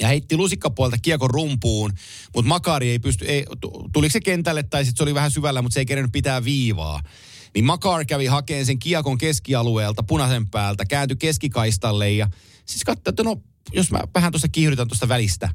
ja 0.00 0.08
heitti 0.08 0.36
lusikkapuolta 0.36 0.98
kiekon 1.02 1.30
rumpuun, 1.30 1.92
mutta 2.34 2.48
Makari 2.48 2.90
ei 2.90 2.98
pysty, 2.98 3.24
ei, 3.24 3.46
tuliko 3.92 4.12
se 4.12 4.20
kentälle 4.20 4.62
tai 4.62 4.84
sitten 4.84 4.98
se 4.98 5.02
oli 5.02 5.14
vähän 5.14 5.30
syvällä, 5.30 5.62
mutta 5.62 5.74
se 5.74 5.80
ei 5.80 5.86
kerennyt 5.86 6.12
pitää 6.12 6.44
viivaa. 6.44 7.00
Niin 7.54 7.64
Makar 7.64 8.04
kävi 8.04 8.26
hakemaan 8.26 8.66
sen 8.66 8.78
kiekon 8.78 9.18
keskialueelta, 9.18 10.02
punaisen 10.02 10.50
päältä, 10.50 10.84
kääntyi 10.84 11.16
keskikaistalle 11.16 12.10
ja 12.10 12.28
siis 12.66 12.84
katsoin, 12.84 13.12
että 13.12 13.22
no, 13.22 13.36
jos 13.72 13.90
mä 13.90 14.00
vähän 14.14 14.32
tuosta 14.32 14.48
kiihdytän 14.48 14.88
tuosta 14.88 15.08
välistä, 15.08 15.48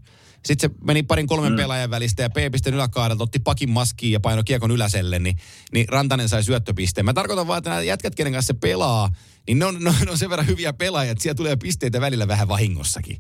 sitten 0.45 0.69
se 0.69 0.75
meni 0.83 1.03
parin 1.03 1.27
kolmen 1.27 1.51
mm. 1.51 1.55
pelaajan 1.55 1.89
välistä 1.89 2.23
ja 2.23 2.29
P-pisteen 2.29 2.75
yläkaadelta 2.75 3.23
otti 3.23 3.39
pakin 3.39 3.69
maskiin 3.69 4.11
ja 4.11 4.19
paino 4.19 4.43
kiekon 4.43 4.71
yläselle, 4.71 5.19
niin, 5.19 5.37
niin 5.71 5.89
Rantanen 5.89 6.29
sai 6.29 6.43
syöttöpisteen. 6.43 7.05
Mä 7.05 7.13
tarkoitan 7.13 7.47
vaan, 7.47 7.57
että 7.57 7.69
nämä 7.69 7.81
jätkät, 7.81 8.15
kenen 8.15 8.33
kanssa 8.33 8.53
se 8.53 8.59
pelaa, 8.59 9.09
niin 9.47 9.59
ne 9.59 9.65
on, 9.65 9.83
ne 9.83 10.11
on 10.11 10.17
sen 10.17 10.29
verran 10.29 10.47
hyviä 10.47 10.73
pelaajia, 10.73 11.11
että 11.11 11.21
siellä 11.21 11.35
tulee 11.35 11.55
pisteitä 11.55 12.01
välillä 12.01 12.27
vähän 12.27 12.47
vahingossakin. 12.47 13.19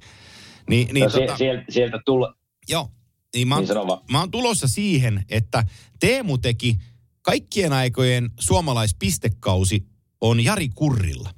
Niin, 0.69 0.93
niin 0.93 1.03
no, 1.03 1.09
tota, 1.09 1.37
sieltä, 1.37 1.63
sieltä 1.69 1.99
tulla. 2.05 2.35
Joo, 2.69 2.91
niin 3.35 3.47
mä, 3.47 3.55
oon, 3.55 3.65
niin 3.65 3.99
mä 4.11 4.19
oon 4.19 4.31
tulossa 4.31 4.67
siihen, 4.67 5.25
että 5.29 5.63
Teemu 5.99 6.37
teki 6.37 6.77
kaikkien 7.21 7.73
aikojen 7.73 8.29
suomalaispistekausi 8.39 9.85
on 10.21 10.43
Jari 10.43 10.69
Kurrilla. 10.69 11.29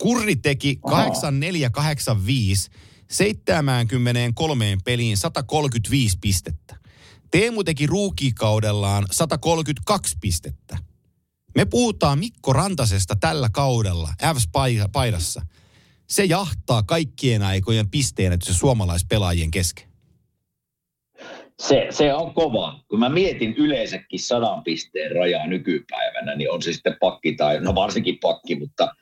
Kurri 0.00 0.36
teki 0.36 0.78
8485 0.90 2.70
73 3.08 4.76
peliin 4.84 5.16
135 5.16 6.18
pistettä. 6.20 6.76
Teemu 7.30 7.64
teki 7.64 7.86
ruukikaudellaan 7.86 9.06
132 9.10 10.16
pistettä. 10.20 10.78
Me 11.54 11.64
puhutaan 11.64 12.18
Mikko 12.18 12.52
Rantasesta 12.52 13.16
tällä 13.16 13.48
kaudella 13.52 14.08
Ävs-paidassa. 14.22 15.46
Se 16.08 16.24
jahtaa 16.24 16.82
kaikkien 16.82 17.42
aikojen 17.42 17.90
pisteenätys 17.90 18.58
suomalaispelaajien 18.58 19.50
kesken. 19.50 19.88
Se, 21.62 21.86
se 21.90 22.14
on 22.14 22.34
kova. 22.34 22.80
Kun 22.88 22.98
mä 22.98 23.08
mietin 23.08 23.54
yleensäkin 23.54 24.20
sadan 24.20 24.62
pisteen 24.62 25.10
rajaa 25.10 25.46
nykypäivänä, 25.46 26.34
niin 26.34 26.50
on 26.50 26.62
se 26.62 26.72
sitten 26.72 26.96
pakki 27.00 27.32
tai, 27.32 27.60
no 27.60 27.74
varsinkin 27.74 28.18
pakki, 28.18 28.54
mutta 28.54 28.94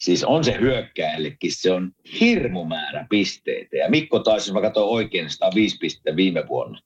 Siis 0.00 0.24
on 0.24 0.44
se 0.44 0.56
hyökkäjällekin, 0.60 1.52
se 1.52 1.72
on 1.72 1.92
hirmu 2.20 2.64
määrä 2.64 3.06
pisteitä. 3.10 3.76
Ja 3.76 3.90
Mikko 3.90 4.18
taisi, 4.18 4.50
jos 4.50 4.54
mä 4.54 4.60
katsoin 4.60 4.88
oikein, 4.88 5.30
105 5.30 5.76
pistettä 5.78 6.16
viime 6.16 6.48
vuonna. 6.48 6.80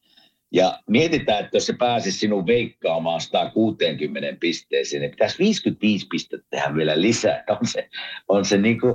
Ja 0.53 0.83
mietitään, 0.91 1.45
että 1.45 1.57
jos 1.57 1.67
se 1.67 1.73
pääsisi 1.73 2.19
sinun 2.19 2.47
veikkaamaan 2.47 3.21
160 3.21 4.37
pisteeseen, 4.41 5.01
niin 5.01 5.11
pitäisi 5.11 5.39
55 5.39 6.07
pistettä 6.11 6.47
tehdä 6.51 6.75
vielä 6.75 7.01
lisää. 7.01 7.45
On 7.61 7.67
se, 7.67 7.89
on 8.29 8.45
se, 8.45 8.59
niin 8.59 8.81
kuin, 8.81 8.95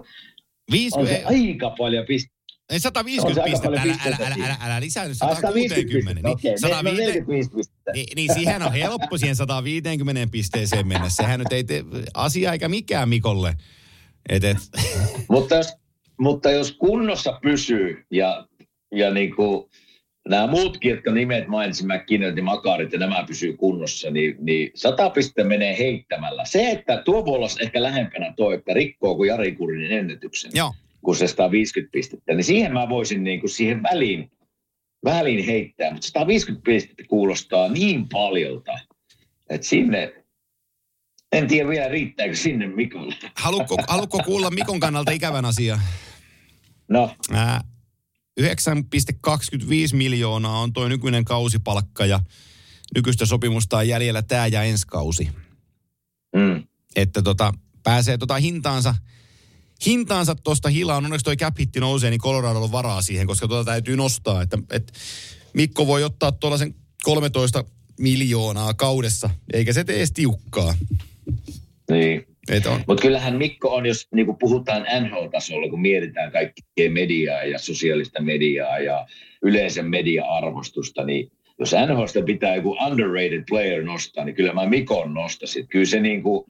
50, 0.72 0.99
on 0.99 1.07
se 1.07 1.23
aika 1.26 1.69
paljon 1.69 2.06
pisteitä. 2.06 2.34
Ei 2.69 2.80
150 2.80 3.44
pistettä, 3.44 3.81
älä, 3.81 3.95
älä, 4.06 4.18
älä, 4.19 4.45
älä, 4.45 4.57
älä 4.61 4.80
lisää 4.80 5.07
nyt 5.07 5.18
160. 5.18 6.14
Niin, 6.14 6.27
okay, 6.27 6.57
150, 6.57 7.91
niin, 7.94 8.06
niin 8.15 8.34
siihen 8.34 8.61
on 8.61 8.73
helppo 8.73 9.18
siihen 9.18 9.35
150 9.35 10.31
pisteeseen 10.31 10.88
mennä. 10.88 11.10
Sehän 11.10 11.40
nyt 11.40 11.52
ei 11.52 11.64
tee 11.64 11.84
asia 12.14 12.52
eikä 12.52 12.69
mikään 12.69 13.10
Mikolle. 13.10 13.53
Et, 14.30 14.44
et. 14.44 14.58
mutta, 15.30 15.56
jos, 15.56 15.74
mutta 16.20 16.52
jos 16.52 16.72
kunnossa 16.72 17.40
pysyy 17.41 18.06
ja, 18.12 18.48
ja 18.91 19.14
niin 19.14 19.36
kuin 19.36 19.70
nämä 20.30 20.48
muutkin, 20.48 20.91
jotka 20.91 21.12
nimet 21.12 21.48
mainitsin, 21.48 21.88
McKinnon 21.88 22.38
ja 22.38 22.44
Makarit 22.44 22.94
ja 22.94 23.00
nämä 23.00 23.24
pysyy 23.28 23.58
kunnossa, 23.58 24.10
niin, 24.10 24.36
niin 24.40 24.72
sata 24.76 25.10
pistettä 25.10 25.44
menee 25.44 25.78
heittämällä. 25.78 26.45
Se, 26.45 26.72
että 26.72 27.02
tuo 27.06 27.26
voi 27.26 27.36
olla 27.36 27.48
ehkä 27.62 27.84
lähempänä 27.84 28.34
tuo, 28.38 28.52
että 28.52 28.74
rikkoo 28.74 29.16
kuin 29.16 29.28
Jari 29.28 29.52
Kurinin 29.52 29.91
ennätyksen, 29.91 30.52
Joo. 30.54 30.74
kun 31.02 31.16
se 31.16 31.28
150 31.28 31.91
pistettä, 31.91 32.34
niin 32.34 32.44
siihen 32.44 32.74
mä 32.74 32.90
voisin 32.90 33.24
niin 33.24 33.40
kuin 33.40 33.50
siihen 33.50 33.84
väliin, 33.84 34.32
väliin 35.06 35.45
heittää. 35.45 35.91
Mutta 35.91 36.08
150 36.08 36.66
pistettä 36.66 37.04
kuulostaa 37.08 37.70
niin 37.70 38.10
paljolta, 38.10 38.80
että 39.50 39.68
sinne, 39.68 40.23
en 41.34 41.47
tiedä 41.47 41.69
vielä 41.69 41.88
riittääkö 41.88 42.35
sinne 42.35 42.68
Mikolle. 42.68 43.15
Haluatko, 43.35 43.77
haluatko 43.88 44.19
kuulla 44.26 44.51
Mikon 44.51 44.80
kannalta 44.80 45.11
ikävän 45.11 45.45
asia? 45.45 45.80
No. 46.89 47.15
Ää, 47.31 47.61
9,25 48.41 48.45
miljoonaa 49.93 50.60
on 50.60 50.73
tuo 50.73 50.88
nykyinen 50.88 51.26
kausipalkka 51.26 52.05
ja 52.05 52.19
nykyistä 52.95 53.26
sopimusta 53.26 53.77
on 53.77 53.88
jäljellä 53.88 54.22
tämä 54.22 54.47
ja 54.47 54.64
ensi 54.64 54.88
kausi. 54.88 55.30
Mm. 56.35 56.64
Että 56.95 57.22
tota, 57.22 57.53
pääsee 57.84 58.18
tota 58.18 58.35
hintaansa, 58.35 58.95
hintaansa 59.85 60.35
tuosta 60.35 60.69
hilaan. 60.69 61.05
Onneksi 61.05 61.23
toi 61.23 61.38
cap 61.38 61.60
hitti 61.60 61.80
nousee, 61.80 62.10
niin 62.10 62.22
Coloradolla 62.22 62.65
on 62.65 62.72
varaa 62.72 63.01
siihen, 63.01 63.27
koska 63.27 63.47
tuota 63.47 63.72
täytyy 63.72 63.97
nostaa. 63.97 64.41
Että, 64.41 64.57
että 64.69 64.93
Mikko 65.53 65.88
voi 65.88 66.03
ottaa 66.03 66.31
tuollaisen 66.31 66.76
13 67.03 67.64
miljoonaa 67.99 68.73
kaudessa, 68.73 69.30
eikä 69.53 69.73
se 69.73 69.84
tee 69.84 70.05
tiukkaa. 70.14 70.76
Niin. 71.91 72.28
Mutta 72.88 73.02
kyllähän 73.02 73.36
Mikko 73.36 73.76
on, 73.76 73.86
jos 73.86 74.08
niin 74.16 74.38
puhutaan 74.40 74.86
NHL-tasolla, 75.02 75.70
kun 75.70 75.82
mietitään 75.82 76.32
kaikkea 76.32 76.91
mediaa 76.91 77.44
ja 77.44 77.60
sosiaalista 77.60 78.22
mediaa 78.22 78.80
ja 78.80 79.08
yleisen 79.41 79.86
media-arvostusta, 79.86 81.04
niin 81.04 81.32
jos 81.60 81.72
NHLsta 81.88 82.22
pitää 82.22 82.56
joku 82.56 82.78
underrated 82.88 83.44
player 83.50 83.84
nostaa, 83.84 84.26
niin 84.26 84.36
kyllä 84.36 84.54
mä 84.54 84.66
Mikon 84.66 85.14
nostasin. 85.14 85.68
Kyllä 85.68 85.86
se 85.86 86.00
niin 86.00 86.24
kuin, 86.24 86.45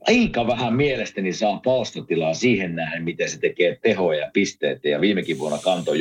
aika 0.00 0.46
vähän 0.46 0.76
mielestäni 0.76 1.32
saa 1.32 1.60
palstatilaa 1.64 2.34
siihen 2.34 2.74
nähden, 2.74 3.04
miten 3.04 3.30
se 3.30 3.38
tekee 3.38 3.78
tehoja 3.82 4.20
ja 4.20 4.30
pisteitä. 4.32 4.88
Ja 4.88 5.00
viimekin 5.00 5.38
vuonna 5.38 5.58
kantoi 5.58 5.98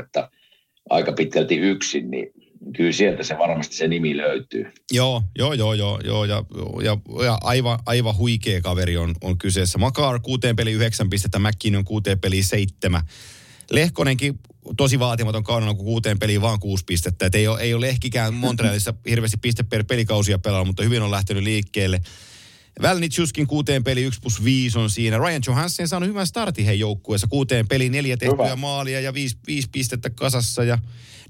että 0.00 0.30
aika 0.90 1.12
pitkälti 1.12 1.56
yksin, 1.56 2.10
niin 2.10 2.32
kyllä 2.76 2.92
sieltä 2.92 3.22
se 3.22 3.38
varmasti 3.38 3.76
se 3.76 3.88
nimi 3.88 4.16
löytyy. 4.16 4.72
Joo, 4.92 5.22
joo, 5.38 5.52
joo, 5.52 5.74
joo, 5.74 6.00
joo 6.00 6.24
ja, 6.24 6.44
ja, 6.82 6.96
ja 7.24 7.38
aivan, 7.40 7.78
aivan 7.86 8.16
huikea 8.16 8.60
kaveri 8.60 8.96
on, 8.96 9.14
on 9.20 9.38
kyseessä. 9.38 9.78
Makar 9.78 10.20
kuuteen 10.20 10.56
peli 10.56 10.72
yhdeksän 10.72 11.10
pistettä, 11.10 11.38
McKinnon 11.38 11.84
kuuteen 11.84 12.20
peli 12.20 12.42
seitsemän. 12.42 13.02
Lehkonenkin 13.70 14.38
tosi 14.76 14.98
vaatimaton 14.98 15.44
kaudella, 15.44 15.74
kun 15.74 15.84
kuuteen 15.84 16.18
peliin 16.18 16.40
vaan 16.40 16.60
kuusi 16.60 16.84
pistettä. 16.84 17.26
Et 17.26 17.34
ei, 17.34 17.48
ole, 17.48 17.60
ei 17.60 17.74
ole 17.74 17.86
Lehkikään 17.86 18.34
Montrealissa 18.34 18.94
hirveästi 19.08 19.36
piste 19.36 19.62
per 19.62 19.84
pelikausia 19.84 20.38
pelaa, 20.38 20.64
mutta 20.64 20.82
hyvin 20.82 21.02
on 21.02 21.10
lähtenyt 21.10 21.42
liikkeelle. 21.42 22.00
Välnitschuskin 22.82 23.46
kuuteen 23.46 23.84
peli 23.84 24.02
1 24.02 24.20
plus 24.20 24.44
5 24.44 24.78
on 24.78 24.90
siinä. 24.90 25.18
Ryan 25.18 25.42
Johansson 25.46 25.88
saanut 25.88 26.08
hyvän 26.08 26.26
startin 26.26 26.64
heidän 26.64 26.78
joukkueessa. 26.78 27.26
Kuuteen 27.26 27.68
peli 27.68 27.88
neljä 27.88 28.16
tehtyä 28.16 28.44
Hyvä. 28.44 28.56
maalia 28.56 29.00
ja 29.00 29.14
viisi, 29.14 29.36
viisi 29.46 29.68
pistettä 29.72 30.10
kasassa. 30.10 30.64
Ja 30.64 30.78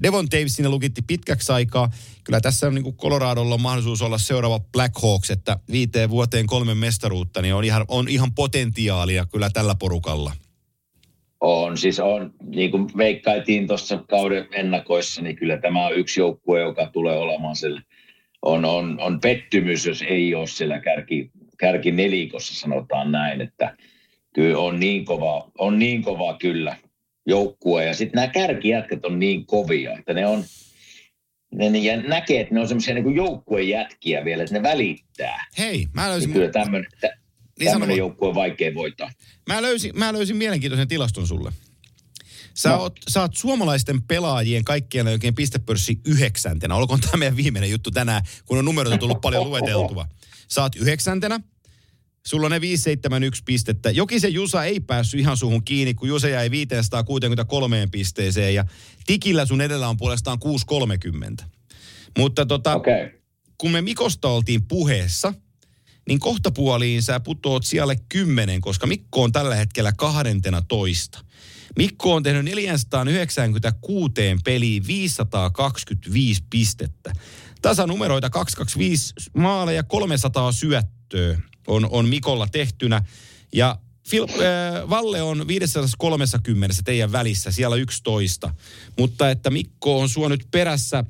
Devon 0.03 0.27
Davis 0.31 0.55
sinne 0.55 0.69
lukitti 0.69 1.03
pitkäksi 1.03 1.53
aikaa. 1.53 1.91
Kyllä 2.25 2.41
tässä 2.41 2.67
on 2.67 2.75
niin 2.75 2.97
Coloradolla 2.97 3.55
on 3.55 3.61
mahdollisuus 3.61 4.03
olla 4.03 4.19
seuraava 4.19 4.61
Black 4.73 5.03
Hawks, 5.03 5.31
että 5.31 5.59
viiteen 5.73 6.11
vuoteen 6.11 6.47
kolme 6.47 6.75
mestaruutta, 6.75 7.43
niin 7.43 7.55
on 7.55 7.65
ihan, 7.65 7.85
on 7.89 8.09
ihan 8.09 8.35
potentiaalia 8.35 9.27
kyllä 9.27 9.51
tällä 9.51 9.75
porukalla. 9.75 10.33
On, 11.41 11.79
siis 11.79 12.01
on, 12.01 12.35
niin 12.45 12.71
kuin 12.71 12.87
veikkaitiin 12.97 13.67
tuossa 13.67 14.05
kauden 14.11 14.49
ennakoissa, 14.53 15.23
niin 15.23 15.37
kyllä 15.37 15.57
tämä 15.57 15.87
on 15.87 15.95
yksi 15.95 16.21
joukkue, 16.21 16.61
joka 16.61 16.87
tulee 16.87 17.19
olemaan 17.19 17.57
siellä. 17.57 17.83
On, 18.49 18.65
on, 18.65 19.01
on 19.01 19.21
pettymys, 19.21 19.87
jos 19.87 20.03
ei 20.03 20.35
ole 20.35 20.47
siellä 20.47 20.81
kärki, 20.81 21.31
kärki 21.59 21.93
nelikossa, 21.93 22.55
sanotaan 22.55 23.13
näin, 23.13 23.41
että 23.41 23.77
kyllä 24.35 24.59
on 24.59 24.81
niin 24.81 25.05
kova, 25.05 25.51
on 25.59 25.79
niin 25.79 26.03
kova 26.03 26.37
kyllä 26.39 26.77
joukkue. 27.27 27.85
Ja 27.85 27.95
sitten 27.95 28.17
nämä 28.17 28.33
kärkijätkät 28.33 29.05
on 29.05 29.19
niin 29.19 29.47
kovia, 29.47 29.99
että 29.99 30.15
ne 30.15 30.27
on, 30.27 30.45
ne, 31.55 31.71
ne 31.71 31.79
ja 31.79 32.03
näkee, 32.03 32.41
että 32.41 32.55
ne 32.55 32.61
on 32.61 32.69
semmoisia 32.69 32.95
niin 32.95 33.17
joukkuejätkiä 33.17 34.25
vielä, 34.25 34.43
että 34.43 34.55
ne 34.55 34.63
välittää. 34.63 35.47
Hei, 35.59 35.87
mä 35.93 36.11
löysin... 36.11 36.33
Kyllä 36.33 36.51
tämmöinen, 36.51 36.91
niin 37.59 37.71
tämmöinen 37.71 37.97
joukkue 37.97 38.29
on 38.29 38.35
vaikea 38.35 38.75
voittaa. 38.75 39.11
Mä 39.49 39.63
löysin, 39.63 39.99
mä 39.99 40.13
löysin 40.13 40.37
mielenkiintoisen 40.37 40.89
tilaston 40.89 41.27
sulle. 41.27 41.53
Sä, 42.59 42.69
no. 42.69 42.81
oot, 42.81 42.97
sä 43.09 43.21
oot 43.21 43.37
suomalaisten 43.37 44.03
pelaajien 44.03 44.65
kaikkien 44.65 45.07
oikein 45.07 45.35
pistepörssi 45.35 46.01
yhdeksäntenä. 46.05 46.75
Olkoon 46.75 47.01
tämä 47.01 47.17
meidän 47.17 47.37
viimeinen 47.37 47.71
juttu 47.71 47.91
tänään, 47.91 48.23
kun 48.45 48.59
on 48.59 48.65
numeroita 48.65 48.99
tullut 48.99 49.21
paljon 49.21 49.45
lueteltua. 49.45 50.09
Sä 50.49 50.63
oot 50.63 50.77
yhdeksäntenä. 50.77 51.41
Sulla 52.27 52.47
on 52.47 52.51
ne 52.51 52.61
571 52.61 53.43
pistettä. 53.45 53.91
Jokisen 53.91 54.35
Jusa 54.35 54.65
ei 54.65 54.81
päässyt 54.81 55.21
ihan 55.21 55.37
suhun 55.37 55.65
kiinni, 55.65 55.95
kun 55.95 56.09
Jusa 56.09 56.29
jäi 56.29 56.51
563 56.51 57.89
pisteeseen 57.91 58.55
ja 58.55 58.65
Tikillä 59.07 59.47
sun 59.47 59.61
edellä 59.61 59.89
on 59.89 59.97
puolestaan 59.97 60.39
630. 60.39 61.45
Mutta 62.19 62.47
tota, 62.47 62.75
okay. 62.75 63.11
kun 63.59 63.71
me 63.71 63.83
Mikosta 63.83 64.29
oltiin 64.29 64.63
puheessa, 64.69 65.35
niin 66.09 66.19
kohta 66.19 66.51
puoliin 66.51 67.03
sä 67.03 67.21
putoot 67.21 67.65
siellä 67.65 67.95
10, 68.09 68.61
koska 68.61 68.87
Mikko 68.87 69.23
on 69.23 69.33
tällä 69.33 69.55
hetkellä 69.55 69.93
12. 69.93 71.25
Mikko 71.77 72.15
on 72.15 72.23
tehnyt 72.23 72.45
496 72.45 74.13
peliin 74.45 74.87
525 74.87 76.43
pistettä. 76.51 77.13
Tasanumeroita 77.63 78.31
225 78.31 79.15
maaleja 79.37 79.83
300 79.83 80.53
syöttöä 80.53 81.39
on, 81.67 81.89
on 81.91 82.09
Mikolla 82.09 82.47
tehtynä. 82.47 83.03
Ja 83.53 83.79
Phil, 84.11 84.25
äh, 84.25 84.91
Valle 84.91 85.23
on 85.23 85.49
530 85.49 86.77
teidän 86.85 87.13
välissä, 87.13 87.51
siellä 87.51 87.77
11. 87.77 88.55
Mutta 88.99 89.31
että 89.31 89.51
Mikko 89.51 90.01
on 90.01 90.09
sua 90.09 90.29
nyt 90.29 90.49
perässä, 90.51 91.05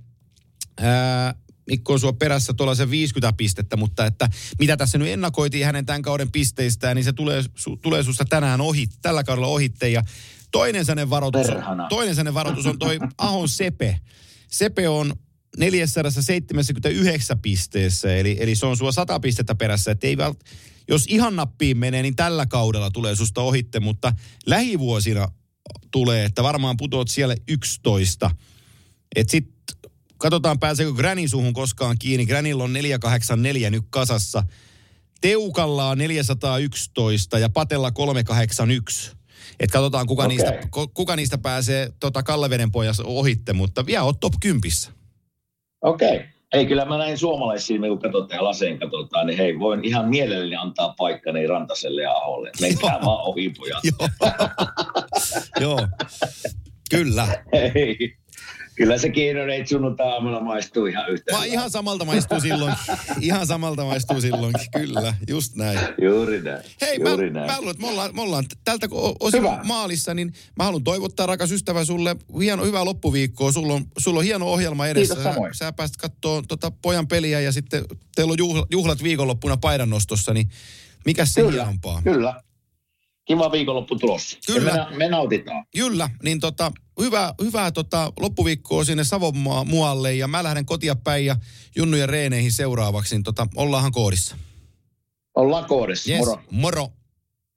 äh, 0.80 1.34
Mikko 1.66 1.92
on 1.92 2.00
sua 2.00 2.12
perässä 2.12 2.52
tuollaisen 2.52 2.90
50 2.90 3.36
pistettä, 3.36 3.76
mutta 3.76 4.06
että 4.06 4.28
mitä 4.58 4.76
tässä 4.76 4.98
nyt 4.98 5.08
ennakoitiin 5.08 5.66
hänen 5.66 5.86
tämän 5.86 6.02
kauden 6.02 6.32
pisteistään, 6.32 6.96
niin 6.96 7.04
se 7.04 7.12
tulee, 7.12 7.44
su, 7.54 7.76
tulee 7.76 8.02
susta 8.02 8.24
tänään 8.24 8.60
ohi, 8.60 8.86
tällä 9.02 9.24
kaudella 9.24 9.48
ohitte. 9.48 9.88
Ja 9.88 10.02
toinen 10.50 10.84
sellainen 10.84 11.10
varoitus, 11.10 11.46
toinen 11.88 12.14
sellainen 12.14 12.34
varoitus 12.34 12.66
on 12.66 12.78
toi 12.78 12.98
Ahon 13.18 13.48
Sepe. 13.48 14.00
Sepe 14.48 14.88
on 14.88 15.14
479 15.56 17.38
pisteessä, 17.38 18.16
eli, 18.16 18.36
eli 18.40 18.54
se 18.54 18.66
on 18.66 18.76
sua 18.76 18.92
100 18.92 19.20
pistettä 19.20 19.54
perässä. 19.54 19.90
Että 19.90 20.06
ei 20.06 20.16
vält, 20.16 20.40
jos 20.88 21.04
ihan 21.08 21.36
nappiin 21.36 21.78
menee, 21.78 22.02
niin 22.02 22.16
tällä 22.16 22.46
kaudella 22.46 22.90
tulee 22.90 23.16
susta 23.16 23.40
ohitte, 23.40 23.80
mutta 23.80 24.12
lähivuosina 24.46 25.28
tulee, 25.90 26.24
että 26.24 26.42
varmaan 26.42 26.76
putoat 26.76 27.08
siellä 27.08 27.36
11. 27.48 28.30
Että 29.16 29.30
sit 29.30 29.48
katsotaan 30.18 30.58
pääseekö 30.58 30.92
Granny 30.92 31.28
suhun 31.28 31.52
koskaan 31.52 31.96
kiinni. 31.98 32.26
Granilla 32.26 32.64
on 32.64 32.72
484 32.72 33.70
nyt 33.70 33.84
kasassa. 33.90 34.42
Teukalla 35.20 35.88
on 35.88 35.98
411 35.98 37.38
ja 37.38 37.48
Patella 37.48 37.90
381. 37.90 39.17
Et 39.60 39.70
katsotaan, 39.70 40.06
kuka, 40.06 40.24
okay. 40.24 40.36
niistä, 40.36 40.52
kuka 40.94 41.16
niistä 41.16 41.38
pääsee 41.38 41.92
tota 42.00 42.22
Kalleveden 42.22 42.72
pojassa 42.72 43.02
ohitte, 43.06 43.52
mutta 43.52 43.86
vielä 43.86 44.04
on 44.04 44.18
top 44.18 44.32
10. 44.40 44.70
Okei. 45.82 46.16
Okay. 46.16 46.28
Ei, 46.52 46.66
kyllä 46.66 46.84
mä 46.84 46.98
näin 46.98 47.18
suomalaisia, 47.18 47.78
kun 47.78 47.98
katsotaan 47.98 48.38
ja 48.38 48.44
laseen 48.44 48.78
katsotaan, 48.78 49.26
niin 49.26 49.38
hei, 49.38 49.58
voin 49.58 49.84
ihan 49.84 50.08
mielelläni 50.08 50.56
antaa 50.56 50.94
paikkani 50.98 51.46
Rantaselle 51.46 52.02
ja 52.02 52.12
Aholle. 52.12 52.50
Menkää 52.60 52.98
vaan 53.04 53.26
ohi, 53.26 53.50
pojat. 53.50 53.82
Joo, 55.60 55.88
kyllä. 56.90 57.44
Hei. 57.52 58.16
Kyllä 58.78 58.98
se 58.98 59.10
Kiinonen 59.10 59.68
sunnuntai-aamulla 59.68 60.40
maistuu 60.40 60.86
ihan 60.86 61.10
yhtä. 61.10 61.32
Mä 61.36 61.44
ihan 61.44 61.70
samalta 61.70 62.04
maistuu 62.04 62.40
silloin. 62.40 62.74
Ihan 63.20 63.46
samalta 63.46 63.84
maistuu 63.84 64.20
silloin. 64.20 64.54
Kyllä, 64.72 65.14
just 65.28 65.56
näin. 65.56 65.78
Juuri 66.02 66.42
näin. 66.42 66.62
Hei, 66.80 66.98
Juuri 67.00 67.30
mä, 67.30 67.40
näin. 67.40 67.50
mä 67.50 67.58
luulen, 67.58 67.70
että 67.70 67.82
me 67.82 67.88
ollaan, 67.88 68.14
me 68.14 68.22
ollaan 68.22 68.44
tältä 68.64 68.88
osin 69.20 69.40
Hyvä. 69.42 69.60
maalissa, 69.64 70.14
niin 70.14 70.32
mä 70.56 70.64
haluan 70.64 70.84
toivottaa 70.84 71.26
rakas 71.26 71.52
ystävä 71.52 71.84
sulle 71.84 72.16
hieno, 72.40 72.64
hyvää 72.64 72.84
loppuviikkoa. 72.84 73.52
Sulla 73.52 73.74
on, 73.74 73.84
sulla 73.98 74.18
on 74.18 74.24
hieno 74.24 74.46
ohjelma 74.46 74.86
edessä. 74.86 75.14
Kiitos 75.14 75.30
sä, 75.30 75.34
samoin. 75.34 75.54
sä 75.54 75.72
pääst 75.72 75.96
katsoa 75.96 76.42
tota 76.48 76.70
pojan 76.70 77.08
peliä 77.08 77.40
ja 77.40 77.52
sitten 77.52 77.84
teillä 78.16 78.30
on 78.32 78.38
juhlat, 78.38 78.66
juhlat 78.70 79.02
viikonloppuna 79.02 79.56
paidannostossa, 79.56 80.34
niin 80.34 80.48
mikä 81.06 81.24
se 81.24 81.40
Kyllä, 81.40 81.52
hienompaa? 81.52 82.02
Kyllä. 82.02 82.42
Kiva 83.28 83.52
viikonloppu 83.52 83.96
tulossa. 83.96 84.38
Kyllä. 84.46 84.70
Ja 84.70 84.86
me, 84.90 84.96
me 84.96 85.08
nautitaan. 85.08 85.64
Kyllä, 85.76 86.10
niin 86.22 86.40
tota, 86.40 86.72
hyvää, 87.00 87.34
hyvää 87.42 87.70
tota, 87.70 88.12
loppuviikkoa 88.20 88.84
sinne 88.84 89.04
Savonmaa 89.04 89.64
muualle 89.64 90.14
ja 90.14 90.28
mä 90.28 90.44
lähden 90.44 90.66
kotia 90.66 90.96
päin 90.96 91.26
ja 91.26 91.36
Junnujen 91.76 92.08
reeneihin 92.08 92.52
seuraavaksi, 92.52 93.14
niin 93.14 93.22
tota, 93.22 93.46
ollaanhan 93.56 93.92
koodissa. 93.92 94.36
Ollaan 95.34 95.64
koodissa. 95.64 96.10
Yes. 96.10 96.18
Moro. 96.18 96.40
Moro. 96.50 96.88